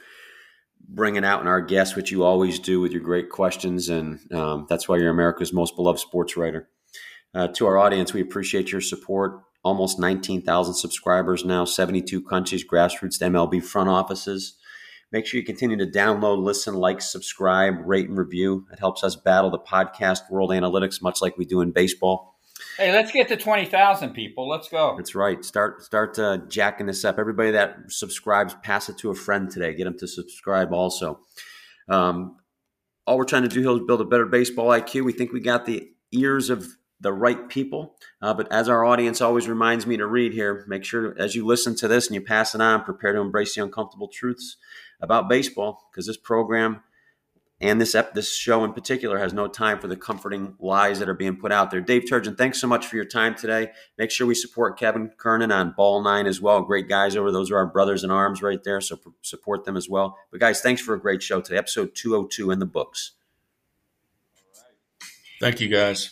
bringing 0.88 1.26
out 1.26 1.42
in 1.42 1.48
our 1.48 1.62
guests, 1.62 1.96
which 1.96 2.12
you 2.12 2.24
always 2.24 2.60
do 2.60 2.80
with 2.80 2.92
your 2.92 3.02
great 3.02 3.30
questions. 3.30 3.90
And 3.90 4.20
um, 4.34 4.66
that's 4.70 4.88
why 4.88 4.98
you're 4.98 5.10
America's 5.10 5.54
most 5.54 5.76
beloved 5.76 6.00
sports 6.00 6.38
writer. 6.38 6.70
Uh, 7.34 7.48
to 7.50 7.68
our 7.68 7.78
audience, 7.78 8.14
we 8.14 8.22
appreciate 8.22 8.72
your 8.72 8.82
support. 8.82 9.42
Almost 9.64 10.00
19,000 10.00 10.74
subscribers 10.74 11.46
now, 11.46 11.66
72 11.66 12.24
countries, 12.24 12.66
grassroots 12.66 13.20
to 13.20 13.26
MLB 13.26 13.64
front 13.64 13.90
offices. 13.90 14.58
Make 15.12 15.26
sure 15.26 15.40
you 15.40 15.46
continue 15.46 15.78
to 15.78 15.86
download, 15.86 16.42
listen, 16.42 16.74
like, 16.74 17.02
subscribe, 17.02 17.76
rate, 17.86 18.08
and 18.08 18.18
review. 18.18 18.66
It 18.72 18.80
helps 18.80 19.04
us 19.04 19.16
battle 19.16 19.52
the 19.52 19.60
podcast 19.60 20.32
world 20.32 20.52
analytics, 20.52 21.02
much 21.02 21.22
like 21.22 21.38
we 21.38 21.46
do 21.46 21.62
in 21.62 21.72
baseball. 21.72 22.31
Hey, 22.78 22.92
let's 22.92 23.12
get 23.12 23.28
to 23.30 23.38
twenty 23.38 23.66
thousand 23.66 24.14
people. 24.14 24.48
Let's 24.50 24.70
go. 24.70 24.96
That's 24.98 25.16
right. 25.16 25.44
Start 25.44 25.84
start 25.84 26.18
uh, 26.18 26.38
jacking 26.48 26.88
this 26.88 27.04
up. 27.04 27.20
Everybody 27.20 27.52
that 27.52 27.78
subscribes, 27.90 28.56
pass 28.64 28.90
it 28.90 28.98
to 29.00 29.12
a 29.12 29.16
friend 29.16 29.50
today. 29.50 29.74
Get 29.74 29.86
them 29.86 29.98
to 30.00 30.08
subscribe 30.08 30.74
also. 30.74 31.20
Um, 31.90 32.38
all 33.06 33.18
we're 33.18 33.26
trying 33.26 33.44
to 33.44 33.50
do 33.50 33.62
here 33.62 33.72
is 33.72 33.82
build 33.86 34.02
a 34.02 34.06
better 34.06 34.26
baseball 34.26 34.68
IQ. 34.68 35.04
We 35.04 35.12
think 35.12 35.34
we 35.34 35.42
got 35.42 35.66
the 35.66 35.90
ears 36.12 36.50
of 36.50 36.68
the 37.02 37.12
right 37.12 37.50
people. 37.50 37.96
Uh, 38.22 38.34
but 38.34 38.52
as 38.52 38.70
our 38.70 38.86
audience 38.86 39.22
always 39.22 39.50
reminds 39.50 39.88
me 39.88 39.98
to 39.98 40.06
read 40.06 40.34
here, 40.34 40.64
make 40.68 40.86
sure 40.86 41.16
as 41.20 41.36
you 41.36 41.46
listen 41.46 41.76
to 41.76 41.88
this 41.88 42.08
and 42.08 42.16
you 42.16 42.22
pass 42.22 42.54
it 42.54 42.62
on, 42.62 42.84
prepare 42.84 43.12
to 43.12 43.20
embrace 43.20 43.56
the 43.56 43.64
uncomfortable 43.64 44.08
truths 44.08 44.58
about 45.02 45.28
baseball 45.28 45.90
because 45.92 46.06
this 46.06 46.18
program 46.18 46.82
and 47.62 47.80
this 47.80 47.94
ep- 47.94 48.14
this 48.14 48.36
show 48.36 48.64
in 48.64 48.74
particular 48.74 49.20
has 49.20 49.34
no 49.34 49.48
time 49.48 49.80
for 49.80 49.88
the 49.88 49.96
comforting 49.96 50.56
lies 50.60 51.00
that 51.00 51.08
are 51.08 51.14
being 51.14 51.38
put 51.38 51.52
out 51.52 51.72
there. 51.72 51.80
Dave 51.80 52.04
Turgeon, 52.04 52.38
thanks 52.38 52.60
so 52.60 52.68
much 52.68 52.88
for 52.88 52.96
your 52.96 53.06
time 53.06 53.36
today. 53.36 53.72
Make 53.98 54.12
sure 54.12 54.26
we 54.26 54.36
support 54.36 54.80
Kevin 54.80 55.12
Kernan 55.18 55.52
on 55.52 55.74
Ball 55.78 56.02
Nine 56.02 56.26
as 56.26 56.42
well. 56.42 56.62
Great 56.62 56.90
guys 56.90 57.16
over. 57.16 57.32
Those 57.32 57.52
are 57.52 57.58
our 57.58 57.68
brothers 57.68 58.04
in 58.04 58.12
arms 58.12 58.42
right 58.42 58.64
there. 58.64 58.82
So 58.82 59.00
support 59.22 59.66
them 59.66 59.78
as 59.78 59.88
well. 59.88 60.18
But 60.32 60.40
guys, 60.40 60.62
thanks 60.62 60.82
for 60.82 60.94
a 60.96 61.00
great 61.00 61.22
show 61.22 61.40
today. 61.42 61.58
Episode 61.58 61.94
202 61.94 62.52
in 62.52 62.60
the 62.60 62.66
books. 62.66 63.12
Thank 65.40 65.60
you, 65.60 65.70
guys. 65.70 66.12